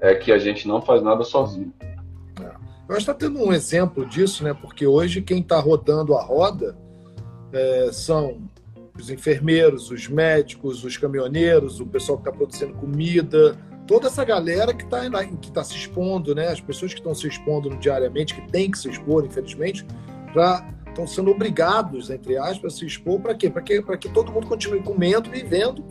é 0.00 0.14
que 0.14 0.32
a 0.32 0.38
gente 0.38 0.66
não 0.66 0.82
faz 0.82 1.02
nada 1.02 1.22
sozinho. 1.22 1.72
É. 2.40 2.44
Eu 2.44 2.96
acho 2.96 3.06
que 3.06 3.12
está 3.12 3.14
tendo 3.14 3.38
um 3.38 3.52
exemplo 3.52 4.04
disso, 4.04 4.42
né? 4.42 4.52
Porque 4.52 4.86
hoje 4.86 5.22
quem 5.22 5.38
está 5.38 5.60
rodando 5.60 6.16
a 6.16 6.22
roda 6.22 6.76
é, 7.52 7.90
são 7.92 8.42
os 8.98 9.08
enfermeiros, 9.08 9.90
os 9.90 10.08
médicos, 10.08 10.84
os 10.84 10.96
caminhoneiros, 10.96 11.80
o 11.80 11.86
pessoal 11.86 12.18
que 12.18 12.28
está 12.28 12.36
produzindo 12.36 12.74
comida, 12.74 13.56
toda 13.92 14.06
essa 14.06 14.24
galera 14.24 14.72
que 14.72 14.84
está 14.84 15.02
que 15.36 15.52
tá 15.52 15.62
se 15.62 15.76
expondo, 15.76 16.34
né? 16.34 16.48
As 16.48 16.62
pessoas 16.62 16.94
que 16.94 17.00
estão 17.00 17.14
se 17.14 17.28
expondo 17.28 17.68
diariamente, 17.76 18.34
que 18.34 18.50
tem 18.50 18.70
que 18.70 18.78
se 18.78 18.88
expor, 18.88 19.26
infelizmente, 19.26 19.86
para 20.32 20.66
estão 20.86 21.06
sendo 21.06 21.30
obrigados, 21.30 22.10
entre 22.10 22.36
aspas, 22.36 22.74
a 22.74 22.76
se 22.78 22.86
expor 22.86 23.20
para 23.20 23.34
quê? 23.34 23.50
Para 23.50 23.62
que, 23.62 23.82
que 23.98 24.08
todo 24.10 24.32
mundo 24.32 24.46
continue 24.46 24.82
comendo, 24.82 25.30
vivendo, 25.30 25.84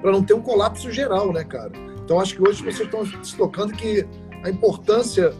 para 0.00 0.12
não 0.12 0.22
ter 0.22 0.34
um 0.34 0.40
colapso 0.40 0.90
geral, 0.90 1.32
né, 1.32 1.44
cara? 1.44 1.72
Então 2.02 2.20
acho 2.20 2.34
que 2.34 2.42
hoje 2.42 2.58
as 2.58 2.78
pessoas 2.78 3.08
estão 3.08 3.24
se 3.24 3.36
tocando 3.36 3.72
que 3.72 4.06
a 4.42 4.50
importância 4.50 5.32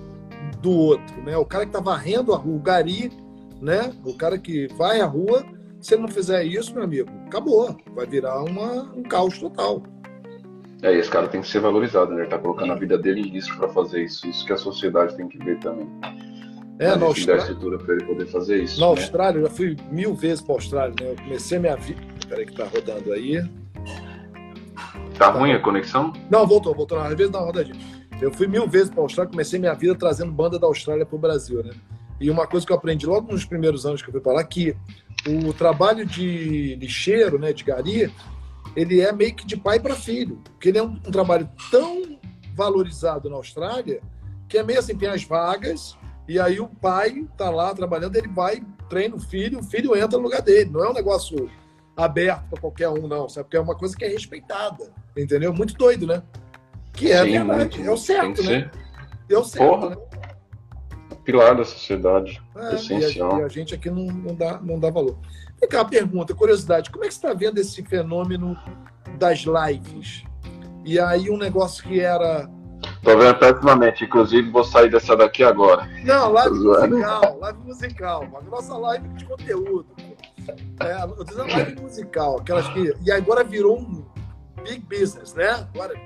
do 0.62 0.70
outro, 0.70 1.22
né? 1.22 1.36
O 1.36 1.44
cara 1.44 1.64
que 1.64 1.70
está 1.70 1.80
varrendo 1.80 2.32
a 2.32 2.36
rua, 2.38 2.56
o 2.56 2.60
gari, 2.60 3.12
né? 3.60 3.92
O 4.04 4.14
cara 4.14 4.38
que 4.38 4.68
vai 4.74 5.02
à 5.02 5.06
rua, 5.06 5.44
se 5.80 5.94
ele 5.94 6.02
não 6.02 6.08
fizer 6.08 6.44
isso, 6.44 6.72
meu 6.74 6.82
amigo, 6.82 7.10
acabou. 7.26 7.76
Vai 7.94 8.06
virar 8.06 8.42
uma, 8.42 8.90
um 8.94 9.02
caos 9.02 9.38
total. 9.38 9.82
É, 10.84 10.94
esse 10.94 11.08
cara 11.08 11.26
tem 11.26 11.40
que 11.40 11.48
ser 11.48 11.60
valorizado, 11.60 12.12
né? 12.12 12.20
Ele 12.20 12.28
tá 12.28 12.38
colocando 12.38 12.70
a 12.70 12.76
vida 12.76 12.98
dele 12.98 13.22
em 13.22 13.28
risco 13.30 13.56
para 13.56 13.68
fazer 13.68 14.04
isso. 14.04 14.28
Isso 14.28 14.44
que 14.44 14.52
a 14.52 14.56
sociedade 14.58 15.16
tem 15.16 15.26
que 15.26 15.38
ver 15.38 15.58
também. 15.58 15.88
É, 16.78 16.94
na 16.94 17.06
Austrália. 17.06 17.40
estrutura 17.40 17.78
para 17.78 17.94
ele 17.94 18.04
poder 18.04 18.26
fazer 18.26 18.62
isso. 18.62 18.78
Na 18.78 18.86
né? 18.86 18.92
Austrália, 18.92 19.38
eu 19.38 19.44
já 19.44 19.50
fui 19.50 19.78
mil 19.90 20.14
vezes 20.14 20.42
para 20.42 20.52
a 20.52 20.56
Austrália, 20.58 20.94
né? 21.00 21.12
Eu 21.12 21.16
comecei 21.16 21.58
minha 21.58 21.74
vida. 21.74 22.02
Peraí, 22.28 22.44
que 22.44 22.54
tá 22.54 22.64
rodando 22.64 23.14
aí. 23.14 23.42
Tá, 25.16 25.30
tá 25.30 25.30
ruim 25.30 25.52
a 25.52 25.58
conexão? 25.58 26.12
Não, 26.30 26.46
voltou, 26.46 26.74
voltou. 26.74 26.98
Às 26.98 27.14
vezes 27.14 27.32
dá 27.32 27.38
uma 27.38 27.46
rodadinha. 27.46 27.80
Eu 28.20 28.30
fui 28.30 28.46
mil 28.46 28.68
vezes 28.68 28.90
para 28.90 29.00
a 29.00 29.04
Austrália, 29.04 29.30
comecei 29.30 29.58
minha 29.58 29.72
vida 29.72 29.94
trazendo 29.94 30.32
banda 30.32 30.58
da 30.58 30.66
Austrália 30.66 31.06
para 31.06 31.16
o 31.16 31.18
Brasil, 31.18 31.64
né? 31.64 31.72
E 32.20 32.28
uma 32.28 32.46
coisa 32.46 32.66
que 32.66 32.72
eu 32.72 32.76
aprendi 32.76 33.06
logo 33.06 33.32
nos 33.32 33.46
primeiros 33.46 33.86
anos 33.86 34.02
que 34.02 34.08
eu 34.08 34.12
fui 34.12 34.20
para 34.20 34.34
lá, 34.34 34.44
que 34.44 34.76
o 35.26 35.52
trabalho 35.54 36.04
de 36.04 36.76
lixeiro, 36.76 37.38
né, 37.38 37.54
de 37.54 37.64
gari, 37.64 38.12
ele 38.76 39.00
é 39.00 39.12
meio 39.12 39.34
que 39.34 39.46
de 39.46 39.56
pai 39.56 39.78
para 39.78 39.94
filho, 39.94 40.40
porque 40.44 40.68
ele 40.68 40.78
é 40.78 40.82
um, 40.82 40.92
um, 40.92 41.10
trabalho 41.10 41.48
tão 41.70 42.18
valorizado 42.54 43.28
na 43.28 43.36
Austrália 43.36 44.00
que 44.48 44.58
é 44.58 44.62
meio 44.62 44.78
assim, 44.78 44.96
tem 44.96 45.08
as 45.08 45.24
vagas, 45.24 45.96
e 46.28 46.38
aí 46.38 46.60
o 46.60 46.68
pai 46.68 47.26
tá 47.36 47.50
lá 47.50 47.74
trabalhando, 47.74 48.16
ele 48.16 48.28
vai, 48.28 48.62
treina 48.88 49.16
o 49.16 49.20
filho, 49.20 49.58
o 49.58 49.62
filho 49.62 49.96
entra 49.96 50.18
no 50.18 50.24
lugar 50.24 50.42
dele. 50.42 50.70
Não 50.70 50.84
é 50.84 50.90
um 50.90 50.94
negócio 50.94 51.50
aberto 51.96 52.48
para 52.50 52.60
qualquer 52.60 52.88
um, 52.88 53.06
não, 53.06 53.28
sabe? 53.28 53.44
Porque 53.44 53.56
é 53.56 53.60
uma 53.60 53.76
coisa 53.76 53.96
que 53.96 54.04
é 54.04 54.08
respeitada, 54.08 54.92
entendeu? 55.16 55.52
Muito 55.52 55.74
doido, 55.74 56.06
né? 56.06 56.22
Que 56.92 57.10
é 57.12 57.24
Sim, 57.24 57.32
verdade, 57.32 57.78
muito. 57.78 57.90
é 57.90 57.92
o 57.92 57.96
certo, 57.96 58.42
né? 58.42 58.70
É 59.28 59.38
o 59.38 59.44
certo, 59.44 59.68
Porra. 59.68 59.90
né? 59.90 59.96
Pilar 61.24 61.56
da 61.56 61.64
sociedade, 61.64 62.42
é, 62.54 62.74
essencial. 62.74 63.32
E 63.32 63.34
a, 63.34 63.40
e 63.40 63.44
a, 63.44 63.48
gente 63.48 63.74
aqui 63.74 63.90
não, 63.90 64.04
não, 64.04 64.34
dá, 64.34 64.60
não 64.60 64.78
dá 64.78 64.90
valor. 64.90 65.18
Vem 65.64 65.68
cá, 65.70 65.78
uma 65.78 65.88
pergunta, 65.88 66.34
curiosidade, 66.34 66.90
como 66.90 67.04
é 67.04 67.08
que 67.08 67.14
você 67.14 67.26
está 67.26 67.32
vendo 67.32 67.56
esse 67.56 67.82
fenômeno 67.82 68.54
das 69.18 69.44
lives? 69.46 70.22
E 70.84 71.00
aí 71.00 71.30
um 71.30 71.38
negócio 71.38 71.82
que 71.82 72.00
era 72.00 72.46
Tô 73.02 73.16
vendo 73.16 73.34
pessimamente, 73.38 74.04
inclusive 74.04 74.50
vou 74.50 74.62
sair 74.62 74.90
dessa 74.90 75.16
daqui 75.16 75.42
agora. 75.42 75.88
Não, 76.04 76.32
live 76.32 76.54
musical, 76.54 77.38
live 77.38 77.58
musical. 77.64 78.28
A 78.36 78.42
nossa 78.42 78.76
live 78.76 79.08
de 79.08 79.24
conteúdo. 79.24 79.86
É, 80.80 81.02
eu 81.02 81.24
tô 81.24 81.34
live 81.34 81.80
musical, 81.80 82.40
aquelas 82.40 82.68
que. 82.68 82.94
E 83.02 83.10
agora 83.10 83.42
virou 83.42 83.78
um 83.78 84.04
big 84.62 84.80
business, 84.80 85.32
né? 85.32 85.66
Agora 85.74 85.98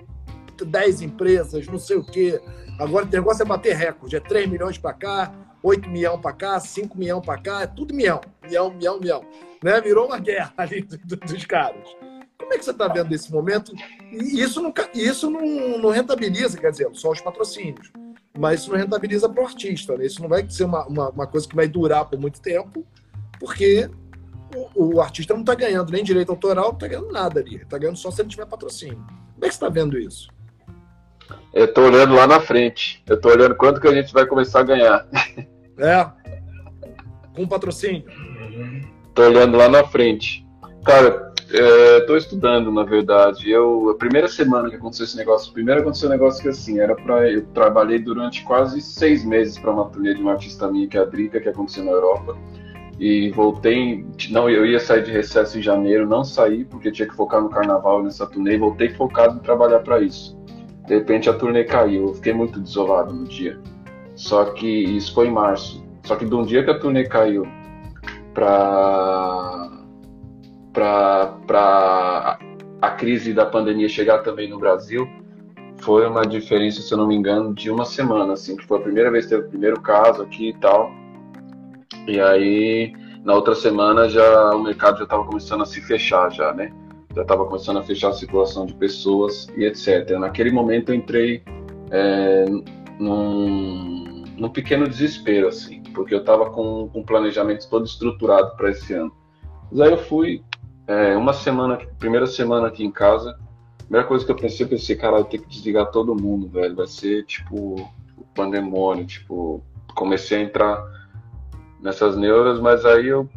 10 0.64 1.02
empresas, 1.02 1.66
não 1.66 1.80
sei 1.80 1.96
o 1.96 2.04
quê. 2.04 2.40
Agora 2.78 3.04
o 3.04 3.08
negócio 3.08 3.42
é 3.42 3.44
bater 3.44 3.74
recorde. 3.74 4.14
É 4.14 4.20
3 4.20 4.48
milhões 4.48 4.78
para 4.78 4.92
cá, 4.92 5.32
8 5.62 5.88
milhões 5.88 6.20
para 6.20 6.32
cá, 6.32 6.60
5 6.60 6.96
milhões 6.96 7.24
para 7.24 7.40
cá, 7.40 7.62
é 7.62 7.66
tudo 7.66 7.94
milhão. 7.94 8.20
Milhão, 8.42 8.72
milhão, 8.72 9.00
milhão. 9.00 9.24
Né? 9.62 9.80
Virou 9.80 10.06
uma 10.06 10.18
guerra 10.18 10.52
ali 10.56 10.82
dos 10.82 11.44
caras. 11.46 11.88
Como 12.38 12.54
é 12.54 12.58
que 12.58 12.64
você 12.64 12.70
está 12.70 12.88
vendo 12.88 13.12
esse 13.12 13.30
momento? 13.30 13.72
E 14.10 14.40
isso 14.40 14.62
não, 14.62 14.72
isso 14.94 15.30
não, 15.30 15.78
não 15.78 15.90
rentabiliza, 15.90 16.56
quer 16.56 16.70
dizer, 16.70 16.88
só 16.94 17.10
os 17.10 17.20
patrocínios. 17.20 17.92
Mas 18.38 18.60
isso 18.60 18.70
não 18.70 18.78
rentabiliza 18.78 19.28
para 19.28 19.42
o 19.42 19.46
artista. 19.46 19.96
Né? 19.96 20.06
Isso 20.06 20.22
não 20.22 20.28
vai 20.28 20.48
ser 20.48 20.64
uma, 20.64 20.86
uma, 20.86 21.10
uma, 21.10 21.26
coisa 21.26 21.46
que 21.46 21.56
vai 21.56 21.68
durar 21.68 22.06
por 22.06 22.18
muito 22.18 22.40
tempo, 22.40 22.86
porque 23.38 23.90
o, 24.74 24.94
o 24.94 25.00
artista 25.00 25.34
não 25.34 25.40
está 25.40 25.54
ganhando 25.54 25.92
nem 25.92 26.02
direito 26.02 26.30
autoral, 26.30 26.68
não 26.68 26.74
está 26.74 26.86
ganhando 26.86 27.12
nada 27.12 27.40
ali. 27.40 27.56
Está 27.56 27.76
ganhando 27.76 27.98
só 27.98 28.10
se 28.10 28.22
ele 28.22 28.28
tiver 28.28 28.46
patrocínio. 28.46 29.04
Como 29.34 29.44
é 29.44 29.48
que 29.48 29.54
você 29.54 29.56
está 29.56 29.68
vendo 29.68 29.98
isso? 29.98 30.28
Eu 31.52 31.64
estou 31.64 31.84
olhando 31.84 32.14
lá 32.14 32.26
na 32.26 32.40
frente. 32.40 33.02
Eu 33.06 33.16
estou 33.16 33.32
olhando 33.32 33.54
quanto 33.54 33.80
que 33.80 33.88
a 33.88 33.94
gente 33.94 34.12
vai 34.12 34.26
começar 34.26 34.60
a 34.60 34.64
ganhar. 34.64 35.06
É. 35.78 36.06
Com 37.34 37.46
patrocínio. 37.46 38.04
Estou 39.08 39.26
olhando 39.26 39.56
lá 39.56 39.68
na 39.68 39.84
frente. 39.84 40.44
Cara, 40.84 41.32
estou 41.48 42.16
é, 42.16 42.18
estudando, 42.18 42.70
na 42.70 42.84
verdade. 42.84 43.50
Eu, 43.50 43.90
a 43.90 43.94
primeira 43.94 44.28
semana 44.28 44.68
que 44.68 44.76
aconteceu 44.76 45.04
esse 45.04 45.16
negócio, 45.16 45.52
primeiro 45.52 45.80
aconteceu 45.80 46.08
um 46.08 46.12
negócio 46.12 46.42
que 46.42 46.48
assim, 46.48 46.78
era 46.78 46.94
para 46.94 47.30
eu 47.30 47.46
trabalhei 47.46 47.98
durante 47.98 48.42
quase 48.44 48.80
seis 48.80 49.24
meses 49.24 49.58
para 49.58 49.70
uma 49.70 49.86
turnê 49.86 50.14
de 50.14 50.20
uma 50.20 50.32
artista 50.32 50.70
minha, 50.70 50.86
que 50.86 50.98
é 50.98 51.00
a 51.00 51.04
Drica, 51.04 51.40
que 51.40 51.48
aconteceu 51.48 51.84
na 51.84 51.92
Europa. 51.92 52.36
E 52.98 53.30
voltei, 53.30 54.04
não, 54.30 54.50
eu 54.50 54.66
ia 54.66 54.80
sair 54.80 55.04
de 55.04 55.12
recesso 55.12 55.58
em 55.58 55.62
janeiro, 55.62 56.06
não 56.06 56.24
saí 56.24 56.64
porque 56.64 56.90
tinha 56.90 57.08
que 57.08 57.14
focar 57.14 57.40
no 57.40 57.48
carnaval 57.48 58.02
nessa 58.02 58.26
turnê, 58.26 58.54
e 58.54 58.58
voltei 58.58 58.88
focado 58.90 59.36
em 59.36 59.40
trabalhar 59.40 59.80
para 59.80 60.00
isso. 60.00 60.37
De 60.88 60.94
repente 60.94 61.28
a 61.28 61.34
turnê 61.34 61.64
caiu, 61.64 62.08
eu 62.08 62.14
fiquei 62.14 62.32
muito 62.32 62.58
desolado 62.58 63.12
no 63.14 63.24
dia. 63.24 63.60
Só 64.16 64.46
que 64.46 64.66
isso 64.66 65.12
foi 65.12 65.28
em 65.28 65.30
março. 65.30 65.86
Só 66.02 66.16
que 66.16 66.24
de 66.24 66.34
um 66.34 66.44
dia 66.44 66.64
que 66.64 66.70
a 66.70 66.78
turnê 66.78 67.04
caiu 67.04 67.46
para 68.32 69.68
para 70.72 72.38
a 72.80 72.90
crise 72.90 73.34
da 73.34 73.44
pandemia 73.44 73.88
chegar 73.88 74.18
também 74.18 74.48
no 74.48 74.58
Brasil, 74.58 75.08
foi 75.78 76.06
uma 76.06 76.22
diferença, 76.22 76.80
se 76.80 76.92
eu 76.92 76.98
não 76.98 77.06
me 77.06 77.16
engano, 77.16 77.52
de 77.52 77.70
uma 77.70 77.84
semana, 77.84 78.34
assim, 78.34 78.56
que 78.56 78.64
foi 78.64 78.78
a 78.78 78.82
primeira 78.82 79.10
vez 79.10 79.24
que 79.24 79.30
teve 79.30 79.46
o 79.46 79.50
primeiro 79.50 79.80
caso 79.80 80.22
aqui 80.22 80.50
e 80.50 80.54
tal. 80.54 80.90
E 82.06 82.20
aí, 82.20 82.92
na 83.24 83.34
outra 83.34 83.54
semana, 83.54 84.08
já 84.08 84.54
o 84.54 84.62
mercado 84.62 84.98
já 84.98 85.04
estava 85.04 85.24
começando 85.24 85.62
a 85.62 85.66
se 85.66 85.80
fechar, 85.80 86.30
já, 86.30 86.54
né? 86.54 86.72
Já 87.14 87.22
estava 87.22 87.46
começando 87.46 87.78
a 87.78 87.82
fechar 87.82 88.10
a 88.10 88.12
circulação 88.12 88.66
de 88.66 88.74
pessoas 88.74 89.48
e 89.56 89.64
etc. 89.64 90.10
Naquele 90.18 90.50
momento, 90.50 90.90
eu 90.90 90.94
entrei 90.94 91.42
é, 91.90 92.44
num, 92.98 94.24
num 94.36 94.48
pequeno 94.50 94.86
desespero, 94.86 95.48
assim, 95.48 95.82
porque 95.94 96.14
eu 96.14 96.20
estava 96.20 96.50
com, 96.50 96.88
com 96.92 97.00
o 97.00 97.04
planejamento 97.04 97.68
todo 97.68 97.86
estruturado 97.86 98.56
para 98.56 98.70
esse 98.70 98.92
ano. 98.92 99.12
Mas 99.70 99.80
aí 99.80 99.90
eu 99.90 99.98
fui, 99.98 100.42
é, 100.86 101.16
uma 101.16 101.32
semana, 101.32 101.78
primeira 101.98 102.26
semana 102.26 102.68
aqui 102.68 102.84
em 102.84 102.90
casa, 102.90 103.30
a 103.30 103.82
primeira 103.84 104.06
coisa 104.06 104.24
que 104.24 104.30
eu 104.30 104.36
pensei, 104.36 104.66
eu 104.66 104.70
pensei, 104.70 104.96
cara, 104.96 105.24
ter 105.24 105.38
que 105.38 105.48
desligar 105.48 105.90
todo 105.90 106.14
mundo, 106.14 106.48
velho. 106.48 106.76
Vai 106.76 106.86
ser 106.86 107.24
tipo 107.24 107.80
o 108.16 108.24
pandemônio, 108.34 109.06
tipo, 109.06 109.62
comecei 109.94 110.38
a 110.38 110.42
entrar 110.42 110.84
nessas 111.80 112.16
neuras, 112.16 112.60
mas 112.60 112.84
aí 112.84 113.06
eu 113.06 113.28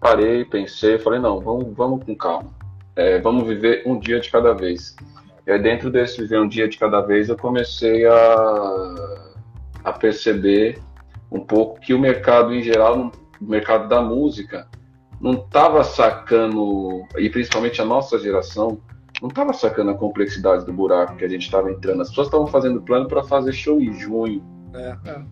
parei, 0.00 0.44
pensei, 0.44 0.98
falei, 0.98 1.20
não, 1.20 1.40
vamos, 1.40 1.74
vamos 1.74 2.04
com 2.04 2.14
calma. 2.14 2.50
É, 2.96 3.20
vamos 3.20 3.46
viver 3.46 3.82
um 3.86 3.98
dia 3.98 4.20
de 4.20 4.30
cada 4.30 4.52
vez. 4.52 4.96
E 5.46 5.50
aí 5.50 5.62
dentro 5.62 5.90
desse 5.90 6.20
viver 6.20 6.40
um 6.40 6.48
dia 6.48 6.68
de 6.68 6.76
cada 6.76 7.00
vez, 7.00 7.28
eu 7.28 7.36
comecei 7.36 8.06
a, 8.06 8.94
a 9.84 9.92
perceber 9.92 10.78
um 11.30 11.40
pouco 11.40 11.80
que 11.80 11.94
o 11.94 11.98
mercado 11.98 12.54
em 12.54 12.62
geral, 12.62 13.12
o 13.40 13.44
mercado 13.44 13.88
da 13.88 14.00
música, 14.02 14.66
não 15.20 15.32
estava 15.32 15.82
sacando, 15.84 17.04
e 17.16 17.28
principalmente 17.28 17.80
a 17.80 17.84
nossa 17.84 18.18
geração, 18.18 18.80
não 19.20 19.28
estava 19.28 19.52
sacando 19.52 19.90
a 19.90 19.94
complexidade 19.94 20.64
do 20.64 20.72
buraco 20.72 21.16
que 21.16 21.24
a 21.24 21.28
gente 21.28 21.42
estava 21.42 21.70
entrando. 21.70 22.02
As 22.02 22.08
pessoas 22.08 22.28
estavam 22.28 22.46
fazendo 22.46 22.80
plano 22.80 23.08
para 23.08 23.24
fazer 23.24 23.52
show 23.52 23.80
em 23.80 23.92
junho. 23.92 24.42
É, 24.72 24.96
é. 25.06 25.22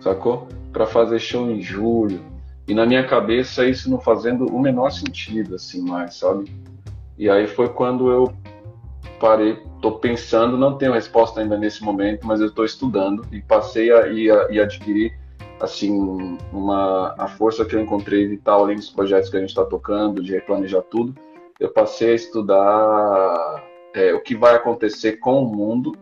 Sacou? 0.00 0.48
Para 0.72 0.86
fazer 0.86 1.18
show 1.18 1.50
em 1.50 1.60
julho. 1.60 2.20
E 2.66 2.74
na 2.74 2.86
minha 2.86 3.06
cabeça 3.06 3.66
isso 3.66 3.90
não 3.90 4.00
fazendo 4.00 4.46
o 4.46 4.58
menor 4.58 4.90
sentido, 4.90 5.54
assim, 5.54 5.82
mais, 5.82 6.16
sabe? 6.16 6.50
E 7.18 7.28
aí 7.28 7.46
foi 7.46 7.68
quando 7.68 8.10
eu 8.10 8.32
parei, 9.20 9.58
tô 9.80 9.92
pensando, 9.92 10.56
não 10.56 10.76
tenho 10.76 10.92
resposta 10.92 11.40
ainda 11.40 11.56
nesse 11.56 11.82
momento, 11.82 12.26
mas 12.26 12.40
eu 12.40 12.48
estou 12.48 12.64
estudando 12.64 13.24
e 13.30 13.40
passei 13.40 13.90
a, 13.90 14.00
a, 14.00 14.42
a 14.46 14.62
adquirir 14.62 15.12
assim, 15.60 15.90
uma, 16.52 17.14
a 17.18 17.28
força 17.28 17.64
que 17.64 17.76
eu 17.76 17.80
encontrei 17.80 18.26
vital, 18.26 18.62
além 18.62 18.76
dos 18.76 18.90
projetos 18.90 19.30
que 19.30 19.36
a 19.36 19.40
gente 19.40 19.50
está 19.50 19.64
tocando, 19.64 20.22
de 20.22 20.32
replanejar 20.32 20.82
tudo, 20.82 21.14
eu 21.60 21.70
passei 21.70 22.12
a 22.12 22.14
estudar 22.14 23.64
é, 23.94 24.12
o 24.12 24.20
que 24.20 24.34
vai 24.34 24.54
acontecer 24.54 25.18
com 25.18 25.42
o 25.42 25.46
mundo 25.46 25.92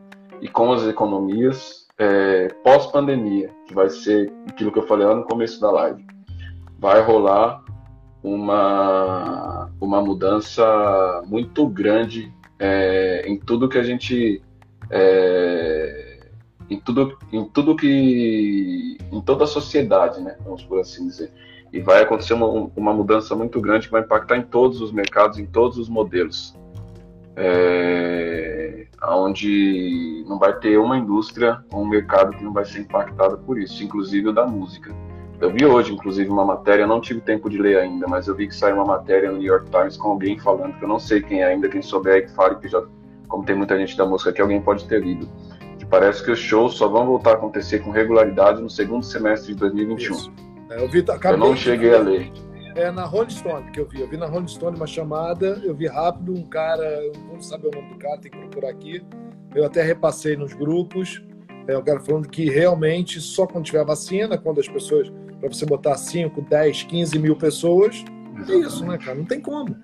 e 0.40 0.48
com 0.48 0.72
as 0.72 0.84
economias 0.84 1.86
é, 1.98 2.48
pós-pandemia, 2.64 3.50
que 3.66 3.74
vai 3.74 3.88
ser 3.88 4.32
aquilo 4.48 4.72
que 4.72 4.78
eu 4.78 4.86
falei 4.86 5.06
lá 5.06 5.14
no 5.14 5.24
começo 5.24 5.60
da 5.60 5.70
live. 5.70 6.04
Vai 6.82 7.00
rolar 7.00 7.62
uma, 8.24 9.70
uma 9.80 10.02
mudança 10.02 11.22
muito 11.26 11.64
grande 11.68 12.34
é, 12.58 13.22
em 13.24 13.38
tudo 13.38 13.68
que 13.68 13.78
a 13.78 13.84
gente 13.84 14.42
é, 14.90 16.12
em 16.68 16.80
tudo, 16.80 17.16
em 17.32 17.44
tudo 17.44 17.76
que, 17.76 18.98
em 19.12 19.20
toda 19.20 19.44
a 19.44 19.46
sociedade, 19.46 20.20
né? 20.20 20.36
Vamos 20.44 20.64
por 20.64 20.80
assim 20.80 21.06
dizer. 21.06 21.30
E 21.72 21.78
vai 21.78 22.02
acontecer 22.02 22.34
uma, 22.34 22.46
uma 22.74 22.92
mudança 22.92 23.36
muito 23.36 23.60
grande 23.60 23.86
que 23.86 23.92
vai 23.92 24.02
impactar 24.02 24.36
em 24.36 24.42
todos 24.42 24.80
os 24.80 24.90
mercados, 24.90 25.38
em 25.38 25.46
todos 25.46 25.78
os 25.78 25.88
modelos. 25.88 26.54
É, 27.36 28.86
onde 29.08 30.24
não 30.28 30.38
vai 30.38 30.58
ter 30.58 30.78
uma 30.78 30.98
indústria 30.98 31.64
ou 31.72 31.82
um 31.82 31.88
mercado 31.88 32.36
que 32.36 32.44
não 32.44 32.52
vai 32.52 32.64
ser 32.64 32.80
impactado 32.80 33.38
por 33.38 33.56
isso, 33.56 33.84
inclusive 33.84 34.28
o 34.28 34.32
da 34.32 34.46
música. 34.46 34.92
Eu 35.42 35.50
vi 35.50 35.66
hoje, 35.66 35.92
inclusive, 35.92 36.30
uma 36.30 36.44
matéria, 36.44 36.86
não 36.86 37.00
tive 37.00 37.20
tempo 37.20 37.50
de 37.50 37.58
ler 37.58 37.78
ainda, 37.78 38.06
mas 38.08 38.28
eu 38.28 38.34
vi 38.34 38.48
que 38.48 38.54
saiu 38.54 38.76
uma 38.76 38.86
matéria 38.86 39.30
no 39.30 39.38
New 39.38 39.46
York 39.46 39.68
Times 39.70 39.96
com 39.96 40.08
alguém 40.10 40.38
falando, 40.38 40.78
que 40.78 40.84
eu 40.84 40.88
não 40.88 40.98
sei 40.98 41.20
quem 41.20 41.42
é 41.42 41.46
ainda, 41.46 41.68
quem 41.68 41.82
souber 41.82 42.14
aí 42.14 42.22
que 42.22 42.30
fale, 42.34 42.56
que 42.56 42.68
já, 42.68 42.82
como 43.28 43.44
tem 43.44 43.56
muita 43.56 43.76
gente 43.76 43.96
da 43.96 44.06
música 44.06 44.30
aqui, 44.30 44.40
alguém 44.40 44.62
pode 44.62 44.86
ter 44.86 45.02
lido 45.02 45.28
Parece 45.92 46.24
que 46.24 46.30
os 46.30 46.38
shows 46.38 46.76
só 46.76 46.88
vão 46.88 47.04
voltar 47.04 47.32
a 47.32 47.34
acontecer 47.34 47.80
com 47.80 47.90
regularidade 47.90 48.62
no 48.62 48.70
segundo 48.70 49.04
semestre 49.04 49.52
de 49.52 49.60
2021. 49.60 50.16
É, 50.70 50.82
eu, 50.82 50.88
vi, 50.88 51.04
eu 51.06 51.36
não 51.36 51.54
cheguei 51.54 51.94
a 51.94 51.98
ler. 51.98 52.32
É 52.74 52.90
na 52.90 53.04
Rolling 53.04 53.28
Stone 53.28 53.70
que 53.72 53.78
eu 53.78 53.86
vi. 53.86 54.00
Eu 54.00 54.08
vi 54.08 54.16
na 54.16 54.24
Rolling 54.24 54.48
Stone 54.48 54.74
uma 54.74 54.86
chamada, 54.86 55.60
eu 55.62 55.74
vi 55.74 55.86
rápido 55.86 56.32
um 56.32 56.44
cara, 56.44 56.82
eu 56.82 57.12
não 57.30 57.42
sabe 57.42 57.66
o 57.66 57.70
nome 57.70 57.92
do 57.92 57.98
cara, 57.98 58.16
tem 58.16 58.30
que 58.30 58.38
procurar 58.38 58.70
aqui. 58.70 59.04
Eu 59.54 59.66
até 59.66 59.82
repassei 59.82 60.34
nos 60.34 60.54
grupos. 60.54 61.22
É, 61.68 61.76
o 61.76 61.82
cara 61.82 62.00
falando 62.00 62.26
que 62.26 62.48
realmente 62.48 63.20
só 63.20 63.46
quando 63.46 63.66
tiver 63.66 63.84
vacina, 63.84 64.38
quando 64.38 64.60
as 64.60 64.68
pessoas, 64.68 65.12
para 65.48 65.58
você 65.58 65.66
botar 65.66 65.96
5, 65.96 66.40
10, 66.42 66.84
15 66.84 67.18
mil 67.18 67.36
pessoas, 67.36 68.04
é 68.48 68.54
isso, 68.54 68.84
né, 68.84 68.96
cara? 68.98 69.18
Não 69.18 69.24
tem 69.24 69.40
como. 69.40 69.76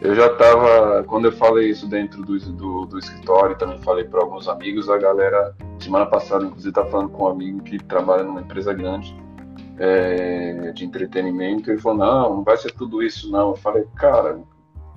Eu 0.00 0.16
já 0.16 0.26
estava, 0.26 1.04
quando 1.04 1.26
eu 1.26 1.32
falei 1.32 1.70
isso 1.70 1.86
dentro 1.86 2.24
do, 2.24 2.36
do, 2.38 2.86
do 2.86 2.98
escritório, 2.98 3.56
também 3.56 3.78
falei 3.78 4.04
para 4.04 4.20
alguns 4.20 4.48
amigos, 4.48 4.88
a 4.90 4.98
galera, 4.98 5.54
semana 5.78 6.06
passada, 6.06 6.44
inclusive, 6.44 6.70
está 6.70 6.84
falando 6.84 7.10
com 7.10 7.24
um 7.24 7.28
amigo 7.28 7.62
que 7.62 7.78
trabalha 7.78 8.24
numa 8.24 8.40
empresa 8.40 8.72
grande 8.74 9.16
é, 9.78 10.72
de 10.74 10.84
entretenimento, 10.84 11.70
e 11.70 11.74
ele 11.74 11.80
falou: 11.80 11.98
não, 11.98 12.36
não 12.36 12.42
vai 12.42 12.56
ser 12.56 12.72
tudo 12.72 13.00
isso, 13.00 13.30
não. 13.30 13.50
Eu 13.50 13.56
falei, 13.56 13.84
cara, 13.94 14.40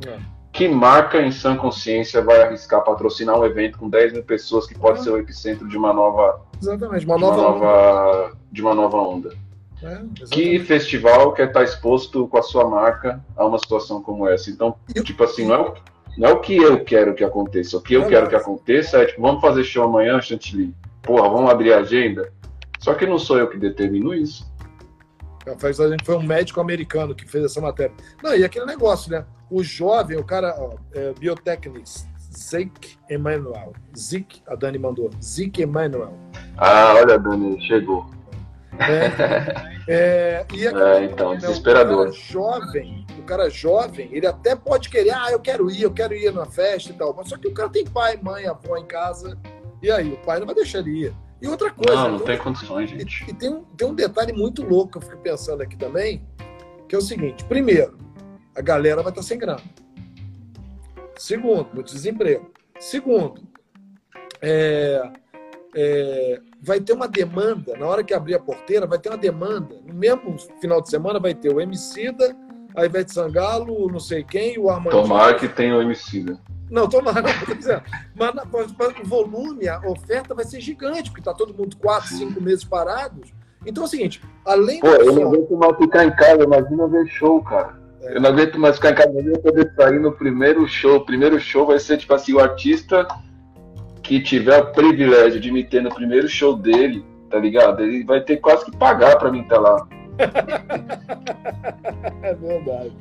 é. 0.07 0.17
que 0.51 0.67
marca 0.67 1.21
em 1.21 1.31
sã 1.31 1.55
consciência 1.55 2.23
vai 2.23 2.41
arriscar 2.41 2.83
patrocinar 2.83 3.39
um 3.39 3.45
evento 3.45 3.77
com 3.77 3.87
10 3.87 4.13
mil 4.13 4.23
pessoas 4.23 4.65
que 4.65 4.73
pode 4.73 4.99
é. 4.99 5.03
ser 5.03 5.11
o 5.11 5.19
epicentro 5.19 5.67
de 5.67 5.77
uma 5.77 5.93
nova. 5.93 6.41
Exatamente, 6.59 7.05
uma, 7.05 7.17
nova, 7.19 7.41
uma 7.41 7.51
nova, 7.51 8.31
de 8.51 8.61
uma 8.63 8.73
nova 8.73 8.97
onda? 8.97 9.44
É, 9.85 10.01
que 10.31 10.59
festival 10.59 11.31
quer 11.33 11.47
estar 11.47 11.63
exposto 11.63 12.27
com 12.27 12.37
a 12.39 12.41
sua 12.41 12.67
marca 12.67 13.23
a 13.37 13.45
uma 13.45 13.59
situação 13.59 14.01
como 14.01 14.27
essa? 14.27 14.49
Então, 14.49 14.75
tipo 15.03 15.23
assim, 15.23 15.45
não 15.45 15.53
é, 15.53 15.59
o, 15.59 15.73
não 16.17 16.29
é 16.29 16.33
o 16.33 16.39
que 16.39 16.55
eu 16.55 16.83
quero 16.83 17.13
que 17.13 17.23
aconteça. 17.23 17.77
O 17.77 17.81
que 17.81 17.93
eu 17.93 18.03
é 18.03 18.07
quero 18.07 18.27
que 18.27 18.35
aconteça 18.35 18.97
é, 18.97 19.05
tipo, 19.05 19.21
vamos 19.21 19.41
fazer 19.41 19.63
show 19.63 19.83
amanhã, 19.83 20.19
Chantilly. 20.19 20.73
Porra, 21.03 21.29
vamos 21.29 21.51
abrir 21.51 21.71
a 21.73 21.79
agenda. 21.79 22.33
Só 22.79 22.95
que 22.95 23.05
não 23.05 23.19
sou 23.19 23.37
eu 23.37 23.47
que 23.47 23.57
determino 23.57 24.13
isso. 24.13 24.51
A 25.45 25.89
gente 25.89 26.03
foi 26.03 26.15
um 26.15 26.23
médico 26.23 26.59
americano 26.59 27.13
que 27.13 27.29
fez 27.29 27.45
essa 27.45 27.61
matéria. 27.61 27.93
Não, 28.23 28.35
e 28.35 28.43
aquele 28.43 28.65
negócio, 28.65 29.11
né? 29.11 29.23
O 29.51 29.63
jovem, 29.63 30.17
o 30.17 30.23
cara, 30.23 30.55
ó, 30.57 30.73
é, 30.91 31.13
Zeke 32.35 32.97
Emanuel. 33.09 33.73
Zeke, 33.97 34.41
a 34.47 34.55
Dani 34.55 34.77
mandou. 34.77 35.09
Zeke 35.23 35.61
Emanuel. 35.61 36.13
Ah, 36.57 36.95
olha, 36.95 37.17
Dani, 37.17 37.61
chegou. 37.67 38.09
É, 38.79 39.85
é, 39.87 40.45
e 40.53 40.67
é, 40.67 41.05
então, 41.05 41.31
né, 41.31 41.37
desesperador. 41.37 42.07
O 42.07 42.11
cara 42.11 42.11
jovem, 42.11 43.05
o 43.17 43.23
cara 43.23 43.49
jovem, 43.49 44.09
ele 44.11 44.27
até 44.27 44.55
pode 44.55 44.89
querer, 44.89 45.11
ah, 45.11 45.31
eu 45.31 45.39
quero 45.39 45.69
ir, 45.69 45.83
eu 45.83 45.91
quero 45.91 46.13
ir 46.13 46.33
na 46.33 46.45
festa 46.45 46.91
e 46.91 46.93
tal. 46.93 47.13
Mas 47.15 47.29
só 47.29 47.37
que 47.37 47.47
o 47.47 47.53
cara 47.53 47.69
tem 47.69 47.85
pai, 47.85 48.19
mãe, 48.21 48.45
avó 48.45 48.77
em 48.77 48.85
casa. 48.85 49.37
E 49.81 49.91
aí, 49.91 50.13
o 50.13 50.17
pai 50.17 50.39
não 50.39 50.45
vai 50.45 50.55
deixar 50.55 50.79
ele 50.79 51.05
ir. 51.05 51.15
E 51.41 51.47
outra 51.47 51.71
coisa. 51.71 51.95
Não, 51.95 52.11
não 52.13 52.19
tem 52.19 52.37
condições, 52.37 52.89
gente. 52.89 53.23
E, 53.25 53.31
e, 53.31 53.33
tem, 53.33 53.49
um, 53.49 53.63
tem 53.63 53.87
um 53.87 53.93
detalhe 53.93 54.33
muito 54.33 54.63
louco 54.63 54.93
que 54.93 54.97
eu 54.97 55.01
fico 55.01 55.21
pensando 55.21 55.61
aqui 55.61 55.77
também, 55.77 56.25
que 56.87 56.95
é 56.95 56.97
o 56.97 57.01
seguinte: 57.01 57.43
primeiro, 57.45 57.97
a 58.55 58.61
galera 58.61 59.03
vai 59.03 59.11
estar 59.11 59.21
sem 59.21 59.37
grana. 59.37 59.61
Segundo, 61.17 61.69
muito 61.73 61.93
desemprego. 61.93 62.51
Segundo, 62.79 63.41
é, 64.41 65.11
é, 65.75 66.41
vai 66.65 66.79
ter 66.79 66.93
uma 66.93 67.07
demanda, 67.07 67.77
na 67.77 67.85
hora 67.85 68.03
que 68.03 68.13
abrir 68.13 68.33
a 68.33 68.39
porteira, 68.39 68.87
vai 68.87 68.97
ter 68.97 69.09
uma 69.09 69.17
demanda. 69.17 69.75
No 69.85 69.93
mesmo 69.93 70.35
final 70.59 70.81
de 70.81 70.89
semana 70.89 71.19
vai 71.19 71.35
ter 71.35 71.53
o 71.53 71.61
Emicida, 71.61 72.35
a 72.75 72.85
Ivete 72.85 73.13
Sangalo, 73.13 73.87
não 73.87 73.99
sei 73.99 74.23
quem, 74.23 74.57
o 74.57 74.69
Armandinho. 74.69 75.03
Tomara 75.03 75.35
que 75.35 75.47
tenha 75.47 75.77
o 75.77 75.81
Emicida. 75.81 76.39
Não, 76.69 76.89
tomara, 76.89 77.21
não, 77.21 77.55
dizendo. 77.55 77.83
Mas 78.15 78.33
na, 78.33 78.43
o 78.43 79.05
volume, 79.05 79.67
a 79.67 79.79
oferta 79.87 80.33
vai 80.33 80.43
ser 80.43 80.59
gigante, 80.59 81.11
porque 81.11 81.21
está 81.21 81.33
todo 81.35 81.53
mundo 81.53 81.77
quatro, 81.77 82.09
cinco 82.09 82.41
meses 82.41 82.63
parados. 82.63 83.31
Então 83.63 83.83
é 83.83 83.85
o 83.85 83.89
seguinte, 83.89 84.21
além 84.43 84.79
Pô, 84.79 84.87
eu 84.87 85.13
não 85.13 85.27
aguento 85.27 85.55
mais 85.55 85.77
ficar 85.77 86.05
em 86.05 86.15
casa, 86.15 86.43
imagina 86.43 86.87
ver 86.87 87.07
show, 87.07 87.43
cara. 87.43 87.79
É. 88.01 88.17
Eu 88.17 88.21
não 88.21 88.31
aguento 88.31 88.59
mais 88.59 88.75
ficar 88.77 88.91
em 88.91 88.95
casa, 88.95 89.11
eu 89.13 89.39
poder 89.39 89.71
sair 89.75 89.99
no 89.99 90.11
primeiro 90.11 90.67
show. 90.67 90.97
O 90.97 91.05
primeiro 91.05 91.39
show 91.39 91.67
vai 91.67 91.77
ser, 91.77 91.97
tipo 91.97 92.13
assim, 92.15 92.33
o 92.33 92.39
artista 92.39 93.07
que 94.05 94.21
tiver 94.21 94.61
o 94.61 94.71
privilégio 94.71 95.39
de 95.39 95.51
me 95.51 95.63
ter 95.63 95.81
no 95.81 95.93
primeiro 95.93 96.27
show 96.27 96.55
dele, 96.55 97.03
tá 97.29 97.39
ligado? 97.39 97.83
Ele 97.83 98.03
vai 98.03 98.21
ter 98.21 98.37
quase 98.37 98.65
que 98.65 98.77
pagar 98.77 99.17
pra 99.17 99.31
mim 99.31 99.41
estar 99.41 99.55
tá 99.55 99.61
lá. 99.61 99.87
é 102.21 102.33
verdade. 102.35 102.91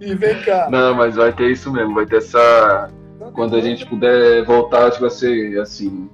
E 0.00 0.14
vem 0.14 0.40
cá. 0.42 0.68
Não, 0.70 0.94
mas 0.94 1.16
vai 1.16 1.32
ter 1.32 1.50
isso 1.50 1.72
mesmo, 1.72 1.94
vai 1.94 2.06
ter 2.06 2.16
essa. 2.16 2.90
Quando 3.32 3.56
a 3.56 3.60
gente 3.60 3.86
puder 3.86 4.44
voltar, 4.44 4.86
acho 4.86 4.96
que 4.96 5.02
vai 5.02 5.10
ser 5.10 5.60
assim. 5.60 6.10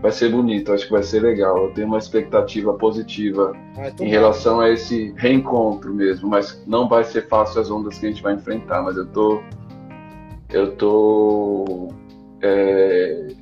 Vai 0.00 0.12
ser 0.12 0.30
bonito, 0.30 0.72
acho 0.72 0.86
que 0.86 0.92
vai 0.92 1.02
ser 1.02 1.20
legal. 1.20 1.64
Eu 1.64 1.74
tenho 1.74 1.88
uma 1.88 1.98
expectativa 1.98 2.72
positiva 2.74 3.52
ah, 3.76 3.88
então 3.88 4.06
em 4.06 4.08
relação 4.08 4.60
a 4.60 4.70
esse 4.70 5.12
reencontro 5.16 5.92
mesmo, 5.92 6.28
mas 6.28 6.62
não 6.68 6.88
vai 6.88 7.02
ser 7.02 7.26
fácil 7.26 7.60
as 7.60 7.68
ondas 7.68 7.98
que 7.98 8.06
a 8.06 8.08
gente 8.08 8.22
vai 8.22 8.34
enfrentar, 8.34 8.80
mas 8.82 8.96
eu 8.96 9.06
tô. 9.06 9.42
Eu 10.50 10.76
tô. 10.76 11.92
É, 12.40 13.34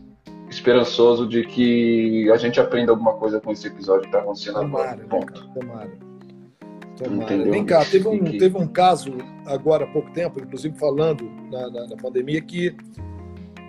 esperançoso 0.57 1.29
de 1.29 1.45
que 1.45 2.31
a 2.31 2.37
gente 2.37 2.59
aprenda 2.59 2.91
alguma 2.93 3.15
coisa 3.15 3.41
com 3.41 3.53
esse 3.53 3.67
episódio 3.67 4.03
que 4.03 4.09
está 4.09 4.21
acontecendo 4.21 4.55
tomara, 4.55 4.93
agora. 4.93 5.07
Ponto. 5.07 5.49
Tomara. 5.49 5.99
tomara. 6.97 7.45
Vem 7.45 7.65
cá, 7.65 7.85
teve 7.85 8.09
um, 8.09 8.25
teve 8.39 8.57
um 8.57 8.67
caso 8.67 9.13
agora 9.45 9.85
há 9.85 9.87
pouco 9.89 10.11
tempo, 10.13 10.41
inclusive 10.41 10.77
falando 10.79 11.25
na, 11.51 11.71
na, 11.71 11.87
na, 11.89 11.97
pandemia, 11.97 12.41
que, 12.41 12.75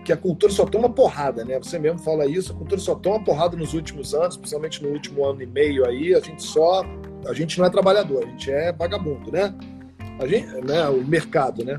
que 0.06 0.14
a 0.14 0.18
cultura 0.18 0.52
só 0.52 0.66
toma 0.66 0.90
porrada, 0.90 1.44
né? 1.44 1.58
Você 1.60 1.78
mesmo 1.78 2.00
fala 2.00 2.26
isso, 2.26 2.54
a 2.54 2.56
cultura 2.56 2.80
só 2.80 2.96
toma 2.96 3.22
porrada 3.22 3.58
nos 3.58 3.74
últimos 3.74 4.14
anos, 4.14 4.38
principalmente 4.38 4.82
no 4.82 4.90
último 4.90 5.26
ano 5.26 5.42
e 5.42 5.46
meio 5.46 5.86
aí, 5.86 6.16
a 6.16 6.20
gente 6.20 6.42
só. 6.42 6.86
A 7.28 7.34
gente 7.34 7.60
não 7.60 7.66
é 7.66 7.70
trabalhador, 7.70 8.24
a 8.24 8.28
gente 8.28 8.50
é 8.50 8.72
vagabundo, 8.72 9.30
né? 9.30 9.54
A 10.20 10.26
gente, 10.26 10.48
né? 10.66 10.88
O 10.88 11.06
mercado, 11.06 11.66
né? 11.66 11.78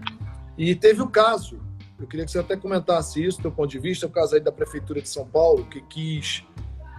E 0.59 0.75
teve 0.75 1.01
o 1.01 1.09
caso 1.09 1.59
eu 2.01 2.07
queria 2.07 2.24
que 2.24 2.30
você 2.30 2.38
até 2.38 2.57
comentasse 2.57 3.24
isso, 3.24 3.42
do 3.42 3.51
ponto 3.51 3.68
de 3.68 3.78
vista, 3.78 4.07
o 4.07 4.11
caso 4.11 4.34
aí 4.34 4.40
da 4.40 4.53
Prefeitura 4.53 5.01
de 5.03 5.09
São 5.09 5.26
Paulo, 5.26 5.64
que 5.64 5.80
quis 5.80 6.44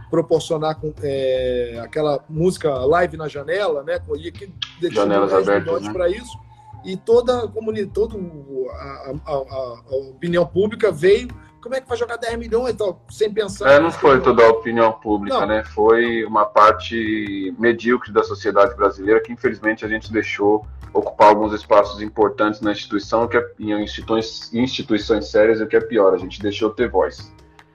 proporcionar 0.10 0.76
com, 0.76 0.94
é, 1.02 1.80
aquela 1.84 2.24
música 2.28 2.74
live 2.86 3.16
na 3.16 3.28
janela, 3.28 3.84
né? 3.84 4.02
E 4.18 4.32
que 4.32 4.52
Janelas 4.92 5.32
abertas, 5.32 5.84
né? 5.84 5.94
para 5.94 6.10
isso. 6.10 6.38
E 6.84 6.98
toda 6.98 7.46
a 7.46 7.48
comunidade, 7.48 7.92
toda 7.94 8.18
a, 8.18 9.14
a, 9.26 9.34
a, 9.34 9.96
opinião 10.10 10.46
pública 10.46 10.92
veio. 10.92 11.28
Como 11.62 11.76
é 11.76 11.82
que 11.82 11.90
vai 11.90 11.98
jogar 11.98 12.16
10 12.16 12.40
milhões 12.40 12.74
então, 12.74 13.02
sem 13.10 13.32
pensar? 13.32 13.70
É, 13.70 13.80
não 13.80 13.92
foi 13.92 14.22
toda 14.22 14.46
a 14.46 14.50
opinião 14.50 14.94
pública, 14.94 15.42
não. 15.42 15.48
né? 15.48 15.64
Foi 15.66 16.24
uma 16.24 16.46
parte 16.46 17.54
medíocre 17.60 18.14
da 18.14 18.24
sociedade 18.24 18.76
brasileira 18.76 19.22
que 19.22 19.34
infelizmente 19.34 19.84
a 19.84 19.88
gente 19.88 20.12
deixou 20.12 20.66
ocupar 20.94 21.30
alguns 21.30 21.54
espaços 21.54 22.02
importantes 22.02 22.62
na 22.62 22.72
instituição, 22.72 23.28
que 23.28 23.38
é, 23.38 23.46
em 23.60 23.84
instituições, 23.84 24.54
instituições 24.54 25.28
sérias, 25.28 25.62
o 25.62 25.68
que 25.68 25.76
é 25.76 25.82
pior, 25.82 26.14
a 26.14 26.18
gente 26.18 26.42
deixou 26.42 26.70
ter 26.70 26.90
voz. 26.90 27.32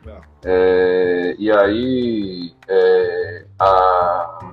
É, 0.06 0.20
é 0.44 1.36
e 1.38 1.50
aí 1.50 2.52
é, 2.68 3.46
a, 3.58 4.52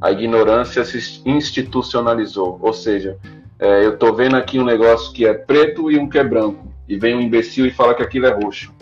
a 0.00 0.12
ignorância 0.12 0.84
se 0.84 1.22
institucionalizou, 1.26 2.58
ou 2.60 2.72
seja, 2.72 3.18
é, 3.58 3.84
eu 3.84 3.94
estou 3.94 4.14
vendo 4.14 4.36
aqui 4.36 4.58
um 4.58 4.64
negócio 4.64 5.12
que 5.12 5.26
é 5.26 5.34
preto 5.34 5.90
e 5.90 5.98
um 5.98 6.08
que 6.08 6.18
é 6.18 6.24
branco, 6.24 6.66
e 6.88 6.98
vem 6.98 7.14
um 7.14 7.20
imbecil 7.20 7.66
e 7.66 7.70
fala 7.70 7.94
que 7.94 8.02
aquilo 8.02 8.26
é 8.26 8.30
roxo. 8.30 8.74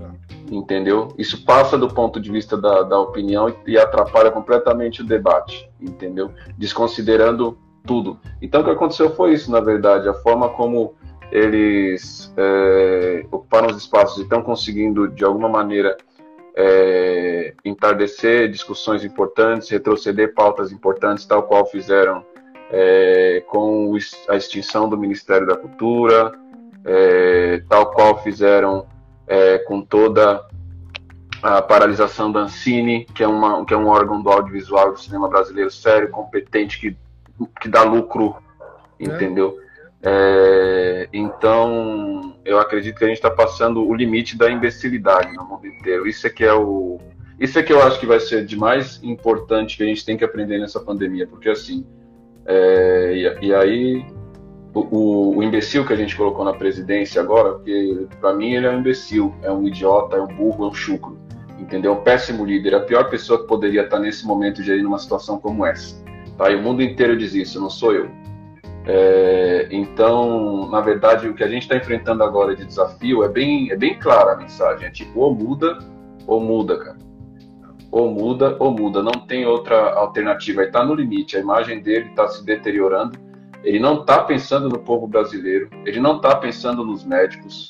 É. 0.00 0.54
Entendeu? 0.54 1.08
Isso 1.18 1.44
passa 1.44 1.76
do 1.76 1.88
ponto 1.88 2.20
de 2.20 2.30
vista 2.30 2.56
da, 2.56 2.82
da 2.82 2.98
opinião 2.98 3.48
e, 3.48 3.72
e 3.72 3.78
atrapalha 3.78 4.30
completamente 4.30 5.02
o 5.02 5.04
debate, 5.04 5.68
entendeu? 5.80 6.30
Desconsiderando 6.56 7.58
tudo. 7.86 8.18
Então, 8.40 8.60
o 8.60 8.64
que 8.64 8.70
aconteceu 8.70 9.14
foi 9.14 9.32
isso, 9.32 9.50
na 9.50 9.60
verdade, 9.60 10.08
a 10.08 10.14
forma 10.14 10.48
como 10.48 10.94
eles 11.30 12.32
é, 12.36 13.24
ocuparam 13.30 13.68
os 13.68 13.76
espaços 13.76 14.18
e 14.18 14.22
estão 14.22 14.42
conseguindo, 14.42 15.08
de 15.08 15.24
alguma 15.24 15.48
maneira, 15.48 15.96
é, 16.56 17.54
entardecer 17.64 18.50
discussões 18.50 19.04
importantes, 19.04 19.68
retroceder 19.68 20.34
pautas 20.34 20.72
importantes, 20.72 21.24
tal 21.24 21.44
qual 21.44 21.64
fizeram 21.66 22.24
é, 22.70 23.42
com 23.46 23.96
a 24.28 24.36
extinção 24.36 24.88
do 24.88 24.96
Ministério 24.96 25.46
da 25.46 25.56
Cultura, 25.56 26.32
é, 26.84 27.62
tal 27.68 27.90
qual 27.92 28.22
fizeram 28.22 28.86
é, 29.26 29.58
com 29.58 29.80
toda 29.82 30.44
a 31.42 31.62
paralisação 31.62 32.30
da 32.30 32.40
Ancine, 32.40 33.06
que 33.14 33.22
é, 33.22 33.28
uma, 33.28 33.64
que 33.64 33.72
é 33.72 33.76
um 33.76 33.86
órgão 33.86 34.22
do 34.22 34.28
audiovisual 34.28 34.92
do 34.92 35.00
cinema 35.00 35.28
brasileiro 35.28 35.70
sério, 35.70 36.10
competente, 36.10 36.78
que 36.78 36.96
que 37.46 37.68
dá 37.68 37.82
lucro, 37.82 38.36
é. 38.98 39.04
entendeu? 39.04 39.58
É, 40.02 41.08
então, 41.12 42.34
eu 42.44 42.58
acredito 42.58 42.96
que 42.96 43.04
a 43.04 43.08
gente 43.08 43.18
está 43.18 43.30
passando 43.30 43.86
o 43.86 43.94
limite 43.94 44.36
da 44.36 44.50
imbecilidade 44.50 45.34
no 45.34 45.44
mundo 45.44 45.66
inteiro. 45.66 46.06
Isso 46.08 46.26
é 46.26 46.30
que 46.30 46.44
é 46.44 46.54
o, 46.54 46.98
isso 47.40 47.58
é 47.58 47.62
que 47.62 47.72
eu 47.72 47.82
acho 47.82 47.98
que 47.98 48.04
vai 48.04 48.20
ser 48.20 48.44
de 48.44 48.54
mais 48.54 49.02
importante 49.02 49.76
que 49.76 49.82
a 49.82 49.86
gente 49.86 50.04
tem 50.04 50.16
que 50.16 50.24
aprender 50.24 50.58
nessa 50.58 50.78
pandemia, 50.78 51.26
porque 51.26 51.48
assim, 51.48 51.86
é, 52.44 53.12
e, 53.14 53.46
e, 53.46 53.54
aí 53.54 54.04
o, 54.74 55.38
o, 55.38 55.42
imbecil 55.42 55.86
que 55.86 55.92
a 55.94 55.96
gente 55.96 56.14
colocou 56.14 56.44
na 56.44 56.52
presidência 56.52 57.20
agora, 57.20 57.52
porque 57.52 58.06
para 58.20 58.34
mim 58.34 58.52
ele 58.52 58.66
é 58.66 58.70
um 58.70 58.80
imbecil, 58.80 59.34
é 59.42 59.50
um 59.50 59.66
idiota, 59.66 60.16
é 60.16 60.20
um 60.20 60.26
burro, 60.26 60.66
é 60.66 60.68
um 60.68 60.74
chucro, 60.74 61.18
entendeu? 61.58 61.92
Um 61.92 62.02
péssimo 62.02 62.44
líder, 62.44 62.74
a 62.74 62.80
pior 62.80 63.08
pessoa 63.08 63.40
que 63.40 63.46
poderia 63.46 63.84
estar 63.84 63.98
nesse 63.98 64.26
momento 64.26 64.62
gerindo 64.62 64.88
uma 64.88 64.98
situação 64.98 65.38
como 65.38 65.64
essa. 65.64 65.96
Tá? 66.40 66.50
E 66.50 66.56
o 66.56 66.62
mundo 66.62 66.82
inteiro 66.82 67.18
diz 67.18 67.34
isso, 67.34 67.60
não 67.60 67.68
sou 67.68 67.92
eu. 67.92 68.10
É, 68.86 69.68
então, 69.70 70.70
na 70.70 70.80
verdade, 70.80 71.28
o 71.28 71.34
que 71.34 71.44
a 71.44 71.46
gente 71.46 71.64
está 71.64 71.76
enfrentando 71.76 72.24
agora 72.24 72.56
de 72.56 72.64
desafio 72.64 73.22
é 73.22 73.28
bem, 73.28 73.70
é 73.70 73.76
bem 73.76 73.98
clara 73.98 74.32
a 74.32 74.36
mensagem. 74.36 74.86
É 74.86 74.90
tipo, 74.90 75.20
ou 75.20 75.34
muda, 75.34 75.76
ou 76.26 76.40
muda, 76.40 76.78
cara. 76.78 76.96
Ou 77.92 78.10
muda, 78.10 78.56
ou 78.58 78.70
muda. 78.70 79.02
Não 79.02 79.12
tem 79.12 79.44
outra 79.44 79.92
alternativa. 79.92 80.62
Ele 80.62 80.70
está 80.70 80.82
no 80.82 80.94
limite. 80.94 81.36
A 81.36 81.40
imagem 81.40 81.82
dele 81.82 82.08
está 82.08 82.26
se 82.26 82.42
deteriorando. 82.42 83.18
Ele 83.62 83.78
não 83.78 84.00
está 84.00 84.22
pensando 84.22 84.66
no 84.66 84.78
povo 84.78 85.06
brasileiro. 85.06 85.68
Ele 85.84 86.00
não 86.00 86.16
está 86.16 86.34
pensando 86.36 86.82
nos 86.82 87.04
médicos, 87.04 87.68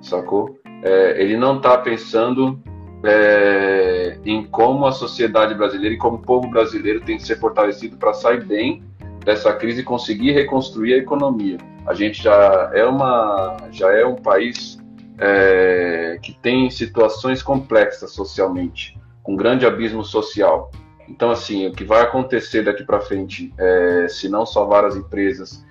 sacou? 0.00 0.58
É, 0.82 1.22
ele 1.22 1.36
não 1.36 1.58
está 1.58 1.76
pensando 1.76 2.58
é, 3.06 4.18
em 4.24 4.44
como 4.44 4.84
a 4.86 4.92
sociedade 4.92 5.54
brasileira 5.54 5.94
e 5.94 5.98
como 5.98 6.16
o 6.16 6.22
povo 6.22 6.48
brasileiro 6.48 7.00
tem 7.00 7.16
que 7.16 7.22
ser 7.22 7.38
fortalecido 7.38 7.96
para 7.96 8.12
sair 8.12 8.44
bem 8.44 8.82
dessa 9.24 9.52
crise 9.52 9.80
e 9.80 9.84
conseguir 9.84 10.32
reconstruir 10.32 10.94
a 10.94 10.98
economia. 10.98 11.58
A 11.86 11.94
gente 11.94 12.22
já 12.22 12.70
é 12.74 12.84
uma 12.84 13.56
já 13.70 13.92
é 13.92 14.04
um 14.04 14.16
país 14.16 14.78
é, 15.18 16.18
que 16.20 16.32
tem 16.34 16.68
situações 16.68 17.42
complexas 17.42 18.10
socialmente, 18.12 18.98
com 19.22 19.36
grande 19.36 19.64
abismo 19.64 20.04
social. 20.04 20.70
Então, 21.08 21.30
assim, 21.30 21.68
o 21.68 21.72
que 21.72 21.84
vai 21.84 22.02
acontecer 22.02 22.64
daqui 22.64 22.82
para 22.82 23.00
frente, 23.00 23.54
é, 23.56 24.08
se 24.08 24.28
não 24.28 24.44
salvar 24.44 24.84
as 24.84 24.96
empresas 24.96 25.64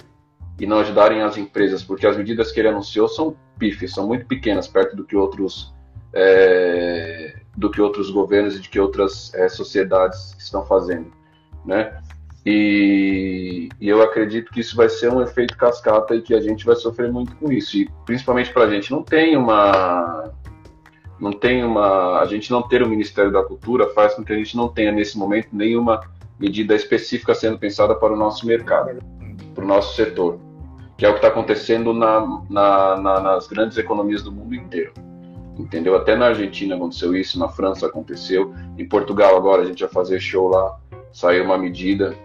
e 0.58 0.66
não 0.66 0.80
ajudarem 0.80 1.22
as 1.22 1.38
empresas, 1.38 1.84
porque 1.84 2.08
as 2.08 2.16
medidas 2.16 2.54
que 2.54 2.62
ele 2.62 2.70
anunciou 2.70 3.10
são 3.10 3.36
pífias, 3.60 3.92
são 3.92 4.08
muito 4.08 4.26
pequenas 4.26 4.68
perto 4.68 4.96
do 4.96 5.04
que 5.04 5.16
outros 5.16 5.75
é, 6.16 7.36
do 7.58 7.70
que 7.70 7.82
outros 7.82 8.10
governos 8.10 8.56
e 8.56 8.60
de 8.62 8.70
que 8.70 8.80
outras 8.80 9.34
é, 9.36 9.50
sociedades 9.50 10.34
estão 10.40 10.66
fazendo, 10.66 11.12
né? 11.66 12.00
E, 12.46 13.70
e, 13.82 13.90
eu 13.90 14.04
acredito 14.04 14.52
que 14.52 14.60
isso 14.60 14.76
vai 14.76 14.88
ser 14.88 15.12
um 15.12 15.22
efeito 15.22 15.58
cascata 15.58 16.16
e 16.16 16.22
que 16.22 16.34
a 16.34 16.40
gente 16.40 16.64
vai 16.64 16.76
sofrer 16.76 17.12
muito 17.12 17.36
com 17.38 17.52
isso. 17.52 17.76
E 17.76 17.90
principalmente 18.06 18.54
para 18.54 18.66
a 18.66 18.70
gente 18.70 18.92
não 18.92 19.02
tem 19.02 19.36
uma 19.36 20.32
não 21.20 21.32
tem 21.32 21.64
uma 21.64 22.20
a 22.20 22.26
gente 22.26 22.52
não 22.52 22.62
ter 22.62 22.84
o 22.84 22.90
Ministério 22.90 23.32
da 23.32 23.44
Cultura 23.44 23.90
faz 23.94 24.14
com 24.14 24.24
que 24.24 24.32
a 24.32 24.38
gente 24.38 24.56
não 24.56 24.68
tenha 24.68 24.92
nesse 24.92 25.18
momento 25.18 25.50
nenhuma 25.54 26.02
medida 26.40 26.76
específica 26.76 27.34
sendo 27.34 27.58
pensada 27.58 27.96
para 27.96 28.14
o 28.14 28.16
nosso 28.16 28.46
mercado, 28.46 29.00
para 29.56 29.64
o 29.64 29.68
nosso 29.68 29.96
setor, 29.96 30.38
que 30.98 31.06
é 31.06 31.10
o 31.10 31.14
que 31.14 31.20
está 31.20 31.30
acontecendo 31.30 31.94
na, 31.94 32.44
na, 32.48 32.98
na, 32.98 33.20
nas 33.22 33.48
grandes 33.48 33.78
economias 33.78 34.22
do 34.22 34.32
mundo 34.32 34.54
inteiro 34.54 34.94
entendeu? 35.58 35.96
Até 35.96 36.16
na 36.16 36.28
Argentina 36.28 36.76
aconteceu 36.76 37.16
isso, 37.16 37.40
na 37.40 37.48
França 37.48 37.88
aconteceu, 37.88 38.54
em 38.78 38.88
Portugal 38.88 39.36
agora 39.36 39.62
a 39.62 39.66
gente 39.66 39.84
vai 39.84 39.90
fazer 39.90 40.20
show 40.20 40.48
lá, 40.48 40.78
saiu 41.12 41.44
uma 41.46 41.58
medida, 41.58 42.16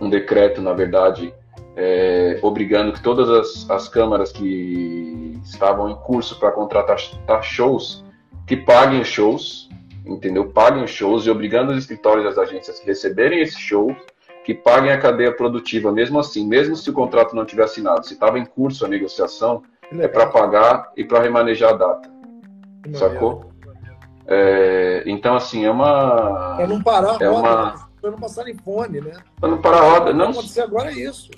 um 0.00 0.08
decreto, 0.08 0.60
na 0.60 0.72
verdade, 0.72 1.34
é, 1.76 2.38
obrigando 2.42 2.92
que 2.92 3.02
todas 3.02 3.28
as, 3.28 3.70
as 3.70 3.88
câmaras 3.88 4.30
que 4.30 5.38
estavam 5.44 5.90
em 5.90 5.94
curso 5.94 6.38
para 6.38 6.52
contratar 6.52 6.98
shows, 7.42 8.04
que 8.46 8.56
paguem 8.56 9.00
os 9.00 9.08
shows, 9.08 9.68
entendeu? 10.04 10.46
Paguem 10.50 10.84
os 10.84 10.90
shows 10.90 11.26
e 11.26 11.30
obrigando 11.30 11.72
os 11.72 11.78
escritórios 11.78 12.24
e 12.24 12.28
as 12.28 12.38
agências 12.38 12.78
que 12.78 12.86
receberem 12.86 13.40
esse 13.40 13.58
show 13.58 13.94
que 14.44 14.54
paguem 14.54 14.90
a 14.90 14.98
cadeia 14.98 15.32
produtiva, 15.32 15.92
mesmo 15.92 16.18
assim, 16.18 16.46
mesmo 16.46 16.74
se 16.74 16.90
o 16.90 16.92
contrato 16.92 17.34
não 17.34 17.44
tiver 17.44 17.62
assinado, 17.62 18.04
se 18.04 18.14
estava 18.14 18.38
em 18.38 18.44
curso 18.44 18.84
a 18.84 18.88
negociação, 18.88 19.62
é 19.92 20.08
para 20.08 20.26
pagar 20.26 20.90
e 20.96 21.04
para 21.04 21.22
remanejar 21.22 21.70
a 21.70 21.76
data. 21.76 22.11
Sacou? 22.94 23.52
É, 24.26 25.02
então, 25.06 25.34
assim, 25.34 25.64
é 25.64 25.70
uma. 25.70 26.56
Para 26.56 26.66
não 26.66 26.82
parar 26.82 27.20
é 27.20 27.28
uma... 27.28 27.88
para 28.00 28.10
não 28.10 28.18
passar 28.18 28.48
em 28.48 28.54
fone, 28.54 29.00
né? 29.00 29.12
Para 29.40 29.50
não 29.50 29.60
parar 29.60 29.78
a 29.78 29.90
roda. 29.90 30.12
Não 30.12 30.30
acontecer 30.30 30.60
agora 30.60 30.90
é 30.90 30.94
isso. 30.94 31.30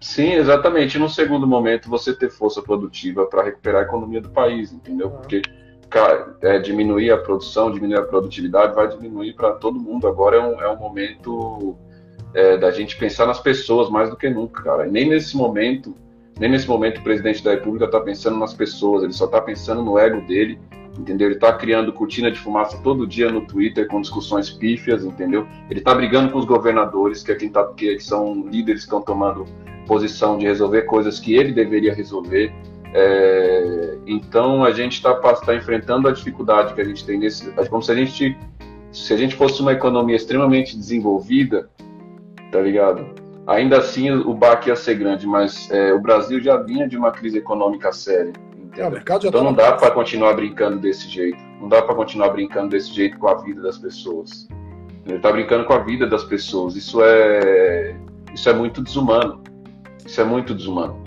Sim, 0.00 0.32
exatamente. 0.32 0.98
No 0.98 1.08
segundo 1.08 1.46
momento, 1.46 1.88
você 1.88 2.12
ter 2.12 2.30
força 2.30 2.60
produtiva 2.60 3.26
para 3.26 3.44
recuperar 3.44 3.82
a 3.82 3.84
economia 3.84 4.20
do 4.20 4.30
país, 4.30 4.72
entendeu? 4.72 5.08
Ah. 5.14 5.18
Porque 5.18 5.42
é, 6.40 6.58
diminuir 6.58 7.10
a 7.10 7.18
produção, 7.18 7.70
diminuir 7.70 7.98
a 7.98 8.02
produtividade, 8.02 8.74
vai 8.74 8.88
diminuir 8.88 9.34
para 9.34 9.52
todo 9.52 9.78
mundo. 9.78 10.08
Agora 10.08 10.36
é 10.36 10.40
um, 10.40 10.60
é 10.60 10.68
um 10.70 10.76
momento 10.76 11.76
é, 12.34 12.56
da 12.56 12.70
gente 12.70 12.96
pensar 12.96 13.26
nas 13.26 13.40
pessoas 13.40 13.88
mais 13.90 14.10
do 14.10 14.16
que 14.16 14.28
nunca, 14.28 14.62
cara. 14.62 14.88
E 14.88 14.90
nem 14.90 15.08
nesse 15.08 15.36
momento, 15.36 15.94
nem 16.38 16.50
nesse 16.50 16.68
momento 16.68 16.98
o 16.98 17.02
presidente 17.02 17.42
da 17.42 17.52
República 17.52 17.84
está 17.84 18.00
pensando 18.00 18.38
nas 18.38 18.54
pessoas, 18.54 19.02
ele 19.02 19.12
só 19.12 19.26
está 19.26 19.40
pensando 19.40 19.82
no 19.82 19.98
ego 19.98 20.20
dele, 20.22 20.58
entendeu? 20.98 21.28
Ele 21.28 21.34
está 21.34 21.52
criando 21.52 21.92
cortina 21.92 22.30
de 22.30 22.38
fumaça 22.38 22.78
todo 22.82 23.06
dia 23.06 23.30
no 23.30 23.46
Twitter 23.46 23.86
com 23.88 24.00
discussões 24.00 24.50
pífias, 24.50 25.04
entendeu? 25.04 25.46
Ele 25.70 25.80
está 25.80 25.94
brigando 25.94 26.32
com 26.32 26.38
os 26.38 26.44
governadores, 26.44 27.22
que, 27.22 27.32
é 27.32 27.34
quem 27.34 27.48
tá, 27.48 27.64
que 27.74 27.98
são 28.00 28.46
líderes 28.48 28.82
que 28.82 28.86
estão 28.86 29.00
tomando 29.00 29.44
posição 29.86 30.38
de 30.38 30.46
resolver 30.46 30.82
coisas 30.82 31.18
que 31.18 31.34
ele 31.34 31.52
deveria 31.52 31.94
resolver. 31.94 32.52
É, 32.94 33.96
então 34.06 34.62
a 34.64 34.70
gente 34.70 34.94
está 34.94 35.14
tá 35.14 35.54
enfrentando 35.54 36.08
a 36.08 36.12
dificuldade 36.12 36.74
que 36.74 36.80
a 36.80 36.84
gente 36.84 37.04
tem 37.04 37.18
nesse, 37.18 37.50
como 37.68 37.82
se 37.82 37.90
a 37.90 37.94
gente 37.94 38.36
se 38.92 39.14
a 39.14 39.16
gente 39.16 39.34
fosse 39.34 39.62
uma 39.62 39.72
economia 39.72 40.14
extremamente 40.14 40.76
desenvolvida, 40.76 41.70
tá 42.50 42.60
ligado? 42.60 43.06
Ainda 43.46 43.78
assim, 43.78 44.10
o 44.10 44.32
baque 44.34 44.68
ia 44.68 44.76
ser 44.76 44.94
grande, 44.94 45.26
mas 45.26 45.70
é, 45.70 45.92
o 45.92 46.00
Brasil 46.00 46.40
já 46.40 46.56
vinha 46.56 46.88
de 46.88 46.96
uma 46.96 47.10
crise 47.10 47.38
econômica 47.38 47.92
séria. 47.92 48.32
É, 48.76 49.26
então 49.26 49.44
não 49.44 49.52
dá 49.52 49.72
para 49.72 49.90
continuar 49.90 50.34
brincando 50.34 50.78
desse 50.78 51.08
jeito. 51.08 51.38
Não 51.60 51.68
dá 51.68 51.82
para 51.82 51.94
continuar 51.94 52.30
brincando 52.30 52.70
desse 52.70 52.92
jeito 52.92 53.18
com 53.18 53.28
a 53.28 53.34
vida 53.34 53.60
das 53.60 53.78
pessoas. 53.78 54.48
Ele 55.04 55.16
está 55.16 55.30
brincando 55.30 55.64
com 55.64 55.72
a 55.72 55.78
vida 55.78 56.06
das 56.06 56.24
pessoas. 56.24 56.76
Isso 56.76 57.02
é 57.02 57.96
isso 58.32 58.48
é 58.48 58.52
muito 58.52 58.82
desumano. 58.82 59.42
Isso 60.04 60.20
é 60.20 60.24
muito 60.24 60.54
desumano, 60.54 61.02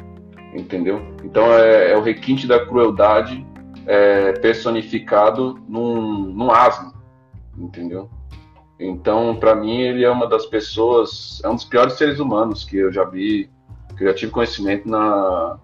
entendeu? 0.53 1.01
Então 1.23 1.51
é, 1.53 1.91
é 1.91 1.97
o 1.97 2.01
requinte 2.01 2.47
da 2.47 2.65
crueldade 2.65 3.45
é, 3.85 4.31
personificado 4.33 5.59
num, 5.67 6.27
num 6.33 6.51
asno, 6.51 6.93
entendeu? 7.57 8.09
Então, 8.79 9.35
para 9.37 9.55
mim, 9.55 9.79
ele 9.79 10.03
é 10.03 10.09
uma 10.09 10.27
das 10.27 10.45
pessoas, 10.45 11.41
é 11.43 11.49
um 11.49 11.55
dos 11.55 11.63
piores 11.63 11.93
seres 11.93 12.19
humanos 12.19 12.63
que 12.63 12.77
eu 12.77 12.91
já 12.91 13.05
vi, 13.05 13.49
que 13.97 14.03
eu 14.03 14.07
já 14.09 14.13
tive 14.13 14.31
conhecimento 14.31 14.87
na, 14.89 15.57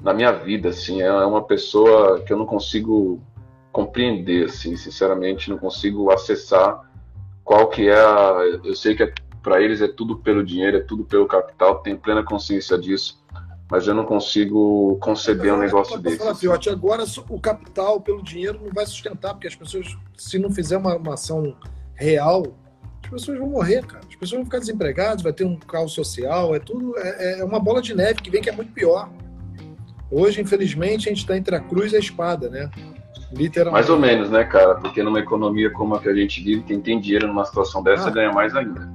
na 0.00 0.14
minha 0.14 0.32
vida, 0.32 0.68
assim. 0.68 1.02
É 1.02 1.12
uma 1.24 1.42
pessoa 1.42 2.20
que 2.20 2.32
eu 2.32 2.36
não 2.36 2.46
consigo 2.46 3.20
compreender, 3.72 4.46
assim, 4.46 4.76
sinceramente, 4.76 5.50
não 5.50 5.58
consigo 5.58 6.10
acessar 6.10 6.80
qual 7.44 7.68
que 7.68 7.88
é 7.88 7.98
a... 7.98 8.60
Eu 8.64 8.74
sei 8.74 8.94
que 8.94 9.02
é, 9.02 9.12
para 9.42 9.60
eles 9.60 9.80
é 9.82 9.88
tudo 9.88 10.16
pelo 10.16 10.44
dinheiro, 10.44 10.76
é 10.76 10.80
tudo 10.80 11.04
pelo 11.04 11.26
capital, 11.26 11.80
tenho 11.80 11.98
plena 11.98 12.22
consciência 12.24 12.78
disso, 12.78 13.22
mas 13.70 13.86
eu 13.86 13.94
não 13.94 14.04
consigo 14.04 14.96
conceber 15.00 15.52
um 15.52 15.58
negócio 15.58 15.98
desse. 15.98 16.18
Falar, 16.18 16.34
Fiote, 16.36 16.70
agora 16.70 17.04
o 17.28 17.40
capital 17.40 18.00
pelo 18.00 18.22
dinheiro 18.22 18.60
não 18.62 18.72
vai 18.72 18.86
sustentar, 18.86 19.34
porque 19.34 19.48
as 19.48 19.54
pessoas, 19.54 19.96
se 20.16 20.38
não 20.38 20.50
fizer 20.50 20.76
uma, 20.76 20.96
uma 20.96 21.14
ação 21.14 21.56
real, 21.96 22.44
as 23.02 23.10
pessoas 23.10 23.38
vão 23.38 23.48
morrer, 23.48 23.84
cara. 23.86 24.04
As 24.08 24.14
pessoas 24.14 24.38
vão 24.38 24.44
ficar 24.44 24.58
desempregadas, 24.58 25.22
vai 25.22 25.32
ter 25.32 25.44
um 25.44 25.56
caos 25.56 25.92
social, 25.92 26.54
é 26.54 26.58
tudo. 26.58 26.96
É, 26.98 27.40
é 27.40 27.44
uma 27.44 27.60
bola 27.60 27.80
de 27.80 27.94
neve 27.94 28.20
que 28.20 28.30
vem 28.30 28.42
que 28.42 28.48
é 28.48 28.52
muito 28.52 28.72
pior. 28.72 29.08
Hoje, 30.10 30.40
infelizmente, 30.40 31.08
a 31.08 31.10
gente 31.10 31.22
está 31.22 31.36
entre 31.36 31.54
a 31.54 31.60
cruz 31.60 31.92
e 31.92 31.96
a 31.96 31.98
espada, 31.98 32.48
né? 32.48 32.70
Literalmente. 33.32 33.72
Mais 33.72 33.90
ou 33.90 33.98
menos, 33.98 34.30
né, 34.30 34.44
cara? 34.44 34.76
Porque 34.76 35.02
numa 35.02 35.18
economia 35.18 35.70
como 35.70 35.94
a 35.94 36.00
que 36.00 36.08
a 36.08 36.14
gente 36.14 36.42
vive, 36.42 36.62
quem 36.62 36.80
tem 36.80 37.00
dinheiro 37.00 37.26
numa 37.26 37.44
situação 37.44 37.82
dessa 37.82 38.08
ah. 38.08 38.10
ganha 38.10 38.32
mais 38.32 38.54
ainda. 38.54 38.88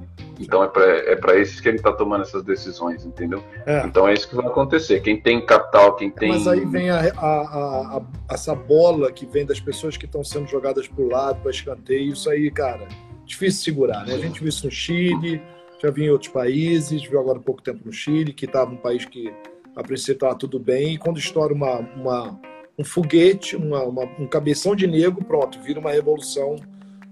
Então 0.44 0.62
é 0.62 0.68
para 0.68 0.84
é 0.84 1.16
pra 1.16 1.36
esses 1.38 1.60
que 1.60 1.68
ele 1.68 1.76
está 1.76 1.92
tomando 1.92 2.22
essas 2.22 2.42
decisões, 2.42 3.04
entendeu? 3.04 3.42
É. 3.66 3.84
Então 3.86 4.08
é 4.08 4.14
isso 4.14 4.28
que 4.28 4.34
vai 4.34 4.46
acontecer. 4.46 5.00
Quem 5.00 5.20
tem 5.20 5.44
capital, 5.44 5.96
quem 5.96 6.10
tem. 6.10 6.30
Mas 6.30 6.46
aí 6.46 6.64
vem 6.64 6.90
a, 6.90 6.98
a, 7.16 7.98
a, 7.98 8.02
essa 8.30 8.54
bola 8.54 9.10
que 9.12 9.26
vem 9.26 9.46
das 9.46 9.60
pessoas 9.60 9.96
que 9.96 10.06
estão 10.06 10.22
sendo 10.24 10.46
jogadas 10.48 10.88
para 10.88 11.02
o 11.02 11.08
lado, 11.08 11.40
para 11.40 11.50
escanteio. 11.50 12.12
Isso 12.12 12.28
aí, 12.30 12.50
cara, 12.50 12.86
difícil 13.24 13.62
segurar, 13.62 14.06
né? 14.06 14.14
A 14.14 14.18
gente 14.18 14.40
viu 14.40 14.48
isso 14.48 14.66
no 14.66 14.72
Chile, 14.72 15.42
já 15.80 15.90
vi 15.90 16.04
em 16.04 16.10
outros 16.10 16.30
países, 16.30 17.02
viu 17.02 17.18
agora 17.18 17.38
há 17.38 17.42
pouco 17.42 17.62
tempo 17.62 17.80
no 17.84 17.92
Chile, 17.92 18.32
que 18.32 18.44
estava 18.44 18.70
um 18.70 18.76
país 18.76 19.04
que 19.04 19.32
a 19.74 19.82
princípio 19.82 20.14
estava 20.14 20.34
tudo 20.34 20.58
bem, 20.58 20.94
e 20.94 20.98
quando 20.98 21.18
estoura 21.18 21.54
uma, 21.54 21.78
uma 21.96 22.40
um 22.78 22.84
foguete, 22.84 23.56
uma, 23.56 23.82
uma, 23.82 24.04
um 24.18 24.26
cabeção 24.26 24.74
de 24.74 24.86
negro, 24.86 25.24
pronto, 25.24 25.60
vira 25.60 25.80
uma 25.80 25.90
revolução 25.90 26.56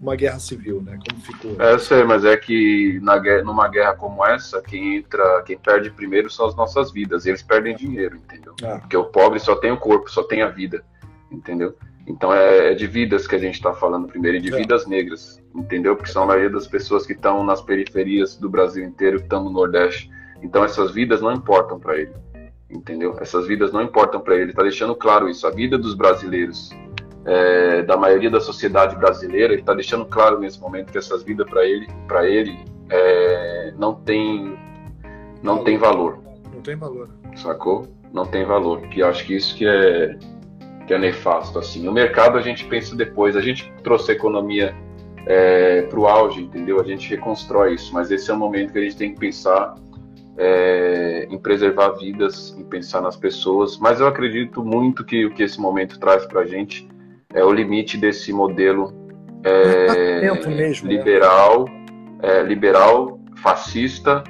uma 0.01 0.17
guerra 0.17 0.39
civil, 0.39 0.81
né? 0.81 0.99
Como 1.07 1.21
ficou. 1.21 1.57
É, 1.61 1.73
eu 1.73 1.79
sei, 1.79 2.03
mas 2.05 2.25
é 2.25 2.37
que 2.37 2.99
na 3.03 3.19
guerra, 3.19 3.43
numa 3.43 3.69
guerra 3.69 3.95
como 3.95 4.25
essa, 4.25 4.63
quem 4.63 4.97
entra, 4.97 5.43
quem 5.43 5.59
perde 5.59 5.91
primeiro 5.91 6.31
são 6.31 6.47
as 6.47 6.57
nossas 6.57 6.91
vidas. 6.91 7.27
E 7.27 7.29
eles 7.29 7.43
perdem 7.43 7.77
dinheiro, 7.77 8.17
entendeu? 8.17 8.55
Ah. 8.65 8.79
Porque 8.79 8.97
o 8.97 9.05
pobre 9.05 9.39
só 9.39 9.55
tem 9.57 9.71
o 9.71 9.77
corpo, 9.77 10.11
só 10.11 10.23
tem 10.23 10.41
a 10.41 10.49
vida, 10.49 10.83
entendeu? 11.31 11.77
Então 12.07 12.33
é, 12.33 12.73
é 12.73 12.75
de 12.75 12.87
vidas 12.87 13.27
que 13.27 13.37
a 13.37 13.39
gente 13.39 13.55
está 13.55 13.75
falando 13.75 14.09
primeiro, 14.09 14.39
e 14.39 14.41
de 14.41 14.53
é. 14.53 14.57
vidas 14.57 14.87
negras, 14.87 15.41
entendeu? 15.55 15.95
Porque 15.95 16.11
são 16.11 16.23
a 16.23 16.27
maioria 16.27 16.51
das 16.51 16.67
pessoas 16.67 17.05
que 17.05 17.13
estão 17.13 17.45
nas 17.45 17.61
periferias 17.61 18.37
do 18.37 18.49
Brasil 18.49 18.85
inteiro, 18.85 19.19
que 19.19 19.25
estão 19.25 19.45
no 19.45 19.51
Nordeste. 19.51 20.11
Então 20.43 20.65
essas 20.65 20.93
vidas 20.93 21.21
não 21.21 21.33
importam 21.33 21.79
para 21.79 21.99
ele, 21.99 22.13
entendeu? 22.71 23.19
Essas 23.21 23.47
vidas 23.47 23.71
não 23.71 23.83
importam 23.83 24.19
para 24.19 24.35
ele. 24.35 24.45
Ele 24.45 24.51
está 24.53 24.63
deixando 24.63 24.97
claro 24.97 25.29
isso. 25.29 25.47
A 25.47 25.51
vida 25.51 25.77
dos 25.77 25.95
brasileiros 25.95 26.71
é, 27.25 27.83
da 27.83 27.97
maioria 27.97 28.31
da 28.31 28.41
sociedade 28.41 28.97
brasileira, 28.97 29.53
ele 29.53 29.63
está 29.63 29.75
deixando 29.75 30.07
claro 30.07 30.39
nesse 30.39 30.61
momento 30.61 30.91
que 30.93 30.99
essas 30.99 31.23
vidas 31.23 31.49
para 31.49 31.65
ele, 31.65 31.87
para 32.09 32.29
ele 32.29 32.59
é, 32.89 33.73
não 33.77 33.95
tem 33.95 34.59
não 35.43 35.57
valor. 35.57 35.65
tem 35.65 35.79
valor. 35.79 36.19
Não 36.53 36.61
tem 36.63 36.77
valor. 36.77 37.09
Sacou? 37.37 37.89
Não 38.13 38.27
tem 38.27 38.45
valor. 38.45 38.81
Que 38.89 39.03
acho 39.03 39.25
que 39.25 39.35
isso 39.35 39.55
que 39.57 39.67
é 39.67 40.19
que 40.87 40.95
é 40.95 40.99
nefasto 40.99 41.59
assim. 41.59 41.87
O 41.87 41.93
mercado 41.93 42.37
a 42.37 42.43
gente 42.43 42.65
pensa 42.65 42.97
depois. 42.97 43.37
A 43.37 43.41
gente 43.41 43.73
trouxe 43.85 44.11
a 44.11 44.15
economia 44.15 44.75
é, 45.27 45.83
para 45.83 46.01
o 46.01 46.07
auge, 46.07 46.43
entendeu? 46.43 46.81
A 46.81 46.85
gente 46.85 47.09
reconstrói 47.09 47.75
isso. 47.75 47.95
Mas 47.95 48.11
esse 48.11 48.31
é 48.31 48.35
o 48.35 48.37
momento 48.37 48.73
que 48.73 48.79
a 48.79 48.83
gente 48.83 48.97
tem 48.97 49.15
que 49.15 49.21
pensar 49.21 49.77
é, 50.37 51.29
em 51.31 51.39
preservar 51.39 51.91
vidas, 51.91 52.57
em 52.59 52.65
pensar 52.65 53.01
nas 53.01 53.17
pessoas. 53.17 53.79
Mas 53.79 54.01
eu 54.01 54.07
acredito 54.07 54.65
muito 54.65 55.05
que 55.05 55.27
o 55.27 55.31
que 55.31 55.45
esse 55.45 55.61
momento 55.61 55.99
traz 56.01 56.27
para 56.27 56.41
a 56.41 56.47
gente 56.47 56.89
é 57.33 57.45
o 57.45 57.53
limite 57.53 57.97
desse 57.97 58.33
modelo 58.33 58.93
é, 59.45 60.21
mesmo, 60.49 60.89
né? 60.89 60.97
liberal, 60.97 61.67
é, 62.23 62.43
liberal, 62.43 63.19
fascista 63.37 64.23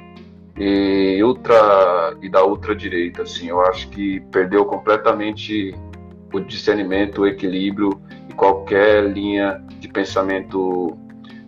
e 0.57 1.21
ultra 1.23 2.15
e 2.21 2.29
da 2.29 2.45
ultradireita. 2.45 3.23
Assim, 3.23 3.49
eu 3.49 3.61
acho 3.61 3.89
que 3.89 4.19
perdeu 4.31 4.65
completamente 4.65 5.75
o 6.31 6.39
discernimento, 6.39 7.21
o 7.21 7.27
equilíbrio 7.27 8.01
e 8.29 8.33
qualquer 8.33 9.03
linha 9.05 9.61
de 9.79 9.87
pensamento 9.87 10.97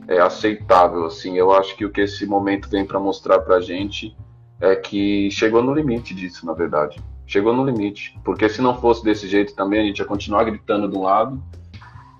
é, 0.07 0.19
aceitável. 0.19 1.05
Assim, 1.05 1.37
eu 1.37 1.51
acho 1.51 1.75
que 1.77 1.85
o 1.85 1.91
que 1.91 2.01
esse 2.01 2.25
momento 2.25 2.69
vem 2.69 2.85
para 2.85 2.99
mostrar 2.99 3.39
para 3.39 3.57
a 3.57 3.61
gente 3.61 4.15
é 4.59 4.75
que 4.75 5.29
chegou 5.31 5.61
no 5.61 5.73
limite 5.73 6.13
disso, 6.13 6.45
na 6.45 6.53
verdade 6.53 7.01
chegou 7.33 7.51
no 7.53 7.65
limite. 7.65 8.15
Porque 8.23 8.47
se 8.47 8.61
não 8.61 8.79
fosse 8.79 9.03
desse 9.03 9.27
jeito 9.27 9.55
também, 9.55 9.81
a 9.81 9.83
gente 9.83 9.99
ia 9.99 10.05
continuar 10.05 10.43
gritando 10.43 10.87
de 10.87 10.95
um 10.95 11.01
lado 11.01 11.43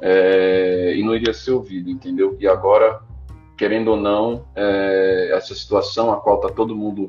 é, 0.01 0.95
e 0.95 1.03
não 1.03 1.15
iria 1.15 1.33
ser 1.33 1.51
ouvido, 1.51 1.89
entendeu? 1.89 2.35
E 2.39 2.47
agora, 2.47 2.99
querendo 3.55 3.89
ou 3.89 3.97
não, 3.97 4.45
é, 4.55 5.29
essa 5.33 5.53
situação 5.53 6.11
a 6.11 6.19
qual 6.19 6.37
está 6.37 6.49
todo 6.49 6.75
mundo 6.75 7.05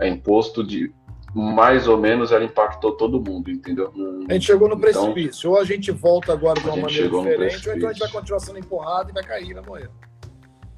é 0.00 0.08
imposto 0.08 0.64
de 0.64 0.92
mais 1.32 1.88
ou 1.88 1.96
menos 1.96 2.30
ela 2.30 2.44
impactou 2.44 2.92
todo 2.92 3.20
mundo, 3.20 3.50
entendeu? 3.50 3.92
A 4.28 4.34
gente 4.34 4.46
chegou 4.46 4.68
no 4.68 4.76
então, 4.76 5.12
precipício. 5.12 5.50
Ou 5.50 5.58
a 5.58 5.64
gente 5.64 5.90
volta 5.90 6.32
agora 6.32 6.60
de 6.60 6.66
uma 6.66 6.76
maneira 6.76 7.08
diferente, 7.08 7.68
ou 7.68 7.76
então 7.76 7.88
a 7.88 7.92
gente 7.92 8.00
vai 8.00 8.10
continuar 8.10 8.38
sendo 8.38 8.58
empurrado 8.58 9.10
e 9.10 9.12
vai 9.12 9.24
cair, 9.24 9.54
vai 9.54 9.64
morrer. 9.64 9.90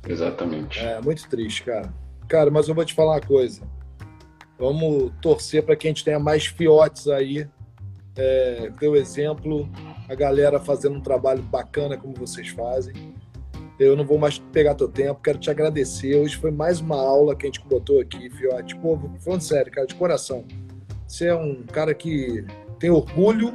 Exatamente. 0.06 0.78
É 0.78 1.00
muito 1.00 1.28
triste, 1.28 1.62
cara. 1.62 1.92
Cara, 2.26 2.50
mas 2.50 2.68
eu 2.68 2.74
vou 2.74 2.84
te 2.84 2.94
falar 2.94 3.16
uma 3.16 3.20
coisa. 3.20 3.62
Vamos 4.58 5.12
torcer 5.20 5.62
para 5.64 5.76
que 5.76 5.86
a 5.86 5.90
gente 5.90 6.04
tenha 6.04 6.18
mais 6.18 6.46
fiotes 6.46 7.08
aí. 7.08 7.46
É, 8.16 8.70
deu 8.80 8.96
exemplo, 8.96 9.68
a 10.08 10.14
galera 10.14 10.58
fazendo 10.58 10.96
um 10.96 11.00
trabalho 11.00 11.42
bacana 11.42 11.96
como 11.96 12.14
vocês 12.14 12.48
fazem. 12.48 13.14
Eu 13.78 13.94
não 13.94 14.06
vou 14.06 14.16
mais 14.16 14.38
pegar 14.38 14.74
teu 14.74 14.88
tempo, 14.88 15.20
quero 15.22 15.38
te 15.38 15.50
agradecer. 15.50 16.16
Hoje 16.16 16.36
foi 16.36 16.50
mais 16.50 16.80
uma 16.80 16.96
aula 16.96 17.36
que 17.36 17.46
a 17.46 17.48
gente 17.48 17.62
botou 17.66 18.00
aqui, 18.00 18.30
Fiote. 18.30 18.74
Pô, 18.76 18.98
falando 19.20 19.42
sério, 19.42 19.70
cara, 19.70 19.86
de 19.86 19.94
coração. 19.94 20.46
Você 21.06 21.26
é 21.26 21.34
um 21.34 21.62
cara 21.64 21.92
que 21.92 22.42
tem 22.78 22.88
orgulho 22.88 23.52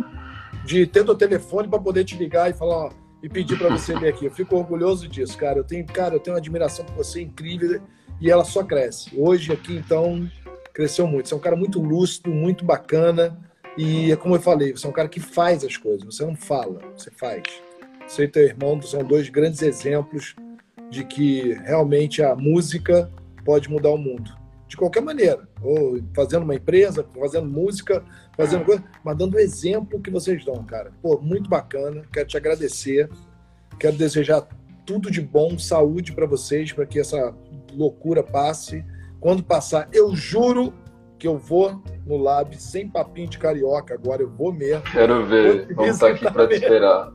de 0.64 0.86
ter 0.86 1.04
teu 1.04 1.16
telefone 1.16 1.68
para 1.68 1.80
poder 1.80 2.04
te 2.04 2.16
ligar 2.16 2.52
e 2.52 2.54
falar: 2.54 2.86
ó, 2.86 2.92
e 3.24 3.28
pedir 3.28 3.58
para 3.58 3.70
você 3.70 3.96
ler 3.96 4.10
aqui. 4.10 4.26
Eu 4.26 4.32
fico 4.32 4.56
orgulhoso 4.56 5.08
disso, 5.08 5.36
cara. 5.38 5.60
Eu 5.60 5.64
tenho, 5.64 5.86
cara, 5.86 6.16
eu 6.16 6.20
tenho 6.20 6.36
uma 6.36 6.40
admiração 6.40 6.86
por 6.86 6.96
você 6.96 7.22
incrível 7.22 7.82
e 8.20 8.30
ela 8.30 8.44
só 8.44 8.64
cresce. 8.64 9.12
Hoje 9.18 9.52
aqui, 9.52 9.76
então, 9.76 10.30
cresceu 10.74 11.08
muito. 11.08 11.30
Você 11.30 11.34
é 11.34 11.38
um 11.38 11.42
cara 11.42 11.56
muito 11.56 11.82
lúcido, 11.82 12.30
muito 12.30 12.66
bacana 12.66 13.38
e 13.78 14.12
é 14.12 14.16
como 14.16 14.36
eu 14.36 14.42
falei, 14.42 14.74
você 14.74 14.86
é 14.86 14.90
um 14.90 14.94
cara 14.94 15.08
que 15.08 15.20
faz 15.20 15.64
as 15.64 15.78
coisas. 15.78 16.04
Você 16.04 16.26
não 16.26 16.36
fala, 16.36 16.80
você 16.96 17.10
faz. 17.12 17.44
Você 18.08 18.24
e 18.24 18.28
teu 18.28 18.44
irmão 18.44 18.82
são 18.82 19.04
dois 19.04 19.30
grandes 19.30 19.62
exemplos 19.62 20.36
de 20.90 21.06
que 21.06 21.54
realmente 21.64 22.22
a 22.22 22.36
música 22.36 23.10
pode 23.46 23.70
mudar 23.70 23.90
o 23.90 23.98
mundo. 23.98 24.36
De 24.68 24.76
qualquer 24.76 25.02
maneira. 25.02 25.48
Ou 25.62 26.02
fazendo 26.14 26.44
uma 26.44 26.56
empresa, 26.56 27.06
fazendo 27.18 27.48
música, 27.48 28.04
fazendo 28.36 28.66
coisa, 28.66 28.84
mas 29.04 29.18
dando 29.18 29.36
o 29.36 29.40
exemplo 29.40 30.02
que 30.02 30.10
vocês 30.10 30.44
dão, 30.44 30.64
cara. 30.66 30.92
Pô, 31.02 31.18
muito 31.22 31.50
bacana. 31.50 32.04
Quero 32.12 32.28
te 32.28 32.38
agradecer. 32.38 33.10
Quero 33.80 33.96
desejar 33.96 34.48
tudo 34.86 35.10
de 35.10 35.22
bom, 35.22 35.58
saúde 35.58 36.12
para 36.12 36.26
vocês, 36.26 36.74
para 36.74 36.86
que 36.86 37.00
essa 37.00 37.34
loucura 37.74 38.22
passe. 38.22 38.84
Quando 39.22 39.44
passar, 39.44 39.88
eu 39.94 40.16
juro 40.16 40.74
que 41.20 41.28
eu 41.28 41.38
vou 41.38 41.80
no 42.06 42.18
Lab 42.18 42.60
sem 42.60 42.90
papinho 42.90 43.30
de 43.30 43.38
carioca. 43.38 43.94
Agora 43.94 44.24
eu 44.24 44.30
vou 44.30 44.52
mesmo. 44.52 44.82
Quero 44.92 45.24
ver. 45.28 45.72
Vamos 45.76 45.92
estar 45.92 46.08
aqui 46.08 46.30
para 46.30 46.48
te 46.48 46.56
esperar. 46.56 47.12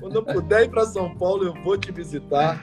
Quando 0.00 0.16
eu 0.16 0.24
puder 0.24 0.64
ir 0.64 0.70
para 0.70 0.86
São 0.86 1.14
Paulo, 1.14 1.44
eu 1.44 1.54
vou 1.62 1.76
te 1.76 1.92
visitar. 1.92 2.58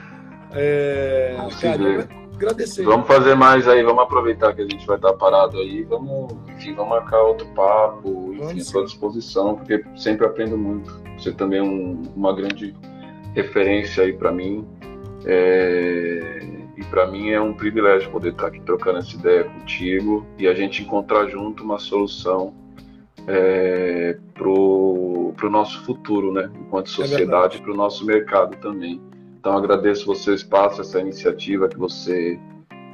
É, 0.52 1.36
cara, 1.60 2.08
agradecer. 2.34 2.84
Vamos 2.84 3.06
fazer 3.06 3.36
mais 3.36 3.68
aí, 3.68 3.82
vamos 3.84 4.02
aproveitar 4.02 4.52
que 4.52 4.62
a 4.62 4.68
gente 4.68 4.84
vai 4.86 4.96
estar 4.96 5.12
parado 5.14 5.58
aí, 5.58 5.84
vamos, 5.84 6.32
enfim, 6.48 6.74
vamos 6.74 6.90
marcar 6.90 7.20
outro 7.22 7.46
papo, 7.54 8.34
enfim, 8.34 8.60
à 8.60 8.64
sua 8.64 8.84
disposição, 8.84 9.56
porque 9.56 9.84
sempre 9.96 10.26
aprendo 10.26 10.58
muito. 10.58 10.92
Você 11.16 11.32
também 11.32 11.60
é 11.60 11.62
um, 11.62 12.02
uma 12.14 12.34
grande 12.34 12.74
referência 13.34 14.04
aí 14.04 14.12
para 14.12 14.32
mim. 14.32 14.66
É, 15.24 16.63
e 16.76 16.84
para 16.84 17.06
mim 17.06 17.30
é 17.30 17.40
um 17.40 17.54
privilégio 17.54 18.10
poder 18.10 18.30
estar 18.30 18.48
aqui 18.48 18.60
trocando 18.60 18.98
essa 18.98 19.14
ideia 19.14 19.44
contigo 19.44 20.26
e 20.38 20.48
a 20.48 20.54
gente 20.54 20.82
encontrar 20.82 21.26
junto 21.28 21.62
uma 21.62 21.78
solução 21.78 22.54
é, 23.26 24.18
para 24.34 24.48
o 24.48 25.50
nosso 25.50 25.84
futuro, 25.84 26.32
né? 26.32 26.50
Enquanto 26.60 26.86
é 26.86 26.90
sociedade, 26.90 27.58
é 27.58 27.60
para 27.60 27.72
o 27.72 27.76
nosso 27.76 28.04
mercado 28.04 28.56
também. 28.56 29.00
Então 29.38 29.56
agradeço 29.56 30.06
você 30.06 30.30
o 30.30 30.34
espaço, 30.34 30.80
essa 30.80 31.00
iniciativa 31.00 31.68
que 31.68 31.78
você 31.78 32.38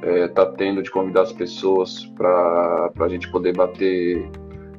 está 0.01 0.09
é, 0.09 0.27
tá 0.27 0.45
tendo 0.45 0.81
de 0.81 0.91
convidar 0.91 1.21
as 1.21 1.31
pessoas 1.33 2.05
para 2.17 2.91
a 2.99 3.07
gente 3.07 3.31
poder 3.31 3.55
bater 3.55 4.29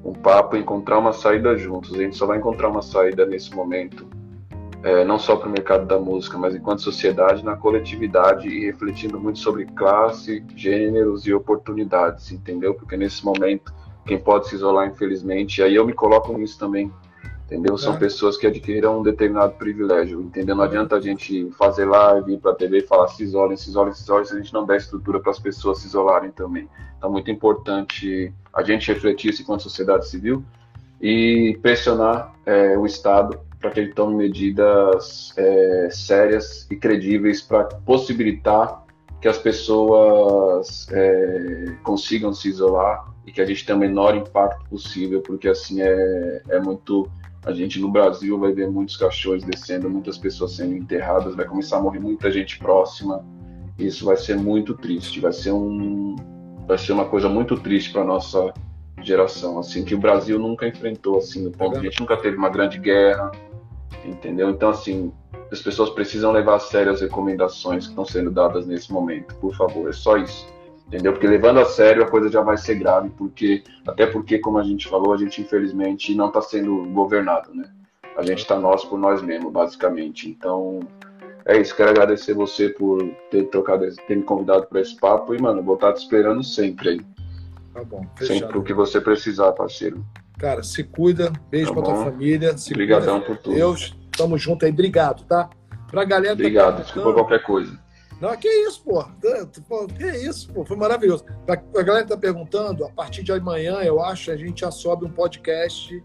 um 0.04 0.12
papo 0.12 0.56
e 0.56 0.60
encontrar 0.60 0.98
uma 0.98 1.12
saída 1.12 1.56
juntos. 1.56 1.94
A 1.94 2.02
gente 2.02 2.16
só 2.16 2.26
vai 2.26 2.38
encontrar 2.38 2.68
uma 2.68 2.82
saída 2.82 3.24
nesse 3.24 3.54
momento, 3.54 4.06
é, 4.82 5.04
não 5.04 5.18
só 5.18 5.36
para 5.36 5.48
o 5.48 5.52
mercado 5.52 5.86
da 5.86 5.98
música, 5.98 6.36
mas 6.36 6.54
enquanto 6.54 6.82
sociedade, 6.82 7.44
na 7.44 7.56
coletividade 7.56 8.48
e 8.48 8.66
refletindo 8.66 9.20
muito 9.20 9.38
sobre 9.38 9.64
classe, 9.66 10.44
gêneros 10.56 11.26
e 11.26 11.32
oportunidades, 11.32 12.32
entendeu? 12.32 12.74
Porque 12.74 12.96
nesse 12.96 13.24
momento, 13.24 13.72
quem 14.04 14.18
pode 14.18 14.48
se 14.48 14.56
isolar, 14.56 14.88
infelizmente, 14.88 15.58
e 15.58 15.64
aí 15.64 15.74
eu 15.74 15.86
me 15.86 15.92
coloco 15.92 16.36
nisso 16.36 16.58
também, 16.58 16.92
entendeu? 17.46 17.78
São 17.78 17.94
é. 17.94 17.96
pessoas 17.96 18.36
que 18.36 18.44
adquiriram 18.44 18.98
um 18.98 19.02
determinado 19.02 19.52
privilégio, 19.52 20.20
entendeu? 20.20 20.56
Não 20.56 20.64
adianta 20.64 20.96
a 20.96 21.00
gente 21.00 21.48
fazer 21.52 21.84
live, 21.84 22.34
ir 22.34 22.38
para 22.38 22.50
a 22.50 22.54
TV 22.54 22.78
e 22.78 22.82
falar 22.82 23.06
se 23.06 23.22
isolem, 23.22 23.56
se 23.56 23.68
isolem, 23.70 23.92
se 23.92 24.02
isolem, 24.02 24.24
se 24.24 24.34
a 24.34 24.36
gente 24.38 24.52
não 24.52 24.66
der 24.66 24.78
estrutura 24.78 25.20
para 25.20 25.30
as 25.30 25.38
pessoas 25.38 25.78
se 25.78 25.86
isolarem 25.86 26.32
também. 26.32 26.68
Então, 26.98 27.10
muito 27.10 27.30
importante 27.30 28.32
a 28.52 28.64
gente 28.64 28.92
refletir 28.92 29.30
isso 29.30 29.42
enquanto 29.42 29.62
sociedade 29.62 30.08
civil 30.08 30.42
e 31.00 31.56
pressionar 31.62 32.32
é, 32.44 32.76
o 32.76 32.84
Estado 32.84 33.38
para 33.62 33.70
que 33.70 33.80
ele 33.80 33.92
tome 33.92 34.16
medidas 34.16 35.32
é, 35.36 35.88
sérias 35.90 36.66
e 36.68 36.76
credíveis 36.76 37.40
para 37.40 37.64
possibilitar 37.64 38.82
que 39.20 39.28
as 39.28 39.38
pessoas 39.38 40.88
é, 40.90 41.76
consigam 41.84 42.34
se 42.34 42.48
isolar 42.48 43.06
e 43.24 43.30
que 43.30 43.40
a 43.40 43.46
gente 43.46 43.64
tenha 43.64 43.76
o 43.76 43.80
menor 43.80 44.16
impacto 44.16 44.68
possível, 44.68 45.22
porque 45.22 45.48
assim 45.48 45.80
é, 45.80 46.42
é 46.48 46.58
muito 46.58 47.08
a 47.44 47.52
gente 47.52 47.80
no 47.80 47.88
Brasil 47.88 48.38
vai 48.38 48.52
ver 48.52 48.68
muitos 48.68 48.96
cachorros 48.96 49.44
descendo, 49.44 49.88
muitas 49.88 50.18
pessoas 50.18 50.52
sendo 50.52 50.76
enterradas, 50.76 51.34
vai 51.34 51.44
começar 51.44 51.78
a 51.78 51.82
morrer 51.82 51.98
muita 51.98 52.30
gente 52.30 52.58
próxima. 52.58 53.24
Isso 53.78 54.04
vai 54.04 54.16
ser 54.16 54.36
muito 54.36 54.74
triste, 54.74 55.18
vai 55.20 55.32
ser 55.32 55.50
um 55.52 56.14
vai 56.66 56.78
ser 56.78 56.92
uma 56.92 57.04
coisa 57.04 57.28
muito 57.28 57.56
triste 57.56 57.92
para 57.92 58.04
nossa 58.04 58.52
geração, 59.02 59.58
assim 59.58 59.84
que 59.84 59.94
o 59.94 59.98
Brasil 59.98 60.38
nunca 60.38 60.66
enfrentou 60.66 61.18
assim, 61.18 61.42
no 61.42 61.50
ponto, 61.50 61.78
a 61.78 61.82
gente 61.82 62.00
nunca 62.00 62.16
teve 62.16 62.36
uma 62.36 62.48
grande 62.48 62.78
guerra, 62.78 63.32
entendeu? 64.04 64.50
Então 64.50 64.70
assim, 64.70 65.12
as 65.50 65.60
pessoas 65.60 65.90
precisam 65.90 66.32
levar 66.32 66.56
a 66.56 66.60
sério 66.60 66.92
as 66.92 67.00
recomendações 67.00 67.84
que 67.84 67.90
estão 67.90 68.04
sendo 68.04 68.30
dadas 68.30 68.66
nesse 68.66 68.92
momento, 68.92 69.34
por 69.36 69.54
favor, 69.54 69.88
é 69.88 69.92
só 69.92 70.16
isso 70.16 70.52
entendeu? 70.92 71.12
Porque 71.12 71.26
levando 71.26 71.58
a 71.58 71.64
sério 71.64 72.04
a 72.04 72.08
coisa 72.08 72.28
já 72.28 72.42
vai 72.42 72.58
ser 72.58 72.74
grave, 72.74 73.08
porque 73.16 73.64
até 73.88 74.04
porque, 74.04 74.38
como 74.38 74.58
a 74.58 74.62
gente 74.62 74.86
falou, 74.88 75.14
a 75.14 75.16
gente 75.16 75.40
infelizmente 75.40 76.14
não 76.14 76.28
está 76.28 76.42
sendo 76.42 76.84
governado, 76.90 77.54
né? 77.54 77.64
A 78.14 78.22
gente 78.22 78.40
está 78.40 78.58
nós 78.58 78.84
por 78.84 78.98
nós 78.98 79.22
mesmos, 79.22 79.50
basicamente. 79.50 80.28
Então, 80.28 80.80
é 81.46 81.58
isso. 81.58 81.74
Quero 81.74 81.90
agradecer 81.90 82.34
você 82.34 82.68
por 82.68 83.02
ter 83.30 83.44
trocado, 83.44 83.86
ter 84.06 84.16
me 84.16 84.22
convidado 84.22 84.66
para 84.66 84.82
esse 84.82 84.94
papo 84.96 85.34
e, 85.34 85.40
mano, 85.40 85.62
vou 85.62 85.76
estar 85.76 85.94
te 85.94 86.02
esperando 86.02 86.44
sempre 86.44 86.90
aí. 86.90 87.00
Tá 87.72 87.82
bom. 87.84 88.04
Fechado. 88.16 88.38
Sempre 88.38 88.58
o 88.58 88.62
que 88.62 88.74
você 88.74 89.00
precisar, 89.00 89.52
parceiro. 89.52 90.04
Cara, 90.42 90.60
se 90.64 90.82
cuida. 90.82 91.32
Beijo 91.48 91.68
tá 91.68 91.74
pra 91.74 91.82
tua 91.84 92.04
família. 92.04 92.58
Se 92.58 92.72
Obrigadão 92.72 93.20
cuida. 93.20 93.26
por 93.26 93.36
tudo. 93.40 93.54
Deus, 93.54 93.96
tamo 94.10 94.36
junto 94.36 94.64
aí. 94.64 94.72
Obrigado, 94.72 95.24
tá? 95.24 95.48
Pra 95.88 96.04
galera. 96.04 96.34
Tá 96.34 96.40
Obrigado. 96.40 96.76
Tá 96.78 96.82
Desculpa 96.82 97.12
qualquer 97.14 97.44
coisa. 97.44 97.80
Não, 98.20 98.36
que 98.36 98.48
isso, 98.48 98.82
pô. 98.82 99.04
Que 99.96 100.10
isso, 100.26 100.52
pô. 100.52 100.64
Foi 100.64 100.76
maravilhoso. 100.76 101.24
A 101.46 101.82
galera 101.82 102.02
que 102.02 102.10
tá 102.10 102.16
perguntando, 102.16 102.84
a 102.84 102.88
partir 102.88 103.22
de 103.22 103.30
amanhã, 103.30 103.82
eu 103.82 104.02
acho, 104.02 104.32
a 104.32 104.36
gente 104.36 104.62
já 104.62 104.72
sobe 104.72 105.04
um 105.04 105.10
podcast 105.10 106.02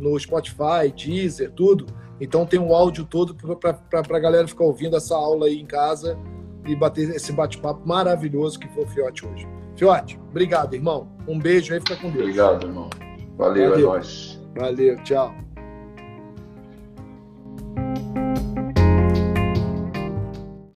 no 0.00 0.18
Spotify, 0.18 0.92
Deezer, 0.92 1.52
tudo. 1.52 1.86
Então 2.20 2.44
tem 2.44 2.58
o 2.58 2.74
áudio 2.74 3.04
todo 3.04 3.36
para 3.36 3.78
a 3.92 4.18
galera 4.18 4.48
ficar 4.48 4.64
ouvindo 4.64 4.96
essa 4.96 5.14
aula 5.14 5.46
aí 5.46 5.60
em 5.60 5.66
casa 5.66 6.18
e 6.66 6.74
bater 6.74 7.10
esse 7.10 7.30
bate-papo 7.30 7.86
maravilhoso 7.86 8.58
que 8.58 8.68
foi 8.70 8.82
o 8.82 8.88
Fiote 8.88 9.24
hoje. 9.24 9.46
Fiote, 9.76 10.18
obrigado, 10.28 10.74
irmão. 10.74 11.08
Um 11.28 11.38
beijo 11.38 11.72
aí, 11.72 11.78
fica 11.78 11.94
com 11.94 12.10
Deus. 12.10 12.24
Obrigado, 12.24 12.66
irmão. 12.66 12.90
Valeu, 13.36 13.70
Valeu. 13.70 13.86
é 13.86 13.90
nóis. 13.96 14.40
Valeu, 14.54 14.96
tchau. 15.02 15.45